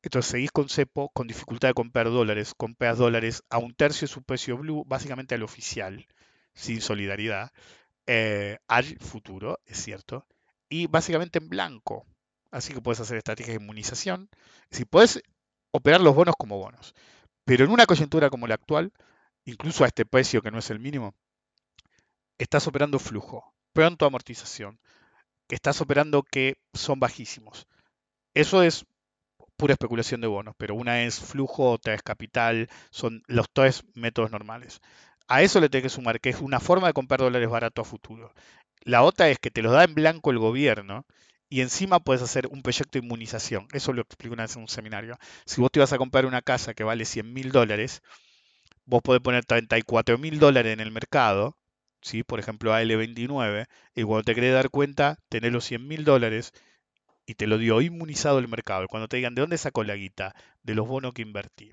Entonces 0.03 0.31
seguís 0.31 0.53
con 0.53 0.69
cepo, 0.69 1.09
con 1.09 1.27
dificultad 1.27 1.69
de 1.69 1.75
comprar 1.75 2.11
dólares, 2.11 2.53
compras 2.55 2.99
dólares 2.99 3.43
a 3.49 3.57
un 3.57 3.75
tercio 3.75 4.07
de 4.07 4.13
su 4.13 4.23
precio 4.23 4.59
blue, 4.59 4.85
básicamente 4.87 5.35
al 5.35 5.43
oficial, 5.43 6.07
sin 6.53 6.83
solidaridad, 6.83 7.53
eh, 8.07 8.59
al 8.69 8.85
futuro, 8.99 9.59
es 9.65 9.83
cierto, 9.83 10.27
y 10.69 10.89
básicamente 10.89 11.39
en 11.39 11.49
blanco. 11.49 12.05
Así 12.51 12.75
que 12.75 12.83
puedes 12.83 13.01
hacer 13.01 13.17
estrategias 13.17 13.57
de 13.57 13.63
inmunización. 13.63 14.29
Si 14.71 14.85
puedes 14.85 15.23
operar 15.71 16.03
los 16.03 16.15
bonos 16.15 16.35
como 16.39 16.59
bonos. 16.59 16.95
Pero 17.45 17.65
en 17.65 17.71
una 17.71 17.87
coyuntura 17.87 18.31
como 18.31 18.47
la 18.47 18.55
actual, 18.55 18.93
incluso 19.49 19.85
a 19.85 19.87
este 19.87 20.05
precio 20.05 20.43
que 20.43 20.51
no 20.51 20.59
es 20.59 20.71
el 20.71 20.79
mínimo, 20.79 21.15
estás 22.37 22.67
operando 22.67 22.99
flujo, 22.99 23.55
pronto 23.73 24.05
amortización, 24.05 24.79
estás 25.49 25.81
operando 25.81 26.23
que 26.23 26.59
son 26.75 27.01
bajísimos. 27.01 27.67
Eso 28.35 28.63
es 28.63 28.85
pura 29.57 29.73
especulación 29.73 30.21
de 30.21 30.27
bonos, 30.27 30.55
pero 30.59 30.75
una 30.75 31.03
es 31.03 31.19
flujo, 31.19 31.71
otra 31.71 31.95
es 31.95 32.03
capital, 32.03 32.69
son 32.91 33.23
los 33.27 33.47
tres 33.51 33.85
métodos 33.95 34.31
normales. 34.31 34.81
A 35.29 35.43
eso 35.43 35.61
le 35.61 35.71
tengo 35.71 35.85
que 35.85 35.89
sumar 35.89 36.21
que 36.21 36.31
es 36.31 36.41
una 36.41 36.61
forma 36.61 36.87
de 36.87 36.93
comprar 36.93 37.21
dólares 37.21 37.49
barato 37.49 37.81
a 37.83 37.85
futuro. 37.87 38.33
La 38.83 39.03
otra 39.03 39.31
es 39.31 39.39
que 39.39 39.51
te 39.51 39.63
los 39.63 39.73
da 39.73 39.85
en 39.85 39.95
blanco 39.95 40.31
el 40.31 40.39
gobierno 40.39 41.07
y 41.49 41.63
encima 41.63 42.01
puedes 42.01 42.23
hacer 42.23 42.47
un 42.49 42.63
proyecto 42.63 42.99
de 42.99 43.05
inmunización. 43.05 43.67
Eso 43.73 43.95
lo 43.95 44.03
explico 44.03 44.35
una 44.35 44.45
vez 44.45 44.57
en 44.57 44.63
un 44.63 44.69
seminario. 44.69 45.19
Si 45.47 45.61
vos 45.61 45.73
te 45.73 45.79
ibas 45.79 45.93
a 45.95 45.99
comprar 45.99 46.27
una 46.27 46.43
casa 46.43 46.75
que 46.75 46.85
vale 46.85 47.07
100 47.07 47.33
mil 47.33 47.51
dólares, 47.51 48.03
vos 48.89 49.03
podés 49.03 49.21
poner 49.21 49.45
34 49.45 50.17
mil 50.17 50.39
dólares 50.39 50.73
en 50.73 50.81
el 50.81 50.91
mercado, 50.91 51.59
¿sí? 52.01 52.23
por 52.23 52.41
ejemplo 52.41 52.73
AL29, 52.73 53.67
y 53.95 54.03
cuando 54.03 54.25
te 54.25 54.35
querés 54.35 54.55
dar 54.55 54.71
cuenta, 54.71 55.19
tenés 55.29 55.53
los 55.53 55.65
100 55.67 55.87
mil 55.87 56.05
dólares 56.05 56.53
y 57.27 57.35
te 57.35 57.47
lo 57.47 57.59
dio 57.59 57.83
inmunizado 57.83 58.39
el 58.39 58.49
mercado. 58.49 58.85
Y 58.85 58.87
cuando 58.87 59.07
te 59.07 59.19
digan, 59.19 59.35
¿de 59.35 59.43
dónde 59.43 59.59
sacó 59.59 59.85
la 59.85 59.95
guita? 59.95 60.35
De 60.63 60.75
los 60.75 60.89
bonos 60.89 61.13
que 61.13 61.21
invertí. 61.21 61.71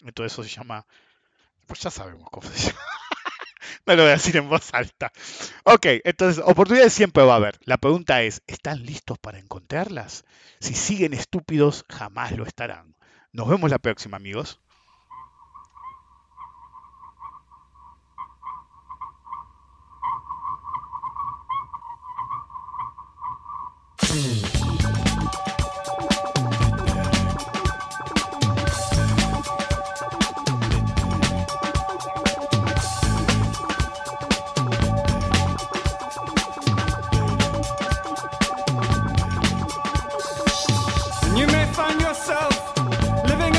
Entonces 0.00 0.32
eso 0.32 0.42
se 0.42 0.48
llama, 0.48 0.86
pues 1.66 1.80
ya 1.80 1.90
sabemos 1.90 2.30
cómo 2.30 2.48
se 2.48 2.68
llama. 2.68 2.80
no 3.86 3.94
lo 3.94 4.02
voy 4.04 4.10
a 4.12 4.14
decir 4.14 4.38
en 4.38 4.48
voz 4.48 4.72
alta. 4.72 5.12
Ok, 5.64 5.86
entonces 6.04 6.42
oportunidades 6.44 6.94
siempre 6.94 7.22
va 7.22 7.34
a 7.34 7.36
haber. 7.36 7.58
La 7.64 7.76
pregunta 7.76 8.22
es, 8.22 8.42
¿están 8.46 8.82
listos 8.82 9.18
para 9.18 9.38
encontrarlas? 9.38 10.24
Si 10.60 10.72
siguen 10.72 11.12
estúpidos, 11.12 11.84
jamás 11.90 12.32
lo 12.32 12.46
estarán. 12.46 12.96
Nos 13.32 13.46
vemos 13.46 13.70
la 13.70 13.78
próxima, 13.78 14.16
amigos. 14.16 14.58
In 24.16 24.22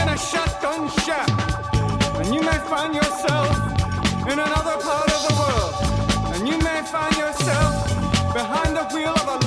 a 0.10 0.18
shotgun 0.18 0.90
shack. 1.06 1.30
And 2.18 2.34
you 2.34 2.42
may 2.42 2.58
find 2.70 2.96
yourself 2.96 3.56
in 4.24 4.40
another 4.40 4.78
part 4.82 5.12
of 5.12 5.22
the 5.28 5.34
world. 5.40 5.76
And 6.34 6.48
you 6.48 6.58
may 6.60 6.82
find 6.82 7.16
yourself 7.16 7.88
behind 8.34 8.76
the 8.76 8.86
wheel 8.94 9.14
of 9.14 9.42
a 9.42 9.47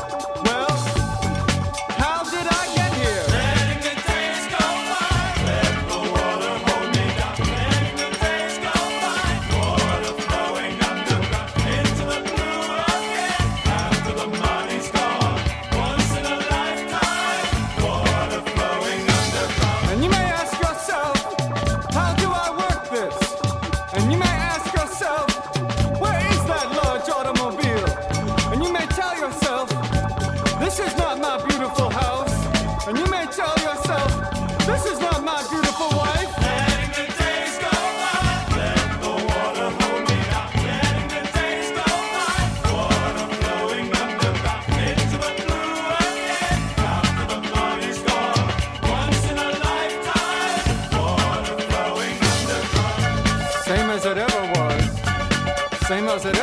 how's 56.11 56.25
it 56.25 56.40